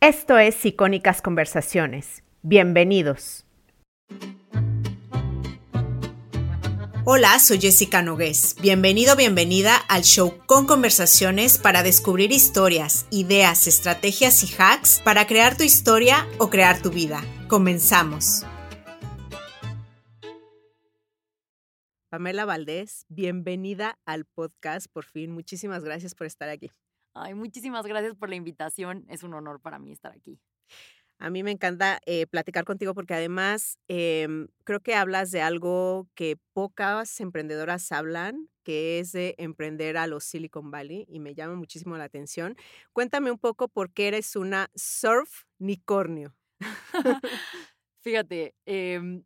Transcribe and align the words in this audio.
Esto 0.00 0.38
es 0.38 0.64
Icónicas 0.64 1.20
Conversaciones. 1.20 2.22
Bienvenidos. 2.42 3.44
Hola, 7.04 7.40
soy 7.40 7.58
Jessica 7.58 8.00
Nogués. 8.00 8.54
Bienvenido, 8.62 9.16
bienvenida 9.16 9.74
al 9.88 10.02
show 10.02 10.38
con 10.46 10.66
conversaciones 10.66 11.58
para 11.58 11.82
descubrir 11.82 12.30
historias, 12.30 13.08
ideas, 13.10 13.66
estrategias 13.66 14.44
y 14.44 14.54
hacks 14.56 15.00
para 15.04 15.26
crear 15.26 15.56
tu 15.56 15.64
historia 15.64 16.28
o 16.38 16.48
crear 16.48 16.80
tu 16.80 16.90
vida. 16.90 17.20
Comenzamos. 17.48 18.46
Pamela 22.08 22.44
Valdés, 22.44 23.04
bienvenida 23.08 23.98
al 24.06 24.26
podcast 24.26 24.86
por 24.92 25.04
fin. 25.04 25.32
Muchísimas 25.32 25.82
gracias 25.82 26.14
por 26.14 26.28
estar 26.28 26.48
aquí. 26.48 26.70
Ay, 27.14 27.34
muchísimas 27.34 27.86
gracias 27.86 28.14
por 28.14 28.28
la 28.28 28.36
invitación. 28.36 29.04
Es 29.08 29.22
un 29.22 29.34
honor 29.34 29.60
para 29.60 29.78
mí 29.78 29.92
estar 29.92 30.12
aquí. 30.12 30.38
A 31.18 31.30
mí 31.30 31.42
me 31.42 31.50
encanta 31.50 32.00
eh, 32.06 32.28
platicar 32.28 32.64
contigo 32.64 32.94
porque 32.94 33.14
además 33.14 33.76
em, 33.88 34.46
creo 34.64 34.80
que 34.80 34.94
hablas 34.94 35.32
de 35.32 35.42
algo 35.42 36.08
que 36.14 36.36
pocas 36.52 37.20
emprendedoras 37.20 37.90
hablan, 37.90 38.48
que 38.62 39.00
es 39.00 39.12
de 39.12 39.34
emprender 39.38 39.96
a 39.96 40.06
los 40.06 40.22
Silicon 40.24 40.70
Valley 40.70 41.06
y 41.08 41.18
me 41.18 41.34
llama 41.34 41.56
muchísimo 41.56 41.96
la 41.96 42.04
atención. 42.04 42.56
Cuéntame 42.92 43.32
un 43.32 43.38
poco 43.38 43.66
por 43.68 43.92
qué 43.92 44.08
eres 44.08 44.36
una 44.36 44.70
surf 44.76 45.44
nicornio. 45.58 46.36
Fíjate, 48.00 48.54
eh, 48.66 49.22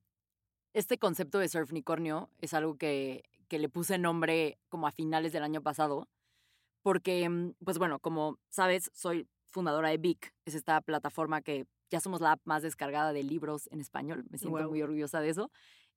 este 0.74 0.98
concepto 0.98 1.38
de 1.38 1.48
surfnicornio 1.48 2.30
es 2.40 2.54
algo 2.54 2.76
que, 2.76 3.24
que 3.48 3.58
le 3.58 3.68
puse 3.68 3.98
nombre 3.98 4.58
como 4.70 4.86
a 4.86 4.92
finales 4.92 5.32
del 5.32 5.42
año 5.42 5.62
pasado, 5.62 6.08
porque, 6.82 7.28
mm, 7.28 7.54
pues 7.64 7.78
bueno, 7.78 7.98
como 7.98 8.38
sabes, 8.48 8.90
soy 8.94 9.28
fundadora 9.48 9.90
de 9.90 9.98
Vic, 9.98 10.32
es 10.44 10.54
esta 10.54 10.80
plataforma 10.80 11.42
que 11.42 11.66
ya 11.90 12.00
somos 12.00 12.20
la 12.20 12.32
app 12.32 12.40
más 12.44 12.62
descargada 12.62 13.12
de 13.12 13.22
libros 13.22 13.68
en 13.70 13.80
español, 13.80 14.24
me 14.30 14.38
siento 14.38 14.68
muy 14.68 14.82
orgullosa 14.82 15.20
de 15.20 15.28
eso. 15.28 15.50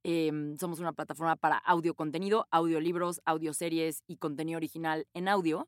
Em, 0.03 0.55
somos 0.57 0.79
una 0.79 0.93
plataforma 0.93 1.35
para 1.35 1.57
audio 1.57 1.95
contenido, 1.95 2.47
audiolibros, 2.51 3.21
audioseries 3.25 4.03
y 4.05 4.17
contenido 4.17 4.57
original 4.57 5.07
en 5.15 5.27
audio. 5.27 5.67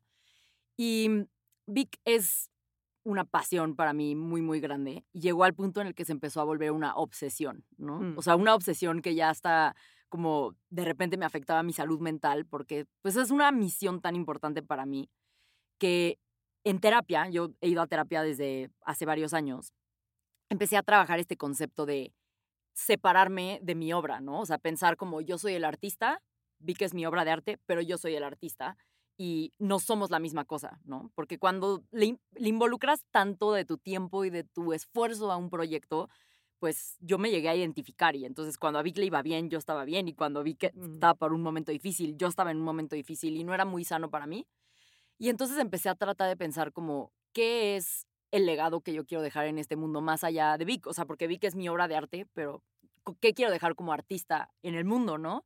Y 0.76 1.08
mm, 1.08 1.24
Vic 1.66 1.98
es 2.04 2.50
una 3.02 3.24
pasión 3.24 3.74
para 3.74 3.92
mí 3.92 4.14
muy, 4.14 4.42
muy 4.42 4.60
grande. 4.60 5.04
Llegó 5.12 5.42
al 5.42 5.54
punto 5.54 5.80
en 5.80 5.88
el 5.88 5.94
que 5.94 6.04
se 6.04 6.12
empezó 6.12 6.40
a 6.40 6.44
volver 6.44 6.70
una 6.70 6.94
obsesión, 6.94 7.64
¿no? 7.78 8.00
Mm. 8.00 8.18
O 8.18 8.22
sea, 8.22 8.36
una 8.36 8.54
obsesión 8.54 9.02
que 9.02 9.16
ya 9.16 9.30
hasta 9.30 9.74
como 10.08 10.54
de 10.70 10.84
repente 10.84 11.16
me 11.16 11.26
afectaba 11.26 11.62
mi 11.62 11.72
salud 11.72 12.00
mental, 12.00 12.46
porque 12.46 12.86
pues 13.02 13.16
es 13.16 13.30
una 13.30 13.50
misión 13.52 14.00
tan 14.00 14.16
importante 14.16 14.62
para 14.62 14.86
mí 14.86 15.10
que 15.78 16.18
en 16.64 16.80
terapia, 16.80 17.28
yo 17.28 17.50
he 17.60 17.68
ido 17.68 17.82
a 17.82 17.86
terapia 17.86 18.22
desde 18.22 18.70
hace 18.82 19.06
varios 19.06 19.32
años, 19.32 19.72
empecé 20.50 20.76
a 20.76 20.82
trabajar 20.82 21.18
este 21.18 21.36
concepto 21.36 21.86
de 21.86 22.12
separarme 22.74 23.58
de 23.62 23.74
mi 23.74 23.92
obra, 23.92 24.20
¿no? 24.20 24.40
O 24.40 24.46
sea, 24.46 24.58
pensar 24.58 24.96
como 24.96 25.20
yo 25.20 25.38
soy 25.38 25.54
el 25.54 25.64
artista, 25.64 26.22
vi 26.58 26.74
que 26.74 26.84
es 26.84 26.94
mi 26.94 27.06
obra 27.06 27.24
de 27.24 27.30
arte, 27.30 27.58
pero 27.66 27.80
yo 27.80 27.98
soy 27.98 28.14
el 28.14 28.24
artista 28.24 28.76
y 29.16 29.52
no 29.58 29.80
somos 29.80 30.10
la 30.10 30.20
misma 30.20 30.44
cosa, 30.44 30.80
¿no? 30.84 31.10
Porque 31.14 31.38
cuando 31.38 31.82
le, 31.90 32.18
involucras 32.38 33.04
tanto 33.10 33.52
de 33.52 33.64
tu 33.64 33.76
tiempo 33.76 34.24
y 34.24 34.30
de 34.30 34.44
tu 34.44 34.72
esfuerzo 34.72 35.32
a 35.32 35.36
un 35.36 35.50
proyecto, 35.50 36.08
pues 36.58 36.96
yo 37.00 37.18
me 37.18 37.30
llegué 37.30 37.48
a 37.48 37.56
identificar 37.56 38.16
y 38.16 38.24
entonces 38.24 38.58
cuando 38.58 38.78
a 38.78 38.82
Vic 38.82 38.98
le 38.98 39.06
iba 39.06 39.22
bien, 39.22 39.50
yo 39.50 39.58
estaba 39.58 39.84
bien 39.84 40.08
y 40.08 40.14
cuando 40.14 40.42
vi 40.42 40.54
que 40.54 40.72
estaba 40.74 41.14
por 41.14 41.32
un 41.32 41.42
momento 41.42 41.72
difícil, 41.72 42.16
yo 42.16 42.28
estaba 42.28 42.50
en 42.50 42.58
un 42.58 42.64
momento 42.64 42.96
difícil 42.96 43.36
y 43.36 43.44
no 43.44 43.54
era 43.54 43.64
muy 43.64 43.84
sano 43.84 44.10
para 44.10 44.26
mí. 44.26 44.46
Y 45.18 45.28
entonces 45.30 45.58
empecé 45.58 45.88
a 45.88 45.94
tratar 45.94 46.28
de 46.28 46.36
pensar 46.36 46.72
como, 46.72 47.12
¿qué 47.32 47.76
es 47.76 48.06
el 48.30 48.46
legado 48.46 48.80
que 48.80 48.92
yo 48.92 49.04
quiero 49.04 49.22
dejar 49.22 49.46
en 49.46 49.58
este 49.58 49.76
mundo 49.76 50.00
más 50.00 50.24
allá 50.24 50.56
de 50.58 50.64
Vic? 50.64 50.86
O 50.86 50.92
sea, 50.92 51.06
porque 51.06 51.26
Vic 51.26 51.44
es 51.44 51.54
mi 51.54 51.68
obra 51.68 51.88
de 51.88 51.96
arte, 51.96 52.26
pero 52.34 52.62
¿qué 53.20 53.34
quiero 53.34 53.50
dejar 53.50 53.74
como 53.74 53.92
artista 53.92 54.50
en 54.62 54.74
el 54.74 54.84
mundo, 54.84 55.18
no? 55.18 55.44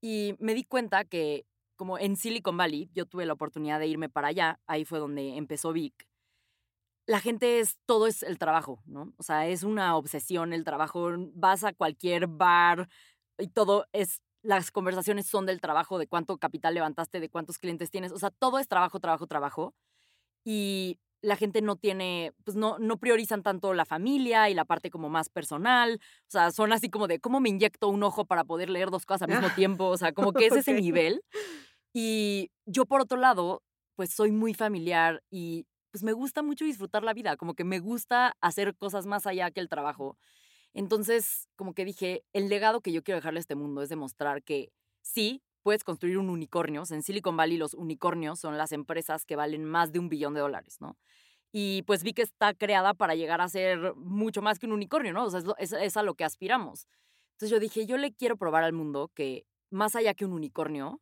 Y 0.00 0.34
me 0.38 0.54
di 0.54 0.64
cuenta 0.64 1.04
que 1.04 1.46
como 1.76 1.96
en 1.96 2.16
Silicon 2.16 2.56
Valley, 2.56 2.90
yo 2.92 3.06
tuve 3.06 3.24
la 3.24 3.34
oportunidad 3.34 3.78
de 3.78 3.86
irme 3.86 4.08
para 4.08 4.28
allá, 4.28 4.60
ahí 4.66 4.84
fue 4.84 4.98
donde 4.98 5.36
empezó 5.36 5.72
Vic. 5.72 6.07
La 7.08 7.20
gente 7.20 7.58
es, 7.58 7.78
todo 7.86 8.06
es 8.06 8.22
el 8.22 8.36
trabajo, 8.36 8.82
¿no? 8.84 9.14
O 9.16 9.22
sea, 9.22 9.46
es 9.46 9.62
una 9.62 9.96
obsesión 9.96 10.52
el 10.52 10.62
trabajo. 10.62 11.08
Vas 11.32 11.64
a 11.64 11.72
cualquier 11.72 12.26
bar 12.26 12.88
y 13.38 13.48
todo 13.48 13.86
es, 13.92 14.20
las 14.42 14.70
conversaciones 14.70 15.26
son 15.26 15.46
del 15.46 15.62
trabajo, 15.62 15.98
de 15.98 16.06
cuánto 16.06 16.36
capital 16.36 16.74
levantaste, 16.74 17.18
de 17.18 17.30
cuántos 17.30 17.56
clientes 17.56 17.90
tienes. 17.90 18.12
O 18.12 18.18
sea, 18.18 18.30
todo 18.30 18.58
es 18.58 18.68
trabajo, 18.68 19.00
trabajo, 19.00 19.26
trabajo. 19.26 19.74
Y 20.44 20.98
la 21.22 21.36
gente 21.36 21.62
no 21.62 21.76
tiene, 21.76 22.34
pues 22.44 22.56
no, 22.56 22.78
no 22.78 22.98
priorizan 22.98 23.42
tanto 23.42 23.72
la 23.72 23.86
familia 23.86 24.50
y 24.50 24.54
la 24.54 24.66
parte 24.66 24.90
como 24.90 25.08
más 25.08 25.30
personal. 25.30 26.00
O 26.02 26.30
sea, 26.30 26.50
son 26.50 26.74
así 26.74 26.90
como 26.90 27.08
de 27.08 27.20
cómo 27.20 27.40
me 27.40 27.48
inyecto 27.48 27.88
un 27.88 28.02
ojo 28.02 28.26
para 28.26 28.44
poder 28.44 28.68
leer 28.68 28.90
dos 28.90 29.06
cosas 29.06 29.22
al 29.22 29.34
mismo 29.34 29.48
tiempo. 29.56 29.86
O 29.86 29.96
sea, 29.96 30.12
como 30.12 30.34
que 30.34 30.46
es 30.46 30.52
ese 30.52 30.74
nivel. 30.74 31.22
Y 31.94 32.50
yo, 32.66 32.84
por 32.84 33.00
otro 33.00 33.18
lado, 33.18 33.62
pues 33.96 34.10
soy 34.10 34.30
muy 34.30 34.54
familiar 34.54 35.22
y 35.30 35.66
pues 35.98 36.04
me 36.04 36.12
gusta 36.12 36.42
mucho 36.42 36.64
disfrutar 36.64 37.02
la 37.02 37.12
vida, 37.12 37.36
como 37.36 37.54
que 37.54 37.64
me 37.64 37.80
gusta 37.80 38.36
hacer 38.40 38.76
cosas 38.76 39.04
más 39.06 39.26
allá 39.26 39.50
que 39.50 39.58
el 39.58 39.68
trabajo. 39.68 40.16
Entonces, 40.72 41.48
como 41.56 41.74
que 41.74 41.84
dije, 41.84 42.22
el 42.32 42.48
legado 42.48 42.80
que 42.82 42.92
yo 42.92 43.02
quiero 43.02 43.16
dejarle 43.16 43.38
a 43.38 43.40
este 43.40 43.56
mundo 43.56 43.82
es 43.82 43.88
demostrar 43.88 44.44
que 44.44 44.70
sí, 45.02 45.42
puedes 45.64 45.82
construir 45.82 46.18
un 46.18 46.30
unicornio. 46.30 46.84
en 46.88 47.02
Silicon 47.02 47.36
Valley 47.36 47.56
los 47.56 47.74
unicornios 47.74 48.38
son 48.38 48.56
las 48.56 48.70
empresas 48.70 49.24
que 49.24 49.34
valen 49.34 49.64
más 49.64 49.90
de 49.90 49.98
un 49.98 50.08
billón 50.08 50.34
de 50.34 50.40
dólares, 50.40 50.76
¿no? 50.80 50.96
Y 51.50 51.82
pues 51.82 52.04
vi 52.04 52.12
que 52.12 52.22
está 52.22 52.54
creada 52.54 52.94
para 52.94 53.16
llegar 53.16 53.40
a 53.40 53.48
ser 53.48 53.96
mucho 53.96 54.40
más 54.40 54.60
que 54.60 54.66
un 54.66 54.72
unicornio, 54.72 55.12
¿no? 55.12 55.24
O 55.24 55.30
sea, 55.30 55.40
es, 55.58 55.72
es 55.72 55.96
a 55.96 56.04
lo 56.04 56.14
que 56.14 56.22
aspiramos. 56.22 56.86
Entonces 57.32 57.50
yo 57.50 57.58
dije, 57.58 57.86
yo 57.86 57.96
le 57.96 58.12
quiero 58.12 58.36
probar 58.36 58.62
al 58.62 58.72
mundo 58.72 59.10
que 59.16 59.46
más 59.68 59.96
allá 59.96 60.14
que 60.14 60.24
un 60.24 60.32
unicornio, 60.32 61.00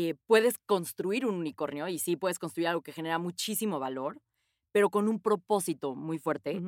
eh, 0.00 0.14
puedes 0.28 0.58
construir 0.58 1.26
un 1.26 1.34
unicornio 1.34 1.88
y 1.88 1.98
sí 1.98 2.14
puedes 2.14 2.38
construir 2.38 2.68
algo 2.68 2.82
que 2.82 2.92
genera 2.92 3.18
muchísimo 3.18 3.80
valor, 3.80 4.22
pero 4.70 4.90
con 4.90 5.08
un 5.08 5.18
propósito 5.18 5.96
muy 5.96 6.20
fuerte 6.20 6.62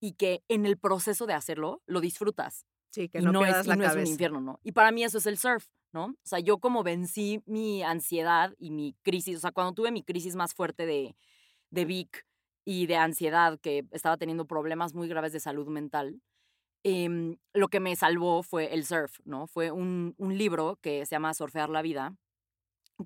y 0.00 0.12
que 0.12 0.42
en 0.48 0.66
el 0.66 0.76
proceso 0.76 1.24
de 1.24 1.32
hacerlo 1.32 1.80
lo 1.86 2.02
disfrutas. 2.02 2.66
Sí, 2.90 3.08
que 3.08 3.22
no, 3.22 3.42
es, 3.46 3.66
no 3.66 3.84
es 3.84 3.94
un 3.94 4.06
infierno, 4.06 4.42
¿no? 4.42 4.60
Y 4.62 4.72
para 4.72 4.92
mí 4.92 5.02
eso 5.02 5.16
es 5.16 5.24
el 5.24 5.38
surf, 5.38 5.66
¿no? 5.94 6.08
O 6.08 6.26
sea, 6.26 6.40
yo 6.40 6.58
como 6.58 6.82
vencí 6.82 7.42
mi 7.46 7.82
ansiedad 7.82 8.52
y 8.58 8.70
mi 8.70 8.94
crisis, 9.00 9.38
o 9.38 9.40
sea, 9.40 9.52
cuando 9.52 9.72
tuve 9.72 9.90
mi 9.90 10.02
crisis 10.02 10.36
más 10.36 10.52
fuerte 10.52 10.84
de, 10.84 11.16
de 11.70 11.84
Vic 11.86 12.26
y 12.66 12.84
de 12.84 12.96
ansiedad, 12.96 13.58
que 13.60 13.86
estaba 13.92 14.18
teniendo 14.18 14.44
problemas 14.44 14.92
muy 14.92 15.08
graves 15.08 15.32
de 15.32 15.40
salud 15.40 15.68
mental, 15.68 16.20
em, 16.82 17.38
lo 17.54 17.68
que 17.68 17.80
me 17.80 17.96
salvó 17.96 18.42
fue 18.42 18.74
el 18.74 18.84
surf, 18.84 19.20
¿no? 19.24 19.46
Fue 19.46 19.70
un, 19.70 20.14
un 20.18 20.36
libro 20.36 20.78
que 20.82 21.06
se 21.06 21.12
llama 21.14 21.32
Surfear 21.32 21.70
la 21.70 21.80
Vida, 21.80 22.14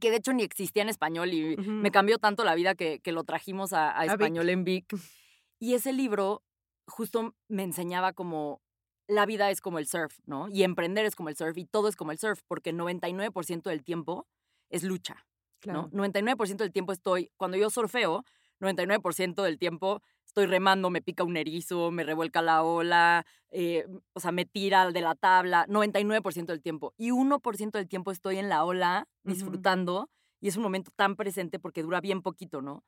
que 0.00 0.10
de 0.10 0.16
hecho 0.16 0.32
ni 0.32 0.42
existía 0.42 0.82
en 0.82 0.88
español 0.88 1.32
y 1.32 1.56
me 1.56 1.90
cambió 1.90 2.18
tanto 2.18 2.44
la 2.44 2.54
vida 2.54 2.74
que, 2.74 3.00
que 3.00 3.12
lo 3.12 3.24
trajimos 3.24 3.72
a, 3.72 4.04
español 4.04 4.48
en 4.50 4.64
Vic. 4.64 4.86
Y 5.60 5.74
ese 5.74 5.92
libro 5.92 6.44
justo 6.86 7.34
me 7.48 7.64
enseñaba 7.64 8.12
como 8.12 8.62
la 9.08 9.26
vida 9.26 9.50
es 9.50 9.60
como 9.60 9.80
el 9.80 9.88
surf, 9.88 10.20
¿no? 10.24 10.48
Y 10.48 10.62
emprender 10.62 11.04
es 11.04 11.16
como 11.16 11.30
el 11.30 11.36
surf 11.36 11.56
y 11.58 11.64
todo 11.64 11.88
es 11.88 11.96
como 11.96 12.12
el 12.12 12.18
surf, 12.18 12.42
porque 12.46 12.72
99% 12.72 13.62
del 13.64 13.82
tiempo 13.82 14.28
es 14.68 14.84
lucha, 14.84 15.26
¿no? 15.64 15.90
99% 15.90 16.58
del 16.58 16.70
tiempo 16.70 16.92
estoy, 16.92 17.32
cuando 17.36 17.56
yo 17.56 17.70
surfeo, 17.70 18.24
99% 18.60 19.42
del 19.42 19.58
tiempo 19.58 20.02
estoy 20.28 20.46
remando, 20.46 20.90
me 20.90 21.02
pica 21.02 21.24
un 21.24 21.36
erizo, 21.36 21.90
me 21.90 22.04
revuelca 22.04 22.42
la 22.42 22.62
ola, 22.62 23.26
eh, 23.50 23.86
o 24.12 24.20
sea, 24.20 24.30
me 24.30 24.44
tira 24.44 24.90
de 24.90 25.00
la 25.00 25.14
tabla, 25.14 25.66
99% 25.68 26.52
del 26.52 26.62
tiempo. 26.62 26.94
Y 26.96 27.10
1% 27.10 27.78
del 27.78 27.88
tiempo 27.88 28.12
estoy 28.12 28.38
en 28.38 28.48
la 28.48 28.64
ola 28.64 29.08
disfrutando 29.24 30.10
y 30.40 30.48
es 30.48 30.56
un 30.56 30.62
momento 30.62 30.90
tan 30.94 31.16
presente 31.16 31.58
porque 31.58 31.82
dura 31.82 32.00
bien 32.00 32.22
poquito, 32.22 32.62
¿no? 32.62 32.84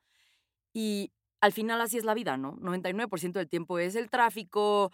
Y 0.73 1.11
al 1.41 1.51
final 1.51 1.81
así 1.81 1.97
es 1.97 2.05
la 2.05 2.13
vida, 2.13 2.37
¿no? 2.37 2.55
99% 2.57 3.39
del 3.39 3.49
tiempo 3.49 3.79
es 3.79 3.95
el 3.95 4.09
tráfico, 4.09 4.91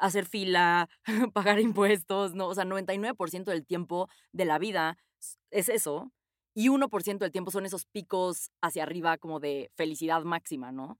hacer 0.00 0.26
fila, 0.26 0.88
pagar 1.32 1.60
impuestos, 1.60 2.34
¿no? 2.34 2.48
O 2.48 2.54
sea, 2.54 2.64
99% 2.64 3.44
del 3.44 3.64
tiempo 3.64 4.08
de 4.32 4.44
la 4.44 4.58
vida 4.58 4.98
es 5.50 5.68
eso. 5.68 6.12
Y 6.54 6.68
1% 6.68 7.18
del 7.18 7.32
tiempo 7.32 7.50
son 7.52 7.66
esos 7.66 7.86
picos 7.86 8.50
hacia 8.60 8.82
arriba 8.82 9.16
como 9.18 9.40
de 9.40 9.70
felicidad 9.76 10.22
máxima, 10.24 10.72
¿no? 10.72 10.98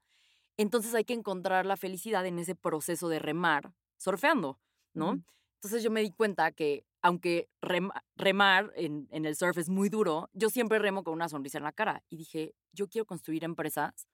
Entonces 0.57 0.95
hay 0.95 1.05
que 1.05 1.15
encontrar 1.15 1.67
la 1.67 1.77
felicidad 1.77 2.25
en 2.27 2.39
ese 2.39 2.55
proceso 2.55 3.09
de 3.09 3.19
remar, 3.19 3.73
surfeando, 3.97 4.61
¿no? 4.93 5.23
Entonces 5.57 5.83
yo 5.83 5.91
me 5.91 6.03
di 6.03 6.11
cuenta 6.11 6.53
que 6.53 6.85
aunque 7.03 7.51
remar 7.61 8.73
en, 8.77 9.09
el 9.11 9.37
surf 9.37 9.59
es 9.59 9.69
muy 9.69 9.89
duro, 9.89 10.31
yo 10.33 10.49
siempre 10.49 10.79
remo 10.79 11.05
con 11.05 11.13
una 11.13 11.29
sonrisa 11.29 11.59
en 11.59 11.65
la 11.65 11.73
cara. 11.73 12.03
Y 12.09 12.17
dije, 12.17 12.55
yo 12.73 12.89
quiero 12.89 13.05
construir 13.05 13.45
empresas 13.45 14.09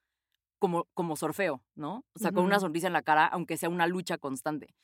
como, 0.59 0.89
como 0.95 1.17
surfeo, 1.17 1.63
¿no? 1.77 2.05
O 2.15 2.19
sea, 2.19 2.33
con 2.33 2.45
una 2.45 2.59
sonrisa 2.59 2.89
en 2.89 2.93
la 2.93 3.03
cara, 3.03 3.27
aunque 3.27 3.57
sea 3.57 3.69
una 3.69 3.87
lucha 3.87 4.19
constante. 4.19 4.75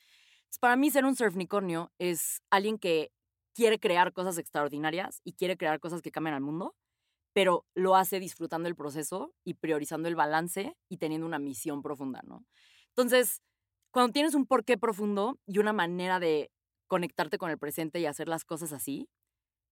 para 0.61 0.77
mí 0.77 0.89
ser 0.89 1.05
un 1.05 1.15
surfnicornio 1.15 1.91
es 1.99 2.41
alguien 2.49 2.77
que 2.77 3.11
quiere 3.53 3.79
crear 3.79 4.13
cosas 4.13 4.37
extraordinarias 4.37 5.19
y 5.23 5.33
quiere 5.33 5.57
crear 5.57 5.79
cosas 5.79 6.01
que 6.01 6.11
cambien 6.11 6.35
al 6.35 6.41
mundo, 6.41 6.75
pero 7.37 7.67
lo 7.75 7.95
hace 7.95 8.19
disfrutando 8.19 8.67
el 8.67 8.75
proceso 8.75 9.31
y 9.43 9.53
priorizando 9.53 10.07
el 10.07 10.15
balance 10.15 10.75
y 10.89 10.97
teniendo 10.97 11.27
una 11.27 11.37
misión 11.37 11.83
profunda, 11.83 12.19
¿no? 12.23 12.43
Entonces, 12.95 13.43
cuando 13.91 14.11
tienes 14.11 14.33
un 14.33 14.47
porqué 14.47 14.75
profundo 14.75 15.37
y 15.45 15.59
una 15.59 15.71
manera 15.71 16.19
de 16.19 16.49
conectarte 16.87 17.37
con 17.37 17.51
el 17.51 17.59
presente 17.59 17.99
y 17.99 18.07
hacer 18.07 18.27
las 18.27 18.43
cosas 18.43 18.73
así, 18.73 19.07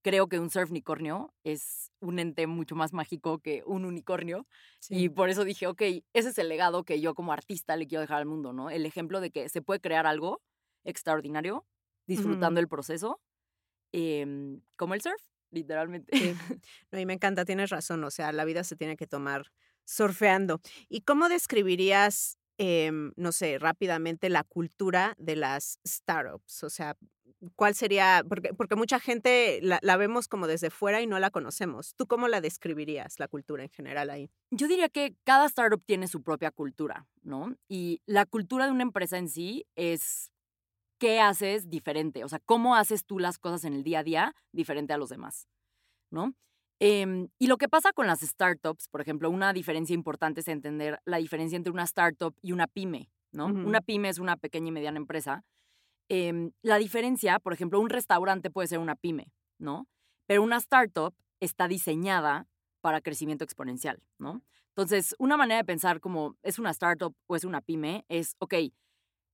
creo 0.04 0.28
que 0.28 0.38
un 0.38 0.48
surfnicornio 0.48 1.34
es 1.42 1.90
un 1.98 2.20
ente 2.20 2.46
mucho 2.46 2.76
más 2.76 2.92
mágico 2.92 3.40
que 3.40 3.64
un 3.66 3.84
unicornio. 3.84 4.46
Y 4.88 5.08
por 5.08 5.28
eso 5.28 5.42
dije, 5.42 5.66
ok, 5.66 5.82
ese 6.12 6.28
es 6.28 6.38
el 6.38 6.48
legado 6.48 6.84
que 6.84 7.00
yo 7.00 7.16
como 7.16 7.32
artista 7.32 7.74
le 7.74 7.88
quiero 7.88 8.02
dejar 8.02 8.18
al 8.18 8.26
mundo, 8.26 8.52
¿no? 8.52 8.70
El 8.70 8.86
ejemplo 8.86 9.20
de 9.20 9.32
que 9.32 9.48
se 9.48 9.60
puede 9.60 9.80
crear 9.80 10.06
algo 10.06 10.40
extraordinario 10.84 11.66
disfrutando 12.06 12.60
el 12.60 12.68
proceso, 12.68 13.20
em, 13.90 14.60
como 14.76 14.94
el 14.94 15.00
surf, 15.00 15.20
literalmente. 15.50 16.12
No, 16.92 17.00
y 17.00 17.06
me 17.06 17.14
encanta, 17.14 17.44
tienes 17.44 17.70
razón, 17.70 18.02
o 18.04 18.10
sea, 18.10 18.32
la 18.32 18.44
vida 18.44 18.64
se 18.64 18.76
tiene 18.76 18.96
que 18.96 19.06
tomar 19.06 19.52
surfeando. 19.84 20.60
¿Y 20.88 21.02
cómo 21.02 21.28
describirías, 21.28 22.38
em, 22.58 23.12
no 23.16 23.32
sé, 23.32 23.58
rápidamente 23.58 24.28
la 24.28 24.44
cultura 24.44 25.14
de 25.18 25.36
las 25.36 25.78
startups? 25.86 26.64
O 26.64 26.70
sea, 26.70 26.96
¿Cuál 27.54 27.74
sería? 27.74 28.24
Porque, 28.26 28.54
porque 28.54 28.76
mucha 28.76 28.98
gente 28.98 29.60
la, 29.62 29.78
la, 29.82 29.96
vemos 29.96 30.26
como 30.26 30.46
desde 30.46 30.70
fuera 30.70 31.02
y 31.02 31.06
no 31.06 31.18
la 31.18 31.30
conocemos. 31.30 31.94
¿Tú 31.94 32.06
cómo 32.06 32.28
la 32.28 32.40
describirías, 32.40 33.18
la 33.18 33.28
cultura 33.28 33.62
en 33.62 33.68
general 33.68 34.10
ahí? 34.10 34.30
Yo 34.50 34.68
diría 34.68 34.88
que 34.88 35.14
cada 35.24 35.46
startup 35.46 35.82
tiene 35.84 36.08
su 36.08 36.22
propia 36.22 36.50
cultura, 36.50 37.06
¿no? 37.22 37.54
Y 37.68 38.00
la 38.06 38.24
cultura 38.24 38.64
de 38.64 38.72
una 38.72 38.82
empresa 38.82 39.18
en 39.18 39.28
sí 39.28 39.66
es 39.76 40.32
qué 40.98 41.20
haces 41.20 41.68
diferente, 41.68 42.24
o 42.24 42.28
sea, 42.28 42.40
cómo 42.44 42.74
haces 42.76 43.04
tú 43.04 43.18
las 43.18 43.38
cosas 43.38 43.64
en 43.64 43.74
el 43.74 43.82
día 43.82 44.00
a 44.00 44.04
día 44.04 44.34
diferente 44.52 44.92
a 44.92 44.98
los 44.98 45.08
demás, 45.08 45.48
¿no? 46.10 46.34
Eh, 46.80 47.28
y 47.38 47.46
lo 47.46 47.56
que 47.56 47.68
pasa 47.68 47.92
con 47.92 48.06
las 48.06 48.20
startups, 48.20 48.88
por 48.88 49.00
ejemplo, 49.00 49.30
una 49.30 49.52
diferencia 49.52 49.94
importante 49.94 50.40
es 50.40 50.48
entender 50.48 51.00
la 51.04 51.16
diferencia 51.16 51.56
entre 51.56 51.72
una 51.72 51.84
startup 51.84 52.34
y 52.42 52.52
una 52.52 52.66
pyme, 52.66 53.10
¿no? 53.32 53.46
Uh 53.46 53.50
-huh. 53.50 53.66
Una 53.66 53.80
pyme 53.80 54.08
es 54.08 54.18
una 54.18 54.36
pequeña 54.36 54.68
y 54.68 54.72
mediana 54.72 54.98
empresa 54.98 55.44
eh, 56.08 56.50
la 56.62 56.78
diferencia, 56.78 57.38
por 57.38 57.52
ejemplo, 57.52 57.80
un 57.80 57.90
restaurante 57.90 58.50
puede 58.50 58.68
ser 58.68 58.78
una 58.78 58.94
pyme, 58.94 59.32
¿no? 59.58 59.88
Pero 60.26 60.42
una 60.42 60.56
startup 60.58 61.14
está 61.40 61.68
diseñada 61.68 62.46
para 62.80 63.00
crecimiento 63.00 63.44
exponencial, 63.44 64.02
¿no? 64.18 64.42
Entonces, 64.68 65.14
una 65.18 65.36
manera 65.36 65.58
de 65.58 65.64
pensar 65.64 66.00
como 66.00 66.36
es 66.42 66.58
una 66.58 66.70
startup 66.70 67.14
o 67.26 67.36
es 67.36 67.44
una 67.44 67.60
pyme 67.60 68.04
es, 68.08 68.36
ok, 68.38 68.54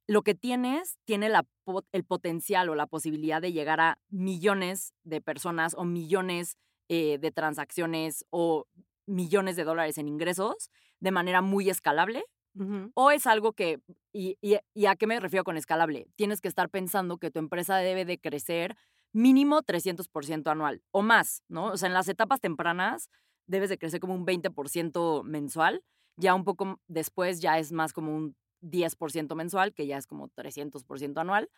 lo 0.06 0.22
que 0.22 0.34
tienes 0.34 0.98
tiene 1.04 1.28
la, 1.28 1.46
el 1.92 2.04
potencial 2.04 2.68
o 2.68 2.74
la 2.74 2.86
posibilidad 2.86 3.40
de 3.40 3.52
llegar 3.52 3.80
a 3.80 3.98
millones 4.08 4.94
de 5.04 5.20
personas 5.20 5.74
o 5.76 5.84
millones 5.84 6.56
eh, 6.88 7.18
de 7.18 7.30
transacciones 7.30 8.24
o 8.30 8.66
millones 9.06 9.56
de 9.56 9.64
dólares 9.64 9.98
en 9.98 10.08
ingresos 10.08 10.70
de 11.00 11.10
manera 11.10 11.42
muy 11.42 11.70
escalable 11.70 12.24
Uh 12.54 12.64
-huh. 12.64 12.92
O 12.94 13.10
es 13.10 13.26
algo 13.26 13.52
que, 13.52 13.80
y, 14.12 14.36
y, 14.40 14.58
y, 14.74 14.86
a 14.86 14.96
qué 14.96 15.06
me 15.06 15.18
refiero 15.20 15.44
con 15.44 15.56
escalable? 15.56 16.06
Tienes 16.16 16.40
que 16.40 16.48
estar 16.48 16.68
pensando 16.68 17.16
que 17.18 17.30
tu 17.30 17.38
empresa 17.38 17.76
debe 17.78 18.04
de 18.04 18.18
crecer 18.18 18.76
mínimo 19.12 19.62
300% 19.62 20.50
anual 20.50 20.82
o 20.90 21.02
más, 21.02 21.42
¿no? 21.48 21.66
O 21.66 21.76
sea, 21.76 21.86
en 21.88 21.94
las 21.94 22.08
etapas 22.08 22.40
tempranas 22.40 23.08
debes 23.46 23.70
de 23.70 23.78
crecer 23.78 24.00
como 24.00 24.14
un 24.14 24.26
20% 24.26 25.22
mensual, 25.24 25.82
ya 26.16 26.34
un 26.34 26.44
poco 26.44 26.80
después 26.88 27.40
ya 27.40 27.58
es 27.58 27.72
más 27.72 27.92
como 27.92 28.14
un 28.14 28.36
10% 28.62 29.34
mensual, 29.34 29.74
que 29.74 29.86
ya 29.86 29.98
es 29.98 30.06
como 30.06 30.28
300% 30.30 31.20
anual. 31.20 31.50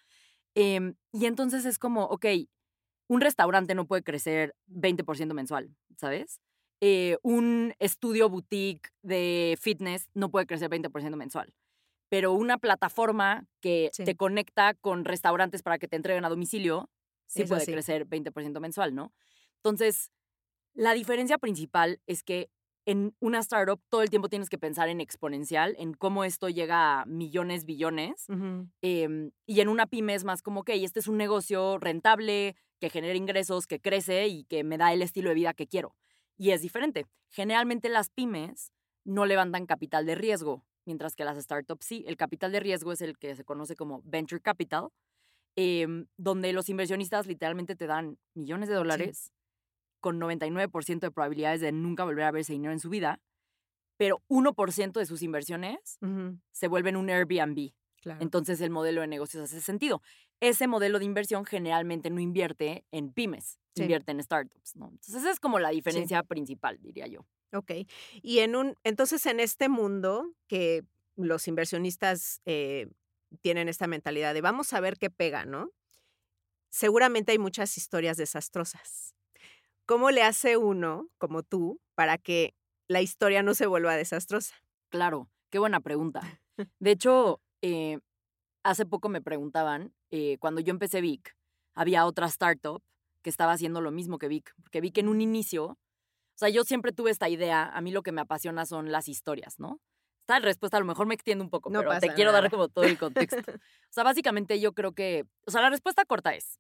Eh, 0.55 0.95
y 1.13 1.27
entonces 1.27 1.65
es 1.65 1.79
como, 1.79 2.05
ok, 2.05 2.27
un 3.09 3.21
restaurante 3.21 3.75
no 3.75 3.87
puede 3.87 4.03
crecer 4.03 4.55
20% 4.67 5.35
mensual, 5.35 5.75
¿sabes? 5.97 6.41
eh, 6.87 7.17
un 7.23 7.75
estudio 7.79 8.29
boutique 8.29 8.91
de 9.03 9.57
fitness 9.59 10.11
no 10.13 10.31
puede 10.31 10.47
crecer 10.47 10.69
20% 10.69 11.17
mensual. 11.17 11.55
Pero 12.11 12.33
una 12.33 12.59
plataforma 12.59 13.47
que 13.63 13.89
sí. 13.95 14.05
te 14.05 14.17
conecta 14.17 14.75
con 14.75 15.07
restaurantes 15.07 15.63
para 15.63 15.79
que 15.79 15.89
te 15.89 15.97
entreguen 15.97 16.27
a 16.27 16.29
domicilio, 16.29 16.91
sí 17.27 17.45
puede 17.45 17.63
así. 17.63 17.73
crecer 17.73 18.07
20% 18.07 18.61
mensual, 18.61 18.95
¿no? 18.95 19.15
Entonces, 19.57 20.13
la 20.75 20.93
diferencia 20.93 21.39
principal 21.39 22.03
es 22.07 22.23
que 22.23 22.51
en 22.87 23.15
una 23.21 23.39
startup 23.39 23.81
todo 23.89 24.03
el 24.03 24.11
tiempo 24.11 24.29
tienes 24.29 24.49
que 24.49 24.59
pensar 24.59 24.89
en 24.89 25.01
exponencial, 25.01 25.75
en 25.79 25.95
cómo 25.95 26.25
esto 26.25 26.49
llega 26.49 27.01
a 27.01 27.07
millones, 27.07 27.65
billones. 27.65 28.27
Uh 28.29 28.35
-huh. 28.35 28.71
eh, 28.83 29.31
y 29.47 29.61
en 29.61 29.69
una 29.69 29.87
pyme 29.87 30.15
es 30.15 30.25
más 30.25 30.43
como, 30.43 30.61
ok, 30.61 30.71
este 30.75 31.01
es 31.01 31.09
un 31.09 31.17
negocio 31.17 31.79
rentable, 31.79 32.57
que 32.81 32.91
genera 32.91 33.15
ingresos, 33.15 33.67
que 33.67 33.81
crece 33.81 34.29
y 34.29 34.45
que 34.45 34.65
me 34.65 34.77
da 34.77 34.93
el 34.93 35.03
estilo 35.03 35.31
de 35.31 35.35
vida 35.35 35.55
que 35.55 35.67
quiero. 35.67 35.95
Y 36.37 36.51
es 36.51 36.61
diferente. 36.61 37.07
Generalmente 37.31 37.89
las 37.89 38.11
pymes 38.11 38.73
no 39.05 39.25
levantan 39.27 39.67
capital 39.67 40.05
de 40.07 40.15
riesgo, 40.15 40.65
mientras 40.85 41.15
que 41.17 41.25
las 41.25 41.39
startups 41.39 41.87
sí. 41.87 42.05
El 42.07 42.17
capital 42.17 42.53
de 42.53 42.61
riesgo 42.61 42.93
es 42.93 43.01
el 43.01 43.17
que 43.17 43.35
se 43.37 43.45
conoce 43.45 43.77
como 43.77 44.03
venture 44.05 44.41
capital, 44.41 44.89
eh, 45.57 45.87
donde 46.17 46.53
los 46.53 46.69
inversionistas 46.69 47.27
literalmente 47.27 47.77
te 47.77 47.87
dan 47.87 48.19
millones 48.35 48.69
de 48.69 48.75
dólares 48.75 49.19
sí. 49.19 49.44
Con 50.05 50.21
99% 50.21 51.01
de 51.01 51.11
probabilidades 51.11 51.63
de 51.63 51.73
nunca 51.73 52.05
volver 52.05 52.25
a 52.25 52.31
ver 52.31 52.43
ese 52.43 52.53
dinero 52.53 52.75
en 52.75 52.79
su 52.79 52.91
vida, 52.91 53.23
pero 53.97 54.23
1% 54.29 54.93
de 54.93 55.07
sus 55.07 55.23
inversiones 55.23 55.97
uh 56.03 56.07
-huh. 56.07 56.41
se 56.53 56.69
vuelven 56.69 56.97
un 56.97 57.09
Airbnb. 57.09 57.73
Claro. 58.03 58.21
Entonces 58.21 58.61
el 58.61 58.69
modelo 58.69 59.01
de 59.01 59.07
negocios 59.07 59.45
hace 59.45 59.63
sentido. 59.63 60.03
Ese 60.41 60.67
modelo 60.67 60.99
de 60.99 61.07
inversión 61.07 61.47
generalmente 61.47 62.11
no 62.11 62.21
invierte 62.21 62.85
en 62.91 63.15
pymes, 63.15 63.59
sí. 63.75 63.81
invierte 63.81 64.13
en 64.13 64.23
startups, 64.23 64.77
¿no? 64.77 64.91
Entonces 64.91 65.15
esa 65.15 65.31
es 65.31 65.41
como 65.41 65.59
la 65.59 65.71
diferencia 65.71 66.21
sí. 66.21 66.27
principal, 66.27 66.79
diría 66.83 67.07
yo. 67.07 67.25
Ok. 67.55 67.71
Y 68.21 68.41
en 68.41 68.57
un, 68.57 68.75
entonces 68.85 69.25
en 69.25 69.41
este 69.41 69.71
mundo 69.71 70.35
que 70.49 70.85
los 71.17 71.49
inversionistas 71.49 72.43
eh, 72.45 72.89
tienen 73.41 73.71
esta 73.71 73.87
mentalidad 73.87 74.35
de 74.35 74.43
vamos 74.43 74.75
a 74.75 74.81
ver 74.81 74.99
qué 74.99 75.09
pega, 75.09 75.47
¿no? 75.47 75.71
Seguramente 76.69 77.33
hay 77.33 77.39
muchas 77.39 77.79
historias 77.79 78.19
desastrosas. 78.19 79.15
¿Cómo 79.87 80.11
le 80.11 80.23
hace 80.23 80.57
uno, 80.57 81.09
como 81.19 81.43
tú, 81.43 81.81
para 81.95 82.17
que 82.17 82.55
la 82.89 83.03
historia 83.03 83.43
no 83.43 83.55
se 83.55 83.67
vuelva 83.67 83.97
desastrosa? 83.97 84.55
Claro, 84.89 85.29
qué 85.51 85.59
buena 85.59 85.81
pregunta. 85.81 86.21
De 86.79 86.91
hecho, 86.91 87.41
eh, 87.61 87.99
hace 88.63 88.87
poco 88.87 89.09
me 89.09 89.21
preguntaban, 89.21 89.93
eh, 90.11 90.39
cuando 90.39 90.61
yo 90.61 90.71
empecé 90.71 91.01
Vic, 91.01 91.37
había 91.75 92.07
otra 92.07 92.27
startup 92.27 92.83
que 93.23 93.31
estaba 93.31 93.53
haciendo 93.53 93.81
lo 93.81 93.91
mismo 93.91 94.19
que 94.19 94.29
Vic, 94.29 94.55
porque 94.63 94.81
Vic 94.81 94.99
en 94.99 95.09
un 95.09 95.21
inicio, 95.21 95.65
o 95.67 95.79
sea, 96.37 96.49
yo 96.49 96.65
siempre 96.65 96.93
tuve 96.93 97.11
esta 97.11 97.29
idea, 97.29 97.69
a 97.69 97.81
mí 97.81 97.91
lo 97.91 98.03
que 98.03 98.13
me 98.13 98.21
apasiona 98.21 98.67
son 98.67 98.91
las 98.91 99.09
historias, 99.09 99.59
¿no? 99.59 99.81
Esta 100.21 100.39
respuesta 100.39 100.79
a 100.79 100.81
lo 100.81 100.87
mejor 100.87 101.07
me 101.07 101.15
extiendo 101.15 101.45
un 101.45 101.51
poco, 101.51 101.69
no 101.69 101.81
pero 101.81 101.99
te 102.01 102.15
quiero 102.15 102.33
dar 102.33 102.51
como 102.51 102.69
todo 102.69 102.85
el 102.85 102.99
contexto. 102.99 103.37
o 103.61 103.93
sea, 103.93 104.05
básicamente 104.05 104.59
yo 104.61 104.73
creo 104.73 104.93
que, 104.93 105.27
o 105.47 105.51
sea, 105.51 105.61
la 105.61 105.69
respuesta 105.69 106.07
corta 106.07 106.35
es, 106.35 106.59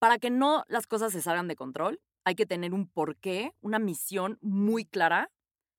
para 0.00 0.18
que 0.18 0.30
no 0.30 0.64
las 0.68 0.88
cosas 0.88 1.12
se 1.12 1.22
salgan 1.22 1.46
de 1.46 1.54
control, 1.54 2.00
hay 2.26 2.34
que 2.34 2.44
tener 2.44 2.74
un 2.74 2.88
porqué, 2.88 3.52
una 3.60 3.78
misión 3.78 4.36
muy 4.42 4.84
clara 4.84 5.30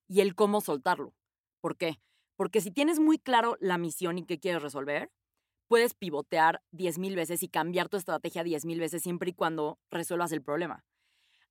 y 0.07 0.21
el 0.21 0.33
cómo 0.33 0.61
soltarlo. 0.61 1.13
¿Por 1.59 1.75
qué? 1.75 1.99
Porque 2.37 2.61
si 2.61 2.71
tienes 2.71 2.99
muy 3.01 3.19
claro 3.19 3.57
la 3.59 3.77
misión 3.77 4.17
y 4.17 4.25
qué 4.25 4.39
quieres 4.39 4.61
resolver, 4.61 5.11
puedes 5.67 5.93
pivotear 5.93 6.61
10.000 6.71 7.15
veces 7.17 7.43
y 7.43 7.49
cambiar 7.49 7.89
tu 7.89 7.97
estrategia 7.97 8.43
10.000 8.43 8.79
veces 8.79 9.03
siempre 9.03 9.31
y 9.31 9.33
cuando 9.33 9.77
resuelvas 9.91 10.31
el 10.31 10.41
problema. 10.41 10.85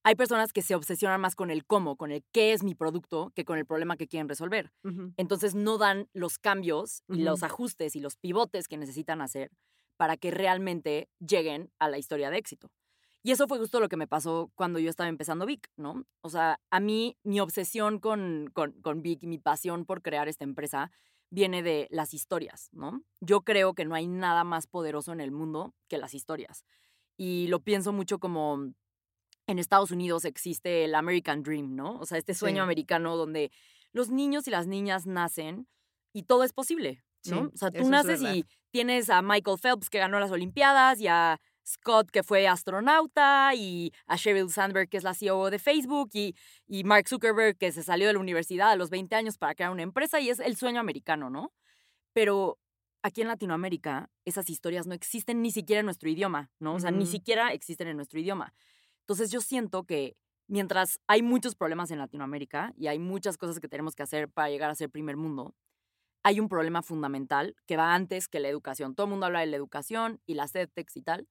Hay 0.03 0.15
personas 0.15 0.55
que 0.55 0.63
se 0.63 0.75
obsesionan 0.75 1.21
más 1.21 1.37
con 1.37 1.51
el 1.51 1.67
cómo, 1.67 1.97
con 1.97 2.11
el 2.11 2.25
qué 2.33 2.55
es 2.55 2.63
mi 2.63 2.75
producto, 2.75 3.33
que 3.35 3.45
con 3.45 3.59
el 3.59 3.67
problema 3.67 3.99
que 3.99 4.09
quieren 4.09 4.31
resolver. 4.31 4.73
Uh 4.83 4.89
-huh. 4.89 5.15
Entonces 5.19 5.55
no 5.55 5.77
dan 5.77 6.09
los 6.15 6.39
cambios 6.39 7.03
y 7.07 7.13
uh 7.13 7.17
-huh. 7.17 7.25
los 7.25 7.43
ajustes 7.43 7.97
y 7.97 8.01
los 8.01 8.17
pivotes 8.17 8.67
que 8.67 8.79
necesitan 8.79 9.21
hacer 9.21 9.51
para 9.99 10.17
que 10.17 10.31
realmente 10.31 11.11
lleguen 11.19 11.71
a 11.79 11.91
la 11.91 11.99
historia 11.99 12.31
de 12.31 12.39
éxito. 12.39 12.71
Y 13.23 13.33
eso 13.33 13.49
fue 13.49 13.59
justo 13.59 13.81
lo 13.81 13.89
que 13.89 13.97
me 13.97 14.07
pasó 14.07 14.53
cuando 14.55 14.79
yo 14.79 14.89
estaba 14.89 15.09
empezando 15.09 15.47
Vic, 15.47 15.69
¿no? 15.77 16.05
O 16.21 16.31
sea, 16.31 16.61
a 16.71 16.81
mí 16.81 17.17
mi 17.25 17.41
obsesión 17.41 17.99
con, 17.99 18.51
con, 18.53 18.73
con 18.83 19.03
Vic 19.03 19.23
y 19.23 19.27
mi 19.27 19.39
pasión 19.39 19.85
por 19.85 20.03
crear 20.03 20.29
esta 20.29 20.45
empresa 20.45 20.93
viene 21.31 21.63
de 21.63 21.89
las 21.91 22.15
historias, 22.15 22.69
¿no? 22.73 23.03
Yo 23.21 23.43
creo 23.43 23.75
que 23.75 23.85
no 23.85 23.95
hay 23.95 24.07
nada 24.07 24.45
más 24.45 24.67
poderoso 24.67 25.13
en 25.13 25.21
el 25.21 25.33
mundo 25.33 25.75
que 25.89 25.99
las 25.99 26.15
historias. 26.15 26.65
Y 27.17 27.49
lo 27.49 27.61
pienso 27.61 27.93
mucho 27.93 28.19
como 28.19 28.73
en 29.47 29.59
Estados 29.59 29.91
Unidos 29.91 30.25
existe 30.25 30.85
el 30.85 30.95
American 30.95 31.43
Dream, 31.43 31.75
¿no? 31.75 31.99
O 31.99 32.07
sea, 32.07 32.19
este 32.19 32.35
sueño 32.35 32.59
sí. 32.59 32.65
americano 32.65 33.17
donde 33.17 33.51
los 33.93 34.11
niños 34.11 34.47
y 34.49 34.51
las 34.51 34.67
niñas 34.67 35.07
nacen 35.07 35.69
y 36.13 36.25
todo 36.25 36.45
es 36.45 36.53
posible, 36.53 37.03
¿no? 37.27 37.45
Sí, 37.45 37.51
o 37.55 37.57
sea, 37.57 37.71
tú 37.71 37.89
naces 37.89 38.23
y 38.23 38.45
tienes 38.71 39.09
a 39.11 39.23
Michael 39.23 39.59
Phelps 39.59 39.89
que 39.89 39.99
ganó 39.99 40.21
las 40.21 40.31
Olimpiadas 40.31 41.01
y 41.01 41.07
a 41.09 41.41
Scott, 41.67 42.11
que 42.11 42.23
fue 42.23 42.47
astronauta, 42.47 43.55
y 43.55 43.93
a 44.07 44.17
Sheryl 44.17 44.51
Sandberg, 44.51 44.89
que 44.89 44.97
es 44.97 45.05
la 45.05 45.15
CEO 45.15 45.51
de 45.51 45.59
Facebook, 45.59 46.11
y, 46.13 46.35
y, 46.67 46.85
Mark 46.85 47.09
Zuckerberg, 47.09 47.57
que 47.59 47.73
se 47.73 47.83
salió 47.83 48.07
de 48.07 48.13
la 48.13 48.19
universidad 48.19 48.71
a 48.71 48.77
los 48.77 48.91
20 48.91 49.15
años 49.17 49.39
para 49.39 49.55
crear 49.55 49.73
una 49.73 49.83
empresa, 49.83 50.21
y 50.21 50.31
es 50.31 50.39
el 50.39 50.57
sueño 50.57 50.81
americano, 50.81 51.31
¿no? 51.31 51.53
Pero 52.13 52.59
aquí 53.03 53.23
en 53.23 53.29
Latinoamérica 53.29 54.11
esas 54.25 54.51
historias 54.51 54.87
no 54.87 54.95
existen 54.95 55.43
ni 55.43 55.51
siquiera 55.51 55.81
en 55.81 55.87
nuestro 55.87 56.09
idioma, 56.09 56.51
¿no? 56.59 56.75
O 56.75 56.81
sea, 56.81 56.91
ni 56.91 57.07
siquiera 57.07 57.53
existen 57.53 57.89
en 57.89 57.97
nuestro 57.97 58.19
idioma. 58.19 58.53
Entonces 59.01 59.31
yo 59.31 59.41
siento 59.41 59.85
que 59.85 60.17
mientras 60.49 60.99
hay 61.07 61.23
muchos 61.23 61.55
problemas 61.55 61.91
en 61.91 61.99
Latinoamérica 61.99 62.73
y 62.77 62.89
hay 62.89 62.99
muchas 62.99 63.39
cosas 63.39 63.61
que 63.61 63.69
tenemos 63.69 63.95
que 63.95 64.03
hacer 64.03 64.29
para 64.29 64.51
llegar 64.51 64.71
a 64.71 64.75
ser 64.75 64.91
primer 64.91 65.17
mundo, 65.17 65.55
hay 66.25 66.41
un 66.41 66.49
problema 66.49 66.83
fundamental 66.83 67.55
que 67.67 67.77
va 67.77 67.95
antes 67.95 68.27
que 68.27 68.41
la 68.41 68.49
educación. 68.49 68.97
Todo 68.97 69.07
el 69.07 69.11
mundo 69.11 69.27
habla 69.27 69.41
de 69.41 69.47
la 69.47 69.57
educación 69.57 70.21
y 70.27 70.35
las 70.35 70.55
EdTechs 70.57 70.97
y 70.97 71.03
tal. 71.03 71.29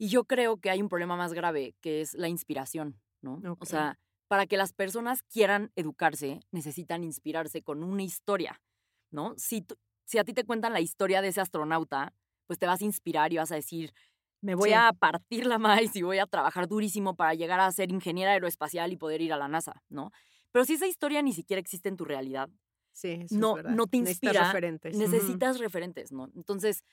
Y 0.00 0.08
yo 0.08 0.24
creo 0.24 0.56
que 0.56 0.70
hay 0.70 0.80
un 0.80 0.88
problema 0.88 1.14
más 1.14 1.34
grave, 1.34 1.74
que 1.82 2.00
es 2.00 2.14
la 2.14 2.26
inspiración, 2.26 2.98
¿no? 3.20 3.38
O 3.58 3.66
sea, 3.66 3.98
para 4.28 4.46
que 4.46 4.56
las 4.56 4.72
personas 4.72 5.22
quieran 5.22 5.72
educarse, 5.76 6.40
necesitan 6.52 7.04
inspirarse 7.04 7.60
con 7.60 7.82
una 7.82 8.02
historia, 8.02 8.62
¿no? 9.10 9.34
Si, 9.36 9.66
si 10.06 10.16
a 10.16 10.24
ti 10.24 10.32
te 10.32 10.44
cuentan 10.44 10.72
la 10.72 10.80
historia 10.80 11.20
de 11.20 11.28
ese 11.28 11.42
astronauta, 11.42 12.14
pues 12.46 12.58
te 12.58 12.64
vas 12.64 12.80
a 12.80 12.84
inspirar 12.86 13.30
y 13.34 13.36
vas 13.36 13.52
a 13.52 13.56
decir, 13.56 13.92
me 14.40 14.54
voy 14.54 14.72
a 14.72 14.90
partir 14.98 15.44
la 15.44 15.58
maíz 15.58 15.94
y 15.94 16.00
voy 16.00 16.18
a 16.18 16.26
trabajar 16.26 16.66
durísimo 16.66 17.14
para 17.14 17.34
llegar 17.34 17.60
a 17.60 17.70
ser 17.70 17.90
ingeniera 17.90 18.32
aeroespacial 18.32 18.92
y 18.92 18.96
poder 18.96 19.20
ir 19.20 19.34
a 19.34 19.36
la 19.36 19.48
NASA, 19.48 19.82
¿no? 19.90 20.12
Pero 20.50 20.64
si 20.64 20.72
esa 20.74 20.86
historia 20.86 21.20
ni 21.20 21.34
siquiera 21.34 21.60
existe 21.60 21.90
en 21.90 21.98
tu 21.98 22.06
realidad, 22.06 22.48
sí, 22.92 23.26
no, 23.32 23.58
no 23.58 23.86
te 23.86 23.98
inspira, 23.98 24.32
necesitas 24.32 24.46
referentes. 24.46 24.96
Necesitas 24.96 25.58
referentes, 25.58 26.10
¿no? 26.10 26.30
Entonces, 26.34 26.84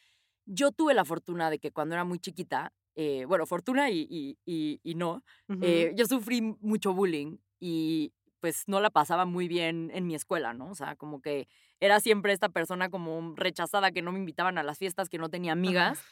yo 0.46 0.74
tuve 0.74 0.94
la 0.94 1.06
fortuna 1.06 1.50
de 1.50 1.60
que 1.60 1.72
cuando 1.72 1.96
era 1.96 2.04
muy 2.04 2.20
chiquita, 2.20 2.74
eh, 3.00 3.26
bueno, 3.26 3.46
fortuna 3.46 3.92
y, 3.92 4.40
y, 4.44 4.96
no, 4.96 5.24
eh, 5.62 5.94
yo 5.96 6.08
sufrí 6.08 6.42
mucho 6.42 6.96
bullying 6.96 7.38
y 7.60 8.12
pues 8.40 8.64
no 8.66 8.80
la 8.80 8.90
pasaba 8.90 9.26
muy 9.26 9.48
bien 9.48 9.92
en 9.94 10.08
mi 10.08 10.16
escuela, 10.16 10.56
¿no? 10.56 10.72
O 10.72 10.74
sea, 10.76 10.96
como 10.96 11.22
que 11.22 11.48
era 11.80 12.00
siempre 12.00 12.34
esta 12.34 12.50
persona 12.50 12.90
como 12.90 13.36
rechazada, 13.36 13.92
que 13.92 14.02
no 14.02 14.12
me 14.12 14.18
invitaban 14.18 14.58
a 14.58 14.64
las 14.64 14.80
fiestas, 14.80 15.10
que 15.10 15.20
no 15.20 15.30
tenía 15.30 15.52
amigas. 15.52 16.04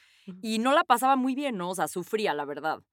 Y 0.41 0.59
no 0.59 0.73
la 0.73 0.83
pasaba 0.83 1.15
muy 1.15 1.33
bien, 1.33 1.57
¿no? 1.57 1.71
O 1.71 1.75
sea, 1.75 1.87
sufría, 1.87 2.35
la 2.35 2.45
verdad. 2.45 2.83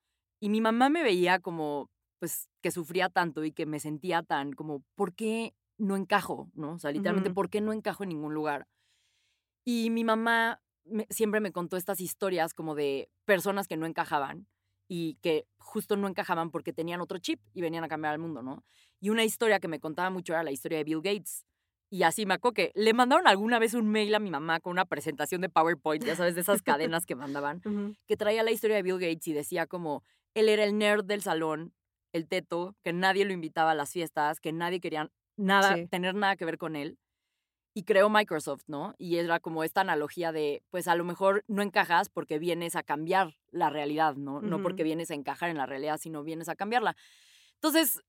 Y 0.40 0.49
mi 0.49 0.62
mamá 0.62 0.88
me 0.88 1.02
veía 1.02 1.38
como, 1.38 1.90
pues, 2.18 2.49
que 2.62 2.70
sufría 2.70 3.11
tanto 3.11 3.44
y 3.44 3.52
que 3.52 3.66
me 3.66 3.78
sentía 3.78 4.22
tan 4.22 4.54
como, 4.54 4.82
¿por 4.94 5.14
qué 5.14 5.54
no 5.76 5.96
encajo? 5.96 6.50
¿No? 6.54 6.72
O 6.72 6.78
sea, 6.78 6.92
literalmente, 6.92 7.30
¿por 7.30 7.50
qué 7.50 7.61
no 7.61 7.75
encajo 7.75 8.04
en 8.04 8.11
ningún 8.11 8.32
lugar? 8.32 8.66
Y 9.64 9.90
mi 9.90 10.04
mamá 10.04 10.62
siempre 11.11 11.41
me 11.41 11.53
contó 11.53 11.77
estas 11.77 12.01
historias 12.01 12.55
como 12.55 12.75
de 12.75 13.09
personas 13.25 13.69
que 13.69 13.77
no 13.77 13.87
encajaban 13.87 14.47
y 14.89 15.17
que 15.23 15.47
justo 15.59 15.97
no 15.97 16.09
encajaban 16.09 16.51
porque 16.51 16.73
tenían 16.73 17.01
otro 17.01 17.19
chip 17.19 17.41
y 17.55 17.62
venían 17.62 17.85
a 17.85 17.89
cambiar 17.89 18.15
el 18.15 18.21
mundo, 18.21 18.43
¿no? 18.43 18.65
Y 19.01 19.11
una 19.11 19.25
historia 19.25 19.61
que 19.61 19.69
me 19.69 19.81
contaba 19.81 20.11
mucho 20.11 20.33
era 20.33 20.43
la 20.43 20.51
historia 20.51 20.79
de 20.79 20.85
Bill 20.85 21.01
Gates, 21.03 21.47
y 21.93 22.05
así 22.05 22.25
me 22.25 22.33
acuerdo 22.33 22.55
que 22.55 22.73
le 22.75 22.95
mandaron 22.95 23.27
alguna 23.27 23.59
vez 23.59 23.75
un 23.75 23.87
mail 23.87 24.15
a 24.15 24.19
mi 24.19 24.31
mamá 24.31 24.61
con 24.61 24.71
una 24.73 24.87
presentación 24.87 25.43
de 25.43 25.51
PowerPoint, 25.51 26.03
ya 26.03 26.17
sabes, 26.17 26.35
de 26.35 26.41
esas 26.41 26.62
cadenas 26.62 27.05
que 27.05 27.15
mandaban, 27.15 27.61
que 28.07 28.17
traía 28.17 28.43
la 28.43 28.51
historia 28.51 28.77
de 28.77 28.83
Bill 28.83 28.99
Gates 28.99 29.29
y 29.29 29.35
decía 29.35 29.67
como, 29.67 30.03
él 30.33 30.49
era 30.49 30.65
el 30.65 30.79
nerd 30.79 31.05
del 31.05 31.21
salón, 31.21 31.75
el 32.15 32.29
teto, 32.29 32.75
que 32.83 32.95
nadie 32.95 33.27
lo 33.27 33.35
invitaba 33.35 33.73
a 33.73 33.75
las 33.75 33.93
fiestas, 33.93 34.41
que 34.41 34.53
nadie 34.53 34.81
quería 34.81 35.11
nada, 35.37 35.77
tener 35.91 36.15
nada 36.15 36.37
que 36.37 36.47
ver 36.47 36.57
con 36.57 36.77
él. 36.77 36.99
Y 37.75 37.85
creó 37.85 38.11
Microsoft, 38.11 38.64
¿no? 38.67 38.95
Y 38.99 39.17
era 39.17 39.41
como 39.41 39.64
esta 39.64 39.81
analogía 39.81 40.31
de, 40.31 40.62
pues 40.71 40.88
a 40.88 40.95
lo 40.95 41.05
mejor 41.05 41.43
no 41.49 41.62
encajas 41.62 42.11
porque 42.11 42.38
vienes 42.38 42.76
a 42.76 42.83
cambiar 42.83 43.35
la 43.50 43.71
realidad, 43.71 44.17
¿no? 44.17 44.43
No 44.43 44.62
porque 44.62 44.83
vienes 44.83 45.11
a 45.11 45.14
encajar 45.14 45.49
en 45.49 45.57
la 45.57 45.67
realidad, 45.67 45.99
sino 45.99 46.23
vienes 46.23 46.50
a 46.50 46.55
cambiarla. 46.55 46.97
Entonces, 47.55 48.02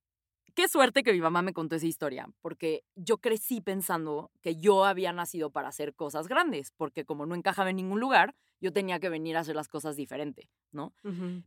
qué 0.53 0.67
suerte 0.67 1.03
que 1.03 1.13
mi 1.13 1.21
mamá 1.21 1.41
me 1.41 1.53
contó 1.53 1.75
esa 1.75 1.87
historia, 1.87 2.27
porque 2.41 2.83
yo 2.95 3.17
crecí 3.17 3.61
pensando 3.61 4.31
que 4.41 4.57
yo 4.57 4.85
había 4.85 5.13
nacido 5.13 5.49
para 5.49 5.69
hacer 5.69 5.95
cosas 5.95 6.27
grandes, 6.27 6.71
porque 6.75 7.05
como 7.05 7.25
no 7.25 7.35
encajaba 7.35 7.69
en 7.69 7.77
ningún 7.77 7.99
lugar, 7.99 8.35
yo 8.59 8.71
tenía 8.71 8.99
que 8.99 9.09
venir 9.09 9.37
a 9.37 9.41
hacer 9.41 9.55
las 9.55 9.67
cosas 9.67 9.95
diferente, 9.95 10.49
¿no? 10.71 10.93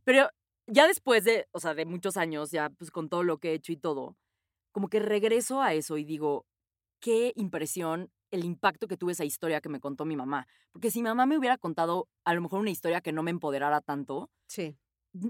Pero 0.03 0.29
ya 0.67 0.87
después 0.87 1.23
de, 1.23 1.47
o 1.51 1.59
sea, 1.59 1.73
de 1.73 1.85
muchos 1.85 2.17
años, 2.17 2.51
ya 2.51 2.69
pues 2.69 2.91
con 2.91 3.09
todo 3.09 3.23
lo 3.23 3.37
que 3.37 3.51
he 3.51 3.53
hecho 3.53 3.71
y 3.71 3.77
todo, 3.77 4.17
como 4.71 4.89
que 4.89 4.99
regreso 4.99 5.61
a 5.61 5.73
eso 5.73 5.97
y 5.97 6.03
digo, 6.03 6.45
qué 6.99 7.33
impresión 7.35 8.11
el 8.31 8.43
impacto 8.43 8.87
que 8.87 8.97
tuve 8.97 9.13
esa 9.13 9.25
historia 9.25 9.61
que 9.61 9.69
me 9.69 9.79
contó 9.79 10.05
mi 10.05 10.15
mamá. 10.15 10.47
Porque 10.71 10.91
si 10.91 10.99
mi 10.99 11.09
mamá 11.09 11.25
me 11.25 11.37
hubiera 11.37 11.57
contado 11.57 12.09
a 12.25 12.33
lo 12.33 12.41
mejor 12.41 12.59
una 12.59 12.71
historia 12.71 13.01
que 13.01 13.13
no 13.13 13.23
me 13.23 13.31
empoderara 13.31 13.81
tanto, 13.81 14.29
sí 14.47 14.77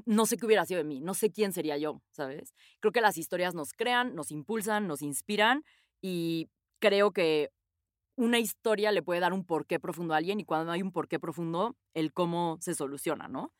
no 0.05 0.25
sé 0.25 0.37
qué 0.37 0.45
hubiera 0.45 0.65
sido 0.65 0.79
de 0.79 0.83
mí, 0.83 1.01
no 1.01 1.13
sé 1.13 1.31
quién 1.31 1.53
sería 1.53 1.77
yo, 1.77 2.01
¿sabes? 2.11 2.53
Creo 2.79 2.91
que 2.91 3.01
las 3.01 3.17
historias 3.17 3.55
nos 3.55 3.73
crean, 3.73 4.15
nos 4.15 4.31
impulsan, 4.31 4.87
nos 4.87 5.01
inspiran 5.01 5.63
y 6.01 6.49
creo 6.79 7.11
que 7.11 7.51
una 8.15 8.39
historia 8.39 8.91
le 8.91 9.03
puede 9.03 9.19
dar 9.19 9.33
un 9.33 9.45
porqué 9.45 9.79
profundo 9.79 10.13
a 10.13 10.17
alguien 10.17 10.39
y 10.39 10.45
cuando 10.45 10.71
hay 10.71 10.81
un 10.81 10.91
porqué 10.91 11.19
profundo, 11.19 11.75
el 11.93 12.13
cómo 12.13 12.57
se 12.61 12.73
soluciona, 12.73 13.27
¿no? 13.27 13.53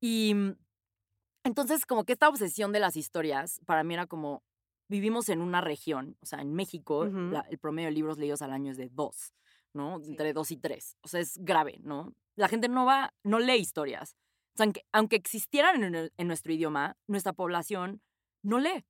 Y 0.00 0.34
mm, 0.34 0.56
entonces 1.44 1.84
como 1.86 2.04
que 2.04 2.14
esta 2.14 2.28
obsesión 2.28 2.72
de 2.72 2.80
las 2.80 2.96
historias 2.96 3.60
para 3.66 3.84
mí 3.84 3.94
era 3.94 4.06
como, 4.06 4.42
vivimos 4.88 5.28
en 5.28 5.40
una 5.40 5.60
región, 5.60 6.16
o 6.20 6.26
sea, 6.26 6.40
en 6.40 6.52
México 6.54 7.04
el 7.04 7.58
promedio 7.58 7.88
de 7.88 7.94
libros 7.94 8.18
leídos 8.18 8.42
al 8.42 8.52
año 8.52 8.72
es 8.72 8.76
de 8.76 8.88
dos, 8.88 9.34
¿no? 9.72 9.96
Entre 10.02 10.32
dos 10.32 10.50
y 10.50 10.56
tres, 10.56 10.96
o 11.02 11.08
sea, 11.08 11.20
es 11.20 11.38
grave, 11.38 11.78
¿no? 11.82 12.14
La 12.36 12.48
gente 12.48 12.68
no 12.68 12.84
va, 12.84 13.14
no 13.22 13.38
lee 13.38 13.56
historias 13.56 14.16
aunque, 14.92 15.16
existieran 15.16 16.10
en, 16.16 16.26
nuestro 16.26 16.52
idioma, 16.52 16.96
nuestra 17.06 17.32
población 17.32 18.00
no 18.42 18.58
lee. 18.58 18.84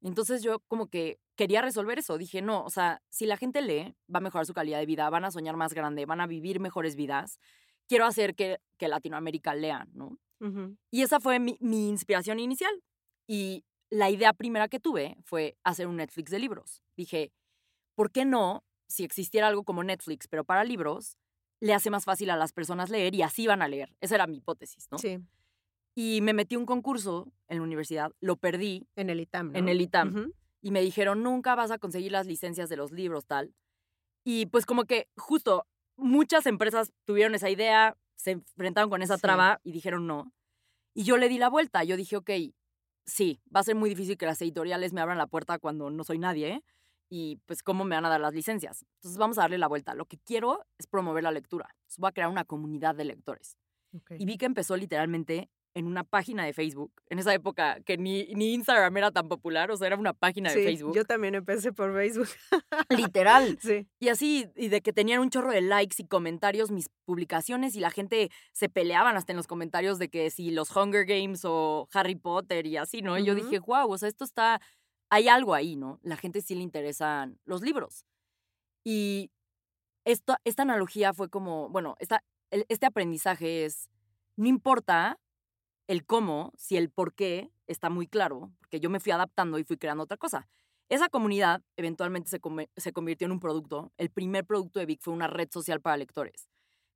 Entonces 0.00 0.42
yo 0.42 0.60
como 0.68 0.88
que 0.88 1.18
quería 1.36 1.62
resolver 1.62 1.98
eso. 1.98 2.18
Dije, 2.18 2.42
no, 2.42 2.64
o 2.64 2.70
sea, 2.70 3.02
si 3.10 3.26
la 3.26 3.36
gente 3.36 3.62
lee, 3.62 3.96
va 4.12 4.18
a 4.18 4.22
mejorar 4.22 4.46
su 4.46 4.54
calidad 4.54 4.78
de 4.78 4.86
vida, 4.86 5.08
van 5.10 5.24
a 5.24 5.30
soñar 5.30 5.56
más 5.56 5.74
grande, 5.74 6.06
van 6.06 6.20
a 6.20 6.26
vivir 6.26 6.60
mejores 6.60 6.94
vidas. 6.96 7.38
Quiero 7.88 8.04
hacer 8.04 8.34
que, 8.34 8.58
que 8.76 8.88
Latinoamérica 8.88 9.54
lea, 9.54 9.86
¿no? 9.92 10.18
Y 10.92 11.02
esa 11.02 11.18
fue 11.18 11.40
mi, 11.40 11.56
mi, 11.60 11.88
inspiración 11.88 12.38
inicial. 12.38 12.72
Y 13.26 13.64
la 13.90 14.10
idea 14.10 14.32
primera 14.32 14.68
que 14.68 14.80
tuve 14.80 15.16
fue 15.24 15.56
hacer 15.64 15.86
un 15.86 15.96
Netflix 15.96 16.30
de 16.30 16.38
libros. 16.38 16.82
Dije, 16.96 17.32
¿por 17.94 18.10
qué 18.10 18.24
no, 18.24 18.64
si 18.86 19.04
existiera 19.04 19.48
algo 19.48 19.64
como 19.64 19.84
Netflix, 19.84 20.28
pero 20.28 20.44
para 20.44 20.64
libros, 20.64 21.16
le 21.60 21.74
hace 21.74 21.90
más 21.90 22.04
fácil 22.04 22.30
a 22.30 22.36
las 22.36 22.52
personas 22.52 22.90
leer 22.90 23.14
y 23.14 23.22
así 23.22 23.46
van 23.46 23.62
a 23.62 23.68
leer. 23.68 23.94
Esa 24.00 24.14
era 24.14 24.26
mi 24.26 24.38
hipótesis, 24.38 24.88
¿no? 24.90 24.98
Sí. 24.98 25.18
Y 25.94 26.20
me 26.22 26.32
metí 26.32 26.56
un 26.56 26.66
concurso 26.66 27.32
en 27.48 27.58
la 27.58 27.64
universidad, 27.64 28.12
lo 28.20 28.36
perdí. 28.36 28.86
En 28.94 29.10
el 29.10 29.20
ITAM, 29.20 29.56
En 29.56 29.68
el 29.68 29.80
ITAM. 29.80 30.32
Y 30.60 30.70
me 30.70 30.80
dijeron, 30.80 31.22
nunca 31.22 31.54
vas 31.54 31.70
a 31.70 31.78
conseguir 31.78 32.12
las 32.12 32.26
licencias 32.26 32.68
de 32.68 32.76
los 32.76 32.92
libros, 32.92 33.26
tal. 33.26 33.54
Y 34.24 34.46
pues 34.46 34.66
como 34.66 34.84
que 34.84 35.08
justo 35.16 35.66
muchas 35.96 36.46
empresas 36.46 36.92
tuvieron 37.04 37.34
esa 37.34 37.50
idea, 37.50 37.96
se 38.16 38.32
enfrentaron 38.32 38.90
con 38.90 39.02
esa 39.02 39.18
traba 39.18 39.60
y 39.64 39.72
dijeron 39.72 40.06
no. 40.06 40.32
Y 40.94 41.04
yo 41.04 41.16
le 41.16 41.28
di 41.28 41.38
la 41.38 41.48
vuelta. 41.48 41.84
Yo 41.84 41.96
dije, 41.96 42.16
ok, 42.16 42.30
sí, 43.08 43.40
va 43.54 43.60
a 43.60 43.64
ser 43.64 43.74
muy 43.74 43.90
difícil 43.90 44.16
que 44.16 44.26
las 44.26 44.40
editoriales 44.42 44.92
me 44.92 45.00
abran 45.00 45.18
la 45.18 45.26
puerta 45.26 45.58
cuando 45.58 45.90
no 45.90 46.04
soy 46.04 46.18
nadie, 46.18 46.48
¿eh? 46.48 46.64
y 47.10 47.36
pues 47.46 47.62
cómo 47.62 47.84
me 47.84 47.96
van 47.96 48.04
a 48.04 48.10
dar 48.10 48.20
las 48.20 48.34
licencias. 48.34 48.84
Entonces 48.96 49.18
vamos 49.18 49.38
a 49.38 49.42
darle 49.42 49.58
la 49.58 49.66
vuelta. 49.66 49.94
Lo 49.94 50.04
que 50.04 50.18
quiero 50.18 50.66
es 50.78 50.86
promover 50.86 51.24
la 51.24 51.32
lectura. 51.32 51.74
voy 51.96 52.08
a 52.08 52.12
crear 52.12 52.28
una 52.28 52.44
comunidad 52.44 52.94
de 52.94 53.04
lectores. 53.04 53.56
Y 54.18 54.26
vi 54.26 54.36
que 54.36 54.44
empezó 54.44 54.76
literalmente 54.76 55.50
en 55.78 55.86
una 55.86 56.02
página 56.02 56.44
de 56.44 56.52
Facebook, 56.52 56.92
en 57.08 57.20
esa 57.20 57.32
época 57.32 57.78
que 57.86 57.96
ni, 57.96 58.24
ni 58.34 58.52
Instagram 58.54 58.96
era 58.96 59.10
tan 59.12 59.28
popular, 59.28 59.70
o 59.70 59.76
sea, 59.76 59.86
era 59.86 59.96
una 59.96 60.12
página 60.12 60.52
de 60.52 60.64
Facebook. 60.64 60.94
Yo 60.94 61.04
también 61.04 61.36
empecé 61.36 61.72
por 61.72 61.94
Facebook. 61.94 62.28
Literal. 62.88 63.58
Sí. 63.68 63.86
Y 63.98 64.08
así, 64.08 64.46
y 64.56 64.68
de 64.68 64.80
que 64.80 64.92
tenían 64.92 65.20
un 65.20 65.30
chorro 65.30 65.50
de 65.50 65.60
likes 65.60 65.96
y 65.98 66.06
comentarios 66.06 66.70
mis 66.70 66.88
publicaciones 67.04 67.76
y 67.76 67.80
la 67.80 67.90
gente 67.90 68.30
se 68.52 68.68
peleaban 68.68 69.16
hasta 69.16 69.32
en 69.32 69.36
los 69.36 69.46
comentarios 69.46 69.98
de 69.98 70.08
que 70.08 70.30
si 70.30 70.50
los 70.50 70.74
Hunger 70.74 71.04
Games 71.04 71.42
o 71.44 71.88
Harry 71.92 72.14
Potter 72.14 72.66
y 72.66 72.76
así, 72.76 73.02
¿no? 73.02 73.18
Y 73.18 73.24
yo 73.24 73.34
dije, 73.34 73.58
wow, 73.58 73.90
o 73.90 73.98
sea, 73.98 74.08
esto 74.08 74.24
está 74.24 74.60
hay 75.10 75.28
algo 75.28 75.54
ahí, 75.54 75.76
¿no? 75.76 75.98
La 76.02 76.16
gente 76.16 76.40
sí 76.40 76.54
le 76.54 76.62
interesan 76.62 77.38
los 77.44 77.62
libros. 77.62 78.04
Y 78.84 79.30
esto, 80.04 80.36
esta 80.44 80.62
analogía 80.62 81.12
fue 81.12 81.28
como, 81.28 81.68
bueno, 81.68 81.96
esta, 81.98 82.24
este 82.50 82.86
aprendizaje 82.86 83.64
es, 83.64 83.90
no 84.36 84.48
importa 84.48 85.18
el 85.88 86.04
cómo, 86.04 86.52
si 86.56 86.76
el 86.76 86.90
por 86.90 87.14
qué 87.14 87.50
está 87.66 87.90
muy 87.90 88.06
claro, 88.06 88.52
porque 88.60 88.78
yo 88.78 88.90
me 88.90 89.00
fui 89.00 89.10
adaptando 89.10 89.58
y 89.58 89.64
fui 89.64 89.76
creando 89.76 90.04
otra 90.04 90.16
cosa. 90.16 90.46
Esa 90.88 91.08
comunidad 91.08 91.62
eventualmente 91.76 92.30
se, 92.30 92.40
se 92.76 92.92
convirtió 92.92 93.26
en 93.26 93.32
un 93.32 93.40
producto. 93.40 93.92
El 93.96 94.10
primer 94.10 94.44
producto 94.44 94.78
de 94.78 94.86
Vic 94.86 95.00
fue 95.02 95.12
una 95.12 95.26
red 95.26 95.48
social 95.50 95.80
para 95.80 95.96
lectores. 95.96 96.48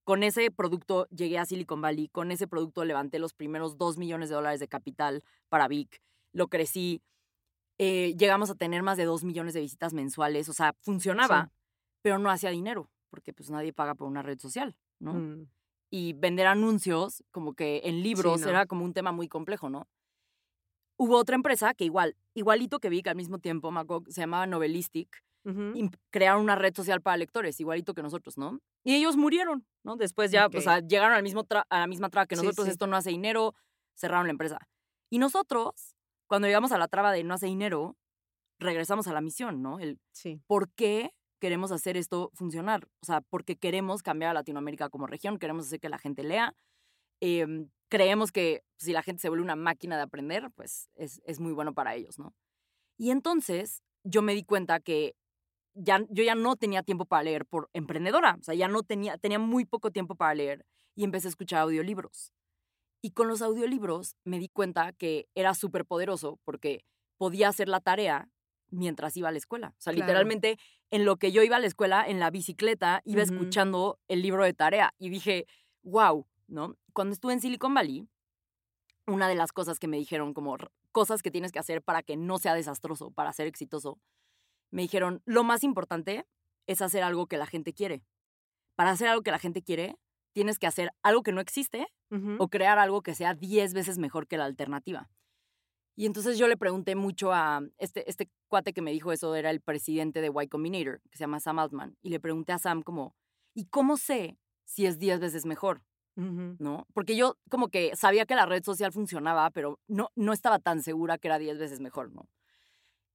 Con 0.05 0.23
ese 0.23 0.51
producto 0.51 1.07
llegué 1.09 1.39
a 1.39 1.45
Silicon 1.45 1.81
Valley, 1.81 2.09
con 2.09 2.31
ese 2.31 2.47
producto 2.47 2.85
levanté 2.85 3.19
los 3.19 3.35
primeros 3.35 3.79
dos 3.79 3.99
millones 3.99 4.29
de 4.29 4.35
dólares 4.35 4.61
de 4.61 4.69
capital 4.69 5.23
para 5.49 5.69
Vic, 5.69 6.01
lo 6.33 6.49
crecí, 6.49 7.03
eh, 7.79 8.15
llegamos 8.17 8.51
a 8.51 8.55
tener 8.55 8.83
más 8.83 8.97
de 8.97 9.05
dos 9.05 9.23
millones 9.23 9.55
de 9.55 9.61
visitas 9.61 9.93
mensuales, 9.93 10.49
o 10.49 10.53
sea, 10.53 10.75
funcionaba, 10.81 11.53
pero 12.03 12.19
no 12.19 12.31
hacía 12.31 12.51
dinero, 12.51 12.91
porque 13.11 13.33
pues 13.33 13.51
nadie 13.51 13.73
paga 13.73 13.95
por 13.95 14.09
una 14.09 14.23
red 14.23 14.39
social, 14.39 14.77
¿no? 14.99 15.15
Mm. 15.15 15.49
Y 15.95 16.15
vender 16.15 16.47
anuncios, 16.47 17.23
como 17.33 17.53
que 17.53 17.83
en 17.85 18.03
libros, 18.03 18.43
era 18.47 18.65
como 18.65 18.85
un 18.85 18.95
tema 18.95 19.13
muy 19.13 19.29
complejo, 19.29 19.69
¿no? 19.69 19.87
Hubo 20.97 21.19
otra 21.19 21.37
empresa 21.37 21.75
que 21.75 21.85
igual, 21.85 22.17
igualito 22.35 22.79
que 22.79 22.89
vi 22.89 23.03
que 23.03 23.11
al 23.11 23.17
mismo 23.17 23.39
tiempo, 23.39 23.71
se 24.09 24.23
llamaba 24.23 24.47
Novelistic, 24.47 25.23
y 25.45 25.91
crearon 26.11 26.41
una 26.43 26.55
red 26.55 26.73
social 26.75 27.01
para 27.03 27.17
lectores, 27.17 27.59
igualito 27.61 27.95
que 27.95 28.03
nosotros, 28.03 28.39
¿no? 28.39 28.61
Y 28.85 28.95
ellos 28.95 29.17
murieron, 29.17 29.67
¿no? 29.85 29.97
Después 29.97 30.31
ya, 30.31 30.47
o 30.47 30.61
sea, 30.61 30.79
llegaron 30.79 31.17
al 31.17 31.23
mismo 31.23 31.45
a 31.51 31.79
la 31.79 31.87
misma 31.87 32.09
traba 32.09 32.27
que 32.27 32.37
nosotros, 32.37 32.69
esto 32.69 32.87
no 32.87 32.97
hace 32.97 33.11
dinero, 33.11 33.55
cerraron 33.95 34.27
la 34.29 34.31
empresa. 34.31 34.59
Y 35.11 35.19
nosotros 35.19 35.97
cuando 36.33 36.49
llegamos 36.49 36.73
a 36.73 36.79
la 36.79 36.89
traba 36.89 37.13
de 37.13 37.25
no 37.25 37.35
hace 37.35 37.45
dinero, 37.45 37.99
regresamos 38.59 39.07
a 39.07 39.13
la 39.13 39.21
misión, 39.21 39.61
¿no? 39.61 39.81
El 39.81 40.01
Sí. 40.13 40.41
por 40.47 40.71
qué 40.71 41.13
queremos 41.43 41.73
hacer 41.73 41.97
esto 41.97 42.31
funcionar. 42.35 42.87
O 43.03 43.07
sea, 43.07 43.21
porque 43.21 43.57
queremos 43.57 44.05
cambiar 44.05 44.31
a 44.31 44.35
Latinoamérica 44.35 44.89
como 44.91 45.09
región, 45.09 45.41
queremos 45.41 45.67
hacer 45.67 45.81
que 45.81 45.89
la 45.89 45.99
gente 45.99 46.23
lea. 46.23 46.55
em, 47.21 47.69
creemos 47.89 48.33
que 48.33 48.63
si 48.79 48.93
la 48.93 49.03
gente 49.03 49.21
se 49.21 49.29
vuelve 49.29 49.45
una 49.45 49.57
máquina 49.57 49.97
de 49.97 50.03
aprender, 50.03 50.51
pues 50.57 50.89
es, 50.95 51.21
es 51.25 51.41
muy 51.41 51.53
bueno 51.53 51.75
para 51.75 51.95
ellos, 51.95 52.19
¿no? 52.19 52.35
Y 52.99 53.11
entonces 53.11 53.83
yo 54.05 54.23
me 54.23 54.35
di 54.35 54.45
cuenta 54.45 54.81
que 54.81 55.15
ya, 55.75 56.01
yo 56.11 56.25
ya 56.25 56.35
no 56.35 56.57
tenía 56.57 56.83
tiempo 56.83 57.07
para 57.07 57.25
leer 57.25 57.45
por 57.47 57.69
emprendedora, 57.73 58.37
o 58.41 58.43
sea, 58.45 58.55
ya 58.55 58.69
no 58.69 58.83
tenía, 58.83 59.19
tenía 59.19 59.39
muy 59.39 59.65
poco 59.65 59.91
tiempo 59.91 60.15
para 60.17 60.35
leer 60.35 60.65
y 60.97 61.05
empecé 61.05 61.29
a 61.29 61.31
escuchar 61.31 61.61
audiolibros. 61.63 62.33
Y 63.03 63.13
con 63.13 63.29
los 63.29 63.43
audiolibros 63.43 64.17
me 64.25 64.39
di 64.39 64.49
cuenta 64.49 64.93
que 64.93 65.27
era 65.35 65.55
súper 65.55 65.85
poderoso 65.87 66.39
porque 66.45 66.85
podía 67.19 67.49
hacer 67.49 67.69
la 67.69 67.81
tarea 67.81 68.29
mientras 68.73 69.17
iba 69.17 69.29
a 69.29 69.33
la 69.33 69.39
escuela. 69.39 69.69
O 69.79 69.81
sea, 69.81 69.93
Claro. 69.93 70.07
literalmente 70.07 70.59
en 70.91 71.05
lo 71.05 71.17
que 71.17 71.31
yo 71.31 71.43
iba 71.43 71.57
a 71.57 71.61
la 71.61 71.67
escuela, 71.67 72.05
en 72.07 72.19
la 72.19 72.31
bicicleta, 72.31 73.03
iba 73.05 73.23
escuchando 73.23 74.01
el 74.09 74.23
libro 74.23 74.43
de 74.45 74.53
tarea 74.55 74.95
y 74.99 75.11
dije, 75.11 75.47
wow, 75.83 76.27
¿no? 76.49 76.77
Cuando 76.93 77.13
estuve 77.13 77.33
en 77.35 77.41
Silicon 77.41 77.75
Valley, 77.75 78.09
una 79.07 79.29
de 79.29 79.35
las 79.35 79.53
cosas 79.53 79.79
que 79.79 79.89
me 79.89 79.97
dijeron 79.97 80.35
como 80.35 80.57
cosas 80.91 81.23
que 81.23 81.31
tienes 81.31 81.53
que 81.53 81.59
hacer 81.59 81.83
para 81.83 82.03
que 82.03 82.17
no 82.17 82.39
sea 82.39 82.55
desastroso, 82.55 83.11
para 83.11 83.33
ser 83.33 83.47
exitoso, 83.47 83.99
me 84.71 84.83
dijeron, 84.83 85.23
lo 85.25 85.45
más 85.45 85.65
importante 85.65 86.27
es 86.67 86.81
hacer 86.83 87.03
algo 87.03 87.27
que 87.27 87.37
la 87.37 87.47
gente 87.47 87.73
quiere. 87.73 88.03
Para 88.75 88.91
hacer 88.93 89.09
algo 89.09 89.23
que 89.23 89.31
la 89.31 89.39
gente 89.39 89.63
quiere, 89.63 89.97
tienes 90.33 90.59
que 90.59 90.67
hacer 90.67 90.93
algo 91.03 91.23
que 91.23 91.33
no 91.33 91.41
existe 91.41 91.89
o 92.39 92.49
crear 92.49 92.79
algo 92.79 93.03
que 93.03 93.15
sea 93.15 93.35
10 93.35 93.75
veces 93.75 93.99
mejor 93.99 94.27
que 94.27 94.37
la 94.37 94.45
alternativa. 94.45 95.11
Y 95.95 96.07
entonces 96.07 96.39
yo 96.39 96.49
le 96.49 96.57
pregunté 96.57 96.95
mucho 96.95 97.33
a 97.33 97.61
este, 97.79 98.09
este 98.09 98.31
cuate 98.49 98.73
que 98.73 98.83
me 98.83 98.93
dijo 98.93 99.13
eso, 99.13 99.35
era 99.35 99.51
el 99.51 99.61
presidente 99.61 100.21
de 100.21 100.33
Y 100.35 100.49
Combinator, 100.49 101.01
que 101.11 101.19
se 101.19 101.25
llama 101.25 101.41
Sam 101.41 101.59
Altman, 101.59 101.97
y 102.01 102.11
le 102.11 102.21
pregunté 102.21 102.53
a 102.53 102.59
Sam 102.59 102.83
como, 102.83 103.15
¿y 103.55 103.67
cómo 103.67 103.97
sé 103.97 104.39
si 104.65 104.87
es 104.87 104.99
10 104.99 105.21
veces 105.21 105.45
mejor? 105.45 105.83
¿no? 106.15 106.87
Porque 106.93 107.17
yo 107.17 107.39
como 107.49 107.69
que 107.69 107.97
sabía 107.97 108.27
que 108.27 108.35
la 108.35 108.47
red 108.47 108.63
social 108.63 108.93
funcionaba, 108.93 109.51
pero 109.51 109.81
no, 109.89 110.11
no 110.15 110.33
estaba 110.33 110.59
tan 110.59 110.83
segura 110.83 111.19
que 111.19 111.29
era 111.29 111.39
10 111.39 111.59
veces 111.59 111.81
mejor, 111.81 112.13
¿no? 112.13 112.29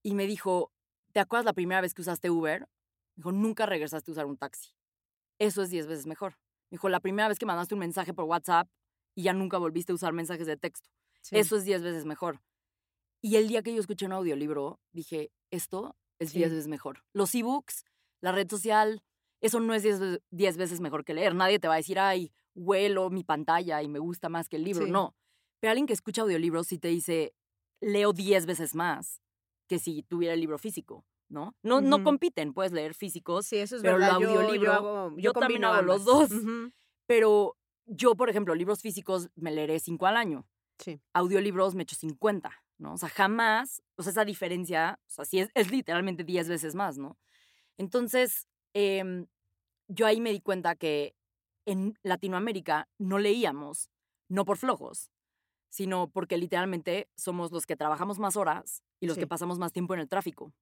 Y 0.04 0.14
me 0.14 0.26
dijo, 0.26 0.72
¿te 1.14 1.20
acuerdas 1.20 1.46
la 1.46 1.54
primera 1.54 1.82
vez 1.82 1.94
que 1.94 2.02
usaste 2.02 2.30
Uber? 2.30 2.68
Dijo, 3.16 3.32
nunca 3.32 3.66
regresaste 3.66 4.12
a 4.12 4.14
usar 4.14 4.26
un 4.26 4.38
taxi. 4.38 4.72
Eso 5.40 5.62
es 5.62 5.70
10 5.70 5.88
veces 5.88 6.08
mejor. 6.08 6.38
Dijo, 6.70 6.90
la 6.90 7.00
primera 7.00 7.28
vez 7.28 7.40
que 7.40 7.46
mandaste 7.46 7.76
un 7.76 7.80
mensaje 7.80 8.14
por 8.14 8.26
WhatsApp 8.26 8.68
y 9.16 9.24
ya 9.24 9.34
nunca 9.34 9.58
volviste 9.58 9.92
a 9.92 9.96
usar 9.96 10.14
mensajes 10.14 10.48
de 10.48 10.58
texto. 10.58 10.90
Sí. 11.22 11.38
Eso 11.38 11.56
es 11.56 11.66
10 11.66 11.84
veces 11.84 12.06
mejor. 12.06 12.42
Y 13.22 13.36
el 13.36 13.48
día 13.48 13.62
que 13.64 13.74
yo 13.74 13.80
escuché 13.80 14.06
un 14.06 14.14
audiolibro, 14.14 14.80
dije, 14.92 15.32
esto 15.52 15.96
es 16.20 16.34
10 16.34 16.50
Sí. 16.50 16.56
veces 16.56 16.68
mejor. 16.68 17.04
Los 17.14 17.34
ebooks, 17.36 17.86
la 18.22 18.32
red 18.32 18.50
social, 18.50 19.02
eso 19.42 19.60
no 19.60 19.74
es 19.74 19.84
10 19.84 20.00
ve- 20.00 20.22
10 20.32 20.58
veces 20.58 20.80
mejor 20.82 21.04
que 21.04 21.14
leer. 21.14 21.36
Nadie 21.36 21.60
te 21.60 21.68
va 21.68 21.76
a 21.76 21.78
decir, 21.78 22.00
ay, 22.00 22.32
huelo 22.56 23.10
mi 23.10 23.24
pantalla 23.24 23.82
y 23.84 23.88
me 23.88 24.00
gusta 24.00 24.30
más 24.30 24.50
que 24.50 24.56
el 24.58 24.64
libro. 24.64 24.86
Sí. 24.86 24.92
No. 24.92 25.16
Pero 25.60 25.72
alguien 25.72 25.88
que 25.88 25.94
escucha 25.94 26.22
audiolibros 26.22 26.68
sí 26.68 26.78
te 26.80 26.88
dice, 26.90 27.34
leo 27.82 28.14
10 28.14 28.46
veces 28.46 28.76
más 28.76 29.22
que 29.68 29.80
si 29.80 30.04
tuviera 30.04 30.34
el 30.34 30.40
libro 30.40 30.58
físico, 30.58 31.06
¿no? 31.30 31.56
No, 31.62 31.82
no 31.82 32.04
compiten, 32.04 32.54
puedes 32.54 32.72
leer 32.72 32.94
físicos, 32.94 33.46
Sí, 33.48 33.58
eso 33.58 33.76
es 33.76 33.82
pero 33.82 33.98
verdad. 33.98 34.20
Yo- 34.20 34.30
audiolibro, 34.30 34.66
yo, 34.66 34.74
hago, 34.74 35.10
yo, 35.12 35.18
yo 35.18 35.34
también 35.34 35.66
hago 35.66 35.82
los 35.82 36.06
dos. 36.06 36.30
Pero 37.06 37.58
yo, 37.86 38.16
por 38.16 38.30
ejemplo, 38.30 38.56
libros 38.56 38.82
físicos 38.82 39.30
me 39.36 39.52
leeré 39.52 39.80
5 39.80 40.06
al 40.08 40.18
año 40.18 40.48
Sí. 40.80 41.00
audiolibros 41.14 41.76
me 41.76 41.84
echo 41.84 41.96
50, 41.96 42.52
¿no? 42.80 42.94
O 42.94 42.98
sea, 42.98 43.10
jamás, 43.10 43.82
o 43.98 44.04
sea, 44.04 44.12
esa 44.12 44.26
diferencia, 44.26 45.00
o 45.08 45.10
sea, 45.12 45.26
sí 45.26 45.40
es, 45.40 45.50
es 45.56 45.72
literalmente 45.72 46.24
10 46.24 46.48
veces 46.50 46.76
más, 46.76 46.98
¿no? 46.98 47.18
Entonces, 47.78 48.48
em, 48.74 49.28
yo 49.88 50.06
ahí 50.06 50.22
me 50.22 50.32
di 50.32 50.42
cuenta 50.42 50.76
que 50.76 51.16
en 51.66 51.98
Latinoamérica 52.04 52.88
no 52.98 53.20
leíamos, 53.20 53.90
no 54.30 54.46
por 54.46 54.58
flojos, 54.58 55.12
sino 55.70 56.10
porque 56.10 56.38
literalmente 56.38 57.10
somos 57.18 57.52
los 57.52 57.66
que 57.66 57.76
trabajamos 57.76 58.20
más 58.20 58.36
horas 58.38 58.84
y 59.02 59.08
los 59.08 59.16
Sí. 59.16 59.22
que 59.22 59.28
pasamos 59.28 59.60
más 59.60 59.74
tiempo 59.74 59.94
en 59.94 60.00
el 60.02 60.10
tráfico. 60.10 60.54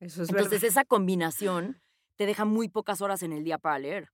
Eso 0.00 0.22
es 0.22 0.28
Entonces, 0.30 0.52
verdad. 0.62 0.68
esa 0.68 0.84
combinación 0.84 1.82
te 2.16 2.26
deja 2.26 2.44
muy 2.44 2.68
pocas 2.68 3.00
horas 3.00 3.22
en 3.22 3.32
el 3.32 3.44
día 3.44 3.58
para 3.58 3.78
leer. 3.78 4.10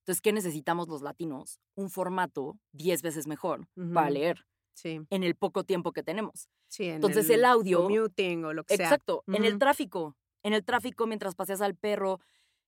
Entonces, 0.00 0.20
¿qué 0.22 0.32
necesitamos 0.32 0.88
los 0.88 1.02
latinos? 1.02 1.60
Un 1.76 1.88
formato 1.90 2.58
10 2.72 3.02
veces 3.02 3.26
mejor 3.28 3.68
para 3.94 4.10
leer 4.10 4.44
Sí, 4.74 5.00
en 5.10 5.22
el 5.22 5.34
poco 5.34 5.64
tiempo 5.64 5.92
que 5.92 6.02
tenemos. 6.02 6.48
sí. 6.68 6.84
en 6.84 6.94
Entonces, 6.96 7.28
el 7.30 7.44
audio- 7.44 7.82
Commuting 7.84 8.44
o 8.46 8.52
lo 8.54 8.64
que 8.64 8.76
sea. 8.76 8.86
Exacto, 8.86 9.22
en 9.26 9.44
el 9.44 9.52
Ujú. 9.52 9.58
tráfico, 9.58 10.16
en 10.42 10.54
el 10.54 10.64
tráfico 10.64 11.06
mientras 11.06 11.34
paseas 11.34 11.60
al 11.60 11.76
perro. 11.76 12.20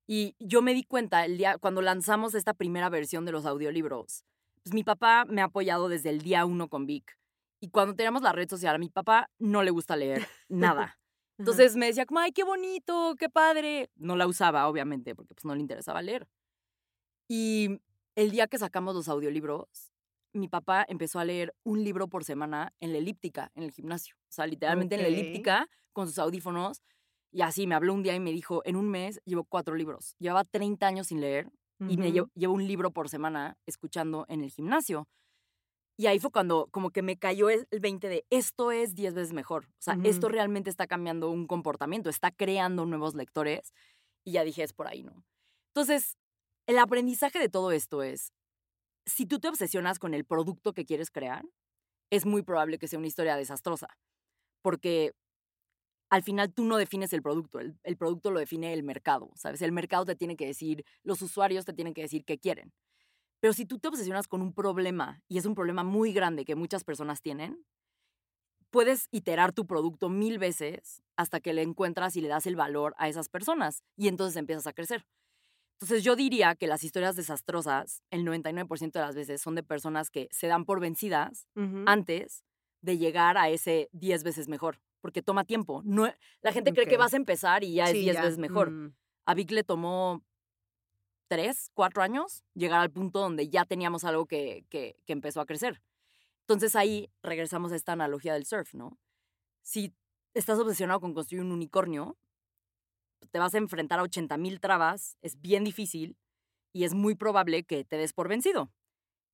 Y 0.07 0.37
yo 0.39 0.61
me 0.61 0.75
di 0.75 0.85
cuenta 0.85 1.25
el 1.25 1.39
día 1.39 1.57
cuando 1.59 1.81
lanzamos 1.81 2.35
esta 2.35 2.53
primera 2.53 2.91
versión 2.91 3.25
de 3.25 3.33
los 3.33 3.47
audiolibros. 3.47 4.25
Pues 4.63 4.75
mi 4.75 4.85
papá 4.85 5.25
me 5.27 5.41
ha 5.41 5.45
apoyado 5.45 5.89
desde 5.89 6.11
el 6.11 6.21
día 6.21 6.45
uno 6.45 6.69
con 6.69 6.85
Vic. 6.87 7.19
Y 7.61 7.71
cuando 7.71 7.95
teníamos 7.95 8.21
la 8.21 8.33
red 8.33 8.49
social, 8.49 8.75
a 8.75 8.79
mi 8.79 8.91
papá 8.91 9.31
no 9.39 9.63
le 9.63 9.71
gusta 9.71 9.97
leer 9.97 10.27
nada. 10.49 10.99
Entonces 11.65 11.75
me 11.77 11.87
decía, 11.87 12.05
como, 12.05 12.21
ay, 12.21 12.33
qué 12.33 12.45
bonito, 12.45 13.15
qué 13.19 13.31
padre. 13.31 13.91
No 13.97 14.15
la 14.17 14.27
usaba, 14.27 14.69
obviamente, 14.69 15.15
porque 15.15 15.35
pues 15.35 15.47
no 15.47 15.55
le 15.55 15.63
interesaba 15.63 16.03
leer. 16.03 16.29
Y 17.29 17.81
el 18.15 18.31
día 18.31 18.47
que 18.47 18.59
sacamos 18.59 18.95
los 18.95 19.09
audiolibros, 19.09 19.91
mi 20.35 20.49
papá 20.49 20.85
empezó 20.89 21.19
a 21.19 21.25
leer 21.25 21.55
un 21.65 21.83
libro 21.85 22.09
por 22.09 22.25
semana 22.25 22.73
en 22.81 22.93
la 22.93 22.99
elíptica, 22.99 23.51
en 23.55 23.63
el 23.63 23.71
gimnasio. 23.71 24.17
O 24.17 24.33
sea, 24.33 24.47
literalmente 24.47 24.97
en 24.97 25.03
la 25.03 25.09
elíptica, 25.09 25.69
con 25.93 26.07
sus 26.07 26.19
audífonos. 26.19 26.83
Y 27.33 27.43
así 27.43 27.67
me 27.67 27.75
habló 27.75 27.95
un 27.95 28.03
día 28.03 28.15
y 28.15 28.21
me 28.21 28.33
dijo, 28.33 28.63
en 28.65 28.77
un 28.77 28.89
mes 28.89 29.21
llevo 29.25 29.45
cuatro 29.45 29.75
libros. 29.75 30.15
Llevaba 30.19 30.45
30 30.45 30.87
años 30.87 31.09
sin 31.09 31.21
leer 31.21 31.51
y 31.89 31.97
me 31.97 32.13
llevo, 32.13 32.31
llevo 32.35 32.55
un 32.55 32.67
libro 32.67 32.91
por 32.93 33.09
semana 33.09 33.57
escuchando 33.67 34.25
en 34.29 34.43
el 34.43 34.51
gimnasio. 34.51 35.09
Y 35.97 36.07
ahí 36.07 36.19
fue 36.19 36.31
cuando 36.31 36.69
como 36.71 36.91
que 36.91 37.03
me 37.03 37.17
cayó 37.17 37.51
el 37.51 37.67
el 37.71 37.81
20 37.81 38.09
de 38.09 38.25
esto 38.31 38.73
es 38.73 38.95
10 38.95 39.15
veces 39.15 39.33
mejor. 39.33 39.67
O 39.67 39.83
sea, 39.83 39.97
esto 40.03 40.29
realmente 40.29 40.71
está 40.71 40.87
cambiando 40.87 41.31
un 41.31 41.47
comportamiento, 41.47 42.11
está 42.11 42.31
creando 42.31 42.85
nuevos 42.87 43.15
lectores. 43.15 43.73
Y 44.25 44.33
ya 44.33 44.45
dije, 44.45 44.63
es 44.63 44.73
por 44.73 44.89
ahí, 44.89 45.03
¿no? 45.03 45.25
Entonces, 45.75 46.17
el 46.67 46.79
aprendizaje 46.79 47.39
de 47.39 47.49
todo 47.49 47.73
esto 47.73 48.03
es, 48.03 48.33
si 49.07 49.27
tú 49.27 49.39
te 49.41 49.49
obsesionas 49.49 49.99
con 49.99 50.15
el 50.15 50.25
producto 50.25 50.73
que 50.73 50.85
quieres 50.85 51.11
crear, 51.11 51.45
es 52.11 52.27
muy 52.27 52.43
probable 52.43 52.79
que 52.79 52.89
sea 52.89 52.99
una 52.99 53.09
historia 53.09 53.37
desastrosa. 53.37 53.89
Porque 54.63 55.15
al 56.11 56.23
final 56.23 56.53
tú 56.53 56.65
no 56.65 56.77
defines 56.77 57.13
el 57.13 57.23
producto, 57.23 57.59
el, 57.59 57.97
producto 57.97 58.31
lo 58.31 58.39
define 58.39 58.73
el 58.73 58.83
mercado, 58.83 59.31
¿sabes? 59.35 59.63
El 59.63 59.73
mercado 59.73 60.05
te 60.05 60.15
tiene 60.15 60.37
que 60.37 60.47
decir, 60.47 60.85
los 61.03 61.23
usuarios 61.23 61.65
te 61.65 61.73
tienen 61.73 61.95
que 61.95 62.03
decir 62.03 62.25
qué 62.25 62.39
quieren. 62.39 62.73
Pero 63.41 63.53
si 63.53 63.67
tú 63.67 63.79
te 63.79 63.89
obsesionas 63.89 64.29
con 64.29 64.41
un 64.41 64.55
problema, 64.55 65.23
y 65.29 65.39
es 65.39 65.45
un 65.45 65.55
problema 65.55 65.83
muy 65.83 66.13
grande 66.13 66.45
que 66.45 66.55
muchas 66.55 66.85
personas 66.85 67.21
tienen, 67.21 67.65
puedes 68.71 69.09
iterar 69.11 69.53
tu 69.53 69.67
producto 69.67 70.09
mil 70.09 70.39
veces 70.39 71.03
hasta 71.17 71.41
que 71.41 71.53
le 71.53 71.63
encuentras 71.63 72.17
y 72.17 72.21
le 72.21 72.29
das 72.29 72.47
el 72.47 72.57
valor 72.57 72.95
a 72.99 73.09
esas 73.09 73.29
personas 73.29 73.83
y 73.97 74.09
entonces 74.09 74.37
empiezas 74.37 74.67
a 74.67 74.73
crecer. 74.73 75.07
Entonces 75.75 76.03
yo 76.05 76.17
diría 76.17 76.55
que 76.55 76.67
las 76.67 76.85
historias 76.85 77.17
desastrosas, 77.17 78.03
el 78.11 78.25
99% 78.25 78.93
de 78.93 79.01
las 79.01 79.15
veces, 79.15 79.41
son 79.43 79.55
de 79.55 79.63
personas 79.63 80.11
que 80.11 80.29
se 80.31 80.47
dan 80.47 80.65
por 80.65 80.81
vencidas 80.81 81.47
antes 81.87 82.45
de 82.81 82.97
llegar 82.99 83.37
a 83.37 83.49
ese 83.49 83.89
10 83.93 84.23
veces 84.25 84.49
mejor, 84.49 84.81
porque 85.01 85.21
toma 85.23 85.45
tiempo. 85.45 85.83
No, 85.85 86.09
la 86.43 86.53
gente 86.53 86.73
cree 86.73 86.87
que 86.87 86.97
vas 86.97 87.13
a 87.13 87.17
empezar 87.17 87.65
y 87.65 87.75
ya 87.75 87.85
es 87.85 87.91
Sí, 87.93 88.01
10 88.03 88.15
ya. 88.15 88.23
veces 88.23 88.39
mejor. 88.39 88.71
Mm. 88.71 88.95
A 89.27 89.35
Vic 89.35 89.51
le 89.51 89.65
tomó 89.65 90.23
tres, 91.29 91.71
cuatro 91.75 92.03
años 92.03 92.45
llegar 92.55 92.81
al 92.81 92.91
punto 92.91 93.19
donde 93.21 93.49
ya 93.49 93.65
teníamos 93.65 94.05
algo 94.05 94.27
que, 94.27 94.65
que, 94.69 94.97
que 95.07 95.13
empezó 95.13 95.41
a 95.41 95.47
crecer. 95.47 95.83
Entonces 96.41 96.77
ahí 96.77 97.11
regresamos 97.23 97.73
a 97.73 97.77
esta 97.77 97.93
analogía 97.93 98.35
del 98.35 98.45
surf, 98.47 98.75
¿no? 98.75 98.99
Si 99.63 99.93
estás 100.35 100.59
obsesionado 100.59 101.01
con 101.01 101.15
construir 101.15 101.43
un 101.43 101.53
unicornio, 101.53 102.17
te 103.31 103.39
vas 103.39 103.55
a 103.55 103.59
enfrentar 103.59 103.99
a 104.01 104.03
80 104.03 104.37
mil 104.39 104.61
trabas, 104.61 105.17
es 105.23 105.41
bien 105.41 105.65
difícil 105.65 106.17
y 106.73 106.85
es 106.85 106.95
muy 106.95 107.15
probable 107.17 107.65
que 107.65 107.85
te 107.85 107.97
des 107.97 108.13
por 108.13 108.29
vencido. 108.29 108.73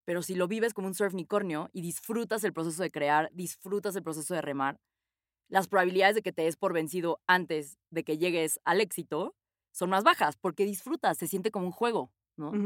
Pero 0.06 0.22
si 0.22 0.34
lo 0.34 0.48
vives 0.48 0.74
como 0.74 0.88
un 0.88 0.94
surf 0.94 1.14
unicornio 1.14 1.70
y 1.72 1.82
disfrutas 1.82 2.44
el 2.44 2.52
proceso 2.52 2.82
de 2.82 2.90
crear, 2.90 3.30
disfrutas 3.32 3.96
el 3.96 4.02
proceso 4.02 4.34
de 4.34 4.42
remar, 4.42 4.80
las 5.48 5.68
probabilidades 5.68 6.16
de 6.16 6.22
que 6.22 6.32
te 6.32 6.42
des 6.42 6.56
por 6.56 6.72
vencido 6.72 7.20
antes 7.26 7.78
de 7.90 8.04
que 8.04 8.18
llegues 8.18 8.60
al 8.64 8.80
éxito 8.80 9.36
son 9.72 9.90
más 9.90 10.04
bajas 10.04 10.36
porque 10.36 10.64
disfrutas, 10.64 11.18
se 11.18 11.28
siente 11.28 11.50
como 11.50 11.66
un 11.66 11.72
juego, 11.72 12.12
¿no? 12.36 12.58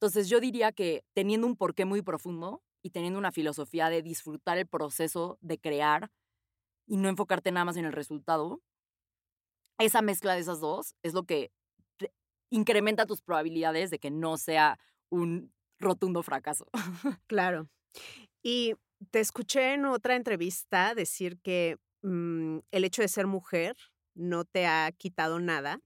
Entonces 0.00 0.28
yo 0.28 0.40
diría 0.40 0.72
que 0.72 1.04
teniendo 1.14 1.46
un 1.46 1.56
porqué 1.56 1.84
muy 1.84 2.02
profundo 2.02 2.62
y 2.82 2.90
teniendo 2.90 3.18
una 3.18 3.32
filosofía 3.32 3.90
de 3.90 4.02
disfrutar 4.02 4.58
el 4.58 4.66
proceso 4.68 5.38
de 5.42 5.58
crear 5.58 6.10
y 6.86 6.96
no 6.98 7.08
enfocarte 7.08 7.52
nada 7.52 7.64
más 7.66 7.76
en 7.76 7.86
el 7.86 7.92
resultado, 7.92 8.62
esa 9.80 10.02
mezcla 10.02 10.34
de 10.34 10.40
esas 10.40 10.60
dos 10.60 10.94
es 11.02 11.14
lo 11.14 11.24
que 11.24 11.50
te- 11.98 12.12
incrementa 12.50 13.06
tus 13.06 13.22
probabilidades 13.22 13.90
de 13.90 13.98
que 13.98 14.10
no 14.10 14.36
sea 14.36 14.78
un 15.10 15.52
rotundo 15.78 16.22
fracaso. 16.22 16.66
Claro. 17.26 17.68
Y 18.42 18.74
te 19.10 19.20
escuché 19.20 19.74
en 19.74 19.84
otra 19.86 20.16
entrevista 20.16 20.94
decir 20.94 21.38
que 21.40 21.78
mm, 22.02 22.58
el 22.70 22.84
hecho 22.84 23.02
de 23.02 23.08
ser 23.08 23.26
mujer 23.26 23.76
no 24.14 24.44
te 24.44 24.66
ha 24.66 24.90
quitado 24.92 25.40
nada. 25.40 25.80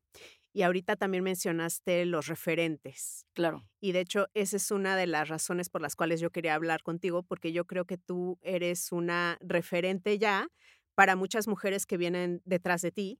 Y 0.52 0.62
ahorita 0.62 0.94
también 0.94 1.24
mencionaste 1.24 2.04
los 2.04 2.28
referentes. 2.28 3.26
Claro. 3.34 3.64
Y 3.80 3.90
de 3.90 4.00
hecho, 4.00 4.28
esa 4.34 4.56
es 4.56 4.70
una 4.70 4.96
de 4.96 5.08
las 5.08 5.28
razones 5.28 5.68
por 5.68 5.80
las 5.82 5.96
cuales 5.96 6.20
yo 6.20 6.30
quería 6.30 6.54
hablar 6.54 6.84
contigo, 6.84 7.24
porque 7.24 7.52
yo 7.52 7.64
creo 7.64 7.86
que 7.86 7.98
tú 7.98 8.38
eres 8.40 8.92
una 8.92 9.36
referente 9.40 10.16
ya 10.16 10.46
para 10.94 11.16
muchas 11.16 11.48
mujeres 11.48 11.86
que 11.86 11.96
vienen 11.96 12.40
detrás 12.44 12.82
de 12.82 12.92
ti. 12.92 13.18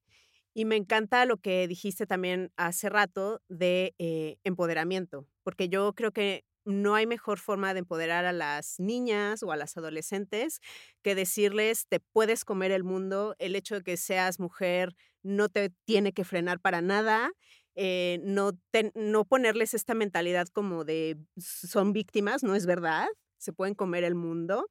Y 0.55 0.65
me 0.67 0.77
encanta 0.77 1.25
lo 1.27 1.37
que 1.39 1.67
dijiste 1.67 2.07
también 2.07 2.53
hace 2.57 2.89
rato 2.89 3.43
de 3.49 3.95
eh, 3.99 4.37
empoderamiento, 4.45 5.27
porque 5.43 5.69
yo 5.69 5.93
creo 5.95 6.13
que 6.13 6.45
no 6.65 6.95
hay 6.95 7.07
mejor 7.07 7.39
forma 7.41 7.75
de 7.75 7.81
empoderar 7.81 8.25
a 8.25 8.33
las 8.33 8.77
niñas 8.79 9.43
o 9.43 9.51
a 9.53 9.57
las 9.57 9.77
adolescentes 9.77 10.61
que 11.03 11.15
decirles, 11.15 11.87
te 11.89 12.01
puedes 12.01 12.45
comer 12.45 12.71
el 12.73 12.85
mundo, 12.85 13.35
el 13.39 13.57
hecho 13.57 13.75
de 13.77 13.83
que 13.83 13.97
seas 13.97 14.39
mujer 14.41 14.95
no 15.23 15.49
te 15.49 15.71
tiene 15.85 16.13
que 16.13 16.25
frenar 16.25 16.61
para 16.61 16.81
nada, 16.81 17.33
eh, 17.75 18.21
no, 18.23 18.53
no 18.95 19.25
ponerles 19.25 19.75
esta 19.75 19.95
mentalidad 19.95 20.47
como 20.49 20.85
de 20.85 21.19
son 21.37 21.93
víctimas, 21.93 22.43
no 22.45 22.55
es 22.55 22.65
verdad, 22.67 23.09
se 23.39 23.53
pueden 23.53 23.75
comer 23.75 24.05
el 24.05 24.15
mundo, 24.15 24.67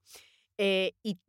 eh, 0.57 0.93
y 1.03 1.19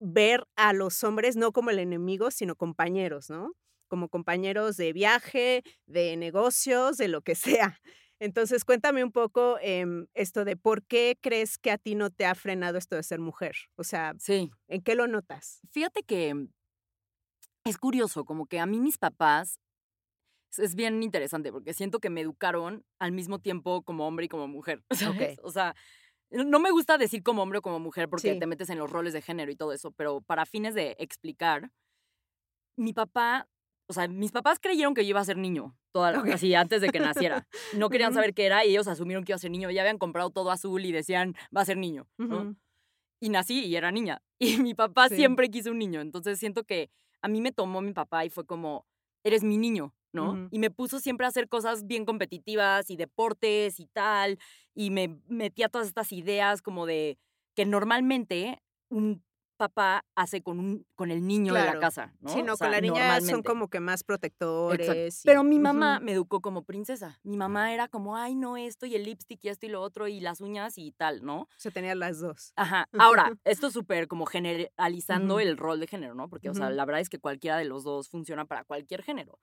ver 0.00 0.44
a 0.56 0.72
los 0.74 1.04
hombres 1.04 1.36
no 1.36 1.52
como 1.52 1.70
el 1.70 1.78
enemigo, 1.80 2.30
sino 2.30 2.56
compañeros, 2.56 3.30
¿no? 3.30 3.52
Como 3.94 4.08
compañeros 4.08 4.76
de 4.76 4.92
viaje, 4.92 5.62
de 5.86 6.16
negocios, 6.16 6.96
de 6.96 7.06
lo 7.06 7.22
que 7.22 7.36
sea. 7.70 7.80
Entonces, 8.18 8.64
cuéntame 8.64 9.04
un 9.04 9.12
poco 9.12 9.56
em, 9.62 10.08
esto 10.14 10.44
de 10.44 10.56
por 10.56 10.82
qué 10.82 11.16
crees 11.20 11.58
que 11.58 11.70
a 11.70 11.78
ti 11.78 11.94
no 11.94 12.10
te 12.10 12.26
ha 12.26 12.34
frenado 12.34 12.76
esto 12.76 12.96
de 12.96 13.04
ser 13.04 13.20
mujer. 13.20 13.54
O 13.76 13.84
sea, 13.84 14.14
sí. 14.18 14.50
¿en 14.66 14.82
qué 14.82 14.96
lo 14.96 15.06
notas? 15.06 15.60
Fíjate 15.70 16.02
que 16.02 16.34
mm, 16.34 16.48
es 17.66 17.78
curioso, 17.78 18.24
como 18.24 18.46
que 18.46 18.58
a 18.58 18.66
mí 18.66 18.80
mis 18.80 18.98
papás 18.98 19.60
es 20.58 20.74
bien 20.74 21.00
interesante 21.04 21.52
porque 21.52 21.72
siento 21.72 22.00
que 22.00 22.10
me 22.10 22.22
educaron 22.22 22.84
al 22.98 23.12
mismo 23.12 23.38
tiempo 23.38 23.82
como 23.82 24.08
hombre 24.08 24.24
y 24.24 24.28
como 24.28 24.48
mujer. 24.48 24.82
O 25.44 25.52
sea, 25.52 25.76
no 26.30 26.58
me 26.58 26.72
gusta 26.72 26.98
decir 26.98 27.22
como 27.22 27.44
hombre 27.44 27.60
o 27.60 27.62
como 27.62 27.78
mujer 27.78 28.08
porque 28.08 28.34
te 28.34 28.46
metes 28.48 28.70
en 28.70 28.78
los 28.80 28.90
roles 28.90 29.12
de 29.12 29.22
género 29.22 29.52
y 29.52 29.56
todo 29.56 29.72
eso, 29.72 29.92
pero 29.92 30.20
para 30.20 30.46
fines 30.46 30.74
de 30.74 30.96
explicar, 30.98 31.70
mi 32.76 32.92
papá 32.92 33.46
o 33.86 33.92
sea, 33.92 34.08
mis 34.08 34.32
papás 34.32 34.58
creyeron 34.58 34.94
que 34.94 35.04
yo 35.04 35.10
iba 35.10 35.20
a 35.20 35.24
ser 35.24 35.36
niño, 35.36 35.76
toda, 35.92 36.10
así 36.32 36.54
antes 36.54 36.80
de 36.80 36.88
que 36.88 37.00
naciera. 37.00 37.46
No 37.76 37.90
querían 37.90 38.14
saber 38.14 38.34
qué 38.34 38.46
era 38.46 38.64
y 38.64 38.70
ellos 38.70 38.88
asumieron 38.88 39.24
que 39.24 39.32
iba 39.32 39.36
a 39.36 39.40
ser 39.40 39.50
niño. 39.50 39.70
Ya 39.70 39.82
habían 39.82 39.98
comprado 39.98 40.30
todo 40.30 40.50
azul 40.50 40.84
y 40.84 40.92
decían, 40.92 41.34
va 41.54 41.62
a 41.62 41.64
ser 41.64 41.76
niño. 41.76 42.06
Y 43.20 43.28
nací 43.28 43.64
y 43.64 43.76
era 43.76 43.90
niña. 43.90 44.22
Y 44.38 44.58
mi 44.58 44.74
papá 44.74 45.08
siempre 45.08 45.50
quiso 45.50 45.70
un 45.70 45.78
niño. 45.78 46.00
Entonces 46.00 46.38
siento 46.38 46.64
que 46.64 46.90
a 47.22 47.28
mí 47.28 47.40
me 47.40 47.52
tomó 47.52 47.80
mi 47.80 47.92
papá 47.92 48.24
y 48.24 48.30
fue 48.30 48.44
como, 48.44 48.86
eres 49.22 49.42
mi 49.42 49.56
niño, 49.56 49.94
¿no? 50.12 50.48
Y 50.50 50.58
me 50.58 50.70
puso 50.70 51.00
siempre 51.00 51.24
a 51.24 51.28
hacer 51.28 51.48
cosas 51.48 51.86
bien 51.86 52.04
competitivas 52.04 52.90
y 52.90 52.96
deportes 52.96 53.80
y 53.80 53.86
tal. 53.86 54.38
Y 54.74 54.90
me 54.90 55.18
metía 55.28 55.68
todas 55.68 55.86
estas 55.86 56.12
ideas 56.12 56.60
como 56.60 56.84
de 56.84 57.18
que 57.54 57.64
normalmente 57.64 58.60
un 58.90 59.23
papá 59.56 60.04
hace 60.14 60.42
con, 60.42 60.58
un, 60.58 60.86
con 60.94 61.10
el 61.10 61.26
niño 61.26 61.54
de 61.54 61.64
la 61.64 61.78
casa, 61.78 62.12
¿no? 62.20 62.30
Sí, 62.30 62.42
no, 62.42 62.56
con 62.56 62.70
la 62.70 62.80
niña 62.80 63.20
son 63.20 63.42
como 63.42 63.68
que 63.68 63.80
más 63.80 64.04
protectores. 64.04 65.22
Pero 65.24 65.44
mi 65.44 65.58
mamá 65.58 66.00
me 66.00 66.12
educó 66.12 66.40
como 66.40 66.64
princesa. 66.64 67.18
Mi 67.22 67.36
mamá 67.36 67.72
era 67.72 67.88
como, 67.88 68.16
ay, 68.16 68.34
no, 68.34 68.56
esto 68.56 68.86
y 68.86 68.94
el 68.94 69.04
lipstick 69.04 69.44
y 69.44 69.48
esto 69.48 69.66
y 69.66 69.68
lo 69.68 69.80
otro 69.82 70.08
y 70.08 70.20
las 70.20 70.40
uñas 70.40 70.78
y 70.78 70.92
tal, 70.92 71.24
¿no? 71.24 71.48
Se 71.56 71.70
tenía 71.70 71.94
las 71.94 72.20
dos. 72.20 72.52
Ajá. 72.56 72.88
Ahora, 72.98 73.32
esto 73.44 73.68
es 73.68 73.72
súper 73.72 74.08
como 74.08 74.26
generalizando 74.26 75.40
el 75.40 75.56
rol 75.56 75.80
de 75.80 75.86
género, 75.86 76.14
¿no? 76.14 76.28
Porque, 76.28 76.50
o 76.50 76.54
sea, 76.54 76.70
la 76.70 76.84
verdad 76.84 77.00
es 77.00 77.08
que 77.08 77.18
cualquiera 77.18 77.56
de 77.56 77.64
los 77.64 77.84
dos 77.84 78.08
funciona 78.08 78.44
para 78.44 78.64
cualquier 78.64 79.02
género. 79.02 79.38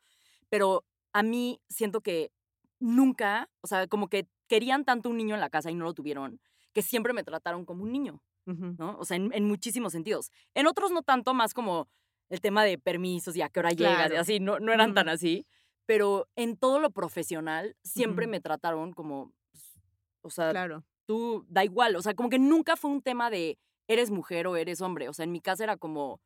Pero 0.49 0.85
a 1.13 1.23
mí 1.23 1.61
siento 1.69 2.01
que 2.01 2.31
nunca, 2.79 3.49
o 3.61 3.67
sea, 3.67 3.87
como 3.87 4.09
que 4.09 4.27
querían 4.47 4.83
tanto 4.83 5.09
un 5.09 5.17
niño 5.17 5.35
en 5.35 5.41
la 5.41 5.49
casa 5.49 5.71
y 5.71 5.75
no 5.75 5.85
lo 5.85 5.93
tuvieron, 5.93 6.41
que 6.73 6.81
siempre 6.81 7.13
me 7.13 7.23
trataron 7.23 7.65
como 7.65 7.83
un 7.83 7.91
niño. 7.91 8.21
¿No? 8.45 8.97
O 8.97 9.05
sea, 9.05 9.17
en, 9.17 9.45
muchísimos 9.45 9.91
sentidos. 9.91 10.31
En 10.53 10.67
otros 10.67 10.91
no 10.91 11.03
tanto, 11.03 11.33
más 11.33 11.53
como 11.53 11.87
el 12.29 12.41
tema 12.41 12.63
de 12.63 12.77
permisos 12.77 13.35
y 13.35 13.41
a 13.41 13.49
qué 13.49 13.59
hora 13.59 13.71
llegas 13.71 14.11
y 14.11 14.15
así, 14.15 14.39
no, 14.39 14.59
no 14.59 14.71
eran 14.71 14.93
tan 14.93 15.09
así. 15.09 15.45
Pero 15.85 16.27
en 16.35 16.57
todo 16.57 16.79
lo 16.79 16.91
profesional 16.91 17.75
siempre 17.83 18.27
me 18.27 18.39
trataron 18.39 18.93
como, 18.93 19.33
pues, 19.51 19.79
o 20.21 20.29
sea, 20.29 20.51
claro. 20.51 20.83
tú 21.05 21.45
da 21.49 21.63
igual, 21.63 21.95
o 21.95 22.01
sea, 22.01 22.13
como 22.13 22.29
que 22.29 22.39
nunca 22.39 22.75
fue 22.77 22.91
un 22.91 23.01
tema 23.01 23.29
de 23.29 23.57
eres 23.87 24.09
mujer 24.11 24.47
o 24.47 24.55
eres 24.55 24.79
hombre, 24.81 25.09
o 25.09 25.13
sea, 25.13 25.23
en 25.23 25.31
mi 25.31 25.41
casa 25.41 25.63
era 25.63 25.77
como, 25.77 26.21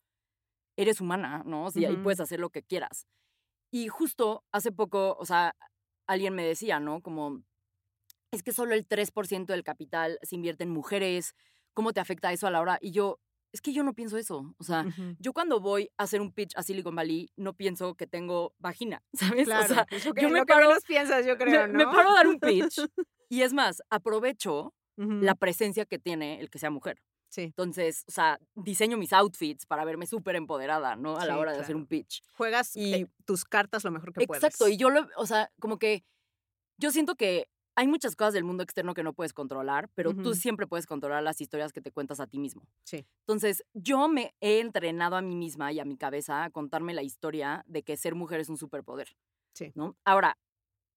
eres 0.78 1.02
humana, 1.02 1.44
¿no? 1.46 1.66
O 1.66 1.72
sea, 1.72 1.90
ahí 1.90 1.98
puedes 1.98 2.20
hacer 2.20 2.40
lo 2.40 2.50
que 2.50 2.64
quieras. 2.64 3.08
Y 3.72 3.88
justo 3.88 4.44
hace 4.52 4.72
poco, 4.72 5.16
o 5.20 5.26
sea, 5.26 5.56
alguien 6.08 6.36
me 6.36 6.46
decía, 6.46 6.80
¿no? 6.80 7.02
Como, 7.02 7.42
es 8.32 8.44
que 8.44 8.54
solo 8.54 8.74
el 8.74 8.88
3% 8.88 9.46
del 9.48 9.64
capital 9.64 10.20
se 10.22 10.36
invierte 10.36 10.64
en 10.64 10.70
mujeres, 10.70 11.34
¿cómo 11.76 11.94
te 11.94 12.00
afecta 12.00 12.34
eso 12.34 12.48
a 12.48 12.52
la 12.52 12.62
hora? 12.62 12.80
Y 12.82 12.90
yo, 12.90 13.20
es 13.52 13.62
que 13.62 13.72
yo 13.72 13.84
no 13.84 13.94
pienso 13.94 14.18
eso. 14.18 14.56
O 14.58 14.64
sea, 14.64 14.86
yo 15.20 15.34
cuando 15.34 15.60
voy 15.60 15.92
a 15.98 16.04
hacer 16.04 16.22
un 16.22 16.32
pitch 16.32 16.54
a 16.56 16.64
Silicon 16.64 16.96
Valley, 16.96 17.30
no 17.36 17.54
pienso 17.54 17.94
que 17.94 18.08
tengo 18.08 18.56
vagina, 18.58 19.04
¿sabes? 19.14 19.46
Claro, 19.46 19.66
o 19.66 20.00
sea, 20.00 20.14
yo 20.20 20.30
me 20.30 20.44
paro, 20.46 20.70
piensas, 20.88 21.26
yo 21.26 21.38
creo, 21.38 21.68
me, 21.68 21.74
¿no? 21.74 21.78
me 21.78 21.86
paro 21.86 22.10
a 22.10 22.14
dar 22.16 22.28
un 22.28 22.40
pitch. 22.40 22.80
y 23.30 23.44
es 23.44 23.54
más, 23.54 23.84
aprovecho 23.92 24.74
la 24.98 25.36
presencia 25.36 25.86
que 25.86 26.00
tiene 26.00 26.40
el 26.40 26.50
que 26.50 26.58
sea 26.58 26.70
mujer. 26.70 27.02
Sí. 27.28 27.42
Entonces, 27.42 28.06
o 28.08 28.12
sea, 28.14 28.40
diseño 28.56 28.96
mis 28.96 29.12
outfits 29.12 29.66
para 29.66 29.84
verme 29.84 30.08
súper 30.08 30.38
empoderada, 30.38 30.96
¿no? 30.96 31.18
A 31.18 31.26
la 31.26 31.38
hora 31.38 31.52
de 31.52 31.60
hacer 31.60 31.76
un 31.76 31.86
pitch. 31.86 32.24
Juegas 32.32 32.78
y, 32.78 32.94
eh, 32.94 33.08
tus 33.26 33.44
cartas 33.44 33.84
lo 33.84 33.92
mejor 33.92 34.14
que 34.14 34.26
puedes. 34.26 34.42
Exacto, 34.42 34.70
y 34.70 34.78
yo 34.78 34.90
lo, 34.90 35.06
o 35.18 35.26
sea, 35.26 35.52
como 35.60 35.78
que 35.78 36.06
yo 36.78 36.92
siento 36.92 37.16
que 37.16 37.50
hay 37.76 37.88
muchas 37.88 38.16
cosas 38.16 38.34
del 38.34 38.46
mundo 38.46 38.64
externo 38.64 38.94
que 38.94 39.04
no 39.04 39.14
puedes 39.14 39.34
controlar, 39.34 39.90
pero 39.96 40.14
tú 40.14 40.34
siempre 40.34 40.66
puedes 40.66 40.86
controlar 40.86 41.22
las 41.24 41.42
historias 41.42 41.74
que 41.74 41.82
te 41.82 41.92
cuentas 41.92 42.20
a 42.20 42.28
ti 42.28 42.40
mismo. 42.40 42.68
Sí. 42.86 43.06
Entonces, 43.28 43.64
yo 43.74 44.08
me 44.08 44.34
he 44.40 44.60
entrenado 44.60 45.18
a 45.18 45.22
mí 45.22 45.36
misma 45.36 45.74
y 45.74 45.80
a 45.80 45.86
mi 45.86 45.98
cabeza 45.98 46.46
a 46.46 46.50
contarme 46.50 46.94
la 46.94 47.04
historia 47.04 47.64
de 47.68 47.84
que 47.84 47.98
ser 47.98 48.16
mujer 48.16 48.40
es 48.40 48.50
un 48.50 48.58
superpoder. 48.58 49.16
Sí. 49.54 49.72
¿no? 49.76 49.98
Ahora, 50.06 50.38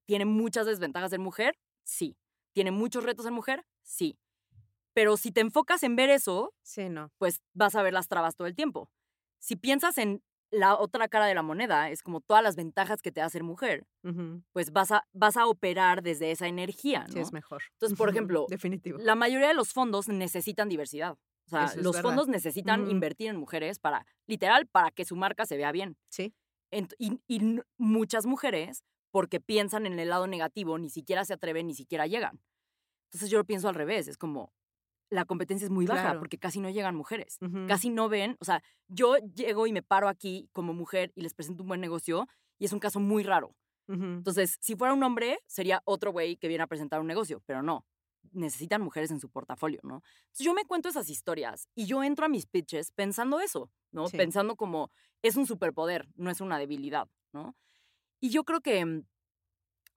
¿tiene 0.07 0.25
muchas 0.25 0.67
desventajas 0.67 1.11
ser 1.11 1.21
mujer? 1.21 1.59
Sí. 1.85 2.17
¿Tiene 2.53 2.71
muchos 2.71 3.05
retos 3.05 3.25
ser 3.25 3.33
mujer? 3.33 3.65
Sí. 3.83 4.19
Pero 4.95 5.17
si 5.17 5.33
te 5.33 5.41
enfocas 5.41 5.83
en 5.83 5.97
ver 5.97 6.11
eso, 6.11 6.55
sí, 6.63 6.89
no. 6.89 7.11
pues 7.19 7.41
vas 7.55 7.75
a 7.75 7.83
ver 7.83 7.93
las 7.93 8.09
trabas 8.09 8.37
todo 8.37 8.47
el 8.47 8.55
tiempo. 8.55 8.91
Si 9.39 9.57
piensas 9.57 9.99
en 9.99 10.23
la 10.51 10.79
otra 10.79 11.09
cara 11.09 11.27
de 11.27 11.35
la 11.35 11.43
moneda 11.43 11.91
es 11.91 12.03
como 12.03 12.21
todas 12.21 12.43
las 12.43 12.57
ventajas 12.57 13.03
que 13.03 13.13
te 13.13 13.21
da 13.21 13.29
ser 13.29 13.43
mujer, 13.43 13.87
pues 14.53 14.73
vas 14.73 14.91
a, 14.93 15.07
vas 15.13 15.37
a 15.37 15.47
operar 15.47 16.03
desde 16.03 16.31
esa 16.31 16.47
energía, 16.47 17.05
¿no? 17.09 17.13
Sí, 17.13 17.21
es 17.21 17.33
mejor. 17.33 17.63
Entonces, 17.73 17.97
por 17.99 18.09
ejemplo, 18.11 18.47
Definitivo. 18.49 18.99
la 18.99 19.15
mayoría 19.15 19.49
de 19.49 19.55
los 19.55 19.73
fondos 19.73 20.09
necesitan 20.09 20.69
diversidad. 20.69 21.17
O 21.47 21.51
sea, 21.51 21.73
los 21.77 22.01
fondos 22.03 22.29
necesitan 22.29 22.91
invertir 22.91 23.29
en 23.29 23.37
mujeres 23.37 23.79
para, 23.79 24.05
literal, 24.27 24.67
para 24.67 24.91
que 24.91 25.07
su 25.07 25.17
marca 25.17 25.47
se 25.47 25.57
vea 25.57 25.73
bien. 25.73 25.97
Sí. 26.11 26.35
y, 26.99 27.21
y 27.27 27.61
muchas 27.79 28.27
mujeres, 28.27 28.85
porque 29.11 29.41
piensan 29.41 29.87
en 29.87 29.99
el 29.99 30.11
lado 30.11 30.27
negativo, 30.27 30.79
ni 30.79 30.91
siquiera 30.91 31.25
se 31.25 31.33
atreven, 31.33 31.67
ni 31.67 31.75
siquiera 31.75 32.07
llegan. 32.07 32.41
Entonces 33.07 33.31
yo 33.31 33.39
lo 33.39 33.45
pienso 33.45 33.69
al 33.69 33.75
revés, 33.75 34.09
es 34.09 34.19
como, 34.19 34.53
la 35.11 35.25
competencia 35.25 35.65
es 35.65 35.71
muy 35.71 35.87
baja 35.87 36.19
porque 36.19 36.39
casi 36.39 36.61
no 36.61 36.71
llegan 36.71 36.95
mujeres. 36.95 37.39
Casi 37.67 37.91
no 37.91 38.09
ven, 38.09 38.37
o 38.41 38.45
sea, 38.45 38.63
yo 38.89 39.17
llego 39.35 39.67
y 39.67 39.73
me 39.73 39.83
paro 39.83 40.09
aquí 40.09 40.49
como 40.53 40.75
mujer 40.75 41.13
y 41.15 41.23
les 41.23 41.35
presento 41.35 41.63
un 41.63 41.69
buen 41.69 41.81
negocio 41.81 42.27
y 42.59 42.65
es 42.65 42.73
un 42.73 42.81
caso 42.81 43.01
muy 43.01 43.23
raro. 43.23 43.55
Entonces, 43.89 44.59
si 44.61 44.77
fuera 44.77 44.93
un 44.93 45.03
hombre, 45.03 45.39
sería 45.47 45.81
otro 45.87 46.13
güey 46.13 46.37
que 46.37 46.47
viene 46.47 46.63
a 46.63 46.67
presentar 46.67 47.01
un 47.01 47.07
negocio, 47.07 47.43
pero 47.47 47.63
no. 47.63 47.87
Necesitan 48.33 48.83
mujeres 48.83 49.11
en 49.11 49.19
su 49.19 49.31
portafolio, 49.31 49.81
¿no? 49.83 50.03
Entonces, 50.27 50.45
yo 50.45 50.53
me 50.53 50.67
cuento 50.67 50.91
esas 50.91 51.09
historias 51.09 51.69
y 51.75 51.87
yo 51.87 52.05
entro 52.05 52.27
a 52.27 52.29
mis 52.29 52.45
pitches 52.45 52.93
pensando 52.93 53.41
eso, 53.41 53.71
¿no? 53.91 54.05
Pensando 54.11 54.57
como 54.57 54.91
es 55.23 55.37
un 55.37 55.47
superpoder, 55.47 56.07
no 56.17 56.31
es 56.31 56.43
una 56.43 56.59
debilidad, 56.59 57.09
¿no? 57.33 57.57
Y 58.21 58.29
yo 58.29 58.45
creo 58.45 58.61
que 58.61 58.85
mm, 58.85 59.07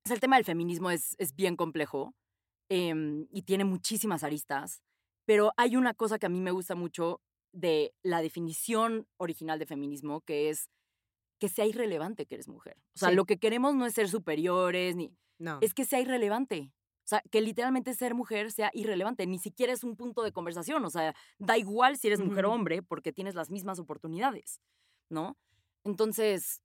el 0.10 0.20
tema 0.22 0.38
del 0.38 0.46
feminismo 0.46 0.90
es, 0.90 1.16
es 1.18 1.36
bien 1.36 1.58
complejo 1.58 2.16
em, 2.70 3.28
y 3.30 3.42
tiene 3.42 3.66
muchísimas 3.66 4.24
aristas. 4.24 4.82
Pero 5.26 5.54
hay 5.58 5.76
una 5.76 5.94
cosa 5.94 6.20
que 6.20 6.26
a 6.26 6.30
mí 6.30 6.40
me 6.40 6.52
gusta 6.52 6.76
mucho 6.76 7.22
de 7.54 7.94
la 8.04 8.22
definición 8.22 9.08
original 9.18 9.60
de 9.60 9.66
feminismo, 9.66 10.22
que 10.22 10.50
es 10.50 10.70
que 11.40 11.50
sea 11.50 11.66
irrelevante 11.66 12.26
que 12.26 12.36
eres 12.36 12.48
mujer. 12.48 12.78
O 12.96 13.00
sea, 13.00 13.12
lo 13.12 13.26
que 13.26 13.38
queremos 13.38 13.76
no 13.76 13.86
es 13.86 13.94
ser 13.94 14.08
superiores, 14.08 14.96
ni... 14.96 15.12
No. 15.40 15.58
Es 15.62 15.74
que 15.74 15.86
sea 15.86 16.00
irrelevante. 16.00 16.72
O 17.04 17.08
sea, 17.08 17.24
que 17.32 17.42
literalmente 17.42 17.96
ser 17.96 18.14
mujer 18.14 18.52
sea 18.52 18.70
irrelevante. 18.74 19.26
Ni 19.26 19.40
siquiera 19.40 19.74
es 19.74 19.84
un 19.84 19.96
punto 19.96 20.22
de 20.22 20.32
conversación. 20.32 20.86
O 20.86 20.90
sea, 20.92 21.16
da 21.40 21.58
igual 21.58 21.98
si 21.98 22.08
eres 22.08 22.20
mujer 22.20 22.46
o 22.46 22.54
hombre 22.54 22.84
porque 22.84 23.12
tienes 23.12 23.34
las 23.34 23.50
mismas 23.50 23.80
oportunidades, 23.80 24.62
¿no? 25.10 25.36
Entonces, 25.84 26.62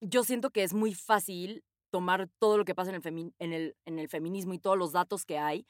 yo 0.00 0.24
siento 0.24 0.50
que 0.50 0.62
es 0.62 0.72
muy 0.72 0.94
fácil 0.94 1.62
tomar 1.90 2.30
todo 2.38 2.56
lo 2.56 2.64
que 2.64 2.74
pasa 2.74 2.90
en 2.90 2.96
el, 2.96 3.34
en 3.38 3.52
el, 3.52 3.76
en 3.84 3.98
el 3.98 4.08
feminismo 4.08 4.54
y 4.54 4.58
todos 4.58 4.78
los 4.78 4.92
datos 4.92 5.26
que 5.26 5.38
hay 5.38 5.66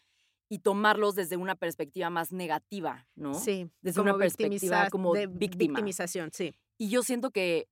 y 0.48 0.59
tomarlos 0.61 1.14
desde 1.14 1.37
una 1.37 1.54
perspectiva 1.57 2.11
más 2.11 2.33
negativa, 2.33 3.09
¿no? 3.14 3.35
Sí. 3.35 3.70
Desde 3.80 4.00
una 4.00 4.16
perspectiva 4.16 4.88
como 4.90 5.12
de 5.14 5.26
víctima. 5.26 5.78
Victimización, 5.78 6.30
sí. 6.33 6.54
Y 6.78 6.88
yo 6.90 7.02
siento 7.02 7.30
que 7.30 7.68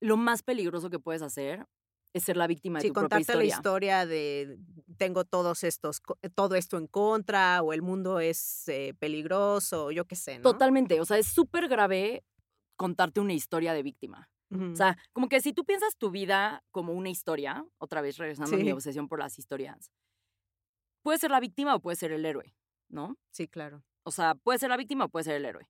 lo 0.00 0.16
más 0.16 0.42
peligroso 0.42 0.90
que 0.90 0.98
puedes 0.98 1.22
hacer 1.22 1.66
es 2.12 2.24
ser 2.24 2.36
la 2.36 2.46
víctima 2.46 2.78
de 2.78 2.82
Sí, 2.82 2.88
tu 2.88 2.94
propia 2.94 3.18
contarte 3.18 3.36
la 3.38 3.44
historia. 3.44 4.06
de 4.06 4.58
tengo 4.96 5.24
todos 5.24 5.62
estos, 5.64 6.00
todo 6.34 6.54
esto 6.54 6.78
en 6.78 6.86
contra, 6.86 7.62
o 7.62 7.72
el 7.74 7.82
mundo 7.82 8.20
es 8.20 8.66
eh, 8.68 8.94
peligroso, 8.98 9.90
yo 9.90 10.06
qué 10.06 10.16
sé, 10.16 10.36
¿no? 10.38 10.42
Totalmente. 10.42 11.00
O 11.00 11.04
sea, 11.04 11.18
es 11.18 11.26
súper 11.26 11.68
grave 11.68 12.24
contarte 12.76 13.20
una 13.20 13.34
historia 13.34 13.72
de 13.74 13.82
víctima. 13.82 14.30
O 14.50 14.76
sea, 14.76 14.96
como 15.12 15.28
que 15.28 15.40
si 15.40 15.52
tú 15.52 15.64
piensas 15.64 15.96
tu 15.96 16.10
vida 16.12 16.62
como 16.70 16.92
una 16.92 17.10
historia, 17.10 17.66
otra 17.78 18.00
vez 18.00 18.16
regresando 18.16 18.54
a 18.54 18.58
mi 18.58 18.64
Sí. 18.66 18.70
obsesión 18.72 19.08
por 19.08 19.18
las 19.18 19.38
historias, 19.40 19.90
puedes 21.06 21.20
ser 21.20 21.30
la 21.30 21.38
víctima 21.38 21.72
o 21.72 21.78
puedes 21.78 22.00
ser 22.00 22.10
el 22.10 22.26
héroe, 22.26 22.52
¿no? 22.88 23.16
sí, 23.30 23.46
claro. 23.46 23.84
O 24.02 24.10
sea, 24.10 24.34
puedes 24.34 24.60
ser 24.60 24.70
la 24.70 24.76
víctima 24.76 25.04
o 25.04 25.08
puedes 25.08 25.26
ser 25.26 25.36
el 25.36 25.44
héroe. 25.44 25.68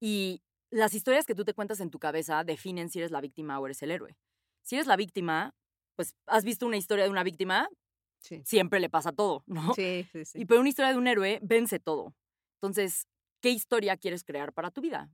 Y 0.00 0.40
las 0.70 0.94
historias 0.94 1.26
que 1.26 1.34
tú 1.34 1.44
te 1.44 1.52
cuentas 1.52 1.80
en 1.80 1.90
tu 1.90 1.98
cabeza 1.98 2.44
definen 2.44 2.88
si 2.88 3.00
eres 3.00 3.10
la 3.10 3.20
víctima 3.20 3.58
o 3.58 3.66
eres 3.66 3.82
el 3.82 3.90
héroe. 3.90 4.16
Si 4.62 4.76
eres 4.76 4.86
la 4.86 4.94
víctima, 4.94 5.52
pues 5.96 6.14
has 6.26 6.44
visto 6.44 6.64
una 6.64 6.76
historia 6.76 7.02
de 7.02 7.10
una 7.10 7.24
víctima, 7.24 7.68
Sí, 8.20 8.40
siempre 8.44 8.78
le 8.78 8.88
pasa 8.88 9.10
todo, 9.10 9.42
¿no? 9.72 9.74
sí, 9.74 10.06
sí. 10.12 10.24
sí. 10.24 10.40
Y 10.42 10.44
pero 10.44 10.60
una 10.60 10.68
historia 10.68 10.92
de 10.92 10.98
un 10.98 11.08
héroe 11.08 11.40
vence 11.42 11.80
todo. 11.80 12.14
Entonces, 12.60 13.08
¿qué 13.42 13.50
historia 13.50 13.96
quieres 13.96 14.22
crear 14.22 14.52
para 14.52 14.70
tu 14.70 14.80
vida? 14.80 15.10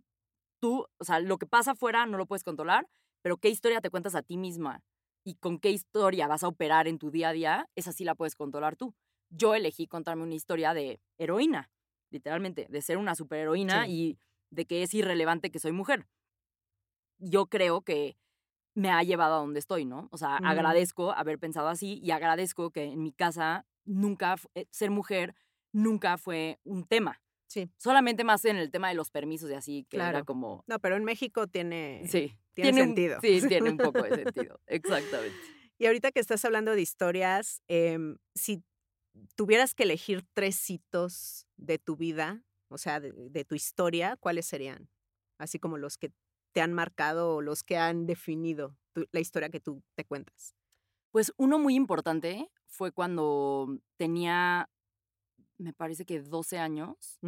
Tú, 0.60 0.84
o 0.98 1.04
sea, 1.04 1.20
lo 1.20 1.38
que 1.38 1.46
pasa 1.46 1.70
afuera 1.70 2.04
no 2.04 2.18
lo 2.18 2.26
puedes 2.26 2.44
controlar, 2.44 2.86
pero 3.22 3.38
¿qué 3.38 3.48
historia 3.48 3.80
te 3.80 3.88
cuentas 3.88 4.14
a 4.14 4.22
ti 4.22 4.36
misma? 4.36 4.82
Y 5.24 5.36
con 5.36 5.58
qué 5.58 5.70
historia 5.70 6.26
vas 6.26 6.42
a 6.42 6.48
operar 6.48 6.86
en 6.86 6.98
tu 6.98 7.10
día 7.10 7.30
a 7.30 7.32
día, 7.32 7.70
esa 7.76 7.92
sí 7.92 8.04
la 8.04 8.14
puedes 8.14 8.34
controlar 8.36 8.76
tú. 8.76 8.94
Yo 9.34 9.54
elegí 9.54 9.86
contarme 9.86 10.22
una 10.22 10.34
historia 10.34 10.74
de 10.74 11.00
heroína, 11.18 11.70
literalmente, 12.10 12.66
de 12.68 12.82
ser 12.82 12.98
una 12.98 13.14
superheroína 13.14 13.86
Sí. 13.86 13.90
y 13.92 14.18
de 14.50 14.66
que 14.66 14.82
es 14.82 14.92
irrelevante 14.94 15.50
que 15.50 15.58
soy 15.58 15.72
mujer. 15.72 16.06
Yo 17.18 17.46
creo 17.46 17.82
que 17.82 18.16
me 18.74 18.90
ha 18.90 19.02
llevado 19.02 19.34
a 19.36 19.38
donde 19.38 19.58
estoy, 19.60 19.84
¿no? 19.84 20.08
O 20.12 20.18
sea, 20.18 20.36
Ujú. 20.36 20.46
agradezco 20.46 21.12
haber 21.12 21.38
pensado 21.38 21.68
así 21.68 21.98
y 22.02 22.10
agradezco 22.10 22.70
que 22.70 22.84
en 22.84 23.02
mi 23.02 23.12
casa 23.12 23.66
nunca, 23.84 24.36
eh, 24.54 24.66
ser 24.70 24.90
mujer 24.90 25.34
nunca 25.72 26.18
fue 26.18 26.58
un 26.64 26.84
tema. 26.86 27.20
Sí. 27.48 27.70
Solamente 27.76 28.24
más 28.24 28.44
en 28.46 28.56
el 28.56 28.70
tema 28.70 28.88
de 28.88 28.94
los 28.94 29.10
permisos 29.10 29.50
y 29.50 29.54
así, 29.54 29.86
que 29.90 29.96
era 29.98 30.10
Claro. 30.10 30.24
como... 30.24 30.64
No, 30.66 30.78
pero 30.78 30.96
en 30.96 31.04
México 31.04 31.46
tiene, 31.46 32.02
Sí, 32.08 32.32
tiene, 32.54 32.72
sentido. 32.72 33.18
sí, 33.20 33.46
tiene 33.46 33.70
un 33.70 33.76
poco 33.76 34.02
de 34.02 34.10
sentido, 34.50 34.58
exactamente. 34.66 35.36
Y 35.78 35.86
ahorita 35.86 36.12
que 36.12 36.20
estás 36.20 36.44
hablando 36.46 36.72
de 36.74 36.80
historias, 36.80 37.62
em, 37.68 38.16
si 38.34 38.62
tuvieras 39.36 39.74
que 39.74 39.84
elegir 39.84 40.24
tres 40.34 40.68
hitos 40.70 41.46
de 41.56 41.78
tu 41.78 41.96
vida, 41.96 42.44
o 42.68 42.78
sea, 42.78 43.00
de, 43.00 43.12
de 43.12 43.44
tu 43.44 43.54
historia, 43.54 44.16
¿cuáles 44.16 44.46
serían? 44.46 44.88
Así 45.38 45.58
como 45.58 45.78
los 45.78 45.98
que 45.98 46.12
te 46.52 46.60
han 46.60 46.72
marcado 46.72 47.36
o 47.36 47.42
los 47.42 47.62
que 47.62 47.76
han 47.78 48.06
definido 48.06 48.76
tu- 48.94 49.06
la 49.12 49.20
historia 49.20 49.50
que 49.50 49.60
tú 49.60 49.82
te 49.96 50.04
cuentas. 50.04 50.54
Pues 51.12 51.32
uno 51.38 51.58
muy 51.58 51.74
importante 51.76 52.50
fue 52.66 52.92
cuando 52.92 53.78
tenía, 53.98 54.70
me 55.58 55.72
parece 55.72 56.04
que 56.06 56.20
12 56.22 56.58
años 56.58 57.18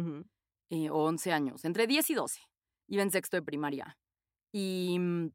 eh, 0.69 0.89
o 0.89 1.05
11 1.05 1.31
años, 1.31 1.65
entre 1.65 1.87
10 1.87 2.09
y 2.09 2.15
12. 2.15 2.41
Iba 2.87 3.03
en 3.03 3.11
sexto 3.11 3.37
de 3.37 3.43
primaria. 3.43 3.97
Y 4.53 4.97
mm, 4.99 5.29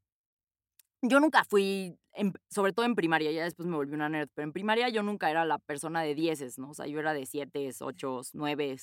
yo 1.02 1.20
nunca 1.20 1.44
fui, 1.44 1.98
en- 2.12 2.34
sobre 2.50 2.72
todo 2.72 2.86
en 2.86 2.94
primaria, 2.94 3.30
ya 3.32 3.44
después 3.44 3.66
me 3.68 3.76
volví 3.76 3.94
una 3.94 4.08
nerd, 4.08 4.28
pero 4.34 4.44
en 4.46 4.52
primaria 4.52 4.88
yo 4.88 5.02
nunca 5.02 5.30
era 5.30 5.44
la 5.44 5.58
persona 5.58 6.02
de 6.02 6.14
10, 6.14 6.58
¿no? 6.58 6.70
O 6.70 6.74
sea, 6.74 6.86
yo 6.86 6.98
era 7.00 7.14
de 7.14 7.26
7, 7.26 7.70
8, 7.80 8.20
9, 8.34 8.76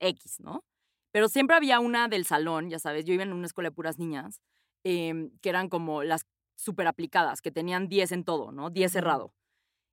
X, 0.00 0.40
¿no? 0.40 0.64
Pero 1.12 1.28
siempre 1.28 1.56
había 1.56 1.80
una 1.80 2.08
del 2.08 2.24
salón, 2.26 2.70
ya 2.70 2.78
sabes, 2.78 3.04
yo 3.04 3.14
iba 3.14 3.22
en 3.22 3.32
una 3.32 3.46
escuela 3.46 3.70
de 3.70 3.74
puras 3.74 3.98
niñas, 3.98 4.40
em, 4.84 5.30
que 5.40 5.48
eran 5.50 5.68
como 5.68 6.02
las 6.02 6.26
súper 6.56 6.86
aplicadas, 6.88 7.40
que 7.42 7.50
tenían 7.52 7.88
10 7.88 8.12
en 8.12 8.24
todo, 8.24 8.52
¿no? 8.52 8.70
10 8.70 8.92
Ujú. 8.92 8.92
cerrado. 8.92 9.34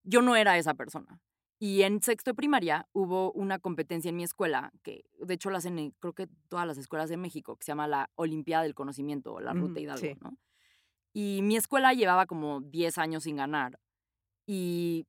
Yo 0.04 0.22
no 0.22 0.36
era 0.36 0.58
esa 0.58 0.74
persona. 0.76 1.20
Y 1.60 1.84
en 1.84 2.02
sexto 2.02 2.32
de 2.32 2.36
primaria 2.36 2.88
hubo 2.94 3.32
una 3.34 3.60
competencia 3.60 4.10
en 4.10 4.16
mi 4.18 4.24
escuela, 4.24 4.72
que 4.84 5.06
de 5.20 5.34
hecho 5.36 5.52
la 5.52 5.60
hacen 5.60 5.78
en 5.80 5.92
creo 6.00 6.14
que 6.14 6.28
todas 6.50 6.66
las 6.68 6.78
escuelas 6.78 7.10
de 7.10 7.18
México, 7.18 7.56
que 7.58 7.66
se 7.66 7.72
llama 7.72 7.88
la 7.88 8.10
Olimpiada 8.16 8.64
del 8.64 8.74
Conocimiento, 8.76 9.40
la 9.40 9.54
Ruta 9.54 9.80
Ujú, 9.80 9.84
Hidalgo, 9.84 10.00
sí. 10.00 10.18
¿no? 10.22 10.38
Y 11.14 11.42
mi 11.44 11.58
escuela 11.58 11.94
llevaba 11.94 12.26
como 12.26 12.62
10 12.62 12.98
años 12.98 13.24
sin 13.24 13.36
ganar. 13.38 13.80
Y 14.46 15.06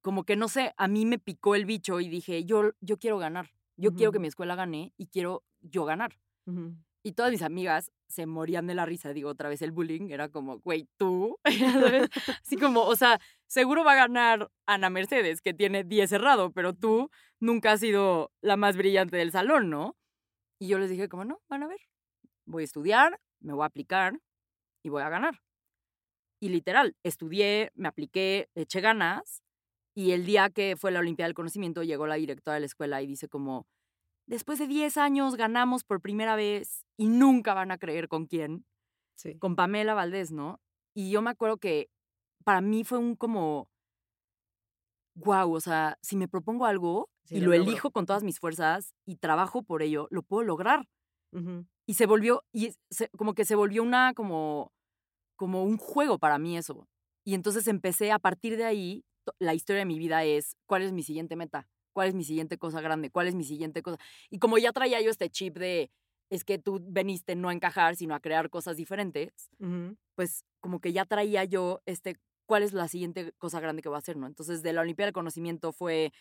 como 0.00 0.24
que 0.24 0.36
no 0.36 0.48
sé, 0.48 0.74
a 0.76 0.88
mí 0.88 1.06
me 1.06 1.18
picó 1.18 1.54
el 1.54 1.64
bicho 1.64 2.00
y 2.00 2.08
dije, 2.08 2.44
yo, 2.44 2.72
yo 2.80 2.98
quiero 2.98 3.18
ganar. 3.18 3.50
Yo 3.76 3.94
quiero 3.94 4.12
que 4.12 4.18
mi 4.18 4.28
escuela 4.28 4.54
gane 4.54 4.92
y 4.96 5.06
quiero 5.06 5.42
yo 5.60 5.84
ganar. 5.84 6.18
Y 7.02 7.12
todas 7.12 7.32
mis 7.32 7.42
amigas 7.42 7.90
se 8.06 8.26
morían 8.26 8.66
de 8.66 8.74
la 8.74 8.86
risa. 8.86 9.12
Digo, 9.12 9.30
otra 9.30 9.48
vez 9.48 9.60
el 9.62 9.72
bullying. 9.72 10.10
Era 10.10 10.28
como, 10.28 10.58
güey, 10.60 10.88
tú. 10.96 11.38
Así 12.42 12.56
como, 12.56 12.82
o 12.82 12.96
sea, 12.96 13.20
seguro 13.46 13.84
va 13.84 13.92
a 13.92 13.96
ganar 13.96 14.50
Ana 14.66 14.90
Mercedes, 14.90 15.42
que 15.42 15.52
tiene 15.52 15.84
10 15.84 16.08
cerrado, 16.08 16.52
pero 16.52 16.74
tú 16.74 17.10
nunca 17.40 17.72
has 17.72 17.80
sido 17.80 18.30
la 18.40 18.56
más 18.56 18.76
brillante 18.76 19.16
del 19.16 19.32
salón, 19.32 19.70
¿no? 19.70 19.96
Y 20.58 20.68
yo 20.68 20.78
les 20.78 20.88
dije, 20.88 21.08
como, 21.08 21.24
no, 21.24 21.42
van 21.48 21.64
a 21.64 21.66
ver. 21.66 21.80
Voy 22.46 22.62
a 22.62 22.64
estudiar, 22.64 23.20
me 23.40 23.52
voy 23.52 23.64
a 23.64 23.66
aplicar 23.66 24.20
y 24.84 24.90
voy 24.90 25.02
a 25.02 25.08
ganar. 25.08 25.40
Y 26.40 26.48
literal, 26.50 26.96
estudié, 27.02 27.70
me 27.74 27.88
apliqué, 27.88 28.48
eché 28.54 28.80
ganas. 28.80 29.42
Y 29.96 30.12
el 30.12 30.26
día 30.26 30.50
que 30.50 30.76
fue 30.76 30.90
la 30.92 31.00
Olimpiada 31.00 31.28
del 31.28 31.34
Conocimiento, 31.34 31.82
llegó 31.82 32.06
la 32.06 32.16
directora 32.16 32.54
de 32.56 32.60
la 32.60 32.66
escuela 32.66 33.02
y 33.02 33.06
dice 33.06 33.28
como, 33.28 33.66
después 34.26 34.58
de 34.58 34.66
10 34.68 34.96
años 34.98 35.36
ganamos 35.36 35.84
por 35.84 36.00
primera 36.02 36.36
vez 36.36 36.84
y 36.98 37.08
nunca 37.08 37.54
van 37.54 37.72
a 37.72 37.78
creer 37.78 38.08
con 38.08 38.26
quién, 38.26 38.66
Sí. 39.16 39.38
con 39.38 39.56
Pamela 39.56 39.94
Valdés, 39.94 40.32
¿no? 40.32 40.60
Y 40.94 41.10
yo 41.10 41.22
me 41.22 41.30
acuerdo 41.30 41.58
que 41.58 41.90
para 42.44 42.60
mí 42.60 42.84
fue 42.84 42.98
un 42.98 43.16
como, 43.16 43.68
wow, 45.14 45.52
o 45.52 45.60
sea, 45.60 45.98
si 46.02 46.16
me 46.16 46.28
propongo 46.28 46.66
algo 46.66 47.08
Sí, 47.24 47.36
y 47.36 47.40
lo 47.40 47.52
elijo 47.52 47.90
con 47.90 48.06
todas 48.06 48.22
mis 48.22 48.38
fuerzas 48.38 48.94
y 49.06 49.16
trabajo 49.16 49.62
por 49.62 49.82
ello, 49.82 50.08
lo 50.10 50.22
puedo 50.22 50.42
lograr. 50.42 50.86
Ujú. 51.32 51.66
Y 51.86 51.94
se 51.94 52.06
volvió, 52.06 52.44
y 52.52 52.74
se- 52.90 53.08
como 53.10 53.34
que 53.34 53.44
se 53.44 53.54
volvió 53.56 53.82
una, 53.82 54.14
como, 54.14 54.72
como 55.36 55.64
un 55.64 55.76
juego 55.78 56.18
para 56.18 56.38
mí 56.38 56.56
eso. 56.56 56.88
Y 57.24 57.34
entonces 57.34 57.66
empecé, 57.68 58.12
a 58.12 58.18
partir 58.18 58.56
de 58.56 58.64
ahí, 58.64 59.04
la 59.38 59.54
historia 59.54 59.80
de 59.80 59.86
mi 59.86 59.98
vida 59.98 60.24
es, 60.24 60.56
¿cuál 60.66 60.82
es 60.82 60.92
mi 60.92 61.02
siguiente 61.02 61.36
meta? 61.36 61.68
¿Cuál 61.92 62.08
es 62.08 62.14
mi 62.14 62.24
siguiente 62.24 62.58
cosa 62.58 62.80
grande? 62.80 63.10
¿Cuál 63.10 63.28
es 63.28 63.34
mi 63.34 63.44
siguiente 63.44 63.82
cosa? 63.82 63.98
Y 64.30 64.38
como 64.38 64.58
ya 64.58 64.72
traía 64.72 65.00
yo 65.00 65.10
este 65.10 65.30
chip 65.30 65.56
de, 65.58 65.90
es 66.30 66.44
que 66.44 66.58
tú 66.58 66.80
veniste 66.82 67.36
no 67.36 67.48
a 67.48 67.52
encajar, 67.52 67.96
sino 67.96 68.14
a 68.14 68.20
crear 68.20 68.50
cosas 68.50 68.76
diferentes, 68.76 69.32
pues 70.14 70.44
como 70.60 70.80
que 70.80 70.92
ya 70.92 71.04
traía 71.04 71.44
yo 71.44 71.80
este, 71.86 72.16
¿cuál 72.46 72.62
es 72.62 72.72
la 72.72 72.88
siguiente 72.88 73.32
cosa 73.38 73.60
grande 73.60 73.82
que 73.82 73.88
voy 73.88 73.96
a 73.96 73.98
hacer? 73.98 74.16
¿no? 74.16 74.26
Entonces, 74.26 74.62
de 74.62 74.72
la 74.72 74.80
Olimpiada 74.82 75.06
del 75.08 75.14
Conocimiento 75.14 75.72
fue, 75.72 76.12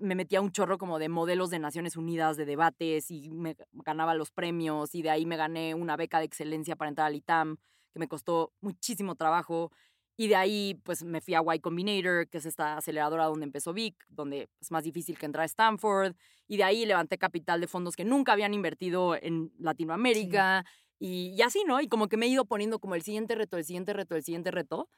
me 0.00 0.14
metía 0.14 0.40
un 0.40 0.52
chorro 0.52 0.78
como 0.78 0.98
de 0.98 1.08
modelos 1.08 1.50
de 1.50 1.58
Naciones 1.58 1.96
Unidas, 1.96 2.36
de 2.36 2.44
debates, 2.44 3.10
y 3.10 3.30
me 3.30 3.56
ganaba 3.72 4.14
los 4.14 4.30
premios, 4.30 4.94
y 4.94 5.02
de 5.02 5.10
ahí 5.10 5.26
me 5.26 5.36
gané 5.36 5.74
una 5.74 5.96
beca 5.96 6.18
de 6.18 6.24
excelencia 6.24 6.76
para 6.76 6.88
entrar 6.88 7.06
al 7.06 7.14
ITAM, 7.16 7.56
que 7.92 7.98
me 7.98 8.08
costó 8.08 8.52
muchísimo 8.60 9.14
trabajo. 9.14 9.70
Y 10.16 10.28
de 10.28 10.36
ahí, 10.36 10.80
pues 10.84 11.02
me 11.02 11.20
fui 11.20 11.34
a 11.34 11.42
Y 11.54 11.58
Combinator, 11.58 12.28
que 12.28 12.38
es 12.38 12.46
esta 12.46 12.76
aceleradora 12.76 13.24
donde 13.26 13.44
empezó 13.44 13.72
Vic, 13.72 13.96
donde 14.08 14.48
es 14.60 14.70
más 14.70 14.84
difícil 14.84 15.18
que 15.18 15.26
entrar 15.26 15.42
a 15.42 15.46
Stanford. 15.46 16.14
Y 16.46 16.56
de 16.56 16.64
ahí 16.64 16.86
levanté 16.86 17.18
capital 17.18 17.60
de 17.60 17.66
fondos 17.66 17.96
que 17.96 18.04
nunca 18.04 18.32
habían 18.32 18.54
invertido 18.54 19.16
en 19.16 19.52
Latinoamérica. 19.58 20.64
Y, 21.00 21.34
y 21.36 21.42
así, 21.42 21.64
¿no? 21.66 21.80
Y 21.80 21.88
como 21.88 22.08
que 22.08 22.16
me 22.16 22.26
he 22.26 22.28
ido 22.28 22.44
poniendo 22.44 22.78
como 22.78 22.94
el 22.94 23.02
siguiente 23.02 23.34
reto, 23.34 23.56
el 23.56 23.64
siguiente 23.64 23.92
reto, 23.92 24.14
el 24.14 24.22
siguiente 24.22 24.52
reto. 24.52 24.88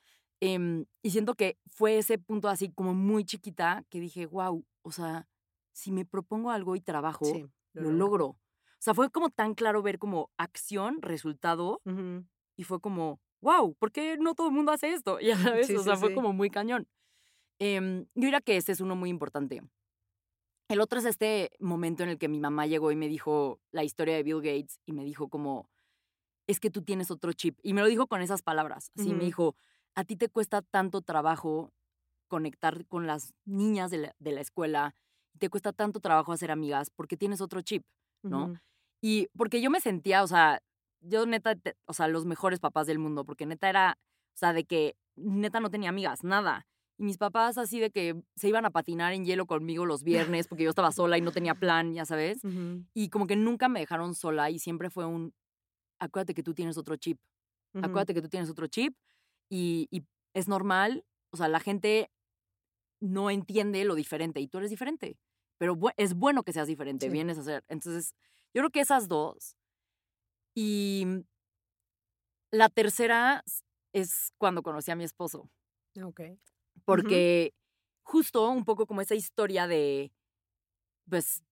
Em, 0.41 0.87
y 1.03 1.11
siento 1.11 1.35
que 1.35 1.59
fue 1.67 1.99
ese 1.99 2.19
punto 2.19 2.49
así 2.49 2.71
como 2.71 2.95
muy 2.95 3.25
chiquita 3.25 3.85
que 3.89 4.01
dije, 4.01 4.27
wow, 4.27 4.65
o 4.83 4.93
sea, 4.93 5.29
si 5.73 5.93
me 5.93 6.05
propongo 6.05 6.51
algo 6.51 6.77
y 6.77 6.81
trabajo, 6.81 7.25
Sí, 7.33 7.51
lo, 7.73 7.91
logro. 7.91 7.99
logro. 7.99 8.27
O 8.29 8.39
sea, 8.81 8.95
fue 8.95 9.11
como 9.11 9.31
tan 9.31 9.55
claro 9.55 9.83
ver 9.83 9.99
como 9.99 10.31
acción, 10.37 11.01
resultado, 11.03 11.83
Ujú. 11.87 12.27
y 12.57 12.65
fue 12.65 12.81
como, 12.81 13.21
wow, 13.43 13.75
¿por 13.77 13.93
qué 13.93 14.17
no 14.19 14.35
todo 14.35 14.49
el 14.49 14.55
mundo 14.55 14.73
hace 14.73 14.93
esto? 14.93 15.19
Ya 15.23 15.37
sabes, 15.39 15.69
Sí, 15.69 15.75
o 15.75 15.83
sí, 15.83 15.85
sea, 15.85 15.99
fue 15.99 16.13
como 16.13 16.33
muy 16.33 16.51
cañón. 16.51 16.89
Em, 17.61 18.05
yo 18.15 18.27
diría 18.27 18.41
que 18.43 18.57
ese 18.57 18.73
es 18.73 18.81
uno 18.81 18.97
muy 18.97 19.11
importante. 19.11 19.63
El 20.69 20.81
otro 20.81 20.99
es 20.99 21.05
este 21.05 21.51
momento 21.61 22.03
en 22.03 22.09
el 22.11 22.19
que 22.19 22.29
mi 22.29 22.41
mamá 22.41 22.67
llegó 22.67 22.91
y 22.91 22.97
me 22.97 23.09
dijo 23.09 23.61
la 23.71 23.85
historia 23.85 24.17
de 24.17 24.23
Bill 24.25 24.43
Gates 24.43 24.81
y 24.85 24.93
me 24.93 25.05
dijo 25.05 25.29
como, 25.29 25.69
es 26.47 26.61
que 26.61 26.71
tú 26.71 26.83
tienes 26.83 27.11
otro 27.11 27.33
chip. 27.33 27.59
Y 27.63 27.75
me 27.75 27.83
lo 27.83 27.89
dijo 27.89 28.07
con 28.09 28.23
esas 28.23 28.43
palabras. 28.43 28.93
Así 28.97 29.11
Ujú. 29.11 29.15
me 29.15 29.25
dijo, 29.25 29.57
a 29.97 30.05
ti 30.05 30.17
te 30.17 30.29
cuesta 30.29 30.63
tanto 30.63 31.01
trabajo 31.03 31.73
conectar 32.29 32.87
con 32.87 33.07
las 33.07 33.35
niñas 33.45 33.91
de 33.91 33.99
la, 33.99 34.15
de 34.19 34.33
la 34.33 34.41
escuela, 34.41 34.95
te 35.39 35.49
cuesta 35.49 35.73
tanto 35.73 36.01
trabajo 36.01 36.33
hacer 36.33 36.51
amigas 36.51 36.91
porque 36.91 37.17
tienes 37.17 37.41
otro 37.41 37.61
chip. 37.63 37.83
¿no? 38.23 38.47
Y 39.03 39.29
porque 39.37 39.61
yo 39.61 39.71
me 39.71 39.81
sentía, 39.81 40.23
o 40.23 40.27
sea, 40.27 40.61
yo 41.01 41.27
neta, 41.27 41.55
te- 41.55 41.77
o 41.87 41.93
sea, 41.93 42.09
los 42.09 42.25
mejores 42.25 42.59
papás 42.61 42.87
del 42.87 42.99
mundo, 42.99 43.25
porque 43.25 43.47
neta 43.47 43.69
era, 43.69 43.99
o 44.35 44.39
sea, 44.39 44.53
de 44.53 44.65
que 44.65 44.97
neta 45.17 45.61
no 45.61 45.71
tenía 45.71 45.91
amigas, 45.91 46.25
nada. 46.25 46.67
Y 46.99 47.05
mis 47.05 47.19
papás 47.19 47.59
así 47.59 47.79
de 47.79 47.91
que 47.91 48.21
se 48.37 48.49
iban 48.49 48.65
a 48.65 48.71
patinar 48.71 49.13
en 49.13 49.25
hielo 49.27 49.47
conmigo 49.47 49.85
los 49.87 50.03
viernes 50.03 50.49
porque 50.49 50.65
yo 50.65 50.71
estaba 50.71 50.91
sola 50.93 51.19
y 51.19 51.21
no 51.21 51.31
tenía 51.31 51.55
plan, 51.55 51.93
ya 51.95 52.05
sabes. 52.07 52.43
Y 52.95 53.11
como 53.11 53.27
que 53.27 53.37
nunca 53.37 53.69
me 53.69 53.81
dejaron 53.81 54.15
sola 54.15 54.51
y 54.51 54.59
siempre 54.59 54.89
fue 54.91 55.05
un, 55.07 55.33
acuérdate 56.01 56.35
que 56.35 56.43
tú 56.43 56.55
tienes 56.55 56.77
otro 56.79 56.97
chip. 56.97 57.19
Acuérdate 57.85 58.15
que 58.15 58.23
tú 58.23 58.29
tienes 58.29 58.49
otro 58.51 58.67
chip 58.67 58.95
y, 59.51 59.89
y 59.91 60.05
es 60.35 60.49
normal. 60.49 61.05
O 61.33 61.37
sea, 61.37 61.49
la 61.49 61.61
gente 61.61 62.11
no 63.01 63.31
entiende 63.31 63.85
lo 63.85 63.95
diferente 63.95 64.41
y 64.41 64.49
tú 64.49 64.59
eres 64.59 64.71
diferente. 64.71 65.19
Pero 65.59 65.75
bu- 65.77 65.93
es 65.97 66.15
bueno 66.15 66.43
que 66.43 66.53
seas 66.53 66.69
diferente, 66.69 67.07
Sí. 67.07 67.13
vienes 67.13 67.39
a 67.39 67.43
ser. 67.45 67.65
Entonces, 67.69 68.15
yo 68.55 68.61
creo 68.63 68.71
que 68.71 68.81
esas 68.81 69.09
dos. 69.09 69.57
Y 70.55 71.05
mm, 71.07 71.21
la 72.53 72.69
tercera 72.69 73.43
es 73.93 74.33
cuando 74.39 74.63
conocí 74.63 74.91
a 74.91 74.97
mi 74.97 75.05
esposo. 75.05 75.51
Ok. 76.03 76.21
Porque 76.85 77.55
justo 78.03 78.49
un 78.51 78.65
poco 78.65 78.87
como 78.87 79.01
esa 79.01 79.15
historia 79.15 79.67
de, 79.67 80.13
pues, 81.09 81.43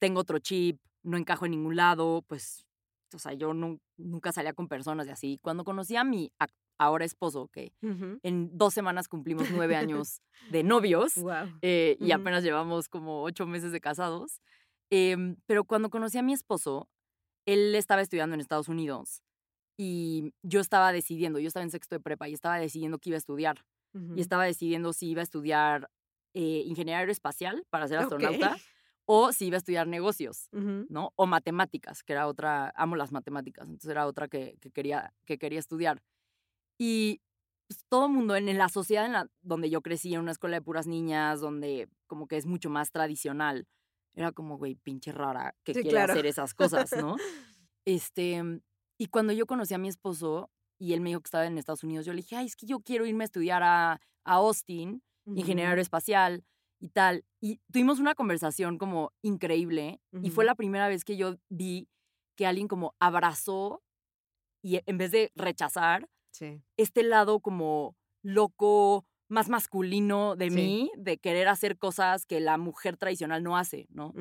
tengo 0.00 0.20
otro 0.20 0.38
chip, 0.38 0.80
no 1.02 1.16
encajo 1.16 1.44
en 1.46 1.52
ningún 1.52 1.76
lado, 1.76 2.22
pues, 2.26 2.66
o 3.14 3.18
sea, 3.18 3.32
yo 3.34 3.54
nu- 3.54 3.80
nunca 3.96 4.32
salía 4.32 4.52
con 4.54 4.68
personas 4.68 5.06
y 5.06 5.10
así. 5.10 5.38
Cuando 5.42 5.64
conocí 5.64 5.96
a 5.96 6.04
mi 6.04 6.32
ahora 6.78 7.04
esposo, 7.04 7.48
que 7.48 7.72
Ujú. 7.82 8.20
en 8.22 8.56
dos 8.56 8.74
semanas 8.74 9.08
cumplimos 9.08 9.50
nueve 9.50 9.76
años 9.76 10.22
de 10.48 10.62
novios 10.64 11.14
Guau. 11.16 11.62
eh, 11.62 11.96
y 12.00 12.12
Ujú. 12.12 12.12
apenas 12.12 12.44
llevamos 12.44 12.88
como 12.88 13.22
ocho 13.22 13.46
meses 13.46 13.72
de 13.72 13.80
casados, 13.80 14.40
em, 14.90 15.36
pero 15.46 15.64
cuando 15.64 15.90
conocí 15.90 16.18
a 16.18 16.22
mi 16.22 16.32
esposo, 16.32 16.88
él 17.46 17.74
estaba 17.74 18.02
estudiando 18.02 18.34
en 18.34 18.40
Estados 18.40 18.68
Unidos 18.68 19.22
y 19.78 20.32
yo 20.42 20.60
estaba 20.60 20.92
decidiendo, 20.92 21.38
yo 21.38 21.48
estaba 21.48 21.64
en 21.64 21.70
sexto 21.70 21.94
de 21.96 22.00
prepa 22.00 22.28
y 22.28 22.34
estaba 22.34 22.58
decidiendo 22.58 22.98
qué 22.98 23.10
iba 23.10 23.16
a 23.16 23.18
estudiar 23.18 23.64
Ujú. 23.94 24.14
y 24.14 24.20
estaba 24.20 24.44
decidiendo 24.44 24.92
si 24.92 25.10
iba 25.10 25.20
a 25.20 25.24
estudiar 25.24 25.90
eh, 26.34 26.62
ingeniería 26.66 26.98
aeroespacial 27.00 27.64
para 27.70 27.88
ser 27.88 27.98
astronauta 27.98 28.60
o 29.06 29.32
si 29.32 29.46
iba 29.46 29.56
a 29.56 29.58
estudiar 29.58 29.86
negocios. 29.86 30.50
¿no? 30.88 31.12
O 31.16 31.26
matemáticas, 31.26 32.04
que 32.04 32.12
era 32.12 32.28
otra, 32.28 32.72
amo 32.76 32.94
las 32.96 33.10
matemáticas, 33.12 33.66
entonces 33.66 33.90
era 33.90 34.06
otra 34.06 34.28
que, 34.28 34.56
que 34.60 34.70
quería, 34.70 35.12
que 35.26 35.36
quería 35.38 35.58
estudiar. 35.58 36.00
Y 36.78 37.20
pues, 37.68 37.84
todo 37.88 38.06
el 38.06 38.12
mundo 38.12 38.36
en, 38.36 38.48
en 38.48 38.58
la 38.58 38.68
sociedad 38.68 39.06
en 39.06 39.12
la, 39.12 39.28
donde 39.42 39.70
yo 39.70 39.82
crecí, 39.82 40.14
en 40.14 40.20
una 40.20 40.32
escuela 40.32 40.56
de 40.56 40.62
puras 40.62 40.86
niñas, 40.86 41.40
donde 41.40 41.88
como 42.06 42.26
que 42.28 42.36
es 42.36 42.46
mucho 42.46 42.70
más 42.70 42.90
tradicional, 42.92 43.66
era 44.14 44.32
como, 44.32 44.58
güey, 44.58 44.76
pinche 44.76 45.12
rara 45.12 45.54
que 45.64 45.74
Sí, 45.74 45.78
quiere 45.78 46.00
claro. 46.00 46.14
hacer 46.14 46.26
esas 46.26 46.54
cosas, 46.54 46.94
¿no? 46.96 47.22
este, 47.84 48.42
y 48.98 49.06
cuando 49.06 49.32
yo 49.32 49.46
conocí 49.46 49.74
a 49.74 49.78
mi 49.78 49.88
esposo 49.88 50.50
y 50.78 50.92
él 50.92 51.00
me 51.00 51.10
dijo 51.10 51.20
que 51.20 51.28
estaba 51.28 51.46
en 51.46 51.58
Estados 51.58 51.84
Unidos, 51.84 52.06
yo 52.06 52.12
le 52.12 52.18
dije, 52.22 52.36
ay, 52.36 52.46
es 52.46 52.56
que 52.56 52.66
yo 52.66 52.80
quiero 52.80 53.06
irme 53.06 53.24
a 53.24 53.26
estudiar 53.26 53.62
a, 53.62 53.92
a 53.94 53.98
Austin, 54.24 55.02
ingeniería 55.34 55.70
Ujú. 55.70 55.70
aeroespacial 55.70 56.44
y 56.80 56.90
tal. 56.90 57.24
Y 57.40 57.60
tuvimos 57.72 57.98
una 58.00 58.14
conversación 58.14 58.78
como 58.78 59.12
increíble 59.22 60.00
y 60.22 60.30
fue 60.30 60.44
la 60.44 60.54
primera 60.54 60.88
vez 60.88 61.04
que 61.04 61.16
yo 61.16 61.36
vi 61.48 61.88
que 62.36 62.46
alguien 62.46 62.68
como 62.68 62.94
abrazó 63.00 63.82
y 64.62 64.80
en 64.86 64.98
vez 64.98 65.10
de 65.12 65.32
rechazar, 65.34 66.08
Sí. 66.36 66.60
este 66.76 67.02
lado 67.02 67.40
como 67.40 67.96
loco, 68.22 69.06
más 69.28 69.48
masculino 69.48 70.36
de 70.36 70.50
Sí. 70.50 70.56
mí, 70.56 70.90
de 70.96 71.18
querer 71.18 71.48
hacer 71.48 71.78
cosas 71.78 72.26
que 72.26 72.40
la 72.40 72.58
mujer 72.58 72.96
tradicional 72.96 73.42
no 73.42 73.56
hace, 73.56 73.86
¿no? 73.90 74.12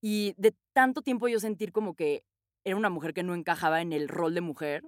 Y 0.00 0.34
de 0.36 0.54
tanto 0.72 1.02
tiempo 1.02 1.28
yo 1.28 1.38
sentir 1.40 1.72
como 1.72 1.94
que 1.94 2.24
era 2.64 2.76
una 2.76 2.90
mujer 2.90 3.12
que 3.12 3.22
no 3.22 3.34
encajaba 3.34 3.80
en 3.82 3.92
el 3.92 4.08
rol 4.08 4.34
de 4.34 4.40
mujer, 4.40 4.84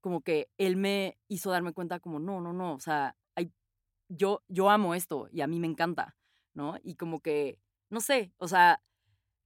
como 0.00 0.20
que 0.22 0.48
él 0.58 0.76
me 0.76 1.16
hizo 1.28 1.50
darme 1.50 1.72
cuenta 1.72 2.00
como, 2.00 2.18
no, 2.18 2.40
no, 2.40 2.52
no, 2.52 2.74
o 2.74 2.80
sea, 2.80 3.16
hay- 3.36 3.52
yo, 4.08 4.42
yo 4.48 4.70
amo 4.70 4.94
esto 4.94 5.28
y 5.32 5.40
a 5.42 5.46
mí 5.46 5.60
me 5.60 5.66
encanta, 5.66 6.16
¿no? 6.54 6.76
Y 6.82 6.94
como 6.96 7.20
que, 7.20 7.58
no 7.90 8.00
sé, 8.00 8.32
o 8.38 8.48
sea, 8.48 8.82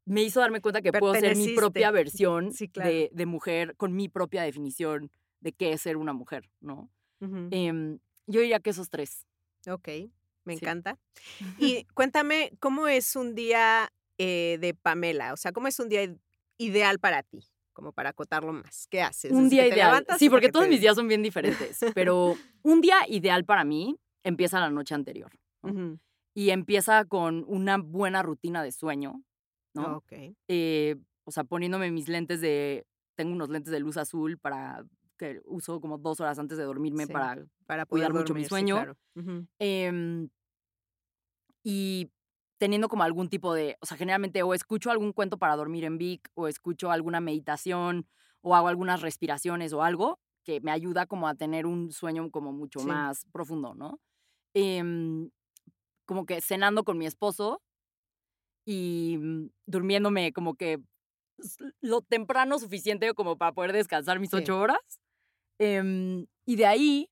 me 0.05 0.23
hizo 0.23 0.41
darme 0.41 0.61
cuenta 0.61 0.83
que 0.83 0.93
puedo 0.93 1.15
ser 1.15 1.37
mi 1.37 1.55
propia 1.55 1.91
versión 1.91 2.53
Sí, 2.53 2.69
claro. 2.69 2.91
de, 2.91 3.11
de 3.13 3.27
mujer 3.27 3.77
con 3.77 3.95
mi 3.95 4.09
propia 4.09 4.43
definición 4.43 5.11
de 5.43 5.53
qué 5.53 5.73
es 5.73 5.83
ser 5.83 5.97
una 5.97 6.13
mujer, 6.13 6.49
¿no? 6.61 6.89
Em, 7.51 7.99
yo 8.27 8.41
diría 8.41 8.59
que 8.61 8.71
esos 8.71 8.89
tres. 8.91 9.27
Ok, 9.69 9.89
me 10.45 10.57
Sí. 10.57 10.65
encanta. 10.65 10.99
Y 11.83 11.85
cuéntame, 11.95 12.53
¿cómo 12.61 12.89
es 12.89 13.15
un 13.15 13.35
día 13.35 13.93
eh, 14.19 14.59
de 14.61 14.75
Pamela? 14.75 15.33
O 15.33 15.37
sea, 15.37 15.53
¿cómo 15.53 15.69
es 15.69 15.79
un 15.79 15.89
día 15.89 16.13
ideal 16.59 16.99
para 16.99 17.23
ti? 17.23 17.45
Como 17.73 17.93
para 17.93 18.11
acotarlo 18.11 18.53
más. 18.53 18.87
¿Qué 18.91 19.03
haces? 19.03 19.33
Un 19.33 19.49
día 19.49 19.67
ideal. 19.69 20.05
Sí, 20.19 20.29
porque 20.31 20.47
que 20.47 20.53
todos 20.53 20.65
te- 20.67 20.71
mis 20.71 20.81
días 20.81 20.95
son 20.97 21.09
bien 21.09 21.23
diferentes, 21.23 21.79
pero 21.95 22.35
un 22.63 22.81
día 22.81 22.97
ideal 23.09 23.45
para 23.45 23.65
mí 23.65 23.97
empieza 24.25 24.61
la 24.61 24.71
noche 24.71 24.95
anterior. 24.95 25.33
Y 26.35 26.51
empieza 26.51 27.05
con 27.05 27.45
una 27.47 27.77
buena 27.79 28.23
rutina 28.23 28.63
de 28.63 28.73
sueño, 28.73 29.23
¿no? 29.75 29.99
Ok. 29.99 30.13
eh, 30.49 30.97
o 31.25 31.31
sea, 31.31 31.45
poniéndome 31.45 31.91
mis 31.91 32.09
lentes 32.09 32.41
de, 32.41 32.85
tengo 33.17 33.33
unos 33.33 33.49
lentes 33.49 33.71
de 33.71 33.79
luz 33.81 33.97
azul 33.97 34.39
para 34.39 34.85
que 35.19 35.41
uso 35.45 35.81
como 35.81 35.99
dos 35.99 36.21
horas 36.21 36.39
antes 36.39 36.59
de 36.59 36.65
dormirme 36.65 37.07
Sí. 37.07 37.13
para, 37.13 37.47
Para 37.67 37.87
cuidar 37.87 38.13
mucho 38.15 38.35
mi 38.35 38.45
sí, 38.45 38.49
sueño. 38.49 38.87
em, 39.59 40.29
y 41.65 42.11
teniendo 42.59 42.89
como 42.89 43.03
algún 43.03 43.29
tipo 43.29 43.55
de, 43.55 43.77
o 43.81 43.87
sea, 43.87 43.97
generalmente 43.97 44.43
o 44.43 44.55
escucho 44.55 44.91
algún 44.91 45.13
cuento 45.13 45.39
para 45.39 45.57
dormir 45.57 45.85
en 45.85 45.99
Vic, 45.99 46.29
o 46.35 46.49
escucho 46.49 46.91
alguna 46.91 47.21
meditación, 47.21 48.07
o 48.41 48.55
hago 48.55 48.69
algunas 48.69 49.01
respiraciones 49.03 49.73
o 49.73 49.83
algo 49.83 50.21
que 50.45 50.61
me 50.61 50.73
ayuda 50.73 51.07
como 51.07 51.29
a 51.29 51.35
tener 51.35 51.67
un 51.67 51.93
sueño 51.93 52.31
como 52.31 52.53
mucho 52.53 52.83
Sí. 52.83 52.91
más 52.91 53.25
profundo, 53.33 53.75
¿no? 53.75 54.01
Em, 54.55 55.31
como 56.07 56.27
que 56.27 56.41
cenando 56.43 56.85
con 56.85 56.99
mi 56.99 57.07
esposo 57.07 57.63
y 58.65 59.17
mm, 59.19 59.49
durmiéndome 59.67 60.33
como 60.33 60.55
que 60.55 60.79
lo 61.81 62.03
temprano 62.03 62.59
suficiente 62.59 63.13
como 63.15 63.37
para 63.39 63.53
poder 63.53 63.73
descansar 63.73 64.21
mis 64.21 64.33
Sí. 64.33 64.39
ocho 64.39 64.59
horas. 64.61 64.79
Em, 65.59 66.27
y 66.47 66.57
de 66.57 66.67
ahí 66.67 67.11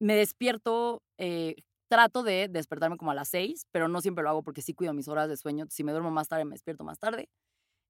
me 0.00 0.16
despierto, 0.16 1.02
eh, 1.18 1.56
trato 1.88 2.22
de 2.22 2.48
despertarme 2.48 2.96
como 2.96 3.10
a 3.10 3.14
las 3.14 3.28
seis, 3.28 3.66
pero 3.70 3.88
no 3.88 4.00
siempre 4.00 4.24
lo 4.24 4.30
hago 4.30 4.42
porque 4.42 4.62
sí 4.62 4.74
cuido 4.74 4.94
mis 4.94 5.08
horas 5.08 5.28
de 5.28 5.36
sueño. 5.36 5.66
Si 5.70 5.84
me 5.84 5.92
duermo 5.92 6.10
más 6.10 6.28
tarde, 6.28 6.44
me 6.44 6.52
despierto 6.54 6.84
más 6.84 6.98
tarde. 6.98 7.28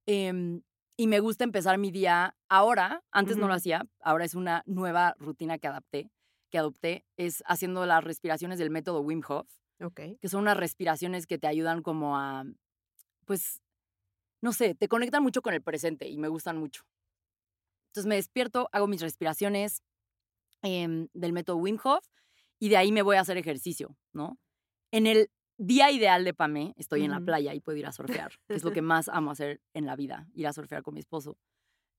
Em, 0.07 0.63
y 0.97 1.07
me 1.07 1.21
gusta 1.21 1.45
empezar 1.45 1.79
mi 1.79 1.91
día 1.91 2.37
ahora, 2.49 3.03
antes 3.13 3.37
no 3.37 3.49
lo 3.49 3.55
hacía, 3.55 3.87
ahora 4.01 4.25
es 4.25 4.35
una 4.35 4.63
nueva 4.67 5.15
rutina 5.19 5.59
que 5.59 5.69
adapté, 5.69 6.11
que 6.51 6.59
adopté, 6.59 7.05
es 7.17 7.43
haciendo 7.47 7.87
las 7.87 8.05
respiraciones 8.05 8.59
del 8.59 8.71
método 8.71 9.01
Wim 9.01 9.23
Hof 9.27 9.49
que 10.21 10.29
son 10.29 10.43
unas 10.43 10.57
respiraciones 10.57 11.27
que 11.27 11.39
te 11.39 11.49
ayudan 11.49 11.83
como 11.83 12.17
a, 12.17 12.45
pues, 13.25 13.61
no 14.43 14.53
sé, 14.53 14.75
te 14.75 14.89
conectan 14.89 15.23
mucho 15.23 15.43
con 15.43 15.55
el 15.55 15.63
presente 15.63 16.09
y 16.09 16.19
me 16.19 16.29
gustan 16.29 16.59
mucho. 16.59 16.85
Entonces 17.93 18.09
me 18.09 18.15
despierto, 18.15 18.71
hago 18.73 18.87
mis 18.87 19.03
respiraciones 19.03 19.83
em, 20.63 21.09
del 21.13 21.35
método 21.35 21.59
Wim 21.59 21.79
Hof 21.85 22.07
y 22.59 22.71
de 22.71 22.79
ahí 22.79 22.91
me 22.91 23.03
voy 23.03 23.17
a 23.17 23.21
hacer 23.21 23.37
ejercicio, 23.37 23.99
¿no? 24.15 24.39
En 24.93 25.07
el 25.07 25.31
día 25.59 25.91
ideal 25.91 26.25
de 26.25 26.33
Pamé, 26.33 26.73
estoy 26.79 27.05
en 27.05 27.11
la 27.11 27.21
playa 27.21 27.53
y 27.53 27.61
puedo 27.61 27.77
ir 27.77 27.85
a 27.85 27.93
surfear, 27.93 28.33
que 28.49 28.55
es 28.55 28.65
lo 28.65 28.73
que 28.73 28.81
más 28.83 29.11
amo 29.11 29.31
hacer 29.31 29.61
en 29.75 29.85
la 29.85 29.95
vida, 29.95 30.27
ir 30.33 30.47
a 30.47 30.55
surfear 30.55 30.83
con 30.83 30.95
mi 30.95 31.01
esposo. 31.01 31.37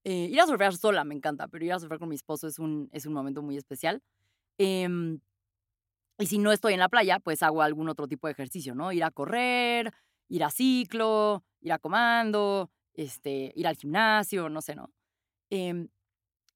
Eh, 0.02 0.28
ir 0.32 0.40
a 0.40 0.46
surfear 0.46 0.74
sola 0.76 1.04
me 1.04 1.14
encanta, 1.14 1.46
pero 1.46 1.64
ir 1.64 1.72
a 1.72 1.78
surfear 1.78 2.00
con 2.00 2.08
mi 2.08 2.16
esposo 2.16 2.48
es 2.48 2.58
un, 2.58 2.88
es 2.90 3.06
un 3.06 3.12
momento 3.12 3.40
muy 3.40 3.56
especial. 3.56 4.02
Em, 4.58 5.20
y 6.18 6.26
si 6.26 6.38
no 6.38 6.50
estoy 6.50 6.74
en 6.74 6.80
la 6.80 6.88
playa, 6.88 7.20
pues 7.20 7.40
hago 7.44 7.62
algún 7.62 7.88
otro 7.88 8.08
tipo 8.08 8.26
de 8.26 8.32
ejercicio, 8.32 8.74
¿no? 8.74 8.90
Ir 8.90 9.04
a 9.04 9.12
correr, 9.12 9.92
ir 10.28 10.42
a 10.42 10.50
ciclo, 10.50 11.44
ir 11.60 11.72
a 11.72 11.78
comando, 11.78 12.72
este, 12.94 13.52
ir 13.54 13.68
al 13.68 13.76
gimnasio, 13.76 14.48
no 14.48 14.60
sé, 14.60 14.74
¿no? 14.74 14.90
Em, 15.50 15.88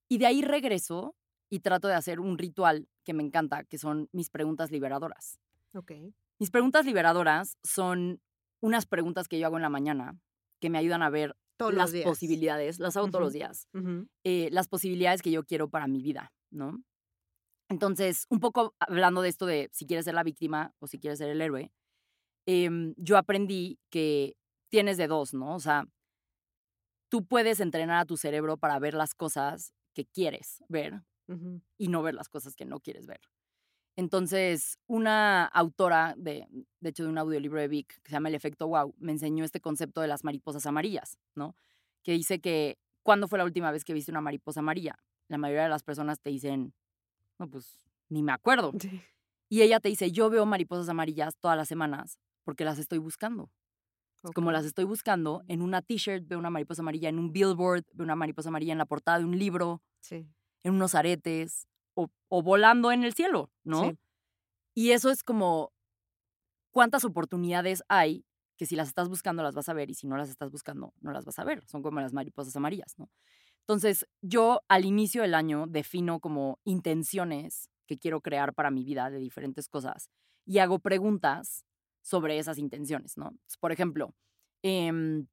y 0.08 0.18
de 0.18 0.26
ahí 0.26 0.42
regreso 0.42 1.14
y 1.50 1.60
trato 1.60 1.88
de 1.88 1.94
hacer 1.94 2.20
un 2.20 2.38
ritual 2.38 2.88
que 3.04 3.14
me 3.14 3.22
encanta, 3.22 3.64
que 3.64 3.78
son 3.78 4.08
mis 4.12 4.30
preguntas 4.30 4.70
liberadoras. 4.70 5.38
Ok. 5.74 5.92
Mis 6.38 6.50
preguntas 6.50 6.86
liberadoras 6.86 7.58
son 7.62 8.20
unas 8.60 8.86
preguntas 8.86 9.28
que 9.28 9.38
yo 9.38 9.46
hago 9.46 9.56
en 9.56 9.62
la 9.62 9.68
mañana 9.70 10.18
que 10.60 10.70
me 10.70 10.78
ayudan 10.78 11.02
a 11.02 11.10
ver 11.10 11.36
Todos 11.56 11.74
las 11.74 11.92
posibilidades, 12.04 12.78
las 12.78 12.96
hago 12.96 13.08
todos 13.08 13.22
los 13.22 13.32
días, 13.32 13.68
eh, 14.24 14.48
las 14.52 14.68
posibilidades 14.68 15.22
que 15.22 15.30
yo 15.30 15.44
quiero 15.44 15.68
para 15.68 15.86
mi 15.86 16.02
vida, 16.02 16.32
¿no? 16.50 16.82
Entonces, 17.68 18.26
un 18.30 18.40
poco 18.40 18.74
hablando 18.78 19.22
de 19.22 19.28
esto 19.28 19.46
de 19.46 19.68
si 19.72 19.86
quieres 19.86 20.04
ser 20.04 20.14
la 20.14 20.22
víctima 20.22 20.72
o 20.78 20.86
si 20.86 20.98
quieres 20.98 21.18
ser 21.18 21.30
el 21.30 21.40
héroe, 21.40 21.70
em, 22.46 22.94
yo 22.96 23.16
aprendí 23.16 23.78
que 23.90 24.36
tienes 24.70 24.96
de 24.96 25.06
dos, 25.06 25.34
¿no? 25.34 25.54
O 25.54 25.60
sea, 25.60 25.86
tú 27.08 27.24
puedes 27.24 27.60
entrenar 27.60 27.98
a 27.98 28.04
tu 28.04 28.16
cerebro 28.16 28.56
para 28.56 28.78
ver 28.78 28.94
las 28.94 29.14
cosas 29.14 29.72
que 29.94 30.06
quieres 30.06 30.62
ver 30.68 31.02
y 31.76 31.88
no 31.88 32.02
ver 32.02 32.14
las 32.14 32.28
cosas 32.28 32.54
que 32.56 32.64
no 32.64 32.80
quieres 32.80 33.06
ver. 33.06 33.20
Entonces, 33.96 34.78
una 34.86 35.44
autora, 35.44 36.14
de, 36.16 36.46
de 36.80 36.88
hecho, 36.88 37.02
de 37.02 37.10
un 37.10 37.18
audiolibro 37.18 37.60
de 37.60 37.68
Vic, 37.68 38.00
que 38.02 38.10
se 38.10 38.12
llama 38.12 38.28
El 38.28 38.36
efecto 38.36 38.68
wow, 38.68 38.94
me 38.98 39.12
enseñó 39.12 39.44
este 39.44 39.60
concepto 39.60 40.00
de 40.00 40.08
las 40.08 40.22
mariposas 40.22 40.64
amarillas, 40.66 41.18
¿no? 41.34 41.56
Que 42.04 42.12
dice 42.12 42.40
que, 42.40 42.78
¿cuándo 43.02 43.26
fue 43.26 43.38
la 43.38 43.44
última 43.44 43.72
vez 43.72 43.84
que 43.84 43.92
viste 43.92 44.12
una 44.12 44.20
mariposa 44.20 44.60
amarilla? 44.60 45.00
La 45.26 45.36
mayoría 45.36 45.64
de 45.64 45.68
las 45.68 45.82
personas 45.82 46.20
te 46.20 46.30
dicen, 46.30 46.74
no, 47.38 47.50
pues, 47.50 47.84
ni 48.08 48.22
me 48.22 48.30
acuerdo. 48.32 48.72
Sí. 48.78 49.02
Y 49.48 49.62
ella 49.62 49.80
te 49.80 49.88
dice, 49.88 50.12
yo 50.12 50.30
veo 50.30 50.46
mariposas 50.46 50.88
amarillas 50.88 51.36
todas 51.36 51.56
las 51.56 51.68
semanas 51.68 52.20
porque 52.44 52.64
las 52.64 52.78
estoy 52.78 52.98
buscando. 52.98 53.50
Como 54.34 54.52
las 54.52 54.64
estoy 54.64 54.84
buscando, 54.84 55.42
en 55.48 55.62
una 55.62 55.80
t-shirt 55.82 56.26
veo 56.26 56.38
una 56.38 56.50
mariposa 56.50 56.82
amarilla, 56.82 57.08
en 57.08 57.18
un 57.18 57.32
billboard 57.32 57.84
veo 57.92 58.04
una 58.04 58.16
mariposa 58.16 58.48
amarilla 58.48 58.72
en 58.72 58.78
la 58.78 58.86
portada 58.86 59.18
de 59.18 59.24
un 59.24 59.38
libro, 59.38 59.82
Sí. 60.00 60.26
en 60.64 60.74
unos 60.74 60.94
aretes 60.94 61.66
o, 61.94 62.08
o 62.28 62.42
volando 62.42 62.90
en 62.92 63.04
el 63.04 63.14
cielo, 63.14 63.50
¿no? 63.64 63.84
Sí. 63.84 63.98
Y 64.74 64.90
eso 64.92 65.10
es 65.10 65.22
como 65.24 65.72
cuántas 66.70 67.04
oportunidades 67.04 67.82
hay 67.88 68.24
que 68.56 68.66
si 68.66 68.74
las 68.76 68.88
estás 68.88 69.08
buscando 69.08 69.42
las 69.42 69.54
vas 69.54 69.68
a 69.68 69.72
ver 69.72 69.88
y 69.90 69.94
si 69.94 70.06
no 70.08 70.16
las 70.16 70.28
estás 70.30 70.50
buscando 70.50 70.92
no 71.00 71.12
las 71.12 71.24
vas 71.24 71.38
a 71.38 71.44
ver. 71.44 71.64
Son 71.66 71.82
como 71.82 72.00
las 72.00 72.12
mariposas 72.12 72.56
amarillas, 72.56 72.94
¿no? 72.98 73.08
Entonces, 73.60 74.06
yo 74.22 74.62
al 74.68 74.84
inicio 74.84 75.22
del 75.22 75.34
año 75.34 75.66
defino 75.68 76.20
como 76.20 76.58
intenciones 76.64 77.68
que 77.86 77.98
quiero 77.98 78.20
crear 78.20 78.54
para 78.54 78.70
mi 78.70 78.84
vida 78.84 79.10
de 79.10 79.18
diferentes 79.18 79.68
cosas 79.68 80.10
y 80.46 80.58
hago 80.58 80.78
preguntas 80.80 81.64
sobre 82.08 82.38
esas 82.38 82.56
intenciones, 82.56 83.18
¿no? 83.18 83.36
Por 83.60 83.70
ejemplo, 83.70 84.14
em, 84.62 85.26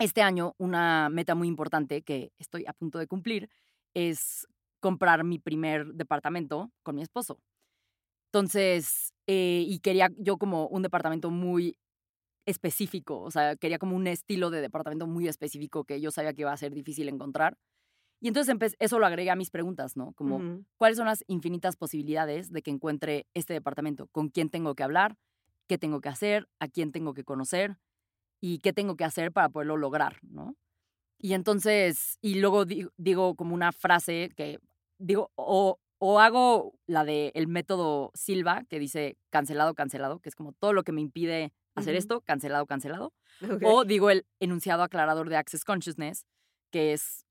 este 0.00 0.22
año 0.22 0.54
una 0.58 1.08
meta 1.08 1.36
muy 1.36 1.46
importante 1.46 2.02
que 2.02 2.32
estoy 2.36 2.64
a 2.66 2.72
punto 2.72 2.98
de 2.98 3.06
cumplir 3.06 3.48
es 3.94 4.48
comprar 4.80 5.22
mi 5.22 5.38
primer 5.38 5.86
departamento 5.94 6.72
con 6.82 6.96
mi 6.96 7.02
esposo. 7.02 7.38
Entonces, 8.32 9.12
eh, 9.28 9.64
y 9.66 9.78
quería 9.78 10.10
yo 10.18 10.36
como 10.36 10.66
un 10.66 10.82
departamento 10.82 11.30
muy 11.30 11.78
específico, 12.44 13.20
o 13.20 13.30
sea, 13.30 13.54
quería 13.54 13.78
como 13.78 13.94
un 13.94 14.08
estilo 14.08 14.50
de 14.50 14.60
departamento 14.60 15.06
muy 15.06 15.28
específico 15.28 15.84
que 15.84 16.00
yo 16.00 16.10
sabía 16.10 16.34
que 16.34 16.42
iba 16.42 16.52
a 16.52 16.56
ser 16.56 16.74
difícil 16.74 17.08
encontrar. 17.08 17.56
Y 18.20 18.28
entonces 18.28 18.76
eso 18.80 18.98
lo 18.98 19.06
agregué 19.06 19.30
a 19.30 19.36
mis 19.36 19.50
preguntas, 19.50 19.96
¿no? 19.96 20.12
Como. 20.14 20.64
¿cuáles 20.76 20.98
son 20.98 21.06
las 21.06 21.22
infinitas 21.28 21.76
posibilidades 21.76 22.50
de 22.50 22.62
que 22.62 22.72
encuentre 22.72 23.26
este 23.32 23.52
departamento? 23.52 24.08
¿Con 24.08 24.28
quién 24.28 24.50
tengo 24.50 24.74
que 24.74 24.82
hablar? 24.82 25.16
¿Qué 25.68 25.78
tengo 25.78 26.00
que 26.00 26.08
hacer? 26.08 26.48
¿A 26.60 26.68
quién 26.68 26.92
tengo 26.92 27.14
que 27.14 27.24
conocer? 27.24 27.78
¿Y 28.40 28.58
qué 28.58 28.72
tengo 28.72 28.96
que 28.96 29.04
hacer 29.04 29.32
para 29.32 29.48
poderlo 29.48 29.76
lograr, 29.76 30.18
¿no? 30.22 30.56
Y 31.18 31.32
entonces, 31.34 32.18
y 32.20 32.40
luego 32.40 32.64
di- 32.66 32.88
digo 32.96 33.34
como 33.34 33.54
una 33.54 33.72
frase 33.72 34.30
que 34.36 34.58
digo, 34.98 35.30
o, 35.36 35.78
o 35.98 36.20
hago 36.20 36.74
la 36.86 37.04
de 37.04 37.32
el 37.34 37.46
método 37.46 38.10
Silva, 38.14 38.64
que 38.68 38.78
dice 38.78 39.16
cancelado, 39.30 39.74
cancelado, 39.74 40.18
que 40.20 40.28
es 40.28 40.34
como 40.34 40.52
todo 40.52 40.72
lo 40.74 40.82
que 40.82 40.92
me 40.92 41.00
impide 41.00 41.52
hacer 41.74 41.94
esto, 41.96 42.20
cancelado, 42.20 42.66
cancelado. 42.66 43.14
Ok. 43.42 43.62
O 43.64 43.84
digo 43.84 44.10
el 44.10 44.26
enunciado 44.40 44.82
aclarador 44.82 45.28
de 45.30 45.36
Access 45.36 45.64
Consciousness, 45.64 46.26
que 46.70 46.92
es, 46.92 47.24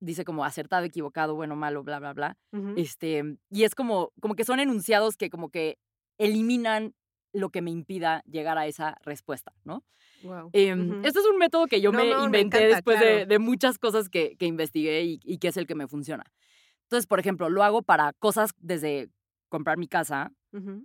dice 0.00 0.24
como 0.24 0.44
acertado, 0.44 0.84
equivocado, 0.84 1.34
bueno, 1.36 1.54
malo, 1.54 1.84
bla, 1.84 2.00
bla, 2.00 2.12
bla. 2.14 2.36
Ujú. 2.52 2.74
Este, 2.76 3.38
y 3.50 3.62
es 3.64 3.74
como, 3.74 4.12
como 4.20 4.34
que 4.34 4.44
son 4.44 4.58
enunciados 4.58 5.16
que 5.16 5.30
como 5.30 5.50
que 5.50 5.78
eliminan 6.18 6.94
lo 7.32 7.50
que 7.50 7.62
me 7.62 7.70
impida 7.70 8.22
llegar 8.26 8.58
a 8.58 8.66
esa 8.66 8.96
respuesta, 9.04 9.52
¿no? 9.64 9.84
Guau. 10.22 10.50
Em. 10.52 11.04
Este 11.04 11.20
es 11.20 11.26
un 11.26 11.38
método 11.38 11.66
que 11.66 11.80
yo 11.80 11.92
No, 11.92 11.98
me 11.98 12.10
no, 12.10 12.18
me 12.20 12.24
inventé 12.24 12.58
encanta, 12.58 12.74
después 12.76 13.00
de, 13.00 13.06
claro. 13.06 13.26
de 13.26 13.38
muchas 13.38 13.78
cosas 13.78 14.08
que, 14.08 14.36
que 14.36 14.46
investigué 14.46 15.04
y, 15.04 15.20
y 15.24 15.38
que 15.38 15.48
es 15.48 15.56
el 15.56 15.66
que 15.66 15.74
me 15.74 15.86
funciona. 15.86 16.24
Entonces, 16.84 17.06
por 17.06 17.20
ejemplo, 17.20 17.50
lo 17.50 17.62
hago 17.62 17.82
para 17.82 18.12
cosas 18.14 18.52
desde 18.58 19.10
comprar 19.48 19.78
mi 19.78 19.88
casa 19.88 20.32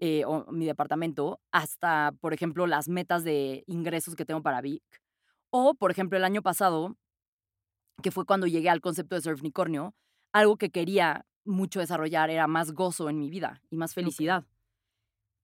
eh, 0.01 0.23
o 0.25 0.51
mi 0.51 0.65
departamento 0.65 1.39
hasta, 1.51 2.11
por 2.19 2.33
ejemplo, 2.33 2.67
las 2.67 2.89
metas 2.89 3.23
de 3.23 3.63
ingresos 3.67 4.15
que 4.15 4.25
tengo 4.25 4.41
para 4.41 4.59
Vic. 4.59 4.83
O, 5.49 5.73
por 5.73 5.91
ejemplo, 5.91 6.17
el 6.17 6.25
año 6.25 6.41
pasado, 6.41 6.97
que 8.01 8.11
fue 8.11 8.25
cuando 8.25 8.47
llegué 8.47 8.69
al 8.69 8.81
concepto 8.81 9.15
de 9.15 9.21
Surfnicornio, 9.21 9.95
algo 10.33 10.57
que 10.57 10.69
quería 10.69 11.25
mucho 11.45 11.79
desarrollar 11.79 12.29
era 12.29 12.47
más 12.47 12.73
gozo 12.73 13.09
en 13.09 13.19
mi 13.19 13.29
vida 13.29 13.61
y 13.69 13.77
más 13.77 13.93
felicidad. 13.93 14.45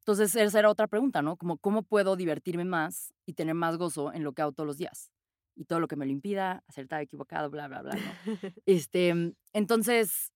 Entonces, 0.10 0.36
esa 0.36 0.58
era 0.58 0.72
otra 0.72 0.88
pregunta, 0.88 1.22
¿no? 1.22 1.38
Como, 1.38 1.60
¿cómo 1.60 1.84
puedo 1.84 2.16
divertirme 2.16 2.66
más 2.66 3.14
y 3.28 3.34
tener 3.34 3.54
más 3.54 3.78
gozo 3.78 4.12
en 4.12 4.24
lo 4.24 4.34
que 4.34 4.42
hago 4.42 4.54
todos 4.54 4.66
los 4.66 4.78
días? 4.78 5.12
Y 5.56 5.66
todo 5.66 5.80
lo 5.80 5.88
que 5.88 5.96
me 5.96 6.08
lo 6.08 6.12
impida, 6.12 6.64
acertado, 6.68 7.00
equivocado, 7.04 7.52
bla, 7.52 7.68
bla, 7.68 7.84
bla, 7.84 7.94
¿no? 7.94 8.02
Este, 8.66 9.14
mm, 9.14 9.34
entonces, 9.54 10.34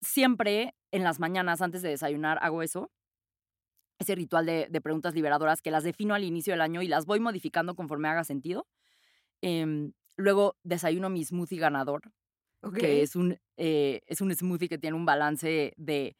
siempre 0.00 0.76
en 0.92 1.02
las 1.02 1.18
mañanas 1.18 1.60
antes 1.60 1.82
de 1.82 1.88
desayunar 1.88 2.38
hago 2.40 2.62
eso, 2.62 2.92
ese 3.98 4.14
ritual 4.14 4.46
de, 4.46 4.68
de 4.70 4.80
preguntas 4.80 5.12
liberadoras 5.12 5.60
que 5.60 5.72
las 5.72 5.82
defino 5.82 6.14
al 6.14 6.22
inicio 6.22 6.52
del 6.52 6.60
año 6.60 6.80
y 6.80 6.86
las 6.86 7.04
voy 7.04 7.18
modificando 7.18 7.74
conforme 7.74 8.06
haga 8.06 8.22
sentido. 8.22 8.68
Em, 9.42 9.92
luego 10.16 10.56
desayuno 10.62 11.10
mi 11.10 11.24
smoothie 11.24 11.58
ganador, 11.58 12.02
que 12.78 13.02
es 13.02 13.16
un, 13.16 13.40
eh, 13.56 14.02
es 14.06 14.20
un 14.20 14.32
smoothie 14.32 14.68
que 14.68 14.78
tiene 14.78 14.96
un 14.96 15.04
balance 15.04 15.74
de 15.76 16.16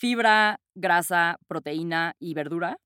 fibra, 0.00 0.60
grasa, 0.74 1.38
proteína 1.46 2.14
y 2.18 2.32
verdura, 2.32 2.78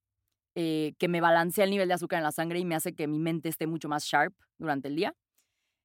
eh, 0.56 0.94
que 0.98 1.06
me 1.08 1.20
balancea 1.20 1.64
el 1.64 1.70
nivel 1.70 1.86
de 1.88 1.94
azúcar 1.94 2.18
en 2.18 2.24
la 2.24 2.32
sangre 2.32 2.58
y 2.58 2.64
me 2.64 2.74
hace 2.74 2.92
que 2.92 3.06
mi 3.06 3.20
mente 3.20 3.48
esté 3.48 3.68
mucho 3.68 3.88
más 3.88 4.04
sharp 4.04 4.34
durante 4.58 4.88
el 4.88 4.96
día. 4.96 5.14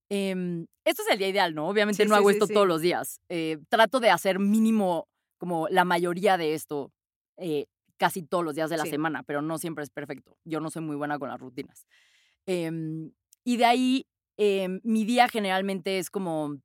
Em, 0.10 0.66
esto 0.86 1.04
es 1.04 1.10
el 1.12 1.20
día 1.20 1.28
ideal, 1.28 1.54
¿no? 1.54 1.70
Obviamente 1.70 2.04
Sí, 2.04 2.10
no 2.10 2.16
sí, 2.16 2.20
hago 2.20 2.30
sí, 2.30 2.38
esto 2.38 2.48
todos 2.48 2.68
los 2.68 2.82
días. 2.82 3.22
Eh, 3.30 3.60
trato 3.70 4.00
de 4.00 4.10
hacer 4.10 4.40
mínimo 4.40 5.08
como 5.38 5.68
la 5.70 5.86
mayoría 5.86 6.36
de 6.38 6.56
esto 6.56 6.92
eh, 7.38 7.68
casi 7.98 8.24
todos 8.24 8.44
los 8.44 8.56
días 8.56 8.72
de 8.72 8.78
la 8.78 8.86
semana, 8.86 9.22
pero 9.24 9.44
no 9.44 9.60
siempre 9.60 9.84
es 9.84 9.92
perfecto. 9.92 10.36
Yo 10.46 10.60
no 10.60 10.72
soy 10.72 10.82
muy 10.82 10.96
buena 10.96 11.20
con 11.20 11.30
las 11.30 11.40
rutinas. 11.40 11.86
Em, 12.48 13.12
y 13.44 13.58
de 13.58 13.66
ahí, 13.66 14.08
em, 14.38 14.80
mi 14.84 15.06
día 15.06 15.28
generalmente 15.28 16.00
es 16.00 16.10
como, 16.10 16.58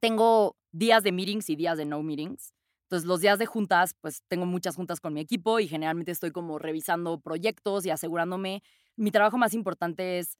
tengo 0.00 0.56
días 0.72 1.02
de 1.02 1.10
meetings 1.10 1.50
y 1.50 1.56
días 1.56 1.78
de 1.78 1.84
no 1.84 2.02
meetings. 2.02 2.55
Entonces, 2.86 3.06
los 3.06 3.20
días 3.20 3.38
de 3.38 3.46
juntas, 3.46 3.94
pues 4.00 4.22
tengo 4.28 4.46
muchas 4.46 4.76
juntas 4.76 5.00
con 5.00 5.12
mi 5.12 5.20
equipo 5.20 5.58
y 5.58 5.66
generalmente 5.66 6.12
estoy 6.12 6.30
como 6.30 6.58
revisando 6.58 7.18
proyectos 7.20 7.84
y 7.84 7.90
asegurándome. 7.90 8.62
Mi 8.96 9.10
trabajo 9.10 9.38
más 9.38 9.54
importante 9.54 10.18
es 10.20 10.38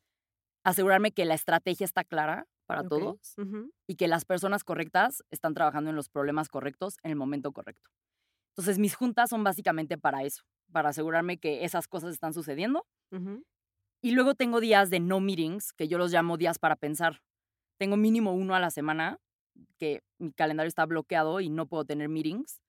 asegurarme 0.64 1.12
que 1.12 1.24
la 1.24 1.34
estrategia 1.34 1.84
está 1.84 2.04
clara 2.04 2.46
para 2.66 2.84
todos 2.84 3.38
y 3.88 3.96
que 3.96 4.08
las 4.08 4.24
personas 4.24 4.64
correctas 4.64 5.24
están 5.30 5.54
trabajando 5.54 5.90
en 5.90 5.96
los 5.96 6.08
problemas 6.08 6.48
correctos 6.48 6.98
en 7.02 7.12
el 7.12 7.16
momento 7.16 7.52
correcto. 7.52 7.90
Entonces, 8.56 8.78
mis 8.78 8.94
juntas 8.96 9.30
son 9.30 9.44
básicamente 9.44 9.98
para 9.98 10.22
eso, 10.24 10.44
para 10.72 10.90
asegurarme 10.90 11.38
que 11.38 11.64
esas 11.64 11.88
cosas 11.88 12.12
están 12.12 12.34
sucediendo. 12.34 12.86
Y 14.02 14.12
luego 14.12 14.34
tengo 14.34 14.60
días 14.60 14.90
de 14.90 15.00
no 15.00 15.20
meetings, 15.20 15.72
que 15.72 15.88
yo 15.88 15.98
los 15.98 16.12
llamo 16.12 16.36
días 16.36 16.58
para 16.58 16.76
pensar. 16.76 17.22
Tengo 17.78 17.96
mínimo 17.96 18.32
uno 18.32 18.54
a 18.54 18.60
la 18.60 18.70
semana, 18.70 19.18
que 19.78 20.02
mi 20.18 20.32
calendario 20.32 20.68
está 20.68 20.86
bloqueado 20.86 21.40
y 21.40 21.48
no 21.50 21.66
puedo 21.66 21.84
tener 21.84 22.08
meetings. 22.08 22.60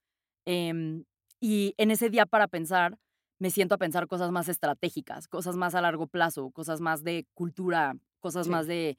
Em, 0.46 1.04
y 1.40 1.74
en 1.78 1.92
ese 1.92 2.10
día 2.10 2.26
para 2.26 2.48
pensar, 2.48 2.98
me 3.40 3.52
siento 3.52 3.76
a 3.76 3.78
pensar 3.78 4.08
cosas 4.08 4.32
más 4.32 4.50
estratégicas, 4.50 5.28
cosas 5.28 5.56
más 5.58 5.76
a 5.76 5.82
largo 5.82 6.08
plazo, 6.08 6.50
cosas 6.52 6.82
más 6.82 7.04
de 7.04 7.26
cultura, 7.36 7.96
cosas 8.20 8.48
Sí. 8.48 8.52
más 8.52 8.68
de 8.68 8.98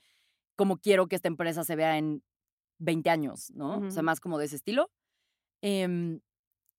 cómo 0.56 0.76
quiero 0.78 1.06
que 1.08 1.16
esta 1.16 1.28
empresa 1.28 1.64
se 1.64 1.76
vea 1.76 1.98
en 1.98 2.22
20 2.78 3.10
años, 3.10 3.50
¿no? 3.54 3.78
O 3.78 3.90
sea, 3.90 4.02
más 4.02 4.20
como 4.20 4.38
de 4.38 4.44
ese 4.46 4.56
estilo. 4.56 4.90
Em, 5.62 6.20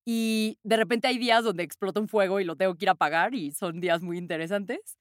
y 0.06 0.58
de 0.64 0.78
repente 0.78 1.08
hay 1.08 1.18
días 1.18 1.44
donde 1.44 1.64
explota 1.64 2.00
un 2.00 2.08
fuego 2.08 2.40
y 2.40 2.46
lo 2.46 2.56
tengo 2.56 2.76
que 2.76 2.86
ir 2.86 2.90
a 2.90 2.94
apagar 2.94 3.36
y 3.36 3.52
son 3.52 3.80
días 3.82 4.02
muy 4.02 4.18
interesantes. 4.18 4.98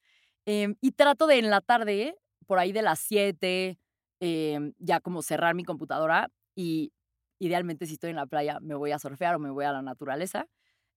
Em, 0.47 0.77
y 0.81 0.93
trato 0.93 1.27
de 1.27 1.39
en 1.39 1.51
la 1.51 1.61
tarde, 1.61 2.17
por 2.47 2.59
ahí 2.59 2.73
de 2.73 2.83
las 2.83 2.99
7, 3.01 3.79
em, 4.21 4.73
ya 4.79 5.01
como 5.01 5.23
cerrar 5.23 5.55
mi 5.55 5.65
computadora 5.65 6.31
y 6.57 6.93
idealmente 7.41 7.87
si 7.87 7.95
estoy 7.95 8.11
en 8.11 8.17
la 8.17 8.27
playa 8.27 8.59
me 8.61 8.75
voy 8.75 8.93
a 8.93 8.99
surfear 8.99 9.37
o 9.37 9.39
me 9.39 9.51
voy 9.51 9.65
a 9.65 9.73
la 9.73 9.83
naturaleza. 9.83 10.47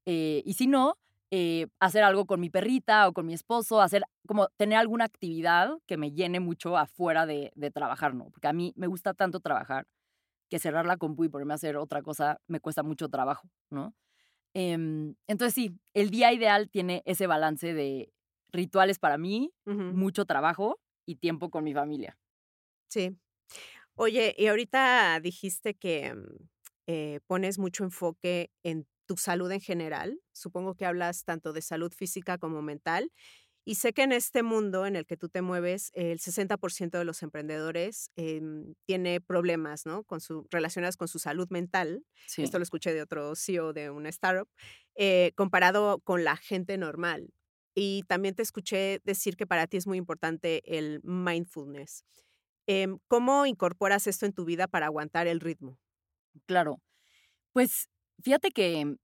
Eh, 0.05 0.41
y 0.45 0.53
si 0.55 0.67
no, 0.67 0.97
eh, 1.31 1.67
hacer 1.79 2.03
algo 2.03 2.25
con 2.25 2.39
mi 2.41 2.49
perrita 2.49 3.07
o 3.07 3.13
con 3.13 3.25
mi 3.25 3.33
esposo, 3.33 3.81
hacer 3.81 4.03
como 4.27 4.47
tener 4.57 4.77
alguna 4.79 5.05
actividad 5.05 5.71
que 5.87 5.97
me 5.97 6.11
llene 6.11 6.39
mucho 6.39 6.77
afuera 6.77 7.25
de, 7.25 7.51
de 7.55 7.71
trabajar, 7.71 8.13
¿no? 8.15 8.29
Porque 8.31 8.47
a 8.47 8.53
mí 8.53 8.73
me 8.75 8.87
gusta 8.87 9.13
tanto 9.13 9.39
trabajar 9.39 9.87
que 10.49 10.59
cerrar 10.59 10.85
la 10.85 10.97
compu 10.97 11.23
y 11.25 11.29
ponerme 11.29 11.53
a 11.53 11.55
hacer 11.55 11.77
otra 11.77 12.01
cosa 12.01 12.39
me 12.47 12.59
cuesta 12.59 12.83
mucho 12.83 13.09
trabajo, 13.09 13.49
¿no? 13.71 13.95
Em, 14.53 15.15
entonces 15.27 15.53
sí, 15.55 15.79
el 15.93 16.09
día 16.11 16.33
ideal 16.33 16.69
tiene 16.69 17.03
ese 17.05 17.27
balance 17.27 17.73
de 17.73 18.13
rituales 18.51 18.99
para 18.99 19.17
mí, 19.17 19.53
mucho 19.89 20.25
trabajo 20.25 20.79
y 21.05 21.17
tiempo 21.17 21.49
con 21.51 21.63
mi 21.63 21.73
familia. 21.73 22.17
Sí. 22.91 23.17
Oye, 23.95 24.35
y 24.37 24.47
ahorita 24.47 25.19
dijiste 25.21 25.75
que 25.75 26.13
mm, 26.15 26.25
eh, 26.87 27.19
pones 27.27 27.59
mucho 27.59 27.83
enfoque 27.85 28.51
en 28.63 28.87
tu 29.07 29.17
salud 29.17 29.51
en 29.51 29.61
general. 29.61 30.19
Supongo 30.33 30.75
que 30.75 30.85
hablas 30.85 31.23
tanto 31.25 31.53
de 31.53 31.61
salud 31.61 31.93
física 31.93 32.37
como 32.37 32.61
mental. 32.61 33.11
Y 33.65 33.75
sé 33.75 33.93
que 33.93 34.03
en 34.03 34.11
este 34.11 34.43
mundo 34.43 34.87
en 34.87 34.95
el 34.97 35.05
que 35.05 35.17
tú 35.17 35.29
te 35.29 35.41
mueves, 35.41 35.91
el 35.93 36.19
60% 36.19 36.97
de 36.99 37.05
los 37.05 37.23
emprendedores 37.23 38.11
em, 38.17 38.73
tiene 38.87 39.21
problemas, 39.21 39.85
¿no? 39.85 40.03
Con 40.03 40.21
su, 40.21 40.47
relacionados 40.51 40.97
con 40.97 41.07
su 41.07 41.19
salud 41.19 41.47
mental. 41.51 42.03
Sí. 42.25 42.43
Esto 42.43 42.59
lo 42.59 42.63
escuché 42.63 42.93
de 42.93 43.03
otro 43.03 43.35
CEO 43.35 43.73
de 43.73 43.91
una 43.91 44.09
startup, 44.09 44.49
eh, 44.95 45.31
comparado 45.35 45.99
con 46.01 46.23
la 46.23 46.37
gente 46.37 46.77
normal. 46.77 47.29
Y 47.75 48.03
también 48.07 48.35
te 48.35 48.43
escuché 48.43 48.99
decir 49.05 49.37
que 49.37 49.47
para 49.47 49.67
ti 49.67 49.77
es 49.77 49.87
muy 49.87 49.97
importante 49.97 50.63
el 50.77 50.99
mindfulness. 51.03 52.03
Em, 52.73 52.99
¿Cómo 53.09 53.45
incorporas 53.45 54.07
esto 54.07 54.25
en 54.25 54.33
tu 54.33 54.45
vida 54.45 54.65
para 54.67 54.85
aguantar 54.85 55.27
el 55.27 55.41
ritmo? 55.41 55.77
Claro. 56.47 56.81
Pues 57.53 57.89
fíjate 58.23 58.51
que 58.51 58.97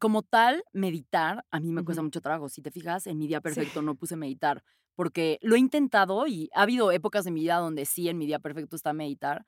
como 0.00 0.22
tal, 0.22 0.64
meditar, 0.72 1.44
a 1.50 1.60
mí 1.60 1.72
me 1.72 1.84
cuesta 1.84 2.02
mucho 2.02 2.20
trabajo. 2.20 2.48
Si 2.48 2.62
te 2.62 2.70
fijas, 2.72 3.06
en 3.06 3.18
mi 3.18 3.28
día 3.28 3.40
Sí. 3.44 3.50
perfecto 3.50 3.82
no 3.82 3.96
puse 3.96 4.16
meditar, 4.16 4.62
porque 4.96 5.38
lo 5.42 5.56
he 5.56 5.60
intentado 5.60 6.26
y 6.28 6.50
ha 6.54 6.62
habido 6.62 6.92
épocas 6.92 7.24
de 7.24 7.32
mi 7.32 7.40
vida 7.42 7.58
donde 7.58 7.86
sí, 7.86 8.08
en 8.08 8.18
mi 8.18 8.26
día 8.26 8.40
perfecto 8.40 8.76
está 8.76 8.92
meditar, 8.94 9.46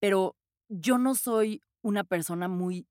pero 0.00 0.36
yo 0.68 0.98
no 0.98 1.14
soy 1.14 1.62
una 1.82 2.04
persona 2.04 2.48
muy 2.48 2.86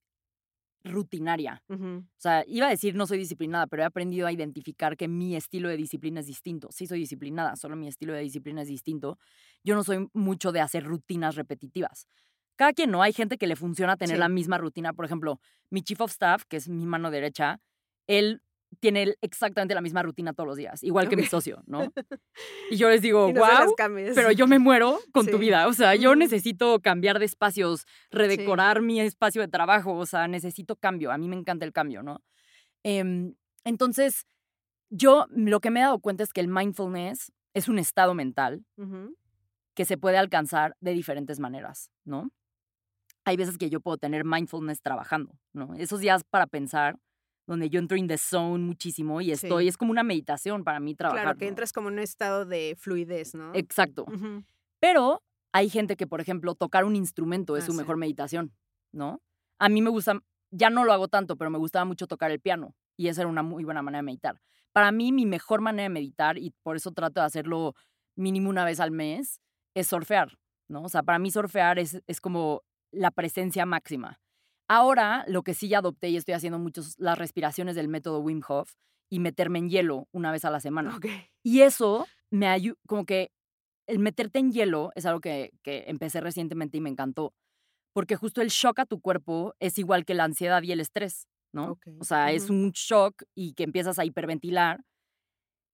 rutinaria. 0.83 1.63
O 1.69 2.21
sea, 2.23 2.43
iba 2.47 2.67
a 2.67 2.69
decir 2.69 2.95
no 2.95 3.07
soy 3.07 3.17
disciplinada, 3.17 3.67
pero 3.67 3.83
he 3.83 3.85
aprendido 3.85 4.27
a 4.27 4.31
identificar 4.31 4.95
que 4.97 5.07
mi 5.09 5.35
estilo 5.35 5.69
de 5.69 5.77
disciplina 5.77 6.21
es 6.21 6.27
distinto. 6.27 6.69
Sí 6.71 6.87
soy 6.87 6.99
disciplinada, 6.99 7.55
solo 7.57 7.75
mi 7.75 7.87
estilo 7.87 8.13
de 8.13 8.21
disciplina 8.21 8.61
es 8.61 8.69
distinto. 8.69 9.17
Yo 9.63 9.75
no 9.75 9.83
soy 9.83 10.09
mucho 10.13 10.51
de 10.51 10.61
hacer 10.61 10.83
rutinas 10.83 11.35
repetitivas. 11.35 12.07
Cada 12.55 12.73
quien 12.73 12.91
no, 12.91 13.01
hay 13.01 13.13
gente 13.13 13.37
que 13.37 13.47
le 13.47 13.55
funciona 13.55 13.97
tener 13.97 14.17
Sí. 14.17 14.19
la 14.19 14.29
misma 14.29 14.57
rutina. 14.57 14.93
Por 14.93 15.05
ejemplo, 15.05 15.39
mi 15.69 15.81
chief 15.81 16.01
of 16.01 16.11
staff, 16.11 16.43
que 16.47 16.57
es 16.57 16.69
mi 16.69 16.85
mano 16.85 17.09
derecha, 17.09 17.59
él 18.07 18.41
tiene 18.79 19.15
exactamente 19.21 19.75
la 19.75 19.81
misma 19.81 20.01
rutina 20.01 20.33
todos 20.33 20.47
los 20.47 20.57
días, 20.57 20.83
igual 20.83 21.07
que 21.07 21.15
mi 21.15 21.25
socio, 21.25 21.61
¿no? 21.67 21.79
Y 22.71 22.77
yo 22.77 22.89
les 22.89 23.01
digo, 23.01 23.31
no 23.31 23.39
wow, 23.39 23.75
pero 24.15 24.31
yo 24.31 24.47
me 24.47 24.57
muero 24.57 24.99
con 25.11 25.27
tu 25.27 25.37
vida. 25.37 25.67
O 25.67 25.73
sea, 25.73 25.95
yo 25.95 26.15
necesito 26.15 26.79
cambiar 26.79 27.19
de 27.19 27.25
espacios, 27.25 27.85
redecorar 28.09 28.81
mi 28.81 28.99
espacio 28.99 29.41
de 29.41 29.47
trabajo. 29.47 29.93
O 29.93 30.05
sea, 30.05 30.27
necesito 30.27 30.75
cambio. 30.75 31.11
A 31.11 31.17
mí 31.17 31.27
me 31.27 31.35
encanta 31.35 31.65
el 31.65 31.71
cambio, 31.71 32.01
¿no? 32.01 32.23
Em, 32.83 33.35
entonces, 33.63 34.25
yo 34.89 35.27
lo 35.29 35.59
que 35.59 35.69
me 35.71 35.79
he 35.79 35.83
dado 35.83 35.99
cuenta 35.99 36.23
es 36.23 36.33
que 36.33 36.41
el 36.41 36.47
mindfulness 36.47 37.31
es 37.53 37.67
un 37.67 37.77
estado 37.79 38.13
mental 38.15 38.65
Ujú. 38.77 39.15
Que 39.75 39.85
se 39.85 39.97
puede 39.97 40.17
alcanzar 40.17 40.75
de 40.79 40.91
diferentes 40.93 41.39
maneras, 41.39 41.89
¿no? 42.05 42.29
Hay 43.25 43.37
veces 43.37 43.57
que 43.57 43.69
yo 43.69 43.79
puedo 43.79 43.97
tener 43.97 44.25
mindfulness 44.25 44.81
trabajando, 44.81 45.39
¿no? 45.53 45.73
Esos 45.75 45.99
días 46.01 46.23
para 46.23 46.45
pensar, 46.47 46.97
donde 47.47 47.69
yo 47.69 47.79
entro 47.79 47.97
in 47.97 48.07
the 48.07 48.17
zone 48.17 48.63
muchísimo 48.63 49.19
y 49.21 49.31
estoy, 49.31 49.65
Sí. 49.65 49.69
es 49.69 49.77
como 49.77 49.91
una 49.91 50.03
meditación 50.03 50.63
para 50.63 50.79
mí 50.79 50.95
trabajar. 50.95 51.23
Claro, 51.23 51.37
que 51.37 51.45
¿no? 51.45 51.49
entras 51.49 51.73
como 51.73 51.87
en 51.89 51.95
un 51.95 51.99
estado 51.99 52.45
de 52.45 52.75
fluidez, 52.77 53.33
¿no? 53.35 53.51
Exacto. 53.53 54.05
Pero 54.79 55.23
hay 55.53 55.69
gente 55.69 55.95
que, 55.95 56.07
por 56.07 56.21
ejemplo, 56.21 56.55
tocar 56.55 56.83
un 56.85 56.95
instrumento 56.95 57.55
es 57.57 57.63
Ah, 57.63 57.67
su 57.67 57.71
sí. 57.73 57.77
mejor 57.77 57.97
meditación, 57.97 58.53
¿no? 58.91 59.21
A 59.59 59.69
mí 59.69 59.81
me 59.81 59.89
gusta, 59.89 60.19
ya 60.51 60.69
no 60.69 60.83
lo 60.83 60.93
hago 60.93 61.07
tanto, 61.07 61.37
pero 61.37 61.49
me 61.49 61.57
gustaba 61.57 61.85
mucho 61.85 62.07
tocar 62.07 62.31
el 62.31 62.39
piano 62.39 62.75
y 62.97 63.07
esa 63.07 63.21
era 63.21 63.29
una 63.29 63.43
muy 63.43 63.63
buena 63.63 63.81
manera 63.81 63.99
de 63.99 64.03
meditar. 64.03 64.41
Para 64.73 64.91
mí, 64.91 65.11
mi 65.11 65.25
mejor 65.25 65.61
manera 65.61 65.83
de 65.83 65.89
meditar, 65.89 66.37
y 66.37 66.51
por 66.63 66.75
eso 66.75 66.91
trato 66.91 67.21
de 67.21 67.25
hacerlo 67.27 67.75
mínimo 68.15 68.49
una 68.49 68.65
vez 68.65 68.79
al 68.79 68.91
mes, 68.91 69.39
es 69.75 69.87
surfear, 69.87 70.37
¿no? 70.69 70.83
O 70.83 70.89
sea, 70.89 71.03
para 71.03 71.19
mí 71.19 71.31
surfear 71.31 71.79
es, 71.79 72.01
es 72.07 72.21
como 72.21 72.63
la 72.91 73.11
presencia 73.11 73.65
máxima. 73.65 74.19
Ahora, 74.69 75.25
lo 75.27 75.43
que 75.43 75.53
sí 75.53 75.67
ya 75.67 75.79
adopté 75.79 76.09
y 76.09 76.17
estoy 76.17 76.33
haciendo 76.33 76.59
muchos, 76.59 76.97
las 76.97 77.17
respiraciones 77.17 77.75
del 77.75 77.87
método 77.87 78.19
Wim 78.19 78.41
Hof 78.47 78.73
y 79.11 79.19
meterme 79.19 79.59
en 79.59 79.69
hielo 79.69 80.07
una 80.11 80.31
vez 80.31 80.45
a 80.45 80.49
la 80.49 80.59
semana. 80.59 80.99
Y 81.43 81.61
eso 81.61 82.07
me 82.31 82.47
ayuda, 82.47 82.77
como 82.87 83.05
que 83.05 83.31
el 83.87 83.99
meterte 83.99 84.39
en 84.39 84.51
hielo 84.51 84.91
es 84.95 85.05
algo 85.05 85.19
que, 85.19 85.51
que 85.61 85.85
empecé 85.87 86.21
recientemente 86.21 86.77
y 86.77 86.81
me 86.81 86.89
encantó. 86.89 87.33
Porque 87.93 88.15
justo 88.15 88.41
el 88.41 88.49
shock 88.49 88.79
a 88.79 88.85
tu 88.85 89.01
cuerpo 89.01 89.53
es 89.59 89.77
igual 89.77 90.05
que 90.05 90.15
la 90.15 90.23
ansiedad 90.23 90.63
y 90.63 90.71
el 90.71 90.79
estrés, 90.79 91.27
¿no? 91.53 91.71
Okey, 91.71 91.97
O 91.99 92.03
sea, 92.03 92.31
es 92.31 92.49
un 92.49 92.71
shock 92.71 93.23
y 93.35 93.53
que 93.53 93.63
empiezas 93.63 93.99
a 93.99 94.05
hiperventilar 94.05 94.83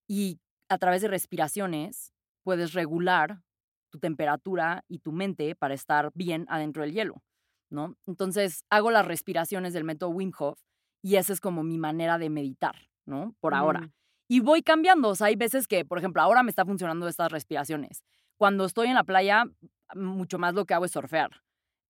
y 0.08 0.40
a 0.70 0.78
través 0.78 1.02
de 1.02 1.08
respiraciones 1.08 2.14
puedes 2.44 2.74
regular 2.74 3.42
tu 3.90 4.00
temperatura 4.00 4.84
y 4.88 5.00
tu 5.00 5.12
mente 5.12 5.56
para 5.56 5.74
estar 5.74 6.12
bien 6.14 6.46
adentro 6.50 6.84
del 6.84 6.94
hielo, 6.94 7.24
¿no? 7.70 7.96
Entonces 8.08 8.64
hago 8.70 8.92
las 8.92 9.06
respiraciones 9.06 9.74
del 9.74 9.84
método 9.84 10.10
Wim 10.12 10.32
Hof 10.38 10.60
y 11.02 11.16
esa 11.16 11.34
es 11.34 11.42
como 11.42 11.64
mi 11.64 11.78
manera 11.78 12.18
de 12.18 12.30
meditar, 12.30 12.76
¿no? 13.06 13.36
Por 13.40 13.54
ahora. 13.54 13.82
Mm. 13.82 13.92
Y 14.32 14.40
voy 14.42 14.62
cambiando, 14.62 15.10
o 15.10 15.16
sea, 15.16 15.28
hay 15.28 15.36
veces 15.36 15.68
que, 15.68 15.86
por 15.86 15.98
ejemplo, 15.98 16.22
ahora 16.22 16.44
me 16.44 16.52
está 16.52 16.64
funcionando 16.64 17.08
estas 17.08 17.32
respiraciones. 17.32 18.04
Cuando 18.38 18.66
estoy 18.66 18.88
en 18.88 18.94
la 18.94 19.04
playa, 19.04 19.46
mucho 19.96 20.38
más 20.38 20.54
lo 20.54 20.66
que 20.66 20.76
hago 20.76 20.86
es 20.86 20.92
surfear. 20.92 21.42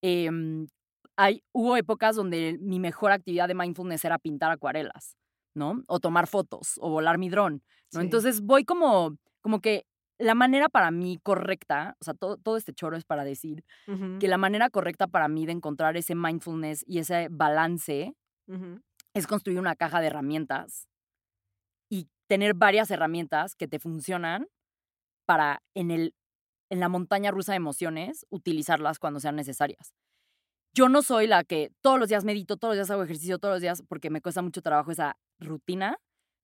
Em, 0.02 0.68
hay, 1.18 1.43
hubo 1.52 1.76
épocas 1.76 2.16
donde 2.16 2.58
mi 2.62 2.80
mejor 2.80 3.12
actividad 3.12 3.50
de 3.50 3.56
mindfulness 3.56 4.06
era 4.06 4.18
pintar 4.20 4.52
acuarelas, 4.52 5.18
¿no? 5.54 5.84
O 5.88 6.00
tomar 6.00 6.28
fotos, 6.28 6.76
o 6.80 6.89
volar 6.89 7.18
mi 7.18 7.30
dron, 7.30 7.62
¿no? 7.91 8.00
Sí. 8.00 8.06
Entonces 8.06 8.39
voy 8.41 8.64
como, 8.64 9.18
como 9.41 9.60
que 9.60 9.86
la 10.20 10.36
manera 10.36 10.67
para 10.67 10.91
mí 10.91 11.17
correcta, 11.24 11.95
o 12.01 12.03
sea, 12.03 12.13
todo, 12.13 12.38
todo 12.38 12.57
este 12.57 12.74
choro 12.74 12.97
es 12.97 13.05
para 13.05 13.24
decir 13.24 13.63
que 14.20 14.28
la 14.28 14.38
manera 14.38 14.70
correcta 14.70 15.07
para 15.07 15.28
mí 15.30 15.45
de 15.45 15.53
encontrar 15.53 15.95
ese 15.97 16.13
mindfulness 16.13 16.84
y 16.86 16.99
ese 16.99 17.30
balance 17.32 18.13
es 19.13 19.28
construir 19.28 19.59
una 19.59 19.76
caja 19.76 20.01
de 20.01 20.07
herramientas 20.07 20.88
y 21.89 22.07
tener 22.28 22.53
varias 22.53 22.91
herramientas 22.91 23.55
que 23.55 23.67
te 23.67 23.80
funcionan 23.80 24.47
para 25.26 25.61
en, 25.74 25.89
el, 25.89 26.13
en 26.70 26.80
la 26.80 26.89
montaña 26.89 27.32
rusa 27.32 27.53
de 27.53 27.57
emociones 27.57 28.26
utilizarlas 28.30 28.99
cuando 28.99 29.20
sean 29.20 29.36
necesarias. 29.36 29.93
Yo 30.74 30.89
no 30.89 31.01
soy 31.01 31.28
la 31.28 31.43
que 31.43 31.72
todos 31.82 31.99
los 31.99 32.09
días 32.09 32.26
medito, 32.26 32.57
todos 32.57 32.72
los 32.72 32.78
días 32.78 32.91
hago 32.91 33.03
ejercicio, 33.03 33.39
todos 33.39 33.55
los 33.55 33.61
días, 33.61 33.84
porque 33.88 34.09
me 34.09 34.22
cuesta 34.22 34.41
mucho 34.41 34.61
trabajo 34.61 34.91
esa 34.91 35.17
rutina. 35.39 35.97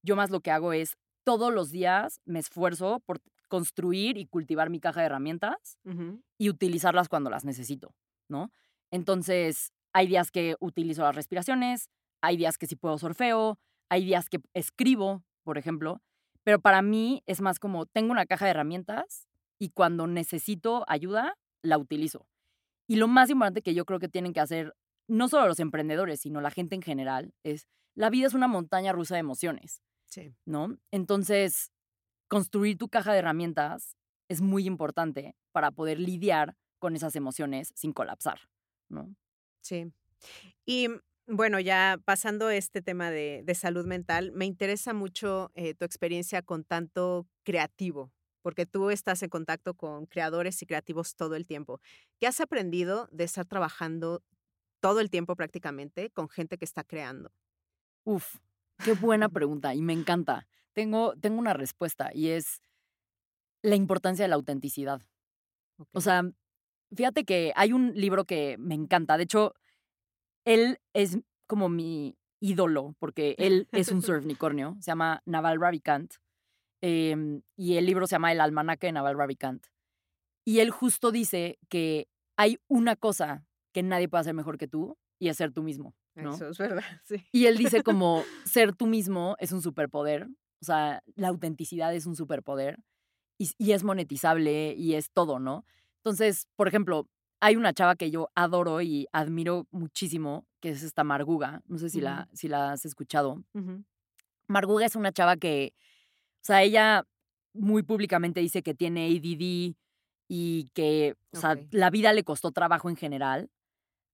Yo 0.04 0.16
más 0.16 0.30
lo 0.30 0.40
que 0.40 0.52
hago 0.52 0.74
es 0.74 0.96
todos 1.26 1.54
los 1.54 1.72
días 1.72 2.22
me 2.26 2.40
esfuerzo 2.40 3.02
por 3.06 3.20
construir 3.48 4.18
y 4.18 4.26
cultivar 4.26 4.70
mi 4.70 4.80
caja 4.80 5.00
de 5.02 5.08
herramientas 5.08 5.78
y 6.38 6.50
utilizarlas 6.50 7.10
cuando 7.10 7.30
las 7.30 7.46
necesito, 7.46 7.96
¿no? 8.28 8.52
Entonces, 8.92 9.72
hay 9.94 10.08
días 10.08 10.32
que 10.32 10.56
utilizo 10.60 11.04
las 11.04 11.16
respiraciones, 11.16 11.90
hay 12.22 12.38
días 12.38 12.58
que 12.58 12.68
sí 12.68 12.76
puedo 12.76 12.98
surfeo, 12.98 13.60
hay 13.90 14.06
días 14.06 14.30
que 14.30 14.40
escribo, 14.54 15.24
por 15.44 15.58
ejemplo, 15.58 16.02
pero 16.44 16.60
para 16.60 16.82
mí 16.82 17.24
es 17.26 17.42
más 17.42 17.60
como 17.60 17.86
tengo 17.86 18.12
una 18.12 18.26
caja 18.26 18.46
de 18.46 18.52
herramientas 18.52 19.28
y 19.60 19.70
cuando 19.70 20.08
necesito 20.08 20.86
ayuda, 20.88 21.38
la 21.62 21.78
utilizo. 21.78 22.28
Y 22.88 22.98
lo 22.98 23.08
más 23.08 23.30
importante 23.30 23.62
que 23.62 23.74
yo 23.74 23.86
creo 23.86 24.00
que 24.00 24.10
tienen 24.10 24.34
que 24.34 24.40
hacer, 24.40 24.76
no 25.08 25.28
solo 25.28 25.48
los 25.48 25.60
emprendedores, 25.60 26.22
sino 26.22 26.42
la 26.42 26.52
gente 26.52 26.76
en 26.76 26.82
general, 26.82 27.34
es 27.44 27.68
la 27.96 28.10
vida 28.10 28.28
es 28.28 28.34
una 28.34 28.48
montaña 28.48 28.92
rusa 28.92 29.16
de 29.16 29.20
emociones, 29.22 29.82
Sí. 30.06 30.34
¿no? 30.46 30.78
Entonces, 30.92 31.72
construir 32.28 32.78
tu 32.78 32.90
caja 32.90 33.14
de 33.14 33.20
herramientas 33.20 33.96
es 34.28 34.42
muy 34.42 34.66
importante 34.66 35.36
para 35.52 35.72
poder 35.72 36.00
lidiar 36.00 36.56
con 36.80 36.96
esas 36.96 37.16
emociones 37.16 37.72
sin 37.76 37.94
colapsar, 37.94 38.40
¿no? 38.90 39.16
Sí. 39.62 39.92
Y, 40.66 40.88
bueno, 41.28 41.60
ya 41.60 41.98
pasando 42.06 42.50
este 42.50 42.82
tema 42.82 43.10
de 43.12 43.42
de 43.44 43.56
salud 43.56 43.86
mental, 43.86 44.32
me 44.34 44.46
interesa 44.46 44.94
mucho, 44.94 45.52
eh, 45.56 45.74
tu 45.74 45.86
experiencia 45.86 46.42
con 46.42 46.64
tanto 46.64 47.28
creativo, 47.44 48.12
porque 48.42 48.66
tú 48.66 48.92
estás 48.92 49.24
en 49.24 49.30
contacto 49.30 49.74
con 49.74 50.06
creadores 50.06 50.62
y 50.62 50.66
creativos 50.66 51.16
todo 51.16 51.36
el 51.36 51.46
tiempo. 51.46 51.80
¿Qué 52.20 52.28
has 52.28 52.40
aprendido 52.42 53.08
de 53.12 53.24
estar 53.24 53.46
trabajando 53.46 54.22
todo 54.82 55.00
el 55.00 55.10
tiempo 55.10 55.36
prácticamente 55.36 56.12
con 56.12 56.30
gente 56.30 56.58
que 56.58 56.66
está 56.66 56.84
creando? 56.84 57.32
Uf, 58.04 58.36
qué 58.84 58.94
buena 58.94 59.30
pregunta 59.30 59.74
y 59.74 59.82
me 59.82 59.94
encanta. 59.94 60.48
Tengo, 60.76 61.16
tengo 61.16 61.40
una 61.40 61.54
respuesta 61.54 62.12
y 62.14 62.30
es 62.30 62.62
la 63.64 63.76
importancia 63.76 64.26
de 64.26 64.30
la 64.30 64.36
autenticidad. 64.36 65.02
O 65.92 66.02
sea, 66.02 66.24
fíjate 66.94 67.24
que 67.24 67.52
hay 67.56 67.74
un 67.74 67.94
libro 67.96 68.26
que 68.26 68.58
me 68.60 68.76
encanta. 68.76 69.18
De 69.18 69.24
hecho, 69.24 69.56
él 70.46 70.80
es 70.94 71.18
como 71.48 71.70
mi 71.70 72.18
ídolo 72.40 72.96
porque 73.00 73.36
él 73.40 73.68
es 73.72 73.92
un 73.92 74.02
surfnicornio. 74.04 74.76
Se 74.80 74.92
llama 74.92 75.22
Naval 75.26 75.60
Ravikant. 75.60 76.14
em, 76.82 77.42
y 77.56 77.78
el 77.78 77.86
libro 77.86 78.06
se 78.06 78.16
llama 78.16 78.32
El 78.32 78.42
almanaque 78.42 78.88
de 78.88 78.94
Naval 78.94 79.18
Ravikant. 79.18 79.66
Y 80.46 80.60
él 80.60 80.70
justo 80.70 81.12
dice 81.12 81.58
que 81.70 82.08
hay 82.38 82.60
una 82.68 82.96
cosa 82.96 83.48
que 83.74 83.82
nadie 83.82 84.08
puede 84.08 84.22
hacer 84.22 84.34
mejor 84.36 84.58
que 84.58 84.68
tú 84.68 84.98
y 85.20 85.30
es 85.30 85.38
ser 85.38 85.52
tú 85.52 85.64
mismo, 85.64 85.96
¿no? 86.14 86.36
Eso 86.36 86.50
es 86.50 86.58
verdad, 86.58 86.84
sí. 87.04 87.26
Y 87.32 87.48
él 87.48 87.58
dice 87.58 87.82
como 87.84 88.24
ser 88.44 88.76
tú 88.76 88.86
mismo 88.86 89.36
es 89.40 89.52
un 89.52 89.62
superpoder, 89.62 90.28
o 90.62 90.66
sea, 90.66 91.04
la 91.16 91.30
autenticidad 91.30 91.94
es 91.94 92.06
un 92.06 92.16
superpoder 92.16 92.80
y, 93.38 93.52
y 93.58 93.72
es 93.74 93.84
monetizable 93.84 94.74
y 94.74 94.96
es 94.96 95.12
todo, 95.12 95.40
¿no? 95.40 95.66
Entonces, 95.98 96.48
por 96.56 96.68
ejemplo, 96.68 97.08
hay 97.40 97.56
una 97.56 97.74
chava 97.74 97.96
que 97.96 98.12
yo 98.12 98.30
adoro 98.36 98.82
y 98.82 99.08
admiro 99.12 99.68
muchísimo, 99.72 100.46
que 100.62 100.70
es 100.70 100.84
esta 100.84 101.04
Marguga, 101.04 101.62
no 101.68 101.78
sé 101.78 101.90
si, 101.90 102.02
la, 102.02 102.30
si 102.34 102.48
la 102.48 102.72
has 102.72 102.86
escuchado. 102.86 103.44
Ujú. 103.54 103.84
Marguga 104.48 104.86
es 104.86 104.96
una 104.96 105.12
chava 105.12 105.38
que, 105.38 105.74
o 106.42 106.46
sea, 106.46 106.64
ella 106.64 107.06
muy 107.54 107.84
públicamente 107.84 108.40
dice 108.40 108.64
que 108.64 108.74
tiene 108.74 109.08
ADD 109.08 109.76
y 110.28 110.70
que, 110.74 111.16
o 111.32 111.38
sea, 111.38 111.58
la 111.72 111.90
vida 111.90 112.14
le 112.14 112.24
costó 112.24 112.52
trabajo 112.52 112.90
en 112.90 112.96
general, 112.96 113.50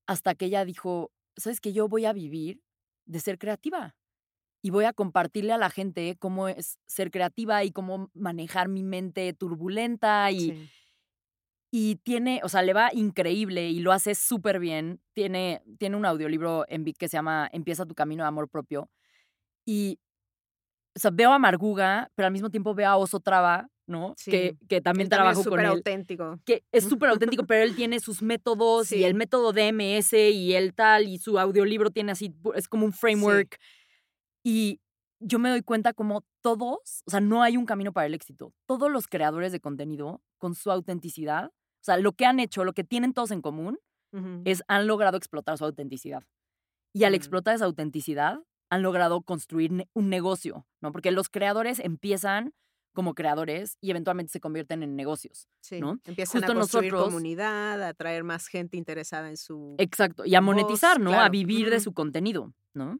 hasta 0.08 0.36
que 0.36 0.46
ella 0.46 0.66
dijo, 0.66 1.12
¿sabes 1.38 1.62
qué? 1.62 1.74
Yo 1.74 1.88
voy 1.88 2.06
a 2.06 2.14
vivir 2.14 2.62
de 3.06 3.20
ser 3.20 3.38
creativa 3.38 3.96
y 4.62 4.70
voy 4.70 4.86
a 4.86 4.94
compartirle 4.94 5.54
a 5.54 5.58
la 5.58 5.70
gente 5.70 6.16
cómo 6.20 6.48
es 6.48 6.78
ser 6.86 7.12
creativa 7.12 7.64
y 7.64 7.72
cómo 7.72 8.10
manejar 8.14 8.68
mi 8.68 8.84
mente 8.84 9.34
turbulenta 9.34 10.30
y, 10.32 10.40
Sí. 10.40 10.70
Y 11.74 11.96
tiene, 12.04 12.42
o 12.44 12.50
sea, 12.50 12.64
le 12.64 12.74
va 12.74 12.90
increíble 12.94 13.70
y 13.70 13.80
lo 13.80 13.94
hace 13.94 14.14
súper 14.14 14.60
bien. 14.60 15.00
Tiene, 15.14 15.64
tiene 15.80 15.96
un 15.96 16.06
audiolibro 16.06 16.66
en 16.68 16.84
Vic 16.84 16.98
que 16.98 17.08
se 17.08 17.16
llama 17.16 17.50
Empieza 17.54 17.86
tu 17.86 17.96
camino 17.96 18.24
de 18.24 18.28
amor 18.28 18.50
propio. 18.50 18.90
Y, 19.66 19.98
o 20.94 21.00
sea, 21.00 21.12
veo 21.12 21.32
a 21.32 21.40
Marguga, 21.40 22.12
pero 22.16 22.26
al 22.26 22.34
mismo 22.34 22.50
tiempo 22.50 22.76
veo 22.76 22.90
a 22.90 22.98
Oso 22.98 23.22
Traba, 23.22 23.70
¿no? 23.88 24.14
Sí. 24.18 24.32
Que, 24.32 24.58
que 24.68 24.82
también 24.82 25.06
Él 25.06 25.12
trabajo 25.12 25.40
es 25.40 25.48
con 25.48 25.62
él. 25.62 25.68
auténtico. 25.68 26.42
Que 26.44 26.66
es 26.74 26.84
súper 26.84 27.10
auténtico, 27.10 27.46
pero 27.48 27.64
él 27.64 27.74
tiene 27.74 28.02
sus 28.02 28.22
métodos 28.22 28.92
y 28.92 29.06
el 29.06 29.14
método 29.14 29.54
DMS 29.54 30.12
y 30.12 30.54
el 30.54 30.74
tal, 30.74 31.08
y 31.08 31.20
su 31.20 31.40
audiolibro 31.40 31.90
tiene 31.92 32.12
así, 32.12 32.36
es 32.54 32.68
como 32.68 32.86
un 32.86 32.92
framework. 32.92 33.58
Y 34.44 34.80
yo 35.20 35.38
me 35.40 35.50
doy 35.50 35.62
cuenta 35.62 35.94
como 35.94 36.24
todos, 36.42 37.04
o 37.06 37.12
sea, 37.12 37.20
no 37.20 37.44
hay 37.44 37.58
un 37.58 37.66
camino 37.66 37.94
para 37.94 38.08
el 38.08 38.14
éxito. 38.14 38.54
Todos 38.66 38.92
los 38.92 39.08
creadores 39.08 39.52
de 39.52 39.60
contenido, 39.60 40.22
con 40.40 40.56
su 40.56 40.72
autenticidad, 40.72 41.46
o 41.48 41.84
sea, 41.84 41.98
lo 41.98 42.14
que 42.14 42.26
han 42.26 42.40
hecho, 42.40 42.64
lo 42.64 42.74
que 42.74 42.84
tienen 42.84 43.14
todos 43.14 43.32
en 43.32 43.42
común, 43.42 43.78
Ujú. 44.14 44.42
es 44.46 44.64
han 44.68 44.88
logrado 44.88 45.18
explotar 45.18 45.58
su 45.58 45.66
autenticidad. 45.66 46.24
Y 46.94 47.04
al 47.06 47.12
Mm. 47.14 47.16
explotar 47.16 47.56
esa 47.56 47.66
autenticidad, 47.66 48.40
han 48.70 48.82
logrado 48.82 49.22
construir 49.22 49.72
ne- 49.72 49.90
un 49.94 50.10
negocio, 50.10 50.66
¿no? 50.82 50.92
Porque 50.92 51.12
los 51.12 51.30
creadores 51.30 51.80
empiezan 51.80 52.54
como 52.94 53.14
creadores 53.16 53.78
y 53.80 53.92
eventualmente 53.92 54.32
se 54.34 54.42
convierten 54.42 54.84
en 54.84 54.96
negocios. 54.98 55.48
Sí, 55.62 55.80
¿no? 55.80 56.00
Empiezan 56.06 56.42
Justo 56.42 56.52
a 56.52 56.56
construir 56.56 56.92
nosotros- 56.92 57.14
comunidad, 57.14 57.82
a 57.84 57.90
atraer 57.90 58.24
más 58.26 58.48
gente 58.48 58.76
interesada 58.76 59.30
en 59.30 59.38
su... 59.38 59.76
Exacto. 59.78 60.26
Y 60.26 60.36
a 60.36 60.40
Voz, 60.42 60.46
monetizar, 60.48 61.00
¿no? 61.00 61.14
A 61.14 61.30
vivir 61.30 61.70
de 61.70 61.80
su 61.80 61.94
contenido, 61.94 62.54
¿no? 62.74 63.00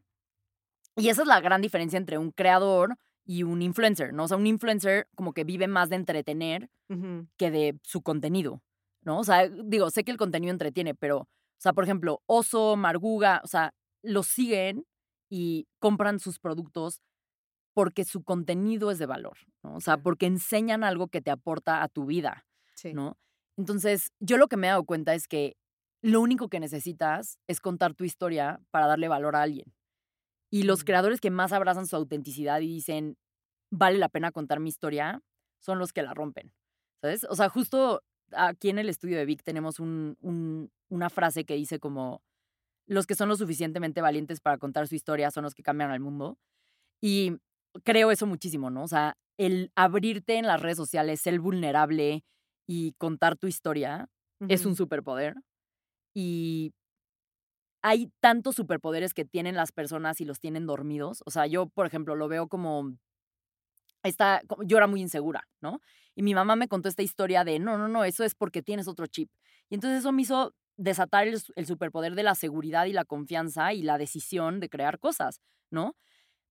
Y 0.96 1.08
esa 1.08 1.22
es 1.22 1.28
la 1.28 1.40
gran 1.40 1.62
diferencia 1.62 1.96
entre 1.96 2.18
un 2.18 2.30
creador 2.30 2.96
y 3.24 3.44
un 3.44 3.62
influencer, 3.62 4.12
¿no? 4.12 4.24
O 4.24 4.28
sea, 4.28 4.36
un 4.36 4.46
influencer 4.46 5.08
como 5.14 5.32
que 5.32 5.44
vive 5.44 5.68
más 5.68 5.88
de 5.88 5.96
entretener 5.96 6.70
que 7.38 7.50
de 7.50 7.78
su 7.82 8.02
contenido, 8.02 8.62
¿no? 9.02 9.18
O 9.20 9.24
sea, 9.24 9.48
digo, 9.48 9.90
sé 9.90 10.04
que 10.04 10.10
el 10.10 10.18
contenido 10.18 10.52
entretiene, 10.52 10.94
pero, 10.94 11.18
o 11.20 11.28
sea, 11.58 11.72
por 11.72 11.84
ejemplo, 11.84 12.20
Oso, 12.26 12.76
Marguga, 12.76 13.40
o 13.44 13.46
sea, 13.46 13.72
los 14.02 14.26
siguen 14.26 14.84
y 15.30 15.66
compran 15.78 16.18
sus 16.18 16.38
productos 16.38 17.00
porque 17.74 18.04
su 18.04 18.22
contenido 18.22 18.90
es 18.90 18.98
de 18.98 19.06
valor, 19.06 19.38
¿no? 19.62 19.76
O 19.76 19.80
sea, 19.80 19.96
porque 19.96 20.26
enseñan 20.26 20.84
algo 20.84 21.08
que 21.08 21.22
te 21.22 21.30
aporta 21.30 21.82
a 21.82 21.88
tu 21.88 22.04
vida, 22.04 22.44
Sí. 22.74 22.92
¿no? 22.92 23.16
Entonces, 23.56 24.12
yo 24.18 24.36
lo 24.36 24.48
que 24.48 24.56
me 24.56 24.66
he 24.66 24.70
dado 24.70 24.84
cuenta 24.84 25.14
es 25.14 25.28
que 25.28 25.56
lo 26.02 26.20
único 26.20 26.48
que 26.48 26.60
necesitas 26.60 27.38
es 27.46 27.60
contar 27.60 27.94
tu 27.94 28.04
historia 28.04 28.60
para 28.70 28.86
darle 28.86 29.08
valor 29.08 29.36
a 29.36 29.42
alguien. 29.42 29.72
Y 30.52 30.64
los 30.64 30.84
creadores 30.84 31.20
que 31.20 31.30
más 31.30 31.52
abrazan 31.52 31.86
su 31.86 31.96
autenticidad 31.96 32.60
y 32.60 32.68
dicen, 32.68 33.16
vale 33.72 33.98
la 33.98 34.10
pena 34.10 34.32
contar 34.32 34.60
mi 34.60 34.68
historia, 34.70 35.22
son 35.60 35.78
los 35.78 35.92
que 35.92 36.02
la 36.02 36.14
rompen. 36.14 36.52
¿Sabes? 37.02 37.24
O 37.30 37.36
sea, 37.36 37.48
justo 37.48 38.02
aquí 38.32 38.70
en 38.70 38.78
el 38.78 38.88
estudio 38.90 39.18
de 39.18 39.26
Vic 39.26 39.42
tenemos 39.44 39.80
un- 39.80 40.16
un- 40.20 40.70
una 40.90 41.10
frase 41.10 41.44
que 41.44 41.54
dice 41.54 41.80
como, 41.80 42.22
los 42.88 43.06
que 43.06 43.14
son 43.14 43.28
lo 43.28 43.36
suficientemente 43.36 44.00
valientes 44.02 44.40
para 44.40 44.58
contar 44.58 44.88
su 44.88 44.94
historia 44.96 45.30
son 45.30 45.44
los 45.44 45.54
que 45.54 45.62
cambian 45.62 45.90
al 45.90 46.00
mundo. 46.00 46.38
Y 47.02 47.38
creo 47.84 48.10
eso 48.10 48.26
muchísimo, 48.26 48.70
¿no? 48.70 48.84
O 48.84 48.88
sea, 48.88 49.16
el 49.38 49.72
abrirte 49.76 50.36
en 50.38 50.46
las 50.46 50.60
redes 50.62 50.76
sociales, 50.78 51.20
ser 51.20 51.40
vulnerable 51.40 52.24
y 52.68 52.92
contar 52.98 53.36
tu 53.36 53.46
historia 53.48 54.08
es 54.48 54.66
un 54.66 54.76
superpoder. 54.76 55.34
Y 56.14 56.72
hay 57.82 58.10
tantos 58.20 58.56
superpoderes 58.56 59.14
que 59.14 59.24
tienen 59.24 59.56
las 59.56 59.72
personas 59.72 60.20
y 60.20 60.24
los 60.24 60.40
tienen 60.40 60.66
dormidos. 60.66 61.22
O 61.26 61.30
sea, 61.30 61.46
yo, 61.46 61.66
por 61.68 61.86
ejemplo, 61.86 62.16
lo 62.16 62.28
veo 62.28 62.48
como 62.48 62.92
esta, 64.02 64.42
yo 64.66 64.76
era 64.76 64.86
muy 64.86 65.00
insegura, 65.00 65.46
¿no? 65.60 65.80
Y 66.14 66.22
mi 66.22 66.34
mamá 66.34 66.56
me 66.56 66.68
contó 66.68 66.88
esta 66.88 67.02
historia 67.02 67.44
de, 67.44 67.58
no, 67.58 67.78
no, 67.78 67.88
no, 67.88 68.04
eso 68.04 68.24
es 68.24 68.34
porque 68.34 68.62
tienes 68.62 68.88
otro 68.88 69.06
chip. 69.06 69.30
Y 69.70 69.74
entonces 69.76 70.00
eso 70.00 70.12
me 70.12 70.22
hizo 70.22 70.54
desatar 70.76 71.28
el, 71.28 71.40
su- 71.40 71.52
el 71.56 71.66
superpoder 71.66 72.14
de 72.14 72.22
la 72.24 72.34
seguridad 72.34 72.86
y 72.86 72.92
la 72.92 73.04
confianza 73.04 73.72
y 73.72 73.82
la 73.82 73.98
decisión 73.98 74.58
de 74.60 74.68
crear 74.68 74.98
cosas, 74.98 75.40
¿no? 75.70 75.96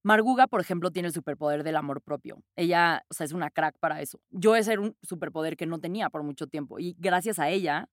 Marguga, 0.04 0.48
por 0.48 0.62
ejemplo, 0.62 0.92
tiene 0.92 1.10
el 1.10 1.14
superpoder 1.14 1.64
del 1.64 1.78
amor 1.78 2.02
propio. 2.02 2.44
Ella, 2.56 3.04
o 3.10 3.14
sea, 3.16 3.26
es 3.26 3.34
una 3.34 3.52
crack 3.52 3.78
para 3.80 4.02
eso. 4.02 4.20
Yo 4.32 4.56
ese 4.56 4.74
era 4.74 4.82
un 4.82 4.96
superpoder 5.04 5.58
que 5.58 5.68
no 5.68 5.80
tenía 5.80 6.10
por 6.10 6.24
mucho 6.24 6.48
tiempo 6.48 6.80
y 6.80 6.96
gracias 7.00 7.40
a 7.40 7.50
ella, 7.50 7.90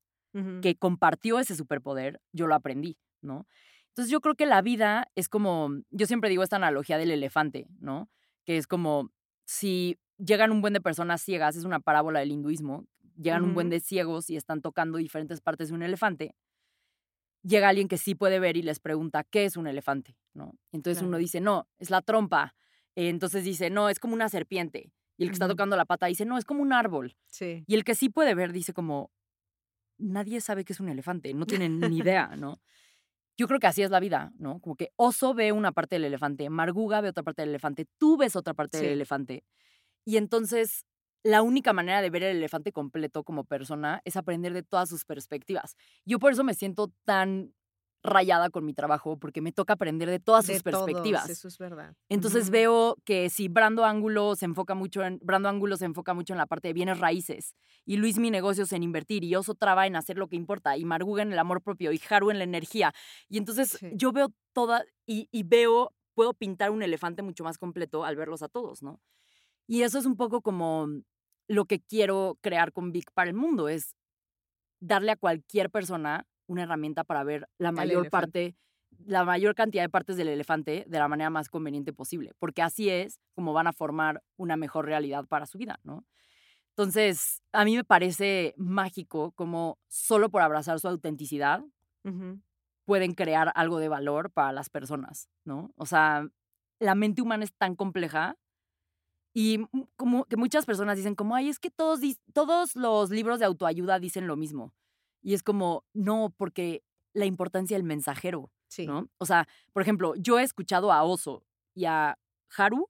que 0.60 0.76
compartió 0.76 1.38
ese 1.40 1.56
superpoder, 1.56 2.20
yo 2.32 2.46
lo 2.46 2.54
aprendí, 2.54 2.96
¿no? 3.20 3.46
Entonces 3.88 4.10
yo 4.10 4.20
creo 4.20 4.34
que 4.34 4.46
la 4.46 4.62
vida 4.62 5.10
es 5.14 5.28
como, 5.28 5.70
yo 5.90 6.06
siempre 6.06 6.30
digo 6.30 6.42
esta 6.42 6.56
analogía 6.56 6.98
del 6.98 7.10
elefante, 7.10 7.66
¿no? 7.80 8.08
Que 8.44 8.56
es 8.56 8.66
como 8.66 9.10
si 9.44 9.98
llegan 10.18 10.52
un 10.52 10.60
buen 10.60 10.72
de 10.72 10.80
personas 10.80 11.22
ciegas, 11.22 11.56
es 11.56 11.64
una 11.64 11.80
parábola 11.80 12.20
del 12.20 12.32
hinduismo, 12.32 12.86
llegan 13.16 13.44
un 13.44 13.54
buen 13.54 13.70
de 13.70 13.80
ciegos 13.80 14.30
y 14.30 14.36
están 14.36 14.62
tocando 14.62 14.98
diferentes 14.98 15.40
partes 15.40 15.68
de 15.68 15.74
un 15.74 15.82
elefante, 15.82 16.36
llega 17.42 17.68
alguien 17.68 17.88
que 17.88 17.98
sí 17.98 18.14
puede 18.14 18.38
ver 18.38 18.56
y 18.56 18.62
les 18.62 18.78
pregunta, 18.78 19.24
¿qué 19.24 19.44
es 19.44 19.56
un 19.56 19.66
elefante? 19.66 20.16
¿no? 20.34 20.56
Entonces 20.72 21.02
uno 21.02 21.18
dice, 21.18 21.40
no, 21.40 21.68
es 21.78 21.90
la 21.90 22.02
trompa. 22.02 22.54
Entonces 22.94 23.44
dice, 23.44 23.70
no, 23.70 23.88
es 23.88 23.98
como 23.98 24.14
una 24.14 24.28
serpiente. 24.28 24.92
Y 25.16 25.24
el 25.24 25.30
que 25.30 25.34
está 25.34 25.48
tocando 25.48 25.76
la 25.76 25.84
pata 25.84 26.06
dice, 26.06 26.24
no, 26.24 26.38
es 26.38 26.44
como 26.44 26.62
un 26.62 26.72
árbol. 26.72 27.16
Sí. 27.26 27.64
Y 27.66 27.74
el 27.74 27.84
que 27.84 27.94
sí 27.94 28.08
puede 28.08 28.34
ver 28.34 28.52
dice 28.52 28.72
como, 28.72 29.10
nadie 29.98 30.40
sabe 30.40 30.64
que 30.64 30.72
es 30.72 30.80
un 30.80 30.88
elefante, 30.88 31.34
no 31.34 31.46
tienen 31.46 31.80
ni 31.80 31.98
idea, 31.98 32.36
¿no? 32.36 32.60
Yo 33.38 33.46
creo 33.46 33.60
que 33.60 33.68
así 33.68 33.82
es 33.82 33.90
la 33.90 34.00
vida, 34.00 34.32
¿no? 34.36 34.60
Como 34.60 34.74
que 34.74 34.90
Oso 34.96 35.32
ve 35.32 35.52
una 35.52 35.70
parte 35.72 35.94
del 35.94 36.04
elefante, 36.04 36.50
Marguga 36.50 37.00
ve 37.00 37.10
otra 37.10 37.22
parte 37.22 37.42
del 37.42 37.50
elefante, 37.50 37.86
tú 37.96 38.16
ves 38.16 38.34
otra 38.34 38.52
parte 38.52 38.78
del 38.78 38.88
elefante. 38.88 39.44
Y 40.04 40.16
entonces 40.16 40.84
la 41.22 41.42
única 41.42 41.72
manera 41.72 42.02
de 42.02 42.10
ver 42.10 42.24
el 42.24 42.36
elefante 42.38 42.72
completo 42.72 43.24
como 43.24 43.44
persona 43.44 44.00
es 44.04 44.16
aprender 44.16 44.52
de 44.54 44.62
todas 44.62 44.88
sus 44.88 45.04
perspectivas. 45.04 45.76
Yo 46.04 46.18
por 46.18 46.32
eso 46.32 46.44
me 46.44 46.54
siento 46.54 46.92
tan 47.04 47.54
rayada 48.02 48.48
con 48.50 48.64
mi 48.64 48.74
trabajo, 48.74 49.18
porque 49.18 49.40
me 49.40 49.52
toca 49.52 49.74
aprender 49.74 50.08
de 50.08 50.20
todas 50.20 50.46
De 50.46 50.54
sus 50.54 50.62
todos, 50.62 50.84
perspectivas. 50.84 51.28
eso 51.28 51.48
es 51.48 51.58
verdad. 51.58 51.94
Entonces 52.08 52.50
veo 52.50 52.96
que 53.04 53.28
si 53.28 53.48
Brando 53.48 53.84
Ángulo 53.84 54.36
se 54.36 54.44
enfoca 54.44 54.74
mucho 54.74 55.02
en 55.04 55.18
Brando 55.22 55.48
Ángulo 55.48 55.76
se 55.76 55.84
enfoca 55.84 56.14
mucho 56.14 56.32
en 56.32 56.38
la 56.38 56.46
parte 56.46 56.68
de 56.68 56.74
bienes 56.74 56.98
raíces 57.00 57.54
y 57.84 57.96
Luis 57.96 58.18
mi 58.18 58.30
negocios 58.30 58.72
en 58.72 58.82
invertir 58.82 59.24
y 59.24 59.34
Oso 59.34 59.54
Traba 59.54 59.86
en 59.86 59.96
hacer 59.96 60.16
lo 60.16 60.28
que 60.28 60.36
importa 60.36 60.76
y 60.76 60.84
Marguga 60.84 61.22
en 61.22 61.32
el 61.32 61.38
amor 61.38 61.62
propio 61.62 61.92
y 61.92 62.00
Haru 62.08 62.30
en 62.30 62.38
la 62.38 62.44
energía. 62.44 62.92
Y 63.28 63.38
entonces 63.38 63.70
Sí. 63.78 63.90
yo 63.94 64.12
veo 64.12 64.32
toda 64.52 64.84
y, 65.06 65.28
y 65.32 65.42
veo 65.42 65.92
puedo 66.14 66.34
pintar 66.34 66.70
un 66.70 66.82
elefante 66.82 67.22
mucho 67.22 67.44
más 67.44 67.58
completo 67.58 68.04
al 68.04 68.16
verlos 68.16 68.42
a 68.42 68.48
todos, 68.48 68.82
¿no? 68.82 69.00
Y 69.66 69.82
eso 69.82 69.98
es 69.98 70.06
un 70.06 70.16
poco 70.16 70.40
como 70.40 70.88
lo 71.48 71.64
que 71.64 71.80
quiero 71.80 72.38
crear 72.40 72.72
con 72.72 72.90
Vic 72.92 73.10
para 73.14 73.30
el 73.30 73.36
mundo 73.36 73.68
es 73.68 73.94
darle 74.80 75.12
a 75.12 75.16
cualquier 75.16 75.70
persona 75.70 76.26
una 76.48 76.64
herramienta 76.64 77.04
para 77.04 77.22
ver 77.22 77.48
la 77.58 77.70
mayor 77.70 78.10
parte 78.10 78.56
la 79.06 79.24
mayor 79.24 79.54
cantidad 79.54 79.82
de 79.82 79.88
partes 79.88 80.16
del 80.16 80.28
elefante 80.28 80.84
de 80.88 80.98
la 80.98 81.08
manera 81.08 81.30
más 81.30 81.48
conveniente 81.48 81.92
posible, 81.92 82.32
porque 82.38 82.62
así 82.62 82.90
es 82.90 83.20
como 83.34 83.52
van 83.52 83.66
a 83.66 83.72
formar 83.72 84.22
una 84.36 84.56
mejor 84.56 84.86
realidad 84.86 85.26
para 85.26 85.46
su 85.46 85.58
vida, 85.58 85.78
¿no? 85.84 86.04
Entonces, 86.70 87.42
a 87.52 87.64
mí 87.64 87.76
me 87.76 87.84
parece 87.84 88.54
mágico 88.56 89.32
como 89.32 89.78
solo 89.88 90.30
por 90.30 90.42
abrazar 90.42 90.78
su 90.80 90.88
autenticidad 90.88 91.62
pueden 92.86 93.12
crear 93.12 93.52
algo 93.54 93.78
de 93.78 93.88
valor 93.88 94.30
para 94.30 94.50
las 94.50 94.70
personas, 94.70 95.28
¿no? 95.44 95.72
O 95.76 95.84
sea, 95.84 96.26
la 96.80 96.94
mente 96.94 97.20
humana 97.20 97.44
es 97.44 97.52
tan 97.52 97.76
compleja 97.76 98.36
y 99.34 99.66
como 99.96 100.24
que 100.24 100.38
muchas 100.38 100.64
personas 100.64 100.96
dicen 100.96 101.14
como, 101.14 101.34
ay, 101.34 101.50
es 101.50 101.58
que 101.58 101.70
todos, 101.70 102.00
todos 102.32 102.74
los 102.76 103.10
libros 103.10 103.40
de 103.40 103.44
autoayuda 103.44 103.98
dicen 103.98 104.26
lo 104.26 104.36
mismo. 104.36 104.72
Y 105.22 105.34
es 105.34 105.42
como, 105.42 105.84
no, 105.94 106.32
porque 106.36 106.82
la 107.14 107.24
importancia 107.26 107.76
del 107.76 107.84
mensajero, 107.84 108.50
Sí. 108.68 108.86
¿no? 108.86 109.08
O 109.18 109.26
sea, 109.26 109.48
por 109.72 109.82
ejemplo, 109.82 110.14
yo 110.16 110.38
he 110.38 110.42
escuchado 110.42 110.92
a 110.92 111.02
Oso 111.02 111.44
y 111.74 111.86
a 111.86 112.18
Haru 112.56 112.88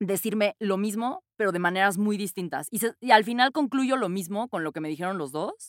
decirme 0.00 0.54
lo 0.58 0.76
mismo, 0.76 1.24
pero 1.36 1.52
de 1.52 1.58
maneras 1.58 1.98
muy 1.98 2.16
distintas. 2.16 2.68
Y, 2.70 2.78
se- 2.78 2.94
y 3.00 3.10
al 3.10 3.24
final 3.24 3.52
concluyo 3.52 3.96
lo 3.96 4.08
mismo 4.08 4.48
con 4.48 4.62
lo 4.64 4.72
que 4.72 4.80
me 4.80 4.88
dijeron 4.88 5.18
los 5.18 5.32
dos, 5.32 5.68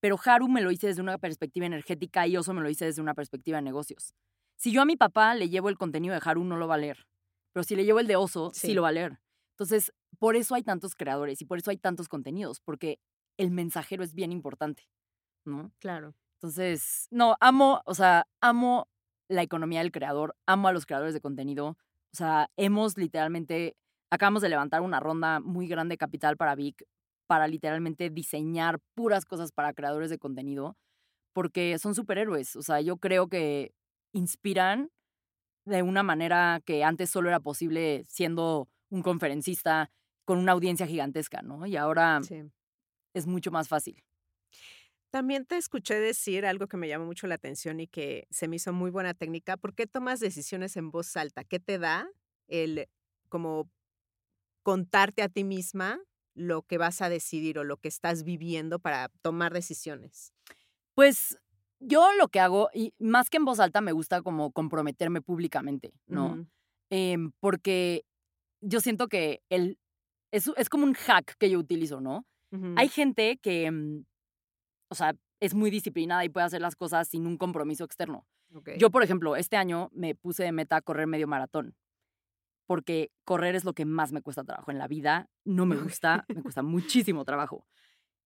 pero 0.00 0.16
Haru 0.24 0.48
me 0.48 0.60
lo 0.62 0.70
hice 0.70 0.86
desde 0.88 1.02
una 1.02 1.18
perspectiva 1.18 1.66
energética 1.66 2.26
y 2.26 2.36
Oso 2.36 2.52
me 2.54 2.60
lo 2.62 2.68
hice 2.70 2.84
desde 2.86 3.02
una 3.02 3.14
perspectiva 3.14 3.58
de 3.58 3.62
negocios. 3.62 4.14
Si 4.58 4.72
yo 4.72 4.82
a 4.82 4.86
mi 4.86 4.96
papá 4.96 5.34
le 5.34 5.48
llevo 5.48 5.68
el 5.68 5.76
contenido 5.78 6.14
de 6.14 6.20
Haru, 6.24 6.44
no 6.44 6.56
lo 6.56 6.66
va 6.68 6.76
a 6.76 6.78
leer. 6.78 7.06
Pero 7.52 7.64
si 7.64 7.76
le 7.76 7.84
llevo 7.84 8.00
el 8.00 8.06
de 8.06 8.16
Oso, 8.16 8.50
sí, 8.54 8.68
Sí. 8.68 8.74
lo 8.74 8.82
va 8.82 8.88
a 8.88 8.92
leer. 8.92 9.18
Entonces, 9.52 9.92
por 10.18 10.36
eso 10.36 10.54
hay 10.54 10.62
tantos 10.62 10.94
creadores 10.94 11.40
y 11.42 11.44
por 11.46 11.58
eso 11.58 11.70
hay 11.70 11.76
tantos 11.78 12.08
contenidos, 12.08 12.60
porque 12.60 12.98
el 13.38 13.50
mensajero 13.50 14.02
es 14.02 14.14
bien 14.14 14.32
importante, 14.32 14.88
¿no? 15.44 15.72
Claro. 15.78 16.14
Entonces, 16.34 17.08
no, 17.10 17.36
amo, 17.40 17.82
o 17.86 17.94
sea, 17.94 18.26
amo 18.40 18.88
la 19.28 19.42
economía 19.42 19.80
del 19.80 19.92
creador, 19.92 20.36
amo 20.46 20.68
a 20.68 20.72
los 20.72 20.86
creadores 20.86 21.14
de 21.14 21.20
contenido. 21.20 21.76
O 22.12 22.16
sea, 22.16 22.50
hemos 22.56 22.96
literalmente, 22.96 23.76
acabamos 24.10 24.42
de 24.42 24.48
levantar 24.48 24.82
una 24.82 25.00
ronda 25.00 25.40
muy 25.40 25.66
grande 25.66 25.94
de 25.94 25.98
capital 25.98 26.36
para 26.36 26.54
Vic, 26.54 26.84
para 27.26 27.48
literalmente 27.48 28.10
diseñar 28.10 28.80
puras 28.94 29.24
cosas 29.24 29.52
para 29.52 29.72
creadores 29.72 30.10
de 30.10 30.18
contenido, 30.18 30.76
porque 31.32 31.78
son 31.78 31.94
superhéroes. 31.94 32.56
O 32.56 32.62
sea, 32.62 32.80
yo 32.80 32.98
creo 32.98 33.28
que 33.28 33.72
inspiran 34.12 34.90
de 35.66 35.82
una 35.82 36.02
manera 36.02 36.60
que 36.64 36.84
antes 36.84 37.10
solo 37.10 37.28
era 37.28 37.40
posible 37.40 38.04
siendo 38.08 38.68
un 38.90 39.02
conferencista 39.02 39.90
con 40.24 40.38
una 40.38 40.52
audiencia 40.52 40.86
gigantesca, 40.86 41.42
¿no? 41.42 41.66
Y 41.66 41.76
ahora 41.76 42.20
Sí. 42.22 42.42
Es 43.16 43.26
mucho 43.26 43.50
más 43.50 43.68
fácil. 43.68 44.04
También 45.10 45.46
te 45.46 45.56
escuché 45.56 45.98
decir 45.98 46.44
algo 46.44 46.66
que 46.66 46.76
me 46.76 46.88
llamó 46.88 47.06
mucho 47.06 47.26
la 47.26 47.36
atención 47.36 47.80
y 47.80 47.86
que 47.86 48.26
se 48.30 48.48
me 48.48 48.56
hizo 48.56 48.72
muy 48.72 48.90
buena 48.90 49.14
técnica. 49.14 49.56
¿Por 49.56 49.74
qué 49.74 49.86
tomas 49.86 50.20
decisiones 50.20 50.76
en 50.76 50.90
voz 50.90 51.16
alta? 51.16 51.44
¿Qué 51.44 51.58
te 51.58 51.78
da 51.78 52.08
el 52.48 52.88
como 53.28 53.70
contarte 54.62 55.22
a 55.22 55.28
ti 55.28 55.44
misma 55.44 55.98
lo 56.34 56.62
que 56.62 56.76
vas 56.76 57.00
a 57.00 57.08
decidir 57.08 57.58
o 57.58 57.64
lo 57.64 57.78
que 57.78 57.88
estás 57.88 58.24
viviendo 58.24 58.78
para 58.78 59.08
tomar 59.22 59.54
decisiones? 59.54 60.34
Pues 60.94 61.38
yo 61.80 62.12
lo 62.12 62.28
que 62.28 62.40
hago, 62.40 62.68
y 62.74 62.92
más 62.98 63.30
que 63.30 63.38
en 63.38 63.46
voz 63.46 63.60
alta, 63.60 63.80
me 63.80 63.92
gusta 63.92 64.20
como 64.20 64.52
comprometerme 64.52 65.22
públicamente, 65.22 65.94
¿no? 66.06 66.46
Em, 66.90 67.32
porque 67.40 68.04
yo 68.60 68.80
siento 68.80 69.08
que 69.08 69.42
el, 69.48 69.78
es, 70.30 70.50
es 70.56 70.68
como 70.68 70.84
un 70.84 70.94
hack 70.94 71.36
que 71.38 71.48
yo 71.48 71.58
utilizo, 71.58 72.00
¿no? 72.00 72.26
Hay 72.76 72.88
gente 72.88 73.38
que, 73.38 73.70
mm, 73.70 74.04
o 74.90 74.94
sea, 74.94 75.14
es 75.40 75.54
muy 75.54 75.70
disciplinada 75.70 76.24
y 76.24 76.28
puede 76.28 76.46
hacer 76.46 76.60
las 76.60 76.76
cosas 76.76 77.08
sin 77.08 77.26
un 77.26 77.36
compromiso 77.36 77.84
externo. 77.84 78.26
Yo, 78.78 78.90
por 78.90 79.02
ejemplo, 79.02 79.36
este 79.36 79.56
año 79.56 79.90
me 79.92 80.14
puse 80.14 80.44
de 80.44 80.52
meta 80.52 80.80
correr 80.80 81.06
medio 81.06 81.26
maratón, 81.26 81.74
porque 82.66 83.10
correr 83.24 83.54
es 83.54 83.64
lo 83.64 83.74
que 83.74 83.84
más 83.84 84.12
me 84.12 84.22
cuesta 84.22 84.44
trabajo 84.44 84.70
en 84.70 84.78
la 84.78 84.88
vida. 84.88 85.28
No 85.44 85.66
me 85.66 85.76
gusta, 85.76 86.24
me 86.28 86.42
cuesta 86.42 86.62
muchísimo 86.62 87.24
trabajo. 87.24 87.66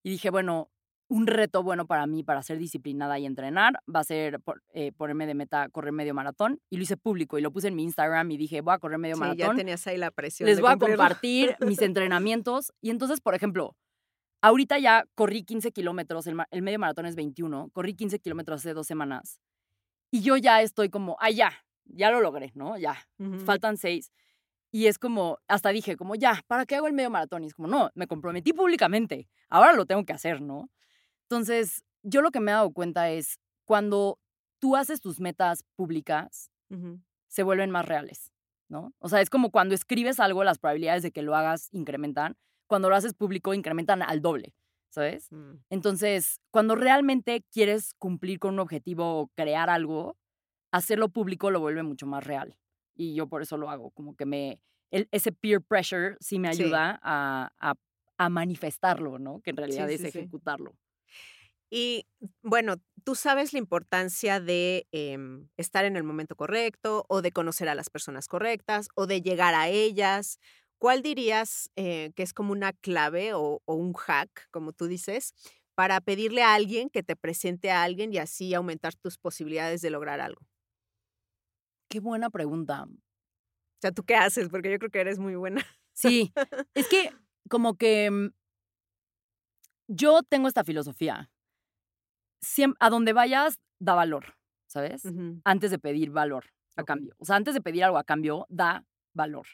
Y 0.02 0.10
dije, 0.10 0.30
bueno, 0.30 0.70
un 1.08 1.26
reto 1.26 1.64
bueno 1.64 1.86
para 1.86 2.06
mí, 2.06 2.22
para 2.22 2.42
ser 2.42 2.58
disciplinada 2.58 3.18
y 3.18 3.26
entrenar, 3.26 3.82
va 3.92 4.00
a 4.00 4.04
ser 4.04 4.40
eh, 4.72 4.92
ponerme 4.92 5.26
de 5.26 5.34
meta 5.34 5.68
correr 5.70 5.92
medio 5.92 6.14
maratón. 6.14 6.60
Y 6.70 6.76
lo 6.76 6.84
hice 6.84 6.96
público 6.96 7.36
y 7.36 7.42
lo 7.42 7.50
puse 7.50 7.68
en 7.68 7.74
mi 7.74 7.82
Instagram 7.82 8.30
y 8.30 8.36
dije, 8.36 8.60
voy 8.60 8.74
a 8.74 8.78
correr 8.78 8.98
medio 8.98 9.16
Sí, 9.16 9.20
ya 9.20 9.26
maratón. 9.26 9.56
tenías 9.56 9.84
ahí 9.88 9.96
la 9.98 10.12
presión 10.12 10.46
Les 10.46 10.56
de 10.58 10.62
voy 10.62 10.70
a 10.70 10.76
compartir 10.76 11.56
mis 11.66 11.82
entrenamientos. 11.82 12.72
Y 12.80 12.90
entonces, 12.90 13.20
por 13.20 13.34
ejemplo, 13.34 13.76
ahorita 14.42 14.78
ya 14.78 15.06
corrí 15.14 15.44
15 15.44 15.72
kilómetros, 15.72 16.26
el, 16.26 16.62
medio 16.62 16.78
maratón 16.78 17.06
es 17.06 17.16
21, 17.16 17.70
corrí 17.72 17.94
15 17.94 18.18
kilómetros 18.18 18.60
hace 18.60 18.74
dos 18.74 18.86
semanas. 18.86 19.40
Y 20.10 20.22
yo 20.22 20.36
ya 20.36 20.62
estoy 20.62 20.88
como, 20.88 21.16
ah, 21.20 21.30
ya, 21.30 21.52
ya 21.84 22.10
lo 22.10 22.20
logré, 22.20 22.50
¿no? 22.54 22.76
Ya, 22.76 22.96
faltan 23.44 23.76
seis. 23.76 24.12
Y 24.72 24.86
es 24.86 24.98
como, 24.98 25.38
hasta 25.48 25.70
dije, 25.70 25.96
como, 25.96 26.14
ya, 26.14 26.42
¿para 26.46 26.64
qué 26.66 26.76
hago 26.76 26.86
el 26.86 26.92
medio 26.92 27.10
maratón? 27.10 27.44
Y 27.44 27.48
es 27.48 27.54
como, 27.54 27.68
no, 27.68 27.90
me 27.94 28.06
comprometí 28.06 28.52
públicamente, 28.52 29.28
ahora 29.48 29.72
lo 29.72 29.86
tengo 29.86 30.04
que 30.04 30.12
hacer, 30.12 30.40
¿no? 30.40 30.70
Entonces, 31.22 31.84
yo 32.02 32.22
lo 32.22 32.30
que 32.30 32.40
me 32.40 32.50
he 32.50 32.54
dado 32.54 32.72
cuenta 32.72 33.10
es, 33.10 33.38
cuando 33.64 34.18
tú 34.58 34.76
haces 34.76 35.00
tus 35.00 35.20
metas 35.20 35.64
públicas, 35.76 36.50
se 37.26 37.42
vuelven 37.42 37.70
más 37.70 37.84
reales, 37.84 38.32
¿no? 38.68 38.92
O 39.00 39.08
sea, 39.08 39.20
es 39.20 39.30
como 39.30 39.50
cuando 39.50 39.74
escribes 39.74 40.20
algo, 40.20 40.44
las 40.44 40.58
probabilidades 40.58 41.02
de 41.02 41.10
que 41.10 41.22
lo 41.22 41.34
hagas 41.34 41.68
incrementan. 41.72 42.36
Cuando 42.70 42.88
lo 42.88 42.94
haces 42.96 43.14
público, 43.14 43.52
incrementan 43.52 44.00
al 44.02 44.22
doble, 44.22 44.54
¿sabes? 44.90 45.32
Mm. 45.32 45.56
Entonces, 45.70 46.38
cuando 46.52 46.76
realmente 46.76 47.44
quieres 47.52 47.94
cumplir 47.98 48.38
con 48.38 48.54
un 48.54 48.60
objetivo 48.60 49.18
o 49.20 49.28
crear 49.36 49.68
algo, 49.70 50.16
hacerlo 50.72 51.08
público 51.08 51.50
lo 51.50 51.58
vuelve 51.60 51.82
mucho 51.82 52.06
más 52.06 52.22
real. 52.24 52.56
Y 52.94 53.14
yo 53.16 53.26
por 53.28 53.42
eso 53.42 53.56
lo 53.56 53.70
hago, 53.70 53.90
como 53.90 54.14
que 54.14 54.24
me... 54.24 54.60
el- 54.92 55.08
ese 55.10 55.32
peer 55.32 55.60
pressure 55.62 56.16
sí 56.20 56.38
me 56.38 56.54
Sí. 56.54 56.62
ayuda 56.62 57.00
a, 57.02 57.50
a- 57.58 57.74
a 58.18 58.28
manifestarlo, 58.28 59.18
¿no? 59.18 59.40
Que 59.42 59.50
en 59.50 59.56
realidad 59.56 59.88
Sí, 59.88 59.94
es 59.94 60.02
sí, 60.02 60.06
ejecutarlo. 60.20 60.76
Y 61.72 62.06
bueno, 62.42 62.76
tú 63.04 63.14
sabes 63.14 63.52
la 63.52 63.60
importancia 63.60 64.40
de 64.40 64.86
em, 64.92 65.48
estar 65.56 65.84
en 65.84 65.96
el 65.96 66.02
momento 66.02 66.34
correcto 66.36 67.04
o 67.08 67.22
de 67.22 67.30
conocer 67.32 67.68
a 67.68 67.74
las 67.76 67.90
personas 67.90 68.26
correctas 68.28 68.88
o 68.96 69.06
de 69.06 69.22
llegar 69.22 69.54
a 69.54 69.68
ellas. 69.68 70.38
¿Cuál 70.80 71.02
dirías 71.02 71.70
eh, 71.76 72.10
que 72.16 72.22
es 72.22 72.32
como 72.32 72.52
una 72.52 72.72
clave 72.72 73.34
o, 73.34 73.60
o 73.66 73.74
un 73.74 73.92
hack, 73.92 74.48
como 74.50 74.72
tú 74.72 74.86
dices, 74.86 75.34
para 75.74 76.00
pedirle 76.00 76.42
a 76.42 76.54
alguien 76.54 76.88
que 76.88 77.02
te 77.02 77.16
presente 77.16 77.70
a 77.70 77.82
alguien 77.82 78.14
y 78.14 78.16
así 78.18 78.54
aumentar 78.54 78.94
tus 78.94 79.18
posibilidades 79.18 79.82
de 79.82 79.90
lograr 79.90 80.20
algo? 80.22 80.40
Qué 81.90 82.00
buena 82.00 82.30
pregunta. 82.30 82.84
O 82.84 82.88
sea, 83.82 83.92
¿tú 83.92 84.04
qué 84.04 84.14
haces? 84.14 84.48
Porque 84.48 84.70
yo 84.70 84.78
creo 84.78 84.90
que 84.90 85.00
eres 85.00 85.18
muy 85.18 85.34
buena. 85.34 85.64
Sí, 85.92 86.32
es 86.74 86.88
que 86.88 87.12
como 87.50 87.74
que 87.76 88.10
mm, 88.10 88.28
yo 89.88 90.22
tengo 90.22 90.48
esta 90.48 90.64
filosofía. 90.64 91.30
Siem- 92.42 92.74
a 92.80 92.88
donde 92.90 93.12
vayas, 93.12 93.58
da 93.78 93.94
valor, 93.94 94.34
¿sabes? 94.66 95.02
Antes 95.44 95.70
de 95.70 95.78
pedir 95.78 96.10
valor 96.10 96.44
a 96.76 96.84
cambio. 96.84 97.14
O 97.18 97.24
sea, 97.24 97.36
antes 97.36 97.54
de 97.54 97.60
pedir 97.60 97.84
algo 97.84 97.98
a 97.98 98.04
cambio, 98.04 98.46
da 98.48 98.84
valor. 99.12 99.46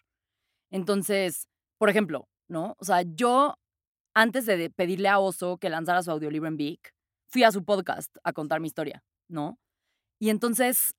Entonces, 0.71 1.49
por 1.79 1.91
ejemplo, 1.91 2.29
¿no? 2.49 2.75
O 2.79 2.85
sea, 2.85 3.03
yo 3.03 3.55
antes 4.15 4.47
de 4.47 4.71
pedirle 4.71 5.09
a 5.09 5.19
Oso 5.19 5.59
que 5.59 5.69
lanzara 5.69 6.03
su 6.03 6.11
audiolibro 6.11 6.49
en 6.49 6.57
Vic, 6.57 6.95
fui 7.29 7.45
a 7.45 7.53
su 7.53 7.65
podcast 7.65 8.17
a 8.25 8.33
contar 8.33 8.61
mi 8.61 8.67
historia, 8.69 9.05
¿no? 9.29 9.59
Y 10.19 10.31
entonces, 10.31 10.95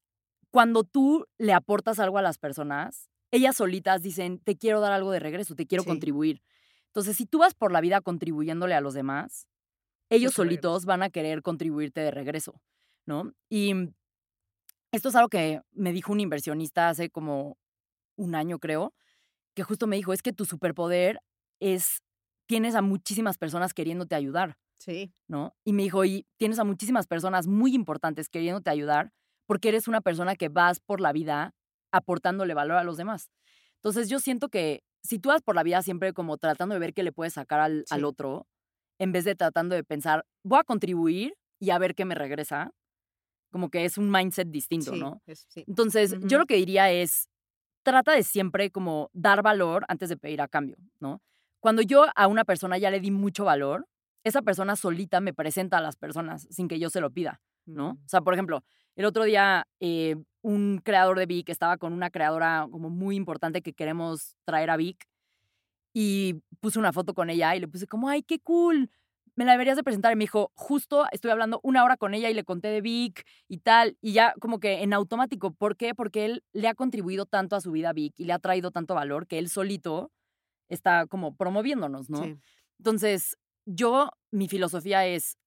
cuando 0.52 0.84
tú 0.84 1.26
le 1.38 1.54
aportas 1.54 2.00
algo 2.00 2.18
a 2.18 2.22
las 2.22 2.38
personas, 2.38 3.10
ellas 3.32 3.58
solitas 3.58 4.04
dicen, 4.04 4.40
te 4.40 4.56
quiero 4.56 4.80
dar 4.80 4.92
algo 4.94 5.12
de 5.12 5.20
regreso, 5.20 5.56
te 5.56 5.66
quiero 5.66 5.84
Sí. 5.84 5.90
contribuir. 5.90 6.42
Entonces, 6.88 7.18
si 7.18 7.26
tú 7.26 7.40
vas 7.40 7.54
por 7.56 7.72
la 7.72 7.82
vida 7.82 8.02
contribuyéndole 8.02 8.76
a 8.76 8.82
los 8.82 8.94
demás, 8.94 9.48
ellos 10.10 10.34
solitos 10.34 10.86
van 10.86 11.04
a 11.04 11.10
querer 11.10 11.42
contribuirte 11.42 12.02
de 12.02 12.12
regreso, 12.12 12.62
¿no? 13.06 13.34
Y 13.50 13.74
esto 14.92 15.10
es 15.10 15.16
algo 15.16 15.30
que 15.30 15.62
me 15.72 15.92
dijo 15.92 16.12
un 16.12 16.20
inversionista 16.20 16.90
hace 16.90 17.10
como 17.10 17.58
un 18.16 18.36
año, 18.36 18.60
creo, 18.60 18.94
que 19.58 19.64
justo 19.64 19.88
me 19.88 19.96
dijo, 19.96 20.14
es 20.14 20.22
que 20.22 20.34
tu 20.34 20.46
superpoder 20.46 21.20
es, 21.60 22.04
tienes 22.48 22.76
a 22.76 22.84
muchísimas 22.84 23.40
personas 23.40 23.74
queriéndote 23.74 24.14
ayudar, 24.14 24.60
Sí, 24.78 25.12
¿no? 25.28 25.56
Y 25.66 25.74
me 25.74 25.82
dijo, 25.82 26.06
y 26.06 26.28
tienes 26.38 26.60
a 26.60 26.64
muchísimas 26.64 27.08
personas 27.08 27.48
muy 27.48 27.74
importantes 27.74 28.30
queriéndote 28.30 28.70
ayudar 28.70 29.12
porque 29.48 29.70
eres 29.70 29.88
una 29.88 30.02
persona 30.02 30.36
que 30.36 30.50
vas 30.50 30.80
por 30.80 31.02
la 31.02 31.12
vida 31.12 31.56
aportándole 31.92 32.54
valor 32.54 32.78
a 32.78 32.84
los 32.84 32.98
demás. 32.98 33.32
Entonces 33.78 34.10
yo 34.10 34.20
siento 34.20 34.50
que 34.50 34.84
si 35.04 35.18
tú 35.18 35.30
vas 35.30 35.42
por 35.42 35.56
la 35.56 35.64
vida 35.64 35.82
siempre 35.82 36.14
como 36.14 36.38
tratando 36.38 36.76
de 36.76 36.80
ver 36.80 36.94
qué 36.94 37.02
le 37.02 37.12
puedes 37.12 37.34
sacar 37.34 37.60
al, 37.60 37.84
otro, 38.06 38.46
en 39.00 39.12
vez 39.12 39.26
de 39.26 39.34
tratando 39.34 39.74
de 39.74 39.84
pensar, 39.84 40.24
voy 40.44 40.60
a 40.60 40.64
contribuir 40.64 41.34
y 41.60 41.72
a 41.72 41.80
ver 41.80 41.96
qué 41.96 42.06
me 42.06 42.14
regresa, 42.14 42.70
como 43.52 43.72
que 43.72 43.86
es 43.86 43.98
un 43.98 44.12
mindset 44.12 44.50
distinto, 44.50 44.92
sí, 44.92 45.00
¿no? 45.00 45.20
es- 45.26 45.48
sí. 45.50 45.64
Entonces, 45.66 46.16
yo 46.22 46.38
lo 46.38 46.46
que 46.46 46.58
diría 46.58 46.92
es, 46.92 47.28
trata 47.88 48.12
de 48.12 48.24
siempre 48.24 48.70
como 48.70 49.10
dar 49.14 49.42
valor 49.42 49.86
antes 49.88 50.10
de 50.10 50.18
pedir 50.18 50.42
a 50.42 50.50
cambio, 50.50 50.76
¿no? 51.00 51.22
Cuando 51.62 51.82
yo 51.82 52.06
a 52.18 52.28
una 52.28 52.44
persona 52.44 52.78
ya 52.78 52.92
le 52.92 53.00
di 53.00 53.12
mucho 53.12 53.46
valor, 53.46 53.88
esa 54.26 54.42
persona 54.42 54.76
solita 54.76 55.22
me 55.22 55.34
presenta 55.34 55.78
a 55.78 55.82
las 55.82 55.96
personas 55.96 56.50
sin 56.52 56.68
que 56.68 56.80
yo 56.80 56.90
se 56.90 57.00
lo 57.00 57.12
pida, 57.12 57.40
¿no? 57.66 57.94
Mm, 57.94 57.98
O 58.04 58.10
sea, 58.10 58.20
por 58.20 58.34
ejemplo, 58.34 58.62
el 58.98 59.06
otro 59.06 59.24
día 59.24 59.70
eh, 59.80 60.18
un 60.42 60.82
creador 60.84 61.18
de 61.18 61.28
Vic 61.28 61.48
estaba 61.48 61.78
con 61.78 61.94
una 61.94 62.10
creadora 62.10 62.68
como 62.70 62.90
muy 62.90 63.16
importante 63.16 63.62
que 63.62 63.72
queremos 63.72 64.36
traer 64.44 64.70
a 64.70 64.76
Vic 64.76 65.08
y 65.94 66.42
puse 66.60 66.80
una 66.80 66.92
foto 66.92 67.14
con 67.14 67.30
ella 67.30 67.56
y 67.56 67.62
le 67.62 67.70
puse 67.70 67.88
como, 67.88 68.10
ay, 68.10 68.22
qué 68.22 68.40
cool, 68.40 68.92
me 69.38 69.46
la 69.46 69.54
deberías 69.54 69.78
de 69.78 69.84
presentar. 69.84 70.12
Y 70.12 70.16
me 70.16 70.24
dijo, 70.24 70.52
justo 70.56 71.06
estoy 71.12 71.32
hablando 71.32 71.62
una 71.64 71.86
hora 71.86 71.96
con 71.96 72.14
ella 72.14 72.30
y 72.30 72.34
le 72.34 72.44
conté 72.44 72.68
de 72.68 72.82
Vic 72.82 73.26
y 73.48 73.60
tal. 73.60 73.98
Y 74.02 74.12
ya 74.12 74.34
como 74.42 74.60
que 74.60 74.82
en 74.82 74.94
automático, 74.94 75.52
¿por 75.52 75.78
qué? 75.78 75.96
Porque 75.96 76.26
él 76.26 76.44
le 76.52 76.68
ha 76.68 76.74
contribuido 76.74 77.26
tanto 77.26 77.56
a 77.56 77.62
su 77.62 77.72
vida 77.72 77.94
Vic 77.94 78.14
y 78.18 78.26
le 78.26 78.34
ha 78.34 78.40
traído 78.40 78.72
tanto 78.72 78.96
valor 78.96 79.28
que 79.28 79.38
él 79.40 79.48
solito 79.48 80.12
está 80.68 81.06
como 81.06 81.36
promoviéndonos, 81.36 82.10
¿no? 82.10 82.24
sí. 82.24 82.38
Entonces, 82.80 83.38
yo, 83.66 84.12
mi 84.32 84.48
filosofía 84.48 85.06
es, 85.08 85.38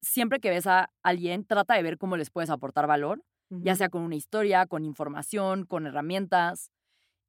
siempre 0.00 0.40
que 0.40 0.50
ves 0.50 0.66
a 0.66 0.90
alguien, 1.02 1.44
trata 1.44 1.74
de 1.74 1.82
ver 1.82 1.98
cómo 1.98 2.16
les 2.16 2.30
puedes 2.30 2.50
aportar 2.50 2.86
valor, 2.86 3.22
ya 3.48 3.74
sea 3.74 3.88
con 3.88 4.02
una 4.02 4.14
historia, 4.14 4.66
con 4.66 4.84
información, 4.84 5.66
con 5.66 5.86
herramientas. 5.86 6.70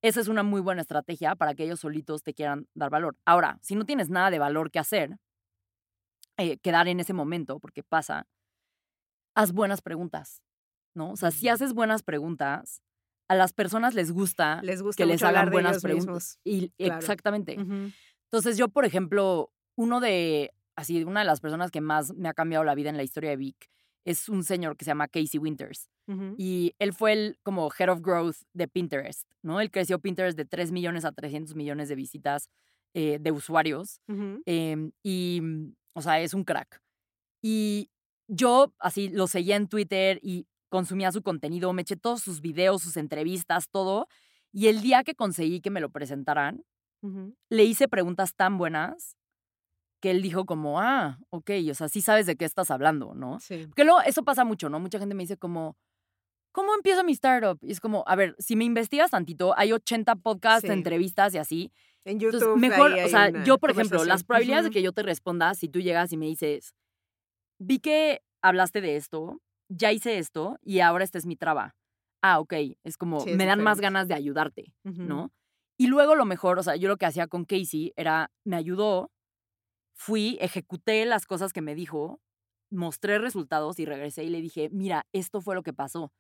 Esa 0.04 0.20
es 0.20 0.28
una 0.28 0.44
muy 0.44 0.62
buena 0.62 0.82
estrategia 0.82 1.36
para 1.36 1.56
que 1.56 1.64
ellos 1.64 1.80
solitos 1.80 2.24
te 2.24 2.34
quieran 2.34 2.68
dar 2.76 2.90
valor. 2.92 3.18
Ahora, 3.26 3.58
si 3.62 3.76
no 3.76 3.86
tienes 3.86 4.10
nada 4.10 4.30
de 4.30 4.40
valor 4.40 4.72
que 4.72 4.80
hacer, 4.80 5.18
eh, 6.38 6.58
quedar 6.58 6.88
en 6.88 7.00
ese 7.00 7.14
momento, 7.14 7.60
porque 7.60 7.84
pasa, 7.84 8.28
haz 9.36 9.52
buenas 9.54 9.82
preguntas, 9.82 10.42
¿no? 10.96 11.12
O 11.12 11.18
sea, 11.18 11.32
si 11.32 11.50
haces 11.50 11.74
buenas 11.74 12.04
preguntas, 12.04 12.82
a 13.28 13.36
las 13.36 13.54
personas 13.54 13.94
les 13.94 14.12
gusta 14.12 14.62
Les 14.62 14.82
gusta 14.82 15.04
que 15.04 15.08
les 15.08 15.24
hagan 15.24 15.50
buenas 15.52 15.82
preguntas. 15.82 16.06
mismos. 16.06 16.40
Y 16.44 16.70
claro. 16.72 17.00
exactamente. 17.00 17.58
Ujú. 17.60 17.92
Entonces 18.26 18.58
yo, 18.58 18.68
por 18.68 18.84
ejemplo, 18.86 19.54
uno 19.78 20.02
de, 20.02 20.54
así, 20.76 21.04
una 21.06 21.22
de 21.22 21.26
las 21.26 21.40
personas 21.40 21.72
que 21.72 21.80
más 21.80 22.14
me 22.14 22.28
ha 22.28 22.34
cambiado 22.34 22.66
la 22.66 22.76
vida 22.76 22.90
en 22.90 22.98
la 22.98 23.04
historia 23.04 23.30
de 23.30 23.38
Vic 23.38 23.70
es 24.04 24.28
un 24.28 24.44
señor 24.44 24.76
que 24.76 24.84
se 24.84 24.92
llama 24.92 25.08
Casey 25.08 25.40
Winters. 25.40 25.90
Ujú. 26.08 26.36
Y 26.38 26.76
él 26.80 26.92
fue 26.92 27.14
el 27.14 27.38
como 27.44 27.70
Head 27.72 27.90
of 27.90 28.02
Growth 28.02 28.38
de 28.54 28.68
Pinterest, 28.68 29.24
¿no? 29.44 29.62
Él 29.62 29.72
creció 29.72 30.00
Pinterest 30.00 30.38
de 30.38 30.46
3 30.46 30.72
millones 30.72 31.06
a 31.06 31.12
300 31.12 31.56
millones 31.56 31.88
de 31.88 31.96
visitas 31.96 32.50
eh, 32.94 33.18
de 33.22 33.32
usuarios. 33.32 34.02
Ujú. 34.10 34.42
em, 34.46 34.92
y, 35.04 35.40
mm, 35.42 35.74
o 35.94 36.02
sea, 36.02 36.20
es 36.22 36.34
un 36.34 36.44
crack. 36.44 36.82
Y 37.42 37.90
yo 38.28 38.74
así 38.80 39.10
lo 39.10 39.28
seguía 39.28 39.56
en 39.56 39.68
Twitter 39.68 40.20
y 40.22 40.48
consumía 40.70 41.12
su 41.12 41.22
contenido, 41.22 41.74
me 41.74 41.82
eché 41.82 41.98
todos 41.98 42.22
sus 42.22 42.40
videos, 42.42 42.82
sus 42.82 42.98
entrevistas, 42.98 43.70
todo. 43.70 44.08
Y 44.54 44.68
el 44.68 44.82
día 44.82 45.04
que 45.04 45.16
conseguí 45.16 45.62
que 45.62 45.70
me 45.70 45.82
lo 45.82 45.90
presentaran, 45.90 46.64
le 47.50 47.64
hice 47.66 47.88
preguntas 47.88 48.36
tan 48.36 48.58
buenas 48.60 49.18
que 50.02 50.12
él 50.12 50.22
dijo 50.22 50.46
como, 50.46 50.80
ah, 50.80 51.20
ok, 51.30 51.50
o 51.70 51.74
sea, 51.74 51.90
sí 51.90 52.02
sabes 52.02 52.26
de 52.26 52.36
qué 52.36 52.46
estás 52.46 52.70
hablando, 52.72 53.14
¿no? 53.16 53.40
Sí. 53.40 53.66
Porque 53.68 53.84
luego 53.84 54.02
eso 54.02 54.24
pasa 54.24 54.44
mucho, 54.46 54.70
¿no? 54.70 54.80
Mucha 54.80 55.00
gente 55.00 55.16
me 55.16 55.24
dice 55.24 55.38
como, 55.38 55.78
¿cómo 56.52 56.74
empiezo 56.76 57.04
mi 57.04 57.12
startup? 57.14 57.58
Y 57.64 57.72
es 57.72 57.80
como, 57.80 58.04
a 58.08 58.16
ver, 58.16 58.36
si 58.40 58.56
me 58.56 58.66
investigas 58.66 59.12
tantito, 59.12 59.58
hay 59.58 59.72
80 59.74 60.16
podcasts, 60.18 60.68
Sí. 60.68 60.74
entrevistas 60.74 61.34
y 61.34 61.38
así. 61.40 61.72
En 62.06 62.14
Entonces, 62.14 62.42
YouTube. 62.42 62.60
mejor, 62.60 62.94
o 62.94 63.08
sea, 63.08 63.44
yo, 63.44 63.58
por 63.58 63.72
ejemplo, 63.72 64.04
las 64.06 64.24
probabilidades 64.24 64.66
de 64.66 64.72
que 64.72 64.82
yo 64.82 64.92
te 64.92 65.04
responda 65.04 65.54
si 65.54 65.70
tú 65.70 65.80
llegas 65.80 66.12
y 66.12 66.18
me 66.18 66.26
dices, 66.26 66.74
vi 67.60 67.80
que 67.80 68.22
hablaste 68.42 68.82
de 68.82 68.96
esto, 68.96 69.40
ya 69.70 69.92
hice 69.92 70.18
esto 70.18 70.58
y 70.62 70.80
ahora 70.80 71.04
esta 71.04 71.18
es 71.18 71.26
mi 71.26 71.36
traba. 71.36 71.76
Ah, 72.24 72.40
ok, 72.40 72.54
es 72.84 72.98
como, 72.98 73.22
Sí, 73.22 73.32
es 73.32 73.38
me 73.38 73.46
dan 73.46 73.62
más 73.62 73.80
ganas 73.80 74.08
de 74.08 74.14
ayudarte. 74.14 74.74
¿no? 74.84 75.32
Y 75.78 75.88
luego 75.88 76.16
lo 76.16 76.26
mejor, 76.26 76.60
o 76.60 76.64
sea, 76.64 76.76
yo 76.76 76.88
lo 76.88 76.98
que 76.98 77.06
hacía 77.06 77.28
con 77.28 77.46
Casey 77.46 77.94
era, 77.96 78.32
me 78.44 78.56
ayudó, 78.56 79.12
fui, 79.96 80.38
ejecuté 80.42 81.06
las 81.06 81.26
cosas 81.26 81.54
que 81.54 81.62
me 81.62 81.76
dijo, 81.76 82.20
mostré 82.72 83.20
resultados 83.20 83.80
y 83.80 83.86
regresé 83.86 84.24
y 84.24 84.30
le 84.30 84.42
dije, 84.42 84.70
mira, 84.72 85.06
esto 85.14 85.42
fue 85.42 85.56
lo 85.56 85.64
que 85.64 85.74
pasó. 85.74 86.12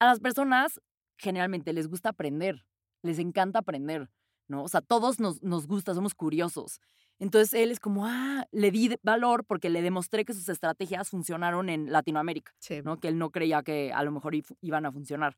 A 0.00 0.06
las 0.06 0.20
personas 0.20 0.80
generalmente 1.18 1.72
les 1.72 1.88
gusta 1.88 2.10
aprender, 2.10 2.66
les 3.02 3.18
encanta 3.18 3.60
aprender, 3.60 4.10
¿no? 4.48 4.62
O 4.64 4.68
sea, 4.68 4.80
todos 4.80 5.20
nos, 5.20 5.42
nos 5.42 5.66
gusta, 5.66 5.94
somos 5.94 6.14
curiosos. 6.14 6.80
Entonces 7.18 7.54
él 7.54 7.70
es 7.70 7.80
como, 7.80 8.06
ah, 8.06 8.46
le 8.52 8.70
di 8.70 8.94
valor 9.02 9.44
porque 9.46 9.70
le 9.70 9.80
demostré 9.82 10.24
que 10.24 10.34
sus 10.34 10.48
estrategias 10.48 11.08
funcionaron 11.08 11.68
en 11.70 11.90
Latinoamérica, 11.90 12.52
Sí. 12.58 12.82
¿no? 12.84 13.00
Que 13.00 13.08
él 13.08 13.18
no 13.18 13.30
creía 13.30 13.62
que 13.62 13.92
a 13.92 14.02
lo 14.02 14.12
mejor 14.12 14.34
iban 14.60 14.84
a 14.86 14.92
funcionar. 14.92 15.36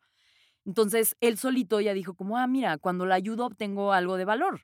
Entonces 0.65 1.17
él 1.21 1.39
solito 1.39 1.81
ya 1.81 1.95
dijo 1.95 2.15
como, 2.15 2.37
ah, 2.37 2.47
mira, 2.47 2.79
cuando 2.79 3.07
la 3.07 3.15
ayudo 3.15 3.47
obtengo 3.47 3.93
algo 3.93 4.17
de 4.17 4.25
valor. 4.25 4.63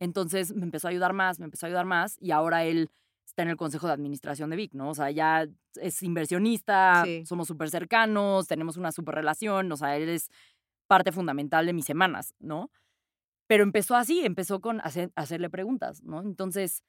Entonces 0.00 0.52
me 0.54 0.64
empezó 0.64 0.88
a 0.88 0.90
ayudar 0.90 1.12
más, 1.12 1.38
me 1.38 1.44
empezó 1.44 1.66
a 1.66 1.68
ayudar 1.68 1.86
más 1.86 2.16
y 2.20 2.32
ahora 2.32 2.64
él 2.64 2.90
está 3.24 3.42
en 3.44 3.48
el 3.48 3.56
consejo 3.56 3.86
de 3.86 3.92
administración 3.92 4.50
de 4.50 4.56
Vic, 4.56 4.74
¿no? 4.74 4.90
O 4.90 4.94
sea, 4.94 5.10
ya 5.12 5.46
es 5.80 6.02
inversionista, 6.02 7.04
Sí. 7.04 7.24
somos 7.24 7.46
súper 7.46 7.70
cercanos, 7.70 8.48
tenemos 8.48 8.76
una 8.76 8.90
súper 8.90 9.14
relación, 9.14 9.70
o 9.70 9.76
sea, 9.76 9.96
él 9.96 10.08
es 10.08 10.28
parte 10.88 11.12
fundamental 11.12 11.64
de 11.64 11.72
mis 11.72 11.84
semanas, 11.84 12.34
¿no? 12.40 12.70
Pero 13.48 13.62
empezó 13.62 13.96
así, 13.96 14.24
empezó 14.24 14.60
con 14.60 14.80
hacer- 14.80 15.12
hacerle 15.14 15.50
preguntas, 15.50 16.02
¿no? 16.02 16.20
Entonces, 16.20 16.82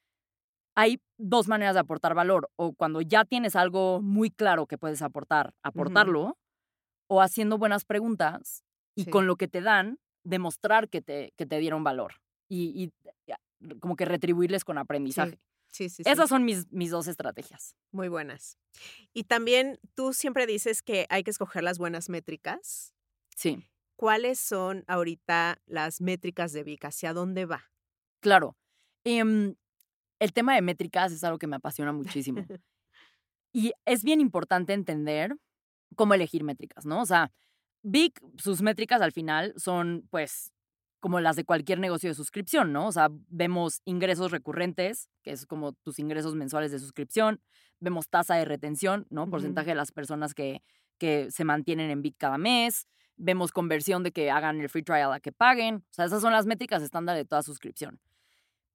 hay 0.76 1.02
dos 1.18 1.48
maneras 1.48 1.76
de 1.76 1.82
aportar 1.82 2.16
valor, 2.16 2.50
o 2.56 2.74
cuando 2.74 3.02
ya 3.02 3.26
tienes 3.26 3.56
algo 3.56 4.02
muy 4.02 4.32
claro 4.32 4.66
que 4.66 4.78
puedes 4.78 5.02
aportar, 5.02 5.54
aportarlo, 5.64 6.38
o 7.08 7.22
haciendo 7.22 7.58
buenas 7.58 7.86
preguntas 7.86 8.64
y 8.96 9.04
Sí. 9.06 9.10
con 9.12 9.28
lo 9.28 9.36
que 9.36 9.48
te 9.48 9.62
dan, 9.62 10.00
demostrar 10.24 10.90
que 10.90 11.02
te, 11.02 11.34
que 11.38 11.46
te 11.46 11.60
dieron 11.60 11.84
valor 11.84 12.16
y, 12.50 12.92
como 13.80 13.96
que 13.96 14.06
retribuirles 14.06 14.64
con 14.66 14.78
aprendizaje. 14.78 15.40
Sí, 15.68 15.90
sí, 15.90 16.04
sí. 16.04 16.10
Esas 16.10 16.30
son 16.30 16.44
mis, 16.46 16.72
mis 16.72 16.92
dos 16.92 17.08
estrategias. 17.08 17.76
Muy 17.92 18.08
buenas. 18.08 18.58
Y 19.14 19.24
también 19.24 19.80
tú 19.96 20.14
siempre 20.14 20.46
dices 20.46 20.82
que 20.84 21.08
hay 21.10 21.24
que 21.24 21.32
escoger 21.32 21.64
las 21.64 21.78
buenas 21.80 22.10
métricas. 22.10 22.94
Sí, 23.36 23.68
¿Cuáles 23.96 24.40
son 24.40 24.84
ahorita 24.88 25.62
las 25.66 26.02
métricas 26.02 26.52
de 26.54 26.64
Vic? 26.64 26.86
¿Hacia 26.86 27.14
dónde 27.14 27.46
va? 27.46 27.64
claro. 28.20 28.56
Em, 29.06 29.56
el 30.20 30.32
tema 30.32 30.56
de 30.56 30.62
métricas 30.62 31.12
es 31.12 31.24
algo 31.26 31.38
que 31.38 31.48
me 31.48 31.58
apasiona 31.58 31.92
muchísimo. 31.92 32.46
Y 33.56 33.72
es 33.86 34.04
bien 34.04 34.20
importante 34.20 34.74
entender 34.74 35.38
cómo 35.96 36.16
elegir 36.16 36.44
métricas, 36.44 36.88
¿no? 36.88 37.02
O 37.02 37.06
sea, 37.06 37.32
Big, 37.84 38.14
sus 38.38 38.64
métricas 38.64 39.02
al 39.02 39.12
final 39.12 39.54
son, 39.58 40.08
pues, 40.10 40.52
como 41.00 41.20
las 41.20 41.36
de 41.36 41.44
cualquier 41.44 41.80
negocio 41.80 42.10
de 42.10 42.16
suscripción, 42.16 42.72
¿no? 42.74 42.88
O 42.88 42.92
sea, 42.92 43.10
vemos 43.28 43.82
ingresos 43.86 44.32
recurrentes, 44.32 45.10
que 45.22 45.32
es 45.32 45.46
como 45.46 45.74
tus 45.74 46.00
ingresos 46.00 46.34
mensuales 46.34 46.72
de 46.72 46.80
suscripción, 46.80 47.42
vemos 47.80 48.10
tasa 48.10 48.36
de 48.36 48.46
retención, 48.46 49.06
¿no? 49.10 49.30
Porcentaje 49.30 49.72
de 49.72 49.76
las 49.76 49.92
personas 49.92 50.34
que, 50.34 50.64
que 50.98 51.30
se 51.30 51.44
mantienen 51.44 51.92
en 51.92 52.02
Big 52.02 52.16
cada 52.18 52.38
mes, 52.38 52.88
vemos 53.18 53.52
conversión 53.52 54.04
de 54.04 54.12
que 54.12 54.32
hagan 54.32 54.60
el 54.62 54.70
free 54.70 54.84
trial 54.84 55.14
a 55.14 55.20
que 55.20 55.32
paguen, 55.32 55.78
o 55.78 55.94
sea, 55.94 56.06
esas 56.06 56.22
son 56.22 56.34
las 56.34 56.46
métricas 56.46 56.82
estándar 56.84 57.16
de 57.16 57.26
toda 57.26 57.44
suscripción. 57.44 58.00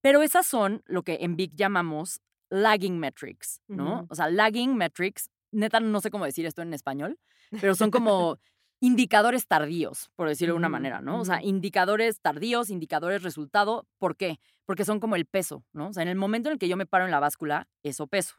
Pero 0.01 0.23
esas 0.23 0.47
son 0.47 0.83
lo 0.87 1.03
que 1.03 1.19
en 1.21 1.37
Big 1.37 1.55
llamamos 1.57 2.21
lagging 2.51 2.99
metrics, 2.99 3.61
¿no? 3.73 4.05
Ujú. 4.05 4.09
O 4.09 4.15
sea, 4.15 4.29
lagging 4.31 4.77
metrics, 4.77 5.31
neta 5.51 5.81
no 5.81 6.01
sé 6.01 6.11
cómo 6.11 6.25
decir 6.25 6.47
esto 6.47 6.63
en 6.63 6.73
español, 6.75 7.19
pero 7.59 7.75
son 7.75 7.91
como 7.91 8.39
indicadores 8.81 9.49
tardíos, 9.49 10.11
por 10.15 10.29
decirlo 10.29 10.55
de 10.55 10.59
una 10.59 10.69
Ujú, 10.69 10.69
manera, 10.69 11.01
¿no? 11.01 11.21
O 11.21 11.25
sea, 11.25 11.43
indicadores 11.43 12.21
tardíos, 12.21 12.71
indicadores 12.71 13.23
resultado, 13.23 13.89
¿por 13.99 14.17
qué? 14.17 14.39
Porque 14.67 14.85
son 14.85 15.01
como 15.01 15.17
el 15.17 15.27
peso, 15.27 15.65
¿no? 15.73 15.89
O 15.89 15.93
sea, 15.93 16.05
en 16.05 16.09
el 16.09 16.17
momento 16.17 16.49
en 16.49 16.55
el 16.55 16.59
que 16.61 16.69
yo 16.69 16.77
me 16.77 16.87
paro 16.87 17.05
en 17.05 17.11
la 17.11 17.21
báscula, 17.21 17.69
eso 17.83 18.07
peso. 18.07 18.37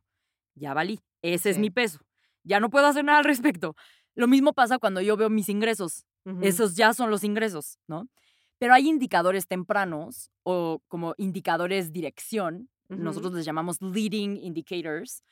Ya 0.56 0.74
valí, 0.74 1.00
ese 1.22 1.50
es 1.50 1.58
mi 1.58 1.70
peso. 1.72 2.00
Ya 2.44 2.60
no 2.60 2.70
puedo 2.70 2.88
hacer 2.88 3.04
nada 3.06 3.20
al 3.20 3.26
respecto. 3.26 3.76
Lo 4.20 4.28
mismo 4.28 4.52
pasa 4.52 4.80
cuando 4.80 5.00
yo 5.00 5.16
veo 5.16 5.30
mis 5.30 5.48
ingresos. 5.48 6.06
Esos 6.42 6.76
ya 6.76 6.94
son 6.94 7.10
los 7.10 7.24
ingresos, 7.24 7.80
¿no? 7.88 8.10
Pero 8.58 8.74
hay 8.74 8.90
indicadores 8.90 9.48
tempranos 9.48 10.30
o 10.44 10.82
como 10.90 11.16
indicadores 11.18 11.94
dirección, 11.94 12.70
nosotros 12.90 13.32
les 13.34 13.46
llamamos 13.46 13.82
leading 13.82 14.36
indicators, 14.36 15.24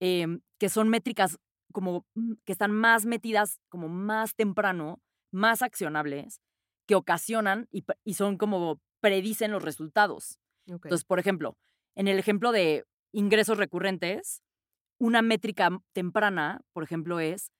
em, 0.00 0.40
que 0.58 0.68
son 0.68 0.88
métricas 0.88 1.38
como 1.72 2.04
mm, 2.14 2.32
que 2.44 2.50
están 2.50 2.72
más 2.72 3.06
metidas 3.06 3.60
como 3.68 3.88
más 3.88 4.34
temprano, 4.34 5.00
más 5.30 5.62
accionables, 5.62 6.40
que 6.88 6.96
ocasionan 6.96 7.68
y, 7.70 7.84
y 8.02 8.14
son 8.14 8.38
como 8.38 8.80
predicen 9.00 9.52
los 9.52 9.62
resultados. 9.62 10.40
Entonces, 10.66 11.04
por 11.04 11.20
ejemplo, 11.20 11.56
en 11.94 12.08
el 12.08 12.18
ejemplo 12.18 12.50
de 12.50 12.86
ingresos 13.12 13.56
recurrentes, 13.56 14.42
una 14.98 15.22
métrica 15.22 15.70
temprana, 15.92 16.62
por 16.72 16.82
ejemplo, 16.82 17.20
es 17.20 17.52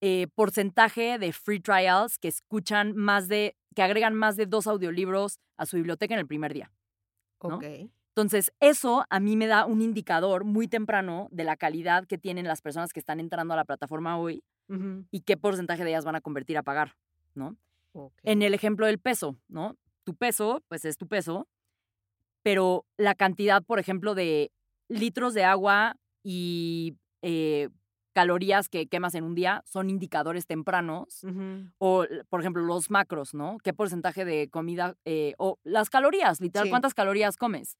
eh, 0.00 0.28
porcentaje 0.34 1.18
de 1.18 1.32
free 1.32 1.60
trials 1.60 2.18
que 2.18 2.28
escuchan 2.28 2.94
más 2.94 3.28
de, 3.28 3.56
que 3.74 3.82
agregan 3.82 4.14
más 4.14 4.36
de 4.36 4.46
dos 4.46 4.66
audiolibros 4.66 5.40
a 5.56 5.66
su 5.66 5.76
biblioteca 5.76 6.14
en 6.14 6.20
el 6.20 6.26
primer 6.26 6.54
día. 6.54 6.70
¿no? 7.42 7.56
ok. 7.56 7.64
Entonces, 8.18 8.52
eso 8.58 9.06
a 9.10 9.20
mí 9.20 9.36
me 9.36 9.46
da 9.46 9.64
un 9.64 9.80
indicador 9.80 10.42
muy 10.42 10.66
temprano 10.66 11.28
de 11.30 11.44
la 11.44 11.56
calidad 11.56 12.04
que 12.04 12.18
tienen 12.18 12.48
las 12.48 12.62
personas 12.62 12.92
que 12.92 12.98
están 12.98 13.20
entrando 13.20 13.54
a 13.54 13.56
la 13.56 13.64
plataforma 13.64 14.18
hoy 14.18 14.42
y 15.12 15.20
qué 15.20 15.36
porcentaje 15.36 15.84
de 15.84 15.90
ellas 15.90 16.04
van 16.04 16.16
a 16.16 16.20
convertir 16.20 16.58
a 16.58 16.64
pagar, 16.64 16.96
¿no? 17.34 17.56
Ok. 17.92 18.12
En 18.24 18.42
el 18.42 18.54
ejemplo 18.54 18.86
del 18.86 18.98
peso, 18.98 19.36
¿no? 19.46 19.76
Tu 20.02 20.16
peso, 20.16 20.64
pues 20.66 20.84
es 20.84 20.98
tu 20.98 21.06
peso, 21.06 21.46
pero 22.42 22.84
la 22.96 23.14
cantidad, 23.14 23.62
por 23.62 23.78
ejemplo, 23.78 24.16
de 24.16 24.50
litros 24.88 25.32
de 25.32 25.44
agua 25.44 25.96
y 26.24 26.96
eh, 27.22 27.68
calorías 28.22 28.68
que 28.68 28.88
quemas 28.88 29.14
en 29.14 29.22
un 29.22 29.34
día 29.36 29.62
son 29.64 29.90
indicadores 29.90 30.44
tempranos. 30.46 31.24
O, 31.78 32.04
por 32.28 32.40
ejemplo, 32.40 32.62
los 32.64 32.90
macros, 32.90 33.32
¿no? 33.32 33.58
¿Qué 33.62 33.72
porcentaje 33.72 34.24
de 34.24 34.48
comida 34.50 34.96
eh, 35.04 35.34
o 35.38 35.58
las 35.62 35.88
calorías, 35.88 36.40
literal, 36.40 36.66
Sí. 36.66 36.70
cuántas 36.70 36.94
calorías 36.94 37.36
comes? 37.36 37.76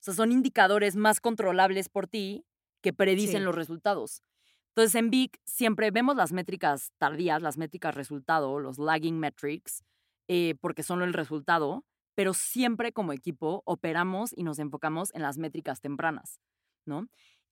O 0.00 0.02
sea, 0.04 0.14
son 0.14 0.30
indicadores 0.30 0.94
más 0.94 1.20
controlables 1.20 1.88
por 1.88 2.06
ti 2.06 2.44
que 2.82 2.92
predicen 2.92 3.38
Sí. 3.40 3.44
los 3.44 3.54
resultados. 3.54 4.22
Entonces, 4.68 4.94
en 4.94 5.08
Vic 5.10 5.38
siempre 5.44 5.90
vemos 5.90 6.16
las 6.16 6.32
métricas 6.32 6.92
tardías, 6.98 7.40
las 7.40 7.56
métricas 7.56 7.94
resultado, 7.94 8.58
los 8.60 8.76
lagging 8.78 9.18
metrics, 9.18 9.82
eh, 10.28 10.54
porque 10.60 10.82
son 10.82 11.00
el 11.02 11.14
resultado, 11.14 11.84
pero 12.14 12.34
siempre 12.34 12.92
como 12.92 13.12
equipo 13.14 13.62
operamos 13.64 14.32
y 14.36 14.42
nos 14.42 14.58
enfocamos 14.58 15.14
en 15.14 15.22
las 15.22 15.38
métricas 15.38 15.80
tempranas, 15.80 16.40
¿no? 16.84 17.06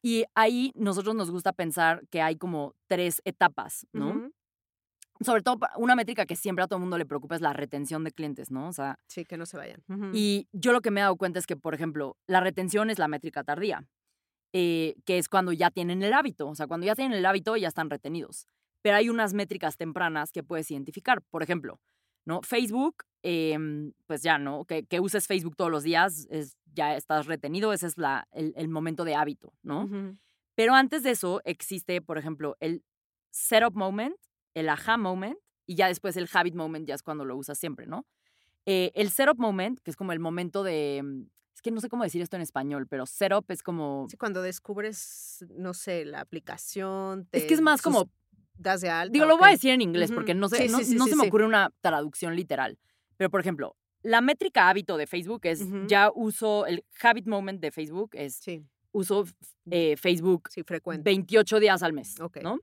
Y 0.07 0.25
ahí 0.37 0.71
nosotros 0.77 1.17
nos 1.17 1.33
gusta 1.33 1.53
pensar 1.53 2.07
que 2.11 2.23
hay 2.23 2.37
como 2.37 2.77
tres 2.87 3.21
etapas, 3.25 3.89
¿no? 3.93 4.31
Sobre 5.21 5.43
todo 5.43 5.59
una 5.79 5.97
métrica 5.97 6.27
que 6.27 6.37
siempre 6.37 6.63
a 6.63 6.69
todo 6.69 6.77
el 6.77 6.83
mundo 6.83 6.97
le 6.97 7.05
preocupa 7.07 7.35
es 7.35 7.41
la 7.41 7.53
retención 7.53 8.05
de 8.05 8.13
clientes, 8.13 8.53
¿no? 8.53 8.69
O 8.69 8.73
sea, 8.73 9.01
Sí, 9.09 9.25
que 9.25 9.37
no 9.37 9.47
se 9.47 9.57
vayan. 9.57 9.83
Y 10.13 10.47
yo 10.53 10.71
lo 10.73 10.81
que 10.81 10.93
me 10.93 11.01
he 11.01 11.03
dado 11.03 11.17
cuenta 11.17 11.41
es 11.41 11.47
que, 11.49 11.57
por 11.57 11.75
ejemplo, 11.75 12.17
la 12.29 12.39
retención 12.39 12.89
es 12.89 13.01
la 13.01 13.09
métrica 13.09 13.43
tardía, 13.43 13.89
eh, 14.53 14.95
que 15.05 15.19
es 15.19 15.29
cuando 15.29 15.53
ya 15.53 15.73
tienen 15.73 16.05
el 16.05 16.13
hábito, 16.13 16.47
o 16.47 16.55
sea, 16.55 16.69
cuando 16.69 16.87
ya 16.87 16.95
tienen 16.95 17.19
el 17.19 17.27
hábito 17.27 17.57
ya 17.57 17.67
están 17.67 17.91
retenidos. 17.91 18.47
Pero 18.83 18.99
hay 18.99 19.09
unas 19.09 19.35
métricas 19.35 19.77
tempranas 19.77 20.31
que 20.31 20.45
puedes 20.45 20.71
identificar, 20.71 21.21
por 21.21 21.43
ejemplo, 21.43 21.81
¿no? 22.25 22.43
Facebook, 22.43 23.03
em, 23.29 23.93
pues 24.07 24.23
ya, 24.23 24.39
¿no? 24.39 24.65
Que, 24.65 24.85
que 24.85 25.01
uses 25.01 25.27
Facebook 25.27 25.57
todos 25.57 25.71
los 25.71 25.83
días, 25.83 26.29
es, 26.31 26.57
ya 26.73 26.95
estás 26.97 27.27
retenido, 27.27 27.73
ese 27.73 27.89
es 27.89 27.99
la, 27.99 28.29
el, 28.31 28.53
el 28.57 28.69
momento 28.69 29.05
de 29.05 29.17
hábito, 29.17 29.53
¿no? 29.63 29.89
Pero 30.55 30.75
antes 30.75 31.03
de 31.03 31.11
eso 31.11 31.41
existe, 31.45 32.01
por 32.01 32.19
ejemplo, 32.19 32.57
el 32.61 32.85
setup 33.33 33.75
moment, 33.75 34.15
el 34.55 34.69
aha 34.69 34.97
moment, 34.97 35.37
y 35.67 35.75
ya 35.75 35.89
después 35.89 36.17
el 36.17 36.29
habit 36.33 36.55
moment, 36.55 36.87
ya 36.87 36.95
es 36.95 37.03
cuando 37.03 37.25
lo 37.25 37.37
usas 37.37 37.59
siempre, 37.59 37.87
¿no? 37.87 38.07
Eh, 38.65 38.93
el 38.95 39.11
setup 39.11 39.39
moment, 39.39 39.81
que 39.81 39.91
es 39.91 39.97
como 39.97 40.13
el 40.13 40.21
momento 40.21 40.63
de... 40.63 41.01
mm, 41.03 41.23
Es 41.55 41.63
que 41.63 41.73
no 41.73 41.81
sé 41.81 41.89
cómo 41.89 42.05
decir 42.05 42.23
esto 42.23 42.37
en 42.37 42.43
español, 42.43 42.87
pero 42.87 43.07
setup 43.07 43.51
es 43.51 43.63
como... 43.63 44.07
Sí, 44.09 44.17
cuando 44.17 44.41
descubres, 44.43 45.45
no 45.57 45.75
sé, 45.75 46.05
la 46.05 46.21
aplicación. 46.21 47.27
Es 47.33 47.45
que 47.45 47.55
es 47.55 47.61
más 47.61 47.83
como... 47.83 48.09
Das 48.59 48.81
de 48.81 48.89
alta. 48.89 49.13
Digo, 49.13 49.27
lo 49.27 49.37
voy 49.37 49.49
a 49.49 49.51
decir 49.53 49.71
en 49.73 49.83
inglés 49.83 50.11
porque 50.13 50.35
no, 50.35 50.49
sé, 50.49 50.69
Sí, 50.69 50.73
no, 50.73 50.79
sí, 50.79 50.99
se 51.11 51.17
me 51.17 51.27
ocurre 51.27 51.45
una 51.45 51.71
traducción 51.83 52.35
literal. 52.35 52.79
Pero, 53.17 53.31
por 53.31 53.41
ejemplo, 53.41 53.77
la 54.03 54.21
métrica 54.21 54.69
hábito 54.69 54.97
de 54.97 55.07
Facebook 55.07 55.41
es, 55.45 55.65
ya 55.87 56.11
uso 56.15 56.67
el 56.67 56.85
habit 57.03 57.27
moment 57.27 57.61
de 57.61 57.71
Facebook, 57.71 58.11
es 58.15 58.37
Sí. 58.37 58.65
uso 58.93 59.25
eh, 59.71 59.97
Facebook 59.97 60.49
Sí, 60.51 60.63
frecuente. 60.63 61.03
28 61.11 61.61
días 61.61 61.83
al 61.83 61.93
mes, 61.93 62.21
Ok. 62.21 62.39
¿no? 62.43 62.59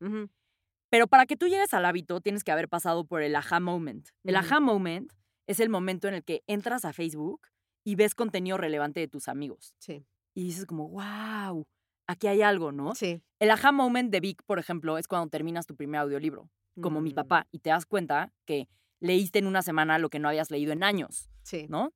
Pero 0.89 1.07
para 1.07 1.25
que 1.25 1.35
tú 1.35 1.47
llegues 1.47 1.73
al 1.73 1.85
hábito, 1.85 2.21
tienes 2.21 2.43
que 2.43 2.51
haber 2.51 2.69
pasado 2.69 3.03
por 3.05 3.21
el 3.23 3.35
aha 3.35 3.59
moment. 3.59 4.07
El 4.23 4.35
aha 4.35 4.59
moment 4.59 5.11
es 5.47 5.59
el 5.59 5.69
momento 5.69 6.07
en 6.07 6.13
el 6.13 6.23
que 6.23 6.43
entras 6.47 6.85
a 6.85 6.93
Facebook 6.93 7.47
y 7.83 7.95
ves 7.95 8.13
contenido 8.15 8.57
relevante 8.57 8.99
de 8.99 9.07
tus 9.07 9.27
amigos. 9.27 9.75
Sí. 9.79 10.05
Y 10.35 10.43
dices 10.43 10.65
como, 10.65 10.89
wow, 10.89 11.65
aquí 12.07 12.27
hay 12.27 12.41
algo, 12.43 12.71
¿no? 12.71 12.93
Sí. 12.95 13.21
El 13.39 13.49
aha 13.51 13.71
moment 13.71 14.11
de 14.11 14.19
Vic, 14.19 14.43
por 14.45 14.59
ejemplo, 14.59 14.97
es 14.99 15.07
cuando 15.07 15.29
terminas 15.29 15.65
tu 15.65 15.75
primer 15.75 16.01
audiolibro, 16.01 16.49
como 16.79 17.01
mi 17.01 17.09
Mm, 17.11 17.15
papá, 17.15 17.47
y 17.51 17.59
te 17.59 17.71
das 17.71 17.85
cuenta 17.85 18.31
que 18.45 18.67
leíste 19.03 19.39
en 19.39 19.47
una 19.47 19.61
semana 19.61 19.99
lo 19.99 20.09
que 20.09 20.17
no 20.19 20.29
habías 20.29 20.49
leído 20.49 20.71
en 20.71 20.83
años, 20.83 21.29
Sí. 21.43 21.67
¿no? 21.69 21.91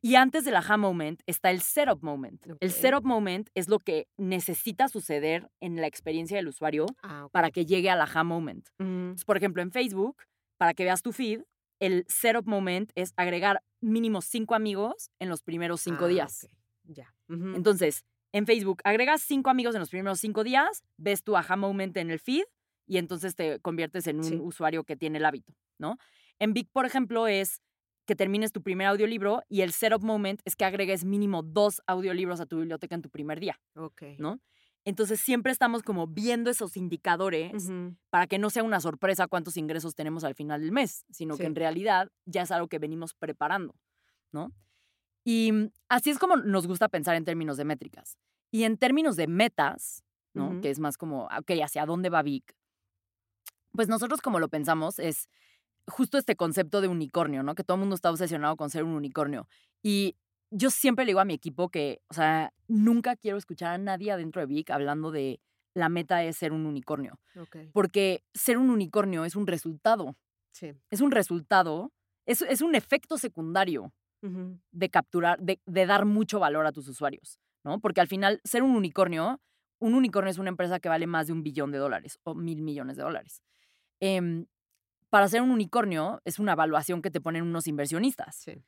Y 0.00 0.14
antes 0.14 0.44
del 0.44 0.54
aha 0.54 0.76
moment 0.76 1.20
está 1.26 1.50
el 1.50 1.60
setup 1.60 2.02
moment. 2.04 2.46
El 2.60 2.70
Ok. 2.70 2.74
setup 2.76 3.04
moment 3.04 3.48
es 3.54 3.68
lo 3.68 3.80
que 3.80 4.06
necesita 4.16 4.86
suceder 4.88 5.50
en 5.60 5.80
la 5.80 5.88
experiencia 5.88 6.36
del 6.36 6.46
usuario 6.46 6.86
Ah, 7.02 7.26
para 7.32 7.50
que 7.50 7.66
llegue 7.66 7.90
al 7.90 8.00
aha 8.00 8.22
moment. 8.22 8.68
Mm, 8.78 8.84
Entonces, 9.10 9.24
por 9.24 9.36
ejemplo, 9.36 9.60
en 9.60 9.72
Facebook, 9.72 10.22
para 10.56 10.72
que 10.72 10.84
veas 10.84 11.02
tu 11.02 11.12
feed, 11.12 11.42
el 11.80 12.04
setup 12.08 12.46
moment 12.46 12.92
es 12.94 13.12
agregar 13.16 13.60
mínimo 13.80 14.22
cinco 14.22 14.54
amigos 14.54 15.10
en 15.18 15.28
los 15.28 15.42
primeros 15.42 15.80
cinco 15.80 16.04
ah, 16.04 16.08
días. 16.08 16.44
ok. 16.44 16.50
Ya. 16.96 17.14
Entonces, 17.28 18.04
en 18.32 18.46
Facebook, 18.46 18.80
agregas 18.84 19.22
cinco 19.22 19.50
amigos 19.50 19.74
en 19.74 19.80
los 19.80 19.90
primeros 19.90 20.20
cinco 20.20 20.44
días, 20.44 20.82
ves 20.96 21.22
tu 21.24 21.36
aha 21.36 21.56
moment 21.56 21.96
en 21.96 22.10
el 22.10 22.20
feed 22.20 22.44
y 22.86 22.98
entonces 22.98 23.34
te 23.34 23.58
conviertes 23.60 24.06
en 24.06 24.18
un 24.18 24.24
Sí. 24.24 24.36
usuario 24.36 24.84
que 24.84 24.96
tiene 24.96 25.18
el 25.18 25.24
hábito, 25.26 25.52
¿no? 25.78 25.96
En 26.38 26.52
Vic, 26.52 26.68
por 26.72 26.86
ejemplo, 26.86 27.26
es 27.26 27.60
que 28.06 28.16
termines 28.16 28.52
tu 28.52 28.62
primer 28.62 28.86
audiolibro 28.86 29.42
y 29.48 29.60
el 29.60 29.72
setup 29.72 30.02
moment 30.02 30.40
es 30.44 30.56
que 30.56 30.64
agregues 30.64 31.04
mínimo 31.04 31.42
dos 31.42 31.82
audiolibros 31.86 32.40
a 32.40 32.46
tu 32.46 32.58
biblioteca 32.58 32.94
en 32.94 33.02
tu 33.02 33.10
primer 33.10 33.38
día, 33.38 33.60
Ok. 33.74 34.02
¿no? 34.18 34.40
Entonces 34.84 35.20
siempre 35.20 35.52
estamos 35.52 35.82
como 35.82 36.06
viendo 36.06 36.50
esos 36.50 36.78
indicadores 36.78 37.70
para 38.08 38.26
que 38.26 38.38
no 38.38 38.48
sea 38.48 38.62
una 38.62 38.80
sorpresa 38.80 39.26
cuántos 39.26 39.58
ingresos 39.58 39.94
tenemos 39.94 40.24
al 40.24 40.34
final 40.34 40.62
del 40.62 40.72
mes, 40.72 41.04
sino 41.10 41.36
que 41.36 41.44
en 41.44 41.54
realidad 41.54 42.10
ya 42.24 42.42
es 42.42 42.50
algo 42.50 42.68
que 42.68 42.78
venimos 42.78 43.12
preparando, 43.12 43.74
¿no? 44.32 44.50
Y 45.24 45.52
mm, 45.52 45.70
así 45.90 46.08
es 46.08 46.18
como 46.18 46.36
nos 46.36 46.66
gusta 46.66 46.88
pensar 46.88 47.16
en 47.16 47.26
términos 47.26 47.58
de 47.58 47.66
métricas. 47.66 48.16
Y 48.50 48.64
en 48.64 48.78
términos 48.78 49.16
de 49.16 49.26
metas, 49.26 50.02
¿no? 50.32 50.48
Ujú. 50.48 50.60
Que 50.62 50.70
es 50.70 50.78
más 50.78 50.96
como, 50.96 51.24
ok, 51.24 51.50
¿hacia 51.62 51.84
dónde 51.84 52.08
va 52.08 52.22
Vic? 52.22 52.56
Pues 53.72 53.88
nosotros 53.88 54.22
como 54.22 54.38
lo 54.38 54.48
pensamos 54.48 54.98
es 54.98 55.28
justo 55.88 56.18
este 56.18 56.36
concepto 56.36 56.80
de 56.80 56.88
unicornio, 56.88 57.42
¿no? 57.42 57.54
Que 57.54 57.64
todo 57.64 57.74
el 57.76 57.80
mundo 57.80 57.94
está 57.94 58.10
obsesionado 58.10 58.56
con 58.56 58.70
ser 58.70 58.84
un 58.84 58.92
unicornio. 58.92 59.48
Y 59.82 60.16
yo 60.50 60.70
siempre 60.70 61.04
le 61.04 61.10
digo 61.10 61.20
a 61.20 61.24
mi 61.24 61.34
equipo 61.34 61.68
que, 61.68 62.00
o 62.08 62.14
sea, 62.14 62.52
nunca 62.68 63.16
quiero 63.16 63.36
escuchar 63.36 63.72
a 63.74 63.78
nadie 63.78 64.12
adentro 64.12 64.40
de 64.40 64.46
Vic 64.46 64.70
hablando 64.70 65.10
de 65.10 65.40
la 65.74 65.88
meta 65.88 66.24
es 66.24 66.36
ser 66.36 66.52
un 66.52 66.66
unicornio 66.66 67.20
porque 67.72 68.24
ser 68.34 68.58
un 68.58 68.70
unicornio 68.70 69.24
es 69.24 69.36
un 69.36 69.46
resultado, 69.46 70.16
Sí. 70.50 70.72
es 70.90 71.00
un 71.00 71.10
resultado, 71.12 71.92
es, 72.26 72.42
es 72.42 72.62
un 72.62 72.74
efecto 72.74 73.16
secundario 73.18 73.92
de 74.72 74.88
capturar, 74.90 75.38
de, 75.40 75.60
de 75.66 75.86
dar 75.86 76.04
mucho 76.04 76.40
valor 76.40 76.66
a 76.66 76.72
tus 76.72 76.88
usuarios, 76.88 77.38
¿no? 77.62 77.78
Porque 77.78 78.00
al 78.00 78.08
final, 78.08 78.40
ser 78.42 78.64
un 78.64 78.74
unicornio, 78.74 79.40
un 79.78 79.94
unicornio 79.94 80.30
es 80.32 80.38
una 80.38 80.48
empresa 80.48 80.80
que 80.80 80.88
vale 80.88 81.06
más 81.06 81.28
de 81.28 81.34
un 81.34 81.44
billón 81.44 81.70
de 81.70 81.78
dólares 81.78 82.18
o 82.24 82.34
mil 82.34 82.60
millones 82.62 82.96
de 82.96 83.04
dólares. 83.04 83.42
Em, 84.00 84.46
para 85.10 85.28
ser 85.28 85.42
un 85.42 85.50
unicornio 85.50 86.20
es 86.24 86.38
una 86.38 86.52
evaluación 86.52 87.02
que 87.02 87.10
te 87.10 87.20
ponen 87.20 87.42
unos 87.44 87.66
inversionistas. 87.66 88.36
Sí. 88.36 88.62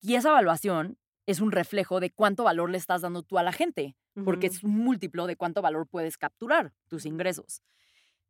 Y 0.00 0.14
esa 0.14 0.30
evaluación 0.30 0.98
es 1.26 1.40
un 1.40 1.52
reflejo 1.52 2.00
de 2.00 2.10
cuánto 2.10 2.44
valor 2.44 2.70
le 2.70 2.78
estás 2.78 3.02
dando 3.02 3.22
tú 3.22 3.38
a 3.38 3.42
la 3.42 3.52
gente 3.52 3.96
porque 4.24 4.46
es 4.46 4.62
un 4.62 4.76
múltiplo 4.78 5.26
de 5.26 5.34
cuánto 5.36 5.60
valor 5.60 5.88
puedes 5.88 6.16
capturar 6.16 6.72
tus 6.88 7.04
ingresos. 7.04 7.62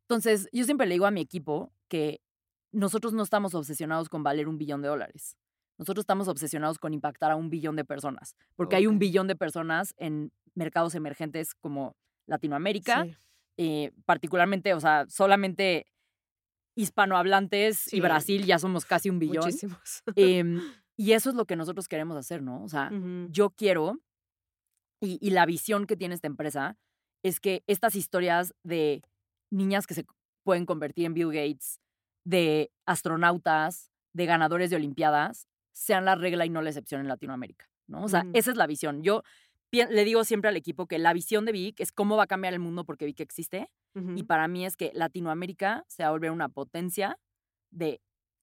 Entonces, 0.01 0.49
yo 0.51 0.63
siempre 0.65 0.87
le 0.87 0.95
digo 0.95 1.05
a 1.05 1.11
mi 1.11 1.21
equipo 1.21 1.71
que 1.87 2.21
nosotros 2.71 3.13
no 3.13 3.21
estamos 3.23 3.53
obsesionados 3.53 4.09
con 4.09 4.23
valer 4.23 4.47
un 4.47 4.57
billón 4.57 4.81
de 4.81 4.87
dólares. 4.87 5.37
Nosotros 5.77 6.03
estamos 6.03 6.27
obsesionados 6.27 6.79
con 6.79 6.93
impactar 6.93 7.31
a 7.31 7.35
un 7.35 7.49
billón 7.49 7.75
de 7.75 7.85
personas, 7.85 8.35
porque 8.55 8.75
hay 8.77 8.87
un 8.87 8.97
billón 8.97 9.27
de 9.27 9.35
personas 9.35 9.93
en 9.97 10.31
mercados 10.55 10.95
emergentes 10.95 11.53
como 11.53 11.95
Latinoamérica, 12.25 13.03
Sí. 13.03 13.15
eh, 13.57 13.91
particularmente, 14.05 14.73
o 14.73 14.79
sea, 14.79 15.05
solamente 15.07 15.85
hispanohablantes 16.75 17.77
Sí. 17.79 17.97
y 17.97 18.01
Brasil 18.01 18.45
ya 18.45 18.59
somos 18.59 18.85
casi 18.85 19.09
un 19.09 19.19
billón. 19.19 19.45
Muchísimos. 19.45 20.03
Em, 20.15 20.61
y 20.97 21.11
eso 21.13 21.29
es 21.29 21.35
lo 21.35 21.45
que 21.45 21.55
nosotros 21.55 21.87
queremos 21.87 22.15
hacer, 22.17 22.41
¿no? 22.41 22.63
O 22.63 22.69
sea, 22.69 22.89
yo 23.29 23.49
quiero, 23.49 23.99
y, 25.01 25.17
y 25.21 25.31
la 25.31 25.45
visión 25.45 25.87
que 25.87 25.97
tiene 25.97 26.15
esta 26.15 26.27
empresa, 26.27 26.77
es 27.23 27.39
que 27.39 27.63
estas 27.67 27.95
historias 27.95 28.53
de 28.63 29.01
niñas 29.51 29.87
que 29.87 29.93
se 29.93 30.05
pueden 30.43 30.65
convertir 30.65 31.05
en 31.05 31.13
Bill 31.13 31.27
Gates, 31.31 31.79
de 32.23 32.71
astronautas, 32.85 33.91
de 34.13 34.25
ganadores 34.25 34.69
de 34.69 34.77
Olimpiadas, 34.77 35.47
sean 35.73 36.05
la 36.05 36.15
regla 36.15 36.45
y 36.45 36.49
no 36.49 36.61
la 36.61 36.69
excepción 36.69 37.01
en 37.01 37.07
Latinoamérica, 37.07 37.69
¿no? 37.87 38.03
O 38.03 38.07
sea, 38.07 38.25
esa 38.33 38.51
es 38.51 38.57
la 38.57 38.67
visión. 38.67 39.03
Yo 39.03 39.23
le 39.71 40.05
digo 40.05 40.23
siempre 40.23 40.49
al 40.49 40.55
equipo 40.55 40.87
que 40.87 40.97
la 40.99 41.11
visión 41.11 41.43
de 41.43 41.51
Vic 41.51 41.79
es 41.81 41.91
cómo 41.91 42.15
va 42.15 42.23
a 42.23 42.27
cambiar 42.27 42.53
el 42.53 42.59
mundo 42.61 42.85
porque 42.85 43.05
Vic 43.05 43.19
existe, 43.19 43.69
y 43.95 44.23
para 44.23 44.47
mí 44.49 44.65
es 44.65 44.75
que 44.75 44.91
Latinoamérica 44.93 45.85
se 45.87 46.03
va 46.03 46.09
a 46.09 46.11
volver 46.11 46.31
una 46.31 46.49
potencia 46.49 47.17
de 47.71 48.01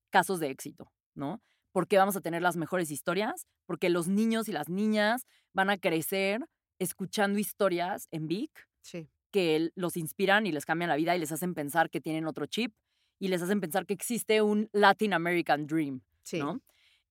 casos 0.09 0.39
de 0.39 0.49
éxito, 0.49 0.91
¿no? 1.13 1.41
Porque 1.71 1.97
vamos 1.97 2.15
a 2.15 2.21
tener 2.21 2.41
las 2.41 2.55
mejores 2.57 2.89
historias, 2.91 3.47
porque 3.65 3.89
los 3.89 4.07
niños 4.07 4.47
y 4.49 4.51
las 4.51 4.67
niñas 4.69 5.25
van 5.53 5.69
a 5.69 5.77
crecer 5.77 6.41
escuchando 6.79 7.37
historias 7.39 8.07
en 8.11 8.27
Vic 8.27 8.67
Sí. 8.81 9.07
que 9.31 9.71
los 9.75 9.95
inspiran 9.95 10.45
y 10.47 10.51
les 10.51 10.65
cambian 10.65 10.89
la 10.89 10.95
vida 10.95 11.15
y 11.15 11.19
les 11.19 11.31
hacen 11.31 11.53
pensar 11.53 11.89
que 11.89 12.01
tienen 12.01 12.25
otro 12.27 12.45
chip 12.47 12.73
y 13.19 13.27
les 13.27 13.41
hacen 13.41 13.61
pensar 13.61 13.85
que 13.85 13.93
existe 13.93 14.41
un 14.41 14.69
Latin 14.73 15.13
American 15.13 15.65
Dream, 15.67 16.01
Sí. 16.23 16.39
¿no? 16.39 16.61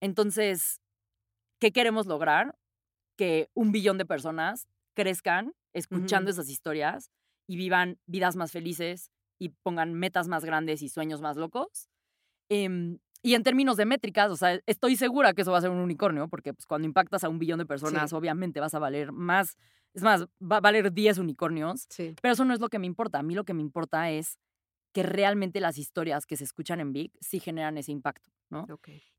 Entonces, 0.01 0.81
¿qué 1.59 1.71
queremos 1.71 2.07
lograr? 2.07 2.57
Que 3.17 3.49
un 3.53 3.71
billón 3.71 3.97
de 3.97 4.05
personas 4.05 4.67
crezcan 4.95 5.53
escuchando 5.73 6.29
esas 6.29 6.49
historias 6.49 7.09
y 7.47 7.57
vivan 7.57 7.97
vidas 8.05 8.35
más 8.35 8.51
felices 8.51 9.11
y 9.39 9.49
pongan 9.49 9.93
metas 9.93 10.27
más 10.27 10.45
grandes 10.45 10.81
y 10.81 10.89
sueños 10.89 11.21
más 11.21 11.37
locos. 11.37 11.89
Em, 12.49 12.99
y 13.21 13.35
en 13.35 13.43
términos 13.43 13.77
de 13.77 13.85
métricas, 13.85 14.29
o 14.31 14.35
sea, 14.35 14.59
estoy 14.65 14.95
segura 14.95 15.33
que 15.33 15.41
eso 15.43 15.51
va 15.51 15.57
a 15.57 15.61
ser 15.61 15.69
un 15.69 15.77
unicornio, 15.79 16.27
porque 16.27 16.53
pues, 16.53 16.65
cuando 16.65 16.85
impactas 16.87 17.23
a 17.23 17.29
un 17.29 17.39
billón 17.39 17.59
de 17.59 17.65
personas, 17.65 18.09
Sí. 18.09 18.15
obviamente 18.15 18.59
vas 18.59 18.73
a 18.73 18.79
valer 18.79 19.11
más, 19.11 19.57
es 19.93 20.03
más, 20.03 20.25
va 20.41 20.57
a 20.57 20.61
valer 20.61 20.91
10 20.91 21.17
unicornios, 21.19 21.85
Sí. 21.89 22.15
pero 22.21 22.33
eso 22.33 22.45
no 22.45 22.53
es 22.53 22.59
lo 22.59 22.69
que 22.69 22.79
me 22.79 22.87
importa. 22.87 23.19
A 23.19 23.23
mí 23.23 23.33
lo 23.33 23.45
que 23.45 23.53
me 23.53 23.61
importa 23.61 24.11
es 24.11 24.37
que 24.93 25.03
realmente 25.03 25.59
las 25.59 25.77
historias 25.77 26.25
que 26.25 26.37
se 26.37 26.43
escuchan 26.43 26.79
en 26.79 26.93
Big 26.93 27.11
sí 27.19 27.39
generan 27.39 27.77
ese 27.77 27.91
impacto, 27.91 28.29
¿no? 28.49 28.67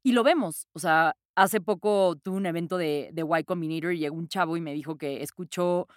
Y 0.05 0.12
lo 0.12 0.22
vemos. 0.22 0.68
O 0.72 0.79
sea, 0.79 1.16
hace 1.35 1.61
poco 1.61 2.14
tuve 2.22 2.37
un 2.37 2.47
evento 2.47 2.77
de, 2.77 3.11
de 3.12 3.25
Y 3.41 3.45
Combinator 3.45 3.93
y 3.93 3.99
llegó 3.99 4.16
un 4.16 4.29
chavo 4.29 4.57
y 4.57 4.61
me 4.61 4.72
dijo 4.72 4.97
que 4.97 5.22
escuchó 5.22 5.89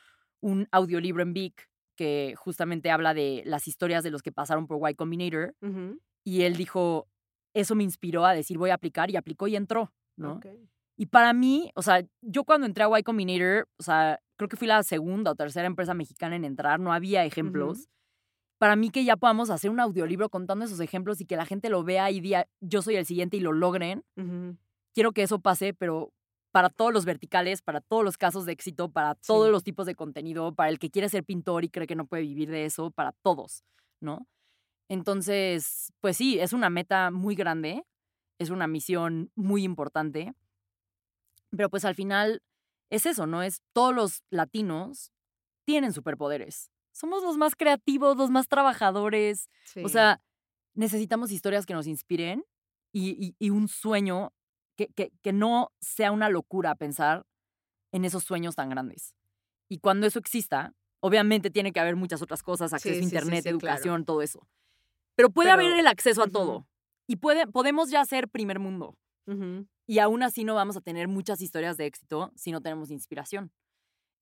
un 0.42 0.68
audiolibro 0.72 1.22
en 1.22 1.34
Vic 1.34 1.70
que 1.98 2.36
justamente 2.38 2.92
habla 2.92 3.14
de 3.14 3.44
las 3.46 3.68
historias 3.68 4.04
de 4.04 4.12
los 4.12 4.22
que 4.22 4.32
pasaron 4.32 4.68
por 4.68 4.90
Y 4.90 4.96
Combinator. 4.96 5.56
Y 6.24 6.44
él 6.44 6.56
dijo, 6.56 7.08
eso 7.54 7.76
me 7.76 7.84
inspiró 7.84 8.26
a 8.26 8.34
decir 8.34 8.58
voy 8.58 8.70
a 8.70 8.76
aplicar 8.76 9.10
y 9.10 9.18
aplicó 9.18 9.48
y 9.48 9.56
entró, 9.58 9.92
¿no? 10.16 10.40
Y 10.96 11.08
para 11.08 11.34
mí, 11.34 11.72
o 11.76 11.82
sea, 11.82 12.04
yo 12.22 12.44
cuando 12.44 12.66
entré 12.66 12.84
a 12.84 13.00
Y 13.00 13.04
Combinator, 13.04 13.68
o 13.78 13.84
sea, 13.84 14.20
creo 14.38 14.48
que 14.48 14.56
fui 14.58 14.68
la 14.68 14.82
segunda 14.84 15.32
o 15.32 15.36
tercera 15.36 15.68
empresa 15.68 15.94
mexicana 15.94 16.36
en 16.36 16.46
entrar, 16.46 16.80
no 16.80 16.94
había 16.94 17.26
ejemplos. 17.26 17.90
Para 18.60 18.76
mí 18.76 18.90
que 18.90 19.04
ya 19.04 19.18
podamos 19.18 19.50
hacer 19.50 19.70
un 19.70 19.80
audiolibro 19.80 20.30
contando 20.30 20.66
esos 20.66 20.80
ejemplos 20.80 21.22
y 21.22 21.26
que 21.26 21.36
la 21.36 21.46
gente 21.46 21.70
lo 21.70 21.84
vea 21.84 22.10
y 22.10 22.22
diga, 22.22 22.48
yo 22.62 22.82
soy 22.82 22.96
el 22.96 23.06
siguiente 23.06 23.38
y 23.38 23.40
lo 23.40 23.52
logren, 23.52 24.04
quiero 24.94 25.12
que 25.12 25.22
eso 25.22 25.40
pase, 25.40 25.74
pero 25.74 26.12
para 26.58 26.70
todos 26.72 26.92
los 26.92 27.06
verticales, 27.06 27.62
para 27.62 27.82
todos 27.82 28.04
los 28.04 28.18
casos 28.18 28.48
de 28.48 28.54
éxito, 28.54 28.90
para 28.90 29.14
todos 29.14 29.46
Sí. 29.46 29.52
los 29.52 29.64
tipos 29.64 29.86
de 29.86 29.94
contenido, 29.94 30.56
para 30.56 30.70
el 30.70 30.80
que 30.80 30.90
quiere 30.90 31.08
ser 31.08 31.24
pintor 31.24 31.64
y 31.64 31.70
cree 31.70 31.86
que 31.86 31.94
no 31.96 32.08
puede 32.08 32.24
vivir 32.24 32.50
de 32.50 32.66
eso, 32.66 32.90
para 32.90 33.12
todos, 33.12 33.64
¿no? 34.02 34.28
Entonces, 34.90 35.94
pues 36.02 36.18
sí, 36.18 36.40
es 36.40 36.54
una 36.54 36.72
meta 36.72 37.12
muy 37.12 37.36
grande, 37.36 37.84
es 38.40 38.50
una 38.50 38.66
misión 38.66 39.32
muy 39.36 39.64
importante, 39.64 40.34
pero 41.52 41.70
pues 41.70 41.86
al 41.86 41.94
final 41.94 42.42
es 42.90 43.06
eso, 43.06 43.28
¿no? 43.28 43.44
Es 43.44 43.62
todos 43.72 43.94
los 43.94 44.24
latinos 44.32 45.12
tienen 45.64 45.94
superpoderes. 45.94 46.72
Somos 46.92 47.22
los 47.22 47.38
más 47.38 47.56
creativos, 47.56 48.18
los 48.18 48.32
más 48.32 48.48
trabajadores, 48.48 49.48
Sí. 49.66 49.84
o 49.86 49.90
sea, 49.90 50.24
necesitamos 50.74 51.30
historias 51.32 51.68
que 51.68 51.76
nos 51.76 51.86
inspiren 51.86 52.44
y, 52.92 53.10
y- 53.24 53.36
y 53.38 53.52
un 53.52 53.68
sueño 53.68 54.34
que, 54.78 54.88
que- 54.88 55.12
que 55.22 55.34
no 55.34 55.72
sea 55.82 56.12
una 56.12 56.30
locura 56.30 56.76
pensar 56.76 57.26
en 57.92 58.06
esos 58.06 58.24
sueños 58.24 58.56
tan 58.56 58.70
grandes. 58.70 59.16
Y 59.70 59.80
cuando 59.80 60.08
eso 60.08 60.20
exista, 60.20 60.74
obviamente 61.02 61.50
tiene 61.52 61.72
que 61.74 61.80
haber 61.80 61.96
muchas 61.96 62.22
otras 62.22 62.44
cosas, 62.44 62.74
acceso 62.74 62.94
Sí, 62.94 63.00
a 63.00 63.04
sí, 63.04 63.10
sí, 63.10 63.16
internet, 63.16 63.44
claro. 63.44 63.58
educación, 63.58 64.06
todo 64.06 64.22
eso. 64.22 64.48
Pero 65.16 65.30
puede 65.30 65.50
Pero- 65.50 65.62
haber 65.68 65.80
el 65.80 65.88
acceso 65.88 66.24
a 66.24 66.28
todo. 66.28 66.68
Y 67.08 67.16
puede, 67.18 67.48
podemos 67.48 67.90
ya 67.90 68.04
ser 68.06 68.28
primer 68.30 68.60
mundo. 68.60 68.98
Y 69.88 70.00
aún 70.00 70.24
así 70.24 70.44
no 70.46 70.56
vamos 70.56 70.78
a 70.78 70.82
tener 70.82 71.08
muchas 71.10 71.42
historias 71.42 71.76
de 71.78 71.86
éxito 71.86 72.32
si 72.36 72.52
no 72.52 72.62
tenemos 72.62 72.92
inspiración. 72.92 73.52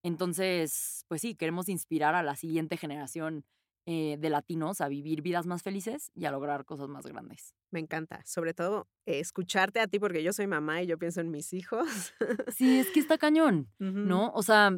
Entonces, 0.04 1.04
pues 1.08 1.22
sí, 1.22 1.36
queremos 1.36 1.68
inspirar 1.70 2.16
a 2.16 2.24
la 2.24 2.36
siguiente 2.36 2.78
generación 2.78 3.44
eh, 3.88 4.18
de 4.20 4.30
latinos 4.30 4.82
a 4.82 4.88
vivir 4.88 5.22
vidas 5.22 5.46
más 5.46 5.62
felices 5.62 6.10
y 6.16 6.26
a 6.26 6.32
lograr 6.32 6.66
cosas 6.66 6.88
más 6.88 7.06
grandes. 7.06 7.54
Me 7.72 7.80
encanta, 7.80 8.22
sobre 8.26 8.54
todo 8.54 8.88
eh, 9.06 9.20
escucharte 9.20 9.80
a 9.80 9.88
ti 9.88 10.00
porque 10.00 10.24
yo 10.24 10.34
soy 10.34 10.48
mamá 10.48 10.82
y 10.82 10.88
yo 10.88 10.98
pienso 10.98 11.22
en 11.22 11.30
mis 11.32 11.54
hijos. 11.54 12.14
Sí, 12.56 12.80
es 12.80 12.90
que 12.90 13.00
está 13.00 13.18
cañón. 13.18 13.70
¿no? 13.80 14.32
O 14.34 14.42
sea, 14.44 14.72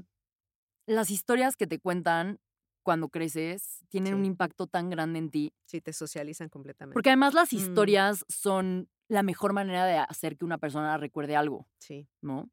las 0.87 1.09
historias 1.11 1.55
que 1.55 1.67
te 1.67 1.79
cuentan 1.79 2.39
cuando 2.83 3.09
creces 3.09 3.83
tienen 3.89 4.13
un 4.13 4.23
impacto 4.25 4.65
tan 4.67 4.89
grande 4.89 5.19
en 5.19 5.29
ti. 5.29 5.53
Sí, 5.65 5.81
te 5.81 5.91
socializan 5.93 6.47
completamente. 6.49 6.93
Porque 6.93 7.09
además 7.09 7.33
las 7.33 7.51
Mm. 7.51 7.57
historias 7.57 8.25
son 8.29 8.89
la 9.09 9.23
mejor 9.23 9.51
manera 9.53 9.85
de 9.85 9.97
hacer 9.97 10.37
que 10.37 10.45
una 10.45 10.57
persona 10.57 10.97
recuerde 10.97 11.35
algo, 11.35 11.67
Sí. 11.79 12.07
¿no? 12.21 12.49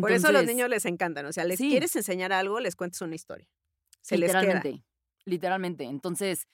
Por 0.00 0.10
eso 0.12 0.28
a 0.28 0.32
los 0.32 0.46
niños 0.46 0.68
les 0.70 0.84
encantan. 0.86 1.26
O 1.26 1.32
sea, 1.32 1.44
les 1.44 1.58
Sí. 1.58 1.68
quieres 1.68 1.94
enseñar 1.96 2.32
algo, 2.32 2.60
les 2.60 2.76
cuentas 2.76 3.00
una 3.02 3.14
historia. 3.14 3.46
Se 4.00 4.16
les 4.18 4.32
queda. 4.32 4.62
Literalmente. 5.24 5.84
Entonces, 5.84 6.46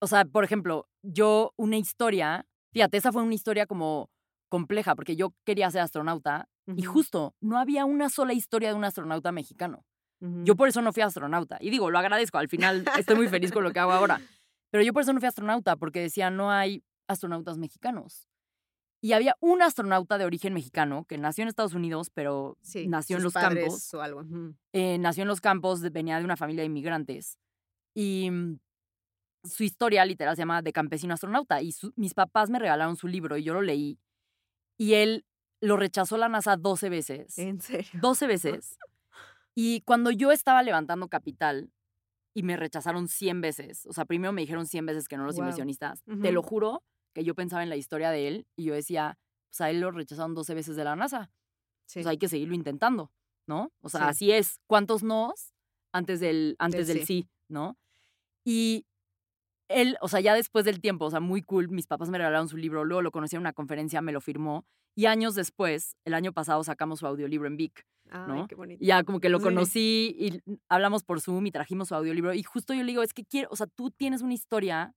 o 0.00 0.06
sea, 0.06 0.24
por 0.24 0.44
ejemplo, 0.44 0.88
yo 1.02 1.52
una 1.56 1.76
historia, 1.76 2.46
fíjate, 2.72 2.96
esa 2.96 3.12
fue 3.12 3.22
una 3.22 3.34
historia 3.34 3.66
como 3.66 4.10
compleja, 4.48 4.94
porque 4.94 5.16
yo 5.16 5.34
quería 5.44 5.70
ser 5.70 5.82
astronauta 5.82 6.48
y 6.76 6.82
justo 6.82 7.34
no 7.40 7.58
había 7.58 7.84
una 7.86 8.08
sola 8.10 8.34
historia 8.34 8.68
de 8.68 8.74
un 8.74 8.84
astronauta 8.84 9.32
mexicano. 9.32 9.84
Yo 10.20 10.56
por 10.56 10.68
eso 10.68 10.82
no 10.82 10.92
fui 10.92 11.02
astronauta. 11.02 11.58
Y 11.60 11.70
digo, 11.70 11.90
lo 11.90 11.98
agradezco, 11.98 12.38
al 12.38 12.48
final 12.48 12.84
estoy 12.98 13.14
muy 13.16 13.28
feliz 13.28 13.52
con 13.52 13.62
lo 13.62 13.72
que 13.72 13.78
hago 13.78 13.92
ahora. 13.92 14.20
Pero 14.70 14.82
yo 14.84 14.92
por 14.92 15.02
eso 15.02 15.12
no 15.12 15.20
fui 15.20 15.28
astronauta, 15.28 15.76
porque 15.76 16.00
decía, 16.00 16.30
no 16.30 16.50
hay 16.50 16.82
astronautas 17.06 17.56
mexicanos. 17.56 18.28
Y 19.00 19.12
había 19.12 19.36
un 19.40 19.62
astronauta 19.62 20.18
de 20.18 20.24
origen 20.24 20.52
mexicano 20.54 21.04
que 21.04 21.16
nació 21.18 21.42
en 21.42 21.48
Estados 21.48 21.72
Unidos, 21.72 22.10
pero 22.12 22.58
Sí, 22.62 22.88
nació 22.88 23.16
en 23.18 23.22
los 23.22 23.32
campos. 23.32 23.94
o 23.94 24.02
algo. 24.02 24.24
eh, 24.72 24.98
nació 24.98 25.22
en 25.22 25.28
los 25.28 25.40
campos, 25.40 25.80
venía 25.92 26.18
de 26.18 26.24
una 26.24 26.36
familia 26.36 26.62
de 26.62 26.66
inmigrantes. 26.66 27.38
Y 28.00 28.30
mm, 28.30 28.60
su 29.44 29.64
historia 29.64 30.04
literal 30.04 30.36
se 30.36 30.42
llama 30.42 30.62
De 30.62 30.72
campesino 30.72 31.14
astronauta. 31.14 31.60
Y 31.62 31.72
su- 31.72 31.92
mis 31.96 32.14
papás 32.14 32.48
me 32.48 32.58
regalaron 32.60 32.94
su 32.96 33.08
libro 33.08 33.36
y 33.36 33.42
yo 33.42 33.54
lo 33.54 33.62
leí. 33.62 33.98
Y 34.76 34.94
él 34.94 35.24
lo 35.60 35.76
rechazó 35.76 36.16
la 36.16 36.28
NASA 36.28 36.56
12 36.56 36.88
veces. 36.90 37.36
En 37.38 37.60
serio. 37.60 37.90
12 38.00 38.26
veces. 38.28 38.78
Y 39.56 39.80
cuando 39.80 40.12
yo 40.12 40.30
estaba 40.30 40.62
levantando 40.62 41.08
capital 41.08 41.72
y 42.34 42.44
me 42.44 42.56
rechazaron 42.56 43.08
100 43.08 43.40
veces, 43.40 43.84
o 43.86 43.92
sea, 43.92 44.04
primero 44.04 44.32
me 44.32 44.42
dijeron 44.42 44.66
100 44.66 44.86
veces 44.86 45.08
que 45.08 45.16
no 45.16 45.24
los 45.24 45.36
inversionistas, 45.36 46.04
te 46.22 46.30
lo 46.30 46.44
juro 46.44 46.84
que 47.12 47.24
yo 47.24 47.34
pensaba 47.34 47.64
en 47.64 47.68
la 47.68 47.74
historia 47.74 48.10
de 48.12 48.28
él 48.28 48.46
y 48.54 48.62
yo 48.66 48.74
decía, 48.74 49.18
pues 49.50 49.60
a 49.62 49.70
él 49.70 49.80
lo 49.80 49.90
rechazaron 49.90 50.34
12 50.36 50.54
veces 50.54 50.76
de 50.76 50.84
la 50.84 50.94
NASA, 50.94 51.32
Sí. 51.86 51.94
pues 52.00 52.06
hay 52.06 52.18
que 52.18 52.28
seguirlo 52.28 52.54
intentando, 52.54 53.10
¿no? 53.48 53.72
O 53.80 53.88
sea, 53.88 54.02
Sí. 54.02 54.06
así 54.10 54.30
es. 54.32 54.60
¿Cuántos 54.68 55.02
nos 55.02 55.52
antes 55.92 56.20
del, 56.20 56.54
antes 56.60 56.86
Del 56.86 56.98
del 56.98 57.06
sí, 57.06 57.28
¿no? 57.48 57.76
Y 58.44 58.86
él, 59.68 59.96
o 60.00 60.08
sea, 60.08 60.20
ya 60.20 60.34
después 60.34 60.64
del 60.64 60.80
tiempo, 60.80 61.04
o 61.06 61.10
sea, 61.10 61.20
muy 61.20 61.42
cool, 61.42 61.68
mis 61.68 61.86
papás 61.86 62.08
me 62.10 62.18
regalaron 62.18 62.48
su 62.48 62.56
libro, 62.56 62.84
luego 62.84 63.02
lo 63.02 63.10
conocí 63.10 63.36
en 63.36 63.40
una 63.40 63.52
conferencia, 63.52 64.00
me 64.00 64.12
lo 64.12 64.20
firmó, 64.20 64.64
y 64.96 65.06
años 65.06 65.34
después, 65.34 65.96
el 66.04 66.14
año 66.14 66.32
pasado 66.32 66.64
sacamos 66.64 67.00
su 67.00 67.06
audiolibro 67.06 67.46
en 67.46 67.56
Vic. 67.56 67.86
Ay, 68.10 68.26
¿no? 68.28 68.48
qué 68.48 68.54
bonito. 68.54 68.82
Ya 68.82 69.04
como 69.04 69.20
que 69.20 69.28
lo 69.28 69.38
conocí 69.76 70.16
y 70.18 70.40
hablamos 70.68 71.04
por 71.04 71.20
Zoom 71.20 71.46
y 71.46 71.50
trajimos 71.52 71.88
su 71.88 71.94
audiolibro. 71.94 72.32
Y 72.34 72.42
justo 72.42 72.72
yo 72.72 72.82
le 72.82 72.92
digo, 72.92 73.02
es 73.02 73.12
que 73.12 73.24
quiero, 73.24 73.48
o 73.52 73.56
sea, 73.56 73.66
tú 73.66 73.90
tienes 73.90 74.22
una 74.22 74.32
historia 74.34 74.94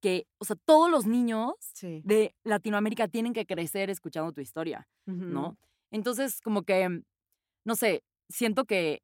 que, 0.00 0.28
o 0.38 0.44
sea, 0.44 0.56
todos 0.64 0.88
los 0.90 1.06
niños 1.06 1.52
Sí. 1.74 2.00
de 2.04 2.34
Latinoamérica 2.44 3.08
tienen 3.08 3.32
que 3.32 3.44
crecer 3.46 3.90
escuchando 3.90 4.32
tu 4.32 4.40
historia. 4.40 4.86
¿no? 5.06 5.58
Entonces, 5.90 6.40
como 6.40 6.62
que, 6.62 7.02
no 7.64 7.74
sé, 7.74 8.04
siento 8.28 8.64
que 8.64 9.02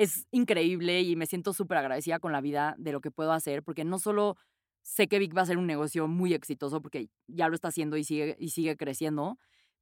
es 0.00 0.26
increíble 0.30 1.02
y 1.02 1.14
me 1.14 1.26
siento 1.26 1.52
súper 1.52 1.76
agradecida 1.76 2.18
con 2.20 2.32
la 2.32 2.40
vida 2.40 2.74
de 2.78 2.90
lo 2.90 3.02
que 3.02 3.10
puedo 3.10 3.32
hacer, 3.32 3.62
porque 3.62 3.84
no 3.84 3.98
solo 3.98 4.36
sé 4.82 5.08
que 5.08 5.18
Vic 5.18 5.36
va 5.36 5.42
a 5.42 5.46
ser 5.46 5.58
un 5.58 5.66
negocio 5.66 6.08
muy 6.08 6.32
exitoso, 6.32 6.80
porque 6.80 7.10
ya 7.28 7.48
lo 7.48 7.54
está 7.54 7.68
haciendo 7.68 7.98
y 7.98 8.04
sigue, 8.04 8.34
y 8.38 8.48
sigue 8.48 8.78
creciendo, 8.78 9.36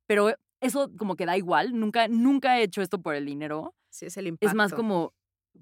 pero 0.08 0.34
eso 0.60 0.90
como 0.98 1.14
que 1.14 1.24
da 1.24 1.36
igual, 1.36 1.78
nunca, 1.78 2.08
nunca 2.08 2.58
he 2.58 2.64
hecho 2.64 2.82
esto 2.82 3.00
por 3.00 3.14
el 3.14 3.26
dinero. 3.26 3.76
Sí, 3.90 4.06
es 4.06 4.16
el 4.16 4.26
impacto. 4.26 4.48
Es 4.48 4.54
más 4.54 4.74
como 4.74 5.14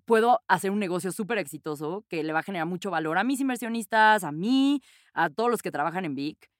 puedo 0.06 0.40
hacer 0.48 0.70
un 0.70 0.78
negocio 0.78 1.12
súper 1.12 1.36
exitoso 1.36 2.06
que 2.08 2.24
le 2.24 2.32
va 2.32 2.38
a 2.38 2.42
generar 2.42 2.66
mucho 2.66 2.90
valor 2.90 3.18
a 3.18 3.24
mis 3.24 3.40
inversionistas, 3.40 4.24
a 4.24 4.32
mí, 4.32 4.80
a 5.12 5.28
todos 5.28 5.50
los 5.50 5.60
que 5.60 5.70
trabajan 5.70 6.06
en 6.06 6.14
Vic, 6.14 6.50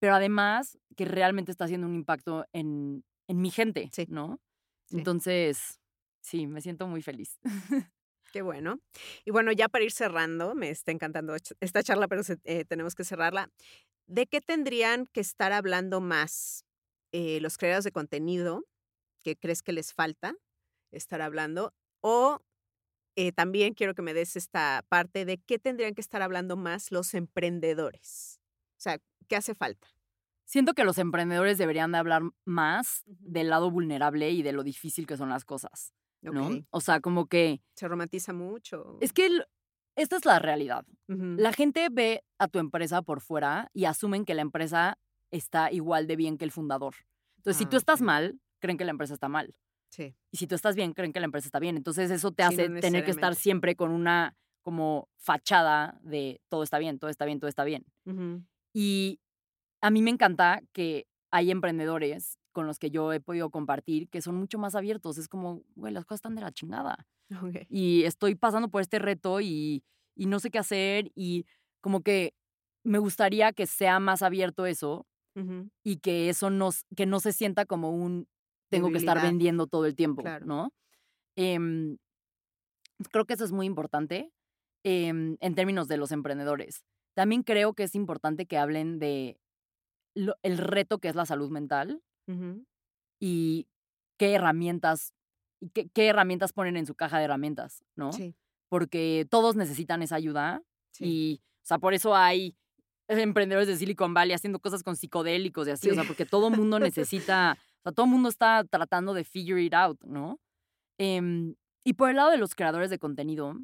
pero 0.00 0.16
además 0.16 0.78
que 0.96 1.04
realmente 1.04 1.52
está 1.52 1.66
haciendo 1.66 1.86
un 1.86 1.94
impacto 1.94 2.44
en, 2.52 3.04
en 3.28 3.40
mi 3.40 3.50
gente, 3.52 3.88
Sí. 3.92 4.06
¿no? 4.08 4.40
Sí. 4.88 4.98
Entonces, 4.98 5.78
sí, 6.26 6.46
me 6.46 6.60
siento 6.60 6.86
muy 6.86 7.02
feliz. 7.02 7.38
Qué 8.32 8.42
bueno. 8.42 8.80
Y 9.24 9.30
bueno, 9.30 9.52
ya 9.52 9.68
para 9.68 9.84
ir 9.84 9.92
cerrando, 9.92 10.54
me 10.54 10.70
está 10.70 10.90
encantando 10.90 11.34
esta 11.60 11.82
charla, 11.82 12.08
pero 12.08 12.22
eh, 12.44 12.64
tenemos 12.64 12.94
que 12.94 13.04
cerrarla. 13.04 13.50
¿De 14.06 14.26
qué 14.26 14.40
tendrían 14.40 15.06
que 15.06 15.20
estar 15.20 15.52
hablando 15.52 16.00
más 16.00 16.64
eh, 17.12 17.40
los 17.40 17.56
creadores 17.56 17.84
de 17.84 17.92
contenido 17.92 18.64
que 19.22 19.36
crees 19.36 19.62
que 19.62 19.72
les 19.72 19.94
falta 19.94 20.34
estar 20.90 21.22
hablando? 21.22 21.72
O 22.00 22.40
eh, 23.14 23.32
también 23.32 23.74
quiero 23.74 23.94
que 23.94 24.02
me 24.02 24.12
des 24.12 24.36
esta 24.36 24.84
parte 24.88 25.24
de 25.24 25.38
qué 25.38 25.58
tendrían 25.58 25.94
que 25.94 26.02
estar 26.02 26.20
hablando 26.22 26.56
más 26.56 26.90
los 26.90 27.14
emprendedores. 27.14 28.40
O 28.72 28.80
sea, 28.80 28.98
¿qué 29.28 29.36
hace 29.36 29.54
falta? 29.54 29.88
Siento 30.44 30.74
que 30.74 30.84
los 30.84 30.98
emprendedores 30.98 31.58
deberían 31.58 31.90
de 31.92 31.98
hablar 31.98 32.22
más 32.44 33.02
del 33.06 33.50
lado 33.50 33.70
vulnerable 33.70 34.30
y 34.30 34.42
de 34.42 34.52
lo 34.52 34.62
difícil 34.62 35.06
que 35.06 35.16
son 35.16 35.28
las 35.28 35.44
cosas, 35.44 35.92
¿no? 36.22 36.48
O 36.70 36.80
sea, 36.80 37.00
como 37.00 37.26
que 37.26 37.60
Se 37.74 37.86
romantiza 37.88 38.32
mucho. 38.32 38.98
es 39.00 39.12
que 39.12 39.26
el- 39.26 39.44
esta 39.96 40.16
es 40.16 40.24
la 40.24 40.38
realidad. 40.38 40.84
La 41.06 41.52
gente 41.52 41.88
ve 41.90 42.22
a 42.38 42.48
tu 42.48 42.58
empresa 42.58 43.00
por 43.02 43.20
fuera 43.20 43.70
y 43.72 43.84
asumen 43.86 44.24
que 44.24 44.34
la 44.34 44.42
empresa 44.42 44.98
está 45.30 45.72
igual 45.72 46.06
de 46.06 46.16
bien 46.16 46.36
que 46.36 46.44
el 46.44 46.50
fundador. 46.50 46.94
Entonces, 47.38 47.56
si 47.58 47.64
Ah, 47.64 47.68
tú 47.70 47.76
estás 47.76 48.00
ok. 48.00 48.06
mal, 48.06 48.40
creen 48.60 48.76
que 48.76 48.84
la 48.84 48.90
empresa 48.90 49.14
está 49.14 49.28
mal. 49.28 49.54
Sí. 49.90 50.14
Y 50.32 50.36
si 50.36 50.46
tú 50.46 50.54
estás 50.54 50.76
bien, 50.76 50.92
creen 50.92 51.12
que 51.12 51.20
la 51.20 51.26
empresa 51.26 51.46
está 51.48 51.58
bien. 51.60 51.76
Entonces, 51.76 52.10
eso 52.10 52.30
te 52.32 52.42
Sí, 52.42 52.56
no 52.56 52.62
hace 52.64 52.80
tener 52.80 53.04
que 53.04 53.10
estar 53.12 53.34
siempre 53.36 53.74
con 53.76 53.90
una 53.90 54.36
como 54.62 55.08
fachada 55.16 55.96
de 56.02 56.40
todo 56.48 56.62
está 56.64 56.78
bien, 56.78 56.98
todo 56.98 57.08
está 57.08 57.24
bien, 57.24 57.38
todo 57.38 57.48
está 57.48 57.64
bien. 57.64 57.86
Y 58.74 59.20
a 59.80 59.90
mí 59.90 60.02
me 60.02 60.10
encanta 60.10 60.60
que 60.72 61.06
hay 61.30 61.50
emprendedores 61.50 62.38
con 62.56 62.66
los 62.66 62.78
que 62.78 62.90
yo 62.90 63.12
he 63.12 63.20
podido 63.20 63.50
compartir 63.50 64.08
que 64.08 64.22
son 64.22 64.36
mucho 64.36 64.58
más 64.58 64.74
abiertos. 64.74 65.18
Es 65.18 65.28
como, 65.28 65.62
güey, 65.74 65.92
las 65.92 66.06
cosas 66.06 66.18
están 66.20 66.34
de 66.34 66.40
la 66.40 66.52
chingada 66.52 67.06
y 67.68 68.04
estoy 68.04 68.34
pasando 68.34 68.68
por 68.70 68.80
este 68.80 68.98
reto 68.98 69.42
y, 69.42 69.84
y 70.16 70.24
no 70.26 70.40
sé 70.40 70.50
qué 70.50 70.58
hacer 70.58 71.10
y 71.14 71.44
como 71.82 72.00
que 72.00 72.32
me 72.82 72.98
gustaría 72.98 73.52
que 73.52 73.66
sea 73.66 74.00
más 74.00 74.22
abierto 74.22 74.64
eso 74.64 75.06
y 75.84 75.98
que 75.98 76.30
eso 76.30 76.48
no, 76.48 76.70
que 76.96 77.04
no 77.04 77.20
se 77.20 77.32
sienta 77.34 77.66
como 77.66 77.90
un 77.90 78.26
tengo 78.70 78.90
que 78.90 78.96
estar 78.98 79.20
vendiendo 79.20 79.66
todo 79.66 79.84
el 79.84 79.94
tiempo, 79.94 80.22
Claro. 80.22 80.46
¿no? 80.46 80.72
Em, 81.36 81.98
creo 83.12 83.26
que 83.26 83.34
eso 83.34 83.44
es 83.44 83.52
muy 83.52 83.66
importante 83.66 84.32
em, 84.82 85.36
en 85.40 85.54
términos 85.54 85.88
de 85.88 85.98
los 85.98 86.10
emprendedores. 86.12 86.84
También 87.14 87.42
creo 87.42 87.74
que 87.74 87.82
es 87.82 87.94
importante 87.94 88.46
que 88.46 88.56
hablen 88.56 88.98
de 88.98 89.38
lo- 90.14 90.36
el 90.42 90.56
reto 90.58 90.98
que 90.98 91.08
es 91.08 91.14
la 91.16 91.26
salud 91.26 91.50
mental 91.50 92.00
Y 93.20 93.68
qué 94.18 94.34
herramientas, 94.34 95.12
qué, 95.72 95.88
qué 95.88 96.08
herramientas 96.08 96.52
ponen 96.52 96.76
en 96.76 96.86
su 96.86 96.94
caja 96.94 97.18
de 97.18 97.24
herramientas, 97.24 97.84
¿no? 97.94 98.12
Sí. 98.12 98.34
porque 98.68 99.26
todos 99.30 99.54
necesitan 99.56 100.02
esa 100.02 100.16
ayuda 100.16 100.62
Sí. 100.90 101.04
y, 101.04 101.42
o 101.62 101.66
sea, 101.66 101.78
por 101.78 101.94
eso 101.94 102.14
hay 102.16 102.56
emprendedores 103.08 103.68
de 103.68 103.76
Silicon 103.76 104.14
Valley 104.14 104.34
haciendo 104.34 104.58
cosas 104.60 104.82
con 104.82 104.96
psicodélicos 104.96 105.68
y 105.68 105.70
así, 105.70 105.90
o 105.90 105.94
sea, 105.94 106.04
porque 106.04 106.26
todo 106.26 106.48
el 106.48 106.56
mundo 106.56 106.78
necesita, 106.80 107.56
o 107.80 107.82
sea, 107.84 107.92
todo 107.92 108.06
el 108.06 108.12
mundo 108.12 108.28
está 108.28 108.64
tratando 108.64 109.14
de 109.14 109.22
figure 109.24 109.62
it 109.62 109.74
out, 109.74 110.00
¿no? 110.02 110.40
Em, 110.98 111.54
y 111.84 111.92
por 111.92 112.10
el 112.10 112.16
lado 112.16 112.30
de 112.30 112.38
los 112.38 112.54
creadores 112.54 112.90
de 112.90 112.98
contenido, 112.98 113.54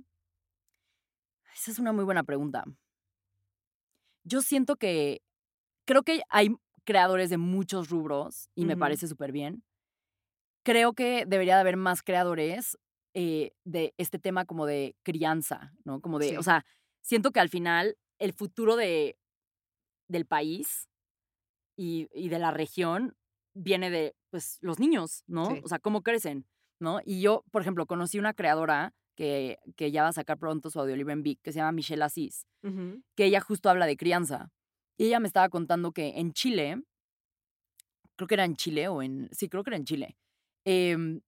esa 1.54 1.70
es 1.70 1.78
una 1.78 1.92
muy 1.92 2.04
buena 2.04 2.22
pregunta. 2.22 2.64
Yo 4.24 4.40
siento 4.42 4.76
que, 4.76 5.22
creo 5.86 6.02
que 6.02 6.22
hay 6.28 6.54
creadores 6.84 7.30
de 7.30 7.38
muchos 7.38 7.88
rubros 7.90 8.48
y 8.54 8.64
me 8.64 8.76
parece 8.76 9.08
súper 9.08 9.32
bien. 9.32 9.64
Creo 10.64 10.92
que 10.92 11.24
debería 11.26 11.54
de 11.54 11.60
haber 11.60 11.76
más 11.76 12.02
creadores 12.02 12.78
eh, 13.14 13.52
de 13.64 13.94
este 13.98 14.18
tema 14.18 14.44
como 14.44 14.66
de 14.66 14.96
crianza, 15.02 15.72
¿no? 15.84 16.00
Como 16.00 16.18
de, 16.18 16.38
o 16.38 16.42
sea, 16.42 16.64
siento 17.02 17.30
que 17.30 17.40
al 17.40 17.48
final 17.48 17.96
el 18.18 18.32
futuro 18.32 18.76
de, 18.76 19.18
del 20.08 20.26
país 20.26 20.88
y, 21.76 22.08
y 22.14 22.28
de 22.28 22.38
la 22.38 22.50
región 22.52 23.16
viene 23.54 23.90
de, 23.90 24.14
pues, 24.30 24.58
los 24.60 24.78
niños, 24.78 25.24
¿no? 25.26 25.50
Sí. 25.50 25.60
O 25.64 25.68
sea, 25.68 25.78
cómo 25.78 26.02
crecen, 26.02 26.46
¿no? 26.80 27.00
Y 27.04 27.20
yo, 27.20 27.44
por 27.50 27.62
ejemplo, 27.62 27.86
conocí 27.86 28.18
una 28.18 28.34
creadora 28.34 28.94
que, 29.14 29.58
que 29.76 29.90
ya 29.90 30.02
va 30.02 30.08
a 30.08 30.12
sacar 30.12 30.38
pronto 30.38 30.70
su 30.70 30.80
audiolibro 30.80 31.12
en 31.12 31.22
Vic, 31.22 31.40
que 31.42 31.52
se 31.52 31.58
llama 31.58 31.72
Michelle 31.72 32.02
Asís, 32.02 32.46
que 33.14 33.24
ella 33.24 33.40
justo 33.40 33.68
habla 33.68 33.86
de 33.86 33.96
crianza. 33.96 34.50
Y 35.02 35.06
ella 35.06 35.18
me 35.18 35.26
estaba 35.26 35.48
contando 35.48 35.90
que 35.90 36.20
en 36.20 36.32
Chile, 36.32 36.80
creo 38.14 38.28
que 38.28 38.34
era 38.34 38.44
en 38.44 38.54
Chile 38.54 38.86
o 38.86 39.02
en, 39.02 39.28
sí, 39.32 39.48
creo 39.48 39.64
que 39.64 39.70
era 39.70 39.76
en 39.76 39.84
Chile, 39.84 40.16
em, 40.64 41.20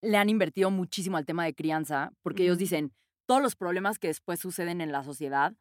le 0.00 0.16
han 0.16 0.30
invertido 0.30 0.70
muchísimo 0.70 1.18
al 1.18 1.26
tema 1.26 1.44
de 1.44 1.54
crianza, 1.54 2.10
porque 2.22 2.44
ellos 2.44 2.56
dicen, 2.56 2.94
todos 3.26 3.42
los 3.42 3.54
problemas 3.54 3.98
que 3.98 4.08
después 4.08 4.40
suceden 4.40 4.80
en 4.80 4.92
la 4.92 5.04
sociedad, 5.04 5.52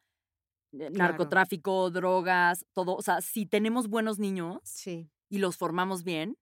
eh, 0.79 0.89
narcotráfico, 0.91 1.91
drogas, 1.91 2.65
todo, 2.71 2.95
o 2.95 3.01
sea, 3.01 3.19
si 3.19 3.45
tenemos 3.45 3.89
buenos 3.89 4.17
niños 4.17 4.61
y 5.29 5.39
los 5.39 5.57
formamos 5.57 6.05
bien, 6.05 6.37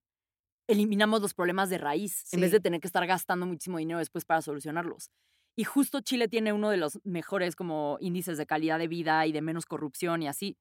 eliminamos 0.68 1.22
los 1.22 1.34
problemas 1.34 1.70
de 1.70 1.78
raíz, 1.78 2.32
en 2.32 2.40
vez 2.40 2.52
de 2.52 2.60
tener 2.60 2.80
que 2.80 2.86
estar 2.86 3.04
gastando 3.04 3.46
muchísimo 3.46 3.78
dinero 3.78 3.98
después 3.98 4.24
para 4.24 4.42
solucionarlos. 4.42 5.10
Y 5.56 5.64
justo 5.64 6.02
Chile 6.02 6.28
tiene 6.28 6.52
uno 6.52 6.70
de 6.70 6.76
los 6.76 7.00
mejores 7.02 7.56
como 7.56 7.98
índices 8.00 8.38
de 8.38 8.46
calidad 8.46 8.78
de 8.78 8.86
vida 8.86 9.26
y 9.26 9.32
de 9.32 9.42
menos 9.42 9.66
corrupción 9.66 10.22
y 10.22 10.28
así. 10.28 10.56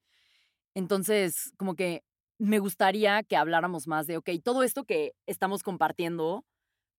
Entonces, 0.76 1.54
como 1.58 1.76
que 1.76 2.04
me 2.38 2.60
gustaría 2.60 3.24
que 3.24 3.38
habláramos 3.38 3.88
más 3.88 4.08
de, 4.08 4.18
ok, 4.18 4.30
todo 4.44 4.62
esto 4.64 4.84
que 4.84 5.14
estamos 5.26 5.64
compartiendo, 5.64 6.46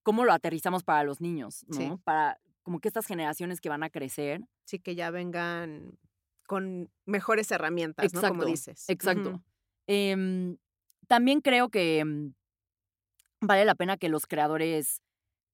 ¿cómo 0.03 0.25
lo 0.25 0.33
aterrizamos 0.33 0.83
para 0.83 1.03
los 1.03 1.21
niños? 1.21 1.65
¿no? 1.67 1.99
Para 1.99 2.39
como 2.63 2.79
que 2.79 2.89
estas 2.89 3.05
generaciones 3.05 3.61
que 3.61 3.69
van 3.69 3.83
a 3.83 3.89
crecer. 3.89 4.41
Sí, 4.65 4.79
que 4.79 4.95
ya 4.95 5.11
vengan 5.11 5.97
con 6.47 6.89
mejores 7.05 7.49
herramientas, 7.51 8.13
¿no? 8.13 8.21
Como 8.27 8.45
dices. 8.45 8.89
Exacto. 8.89 9.41
Em, 9.85 10.57
también 11.07 11.39
creo 11.41 11.69
que 11.69 12.03
mm, 12.03 12.33
vale 13.41 13.63
la 13.63 13.75
pena 13.75 13.97
que 13.97 14.09
los 14.09 14.25
creadores 14.25 15.01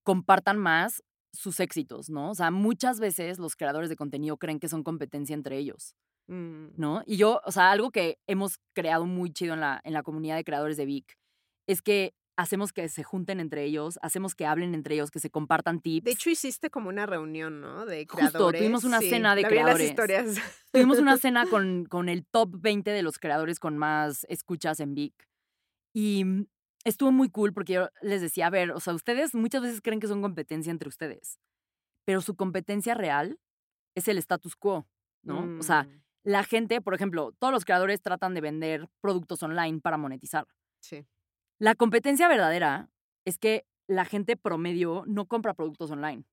compartan 0.03 0.57
más 0.57 1.03
sus 1.33 1.59
éxitos, 1.59 2.09
¿no? 2.09 2.31
O 2.31 2.35
sea, 2.35 2.51
muchas 2.51 2.99
veces 2.99 3.39
los 3.39 3.55
creadores 3.55 3.89
de 3.89 3.95
contenido 3.95 4.37
creen 4.37 4.59
que 4.59 4.69
son 4.69 4.83
competencia 4.83 5.33
entre 5.33 5.57
ellos. 5.57 5.95
¿No? 6.27 7.03
Y 7.05 7.17
yo, 7.17 7.41
o 7.45 7.51
sea, 7.51 7.71
algo 7.71 7.91
que 7.91 8.17
hemos 8.27 8.59
creado 8.73 9.05
muy 9.05 9.31
chido 9.31 9.53
en 9.53 9.59
la, 9.59 9.81
en 9.83 9.93
la 9.93 10.03
comunidad 10.03 10.35
de 10.35 10.43
creadores 10.43 10.77
de 10.77 10.85
Vic 10.85 11.17
es 11.67 11.81
que 11.81 12.13
hacemos 12.35 12.73
que 12.73 12.89
se 12.89 13.03
junten 13.03 13.39
entre 13.39 13.63
ellos, 13.63 13.99
hacemos 14.01 14.35
que 14.35 14.45
hablen 14.45 14.73
entre 14.73 14.95
ellos, 14.95 15.11
que 15.11 15.19
se 15.19 15.29
compartan 15.29 15.81
tips. 15.81 16.05
De 16.05 16.11
hecho, 16.11 16.29
hiciste 16.29 16.69
como 16.69 16.89
una 16.89 17.05
reunión, 17.05 17.61
¿no? 17.61 17.85
De 17.85 18.07
creadores. 18.07 18.41
Justo, 18.41 18.57
tuvimos 18.57 18.83
una 18.83 18.99
cena 18.99 19.35
de 19.35 19.43
creadores. 19.43 19.89
historias. 19.89 20.37
Tuvimos 20.71 20.99
una 20.99 21.17
cena 21.17 21.45
con, 21.45 21.85
con 21.85 22.09
el 22.09 22.25
top 22.25 22.49
20 22.59 22.89
de 22.91 23.03
los 23.03 23.19
creadores 23.19 23.59
con 23.59 23.77
más 23.77 24.25
escuchas 24.29 24.79
en 24.79 24.95
Vic. 24.95 25.13
Y 25.93 26.25
mm, 26.25 26.47
estuvo 26.85 27.11
muy 27.11 27.29
cool 27.29 27.53
porque 27.53 27.73
yo 27.73 27.89
les 28.01 28.21
decía, 28.21 28.47
a 28.47 28.49
ver, 28.49 28.71
o 28.71 28.79
sea, 28.79 28.93
ustedes 28.93 29.35
muchas 29.35 29.61
veces 29.61 29.81
creen 29.81 29.99
que 29.99 30.07
son 30.07 30.21
competencia 30.21 30.71
entre 30.71 30.89
ustedes, 30.89 31.39
pero 32.05 32.21
su 32.21 32.35
competencia 32.35 32.95
real 32.95 33.39
es 33.95 34.07
el 34.07 34.17
status 34.17 34.55
quo, 34.55 34.87
¿no? 35.21 35.59
O 35.59 35.63
sea, 35.63 35.83
mm. 35.83 36.02
La 36.23 36.43
gente, 36.43 36.81
por 36.81 36.93
ejemplo, 36.93 37.33
todos 37.39 37.53
los 37.53 37.65
creadores 37.65 38.01
tratan 38.01 38.33
de 38.33 38.41
vender 38.41 38.89
productos 39.01 39.43
online 39.43 39.81
para 39.81 39.97
monetizar. 39.97 40.47
Sí. 40.81 41.05
La 41.59 41.75
competencia 41.75 42.27
verdadera 42.27 42.89
es 43.25 43.37
que 43.37 43.65
la 43.87 44.05
gente 44.05 44.37
promedio 44.37 45.03
no 45.07 45.25
compra 45.27 45.53
productos 45.53 45.91
online. 45.91 46.23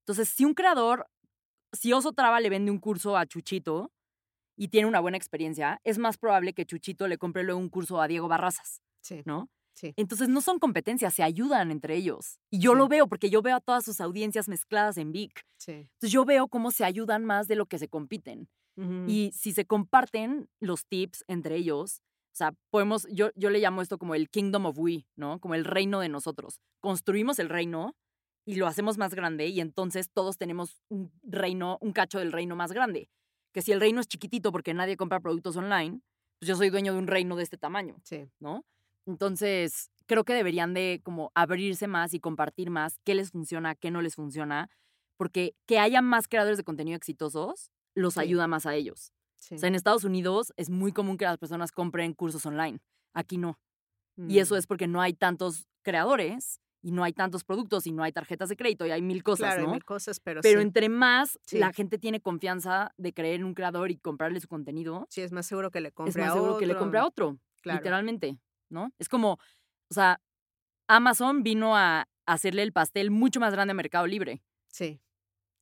Entonces, 0.00 0.28
si 0.28 0.44
un 0.44 0.54
creador, 0.54 1.06
si 1.72 1.92
Oso 1.92 2.12
Traba 2.12 2.40
le 2.40 2.50
vende 2.50 2.70
un 2.70 2.78
curso 2.78 3.16
a 3.16 3.26
Chuchito 3.26 3.92
y 4.56 4.68
tiene 4.68 4.88
una 4.88 5.00
buena 5.00 5.16
experiencia, 5.16 5.80
es 5.84 5.98
más 5.98 6.16
probable 6.16 6.54
que 6.54 6.64
Chuchito 6.64 7.08
le 7.08 7.18
compre 7.18 7.42
luego 7.42 7.60
un 7.60 7.68
curso 7.68 8.00
a 8.00 8.08
Diego 8.08 8.28
Barrazas. 8.28 8.80
Sí. 9.02 9.22
¿No? 9.24 9.50
Entonces 9.96 10.28
no 10.28 10.40
son 10.40 10.58
competencias, 10.58 11.14
se 11.14 11.22
ayudan 11.22 11.70
entre 11.70 11.96
ellos. 11.96 12.38
Y 12.50 12.60
yo 12.60 12.74
lo 12.74 12.88
veo 12.88 13.08
porque 13.08 13.30
yo 13.30 13.42
veo 13.42 13.56
a 13.56 13.60
todas 13.60 13.84
sus 13.84 14.00
audiencias 14.00 14.48
mezcladas 14.48 14.96
en 14.96 15.12
Vic. 15.12 15.44
Entonces 15.66 16.12
yo 16.12 16.24
veo 16.24 16.48
cómo 16.48 16.70
se 16.70 16.84
ayudan 16.84 17.24
más 17.24 17.46
de 17.48 17.56
lo 17.56 17.66
que 17.66 17.78
se 17.78 17.88
compiten. 17.88 18.48
Y 19.06 19.32
si 19.32 19.52
se 19.52 19.64
comparten 19.64 20.50
los 20.60 20.86
tips 20.86 21.24
entre 21.28 21.56
ellos, 21.56 22.02
o 22.32 22.36
sea, 22.36 22.52
podemos, 22.70 23.06
yo, 23.10 23.30
yo 23.34 23.48
le 23.48 23.60
llamo 23.60 23.80
esto 23.80 23.96
como 23.96 24.14
el 24.14 24.28
Kingdom 24.28 24.66
of 24.66 24.78
We, 24.78 25.06
¿no? 25.16 25.40
Como 25.40 25.54
el 25.54 25.64
reino 25.64 26.00
de 26.00 26.10
nosotros. 26.10 26.60
Construimos 26.80 27.38
el 27.38 27.48
reino 27.48 27.96
y 28.44 28.56
lo 28.56 28.66
hacemos 28.66 28.98
más 28.98 29.14
grande 29.14 29.46
y 29.46 29.60
entonces 29.60 30.10
todos 30.12 30.36
tenemos 30.36 30.82
un 30.90 31.10
reino, 31.22 31.78
un 31.80 31.92
cacho 31.92 32.18
del 32.18 32.32
reino 32.32 32.54
más 32.54 32.72
grande. 32.72 33.08
Que 33.54 33.62
si 33.62 33.72
el 33.72 33.80
reino 33.80 34.02
es 34.02 34.06
chiquitito 34.06 34.52
porque 34.52 34.74
nadie 34.74 34.98
compra 34.98 35.20
productos 35.20 35.56
online, 35.56 36.02
pues 36.38 36.48
yo 36.48 36.56
soy 36.56 36.68
dueño 36.68 36.92
de 36.92 36.98
un 36.98 37.06
reino 37.06 37.36
de 37.36 37.42
este 37.42 37.56
tamaño, 37.56 37.96
sí. 38.04 38.28
¿no? 38.38 38.66
Entonces, 39.06 39.90
creo 40.06 40.24
que 40.24 40.34
deberían 40.34 40.74
de 40.74 41.00
como 41.02 41.32
abrirse 41.34 41.86
más 41.86 42.12
y 42.12 42.20
compartir 42.20 42.68
más 42.68 42.98
qué 43.04 43.14
les 43.14 43.30
funciona, 43.30 43.74
qué 43.74 43.90
no 43.90 44.02
les 44.02 44.14
funciona, 44.14 44.68
porque 45.16 45.54
que 45.66 45.78
haya 45.78 46.02
más 46.02 46.28
creadores 46.28 46.58
de 46.58 46.64
contenido 46.64 46.96
exitosos 46.96 47.70
los 47.96 48.18
ayuda 48.18 48.46
más 48.46 48.66
a 48.66 48.74
ellos. 48.74 49.12
O 49.50 49.58
sea, 49.58 49.68
en 49.68 49.74
Estados 49.74 50.04
Unidos 50.04 50.52
es 50.56 50.70
muy 50.70 50.92
común 50.92 51.16
que 51.16 51.24
las 51.24 51.38
personas 51.38 51.72
compren 51.72 52.14
cursos 52.14 52.46
online, 52.46 52.78
aquí 53.12 53.38
no. 53.38 53.58
Y 54.16 54.38
eso 54.38 54.54
mm. 54.54 54.58
es 54.58 54.66
porque 54.66 54.86
no 54.86 55.00
hay 55.00 55.12
tantos 55.12 55.66
creadores 55.82 56.60
y 56.82 56.92
no 56.92 57.04
hay 57.04 57.12
tantos 57.12 57.44
productos 57.44 57.86
y 57.86 57.92
no 57.92 58.02
hay 58.02 58.12
tarjetas 58.12 58.48
de 58.48 58.56
crédito 58.56 58.86
y 58.86 58.90
hay 58.90 59.02
mil 59.02 59.22
cosas, 59.22 59.54
claro, 59.54 59.62
¿no? 59.62 59.68
Hay 59.68 59.74
mil 59.74 59.84
cosas, 59.84 60.20
pero 60.20 60.40
Pero 60.40 60.60
entre 60.60 60.88
más 60.88 61.38
la 61.50 61.72
gente 61.72 61.98
tiene 61.98 62.20
confianza 62.20 62.92
de 62.96 63.12
creer 63.12 63.40
en 63.40 63.44
un 63.44 63.54
creador 63.54 63.90
y 63.90 63.98
comprarle 63.98 64.40
su 64.40 64.48
contenido. 64.48 65.06
Sí, 65.10 65.20
es 65.20 65.32
más 65.32 65.46
seguro 65.46 65.70
que 65.70 65.80
le 65.80 65.92
compre 65.92 66.10
es 66.10 66.16
más 66.16 66.32
seguro 66.32 66.58
que 66.58 66.66
le 66.66 66.76
compre 66.76 66.98
a 66.98 67.06
otro, 67.06 67.38
literalmente. 67.64 68.38
¿no? 68.68 68.92
Es 68.98 69.08
como, 69.08 69.32
o 69.32 69.94
sea, 69.94 70.20
Amazon 70.88 71.42
vino 71.42 71.76
a 71.76 72.08
hacerle 72.26 72.62
el 72.62 72.72
pastel 72.72 73.10
mucho 73.10 73.40
más 73.40 73.52
grande 73.52 73.72
a 73.72 73.74
Mercado 73.74 74.06
Libre. 74.06 74.42
Sí. 74.68 75.00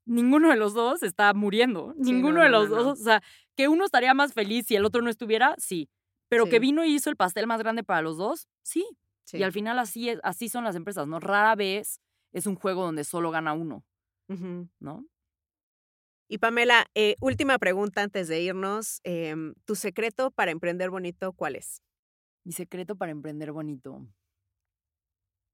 Ninguno 0.06 0.51
de 0.51 0.56
los 0.56 0.74
dos 0.74 1.02
está 1.02 1.32
muriendo. 1.35 1.94
Ninguno 1.97 2.43
de 2.43 2.48
los 2.48 2.68
dos. 2.68 3.01
O 3.01 3.02
sea, 3.02 3.22
que 3.56 3.68
uno 3.68 3.85
estaría 3.85 4.14
más 4.14 4.35
feliz 4.35 4.66
si 4.66 4.76
el 4.76 4.85
otro 4.85 5.02
no 5.02 5.10
estuviera, 5.10 5.55
sí. 5.59 5.89
Pero 6.28 6.48
que 6.48 6.59
vino 6.59 6.85
y 6.85 6.94
hizo 6.94 7.10
el 7.10 7.16
pastel 7.16 7.47
más 7.47 7.60
grande 7.60 7.85
para 7.85 8.02
los 8.02 8.16
dos, 8.16 8.48
sí. 8.62 8.86
Y 9.32 9.43
al 9.43 9.52
final 9.52 9.78
así, 9.78 10.10
es, 10.10 10.20
así 10.22 10.48
son 10.48 10.64
las 10.64 10.76
empresas, 10.76 11.06
¿no? 11.06 11.20
Rara 11.20 11.55
vez 11.55 12.01
es 12.32 12.47
un 12.47 12.56
juego 12.56 12.82
donde 12.82 13.05
solo 13.05 13.31
gana 13.31 13.52
uno, 13.52 13.85
¿no? 14.81 15.06
Y 16.28 16.39
Pamela, 16.39 16.86
eh, 16.94 17.16
última 17.20 17.59
pregunta 17.59 18.02
antes 18.02 18.28
de 18.28 18.40
irnos. 18.40 19.01
Em, 19.05 19.55
¿Tu 19.64 19.74
secreto 19.74 20.31
para 20.31 20.51
emprender 20.51 20.90
bonito 20.90 21.32
cuál 21.32 21.55
es? 21.56 21.82
Mi 22.44 22.52
secreto 22.52 22.97
para 22.97 23.12
emprender 23.12 23.52
bonito. 23.52 24.06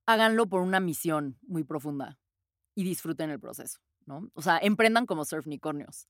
Háganlo 0.07 0.47
por 0.49 0.63
una 0.63 0.81
misión 0.81 1.39
muy 1.43 1.65
profunda 1.65 2.19
y 2.75 2.85
disfruten 2.85 3.31
el 3.31 3.41
proceso, 3.41 3.81
¿no? 4.11 4.31
O 4.35 4.43
sea, 4.43 4.59
emprendan 4.59 5.07
como 5.07 5.25
surfnicornios, 5.25 6.09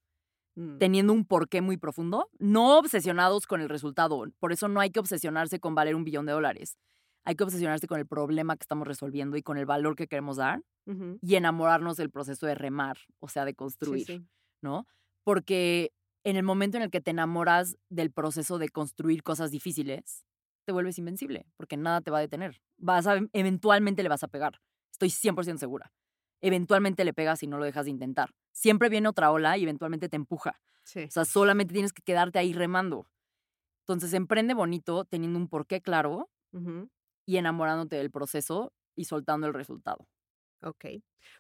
mm. 0.57 0.79
teniendo 0.79 1.13
un 1.13 1.27
porqué 1.27 1.61
muy 1.61 1.77
profundo, 1.77 2.31
no 2.39 2.79
obsesionados 2.79 3.47
con 3.47 3.61
el 3.61 3.69
resultado. 3.69 4.25
Por 4.39 4.53
eso 4.53 4.69
no 4.69 4.81
hay 4.81 4.91
que 4.91 5.01
obsesionarse 5.01 5.61
con 5.61 5.75
valer 5.75 5.95
un 5.95 6.05
billón 6.05 6.27
de 6.27 6.33
dólares. 6.33 6.79
Hay 7.25 7.35
que 7.35 7.45
obsesionarse 7.45 7.87
con 7.87 8.01
el 8.01 8.07
problema 8.07 8.57
que 8.57 8.65
estamos 8.65 8.89
resolviendo 8.89 9.37
y 9.37 9.43
con 9.43 9.59
el 9.59 9.67
valor 9.67 9.95
que 9.95 10.09
queremos 10.09 10.39
dar 10.39 10.63
y 11.21 11.37
enamorarnos 11.37 11.97
del 11.97 12.11
proceso 12.11 12.47
de 12.47 12.57
remar, 12.57 12.97
o 13.21 13.29
sea, 13.29 13.45
de 13.45 13.55
construir, 13.55 14.25
¿no? 14.61 14.87
Porque 15.23 15.93
en 16.25 16.37
el 16.37 16.43
momento 16.43 16.79
en 16.79 16.83
el 16.83 16.91
que 16.91 17.01
te 17.01 17.13
enamoras 17.13 17.77
del 17.91 18.11
proceso 18.11 18.59
de 18.59 18.71
construir 18.71 19.23
cosas 19.23 19.53
difíciles, 19.53 20.25
te 20.65 20.73
vuelves 20.73 20.99
invencible, 20.99 21.47
porque 21.57 21.77
nada 21.77 22.01
te 22.01 22.11
va 22.11 22.19
a 22.19 22.23
detener. 22.23 22.61
Vas 22.79 23.07
a, 23.07 23.21
eventualmente 23.33 24.03
le 24.03 24.09
vas 24.09 24.25
a 24.25 24.29
pegar. 24.29 24.61
Estoy 24.91 25.11
100% 25.11 25.59
segura. 25.59 25.93
Eventualmente 26.41 27.05
le 27.05 27.13
pegas 27.13 27.43
y 27.43 27.47
no 27.47 27.59
lo 27.59 27.65
dejas 27.65 27.85
de 27.85 27.91
intentar. 27.91 28.31
Siempre 28.53 28.89
viene 28.89 29.09
otra 29.09 29.31
ola 29.31 29.57
y 29.59 29.63
eventualmente 29.63 30.09
te 30.09 30.17
empuja. 30.17 30.61
O 31.09 31.11
sea, 31.11 31.25
solamente 31.25 31.73
tienes 31.73 31.93
que 31.93 32.03
quedarte 32.03 32.39
ahí 32.39 32.53
remando. 32.53 33.07
Entonces, 33.83 34.13
emprende 34.15 34.55
bonito, 34.55 35.05
teniendo 35.05 35.39
un 35.39 35.49
porqué 35.49 35.81
claro 35.81 36.31
y 37.27 37.37
enamorándote 37.37 37.97
del 37.97 38.11
proceso 38.11 38.73
y 38.97 39.05
soltando 39.05 39.47
el 39.47 39.55
resultado. 39.55 40.07
Ok. 40.63 40.87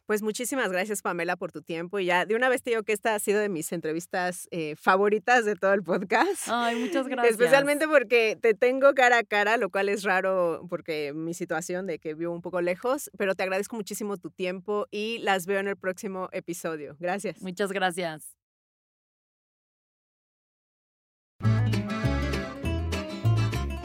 Pues 0.07 0.23
muchísimas 0.23 0.71
gracias, 0.71 1.03
Pamela, 1.03 1.37
por 1.37 1.53
tu 1.53 1.63
tiempo. 1.63 1.99
Y 1.99 2.07
ya 2.07 2.27
de 2.27 2.35
una 2.35 2.49
vez 2.49 2.63
te 2.63 2.71
digo 2.71 2.83
que 2.83 2.93
esta 2.93 3.15
ha 3.15 3.19
sido 3.19 3.41
de 3.41 3.49
mis 3.49 3.73
entrevistas 3.73 4.49
eh, 4.51 4.75
favoritas 4.77 5.45
de 5.45 5.57
todo 5.57 5.73
el 5.73 5.83
podcast. 5.83 6.49
Ay, 6.49 6.77
muchas 6.77 7.07
gracias. 7.09 7.33
Especialmente 7.33 7.87
porque 7.87 8.37
te 8.41 8.55
tengo 8.55 8.95
cara 8.95 9.19
a 9.19 9.25
cara, 9.25 9.57
lo 9.57 9.71
cual 9.71 9.89
es 9.89 10.03
raro 10.03 10.67
porque 10.69 11.13
mi 11.15 11.35
situación 11.35 11.87
de 11.87 11.99
que 11.99 12.15
vivo 12.15 12.33
un 12.33 12.43
poco 12.43 12.61
lejos, 12.61 13.11
pero 13.17 13.35
te 13.35 13.43
agradezco 13.43 13.77
muchísimo 13.77 14.17
tu 14.17 14.31
tiempo 14.31 14.87
y 14.91 15.19
las 15.19 15.47
veo 15.47 15.61
en 15.61 15.69
el 15.69 15.77
próximo 15.77 16.29
episodio. 16.33 16.97
Gracias. 16.99 17.41
Muchas 17.43 17.73
gracias. 17.73 18.40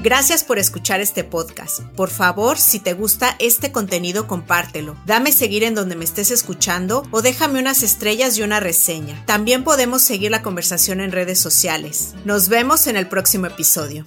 Gracias 0.05 0.43
por 0.43 0.59
escuchar 0.59 1.01
este 1.01 1.23
podcast. 1.23 1.79
Por 1.95 2.11
favor, 2.11 2.59
si 2.59 2.79
te 2.79 2.93
gusta 2.93 3.35
este 3.39 3.71
contenido, 3.71 4.27
compártelo. 4.27 4.95
Dame 5.07 5.31
seguir 5.31 5.63
en 5.63 5.73
donde 5.73 5.95
me 5.95 6.05
estés 6.05 6.29
escuchando 6.29 7.01
o 7.09 7.23
déjame 7.23 7.57
unas 7.59 7.81
estrellas 7.81 8.37
y 8.37 8.43
una 8.43 8.59
reseña. 8.59 9.25
También 9.25 9.63
podemos 9.63 10.03
seguir 10.03 10.29
la 10.29 10.43
conversación 10.43 11.01
en 11.01 11.11
redes 11.11 11.39
sociales. 11.39 12.13
Nos 12.23 12.49
vemos 12.49 12.85
en 12.85 12.97
el 12.97 13.07
próximo 13.07 13.47
episodio. 13.47 14.05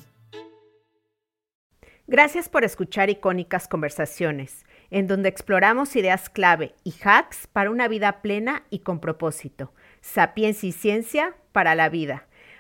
Gracias 2.07 2.49
por 2.49 2.63
escuchar 2.63 3.11
Icónicas 3.11 3.67
Conversaciones, 3.67 4.67
en 4.91 5.09
donde 5.09 5.29
exploramos 5.29 5.97
ideas 5.97 6.31
clave 6.31 6.77
y 6.85 6.95
hacks 7.03 7.49
para 7.49 7.73
una 7.73 7.89
vida 7.89 8.23
plena 8.23 8.63
y 8.71 8.79
con 8.79 9.01
propósito. 9.01 9.73
Sapiencia 10.01 10.69
y 10.69 10.73
ciencia 10.73 11.35
para 11.51 11.75
la 11.75 11.89
vida. 11.89 12.28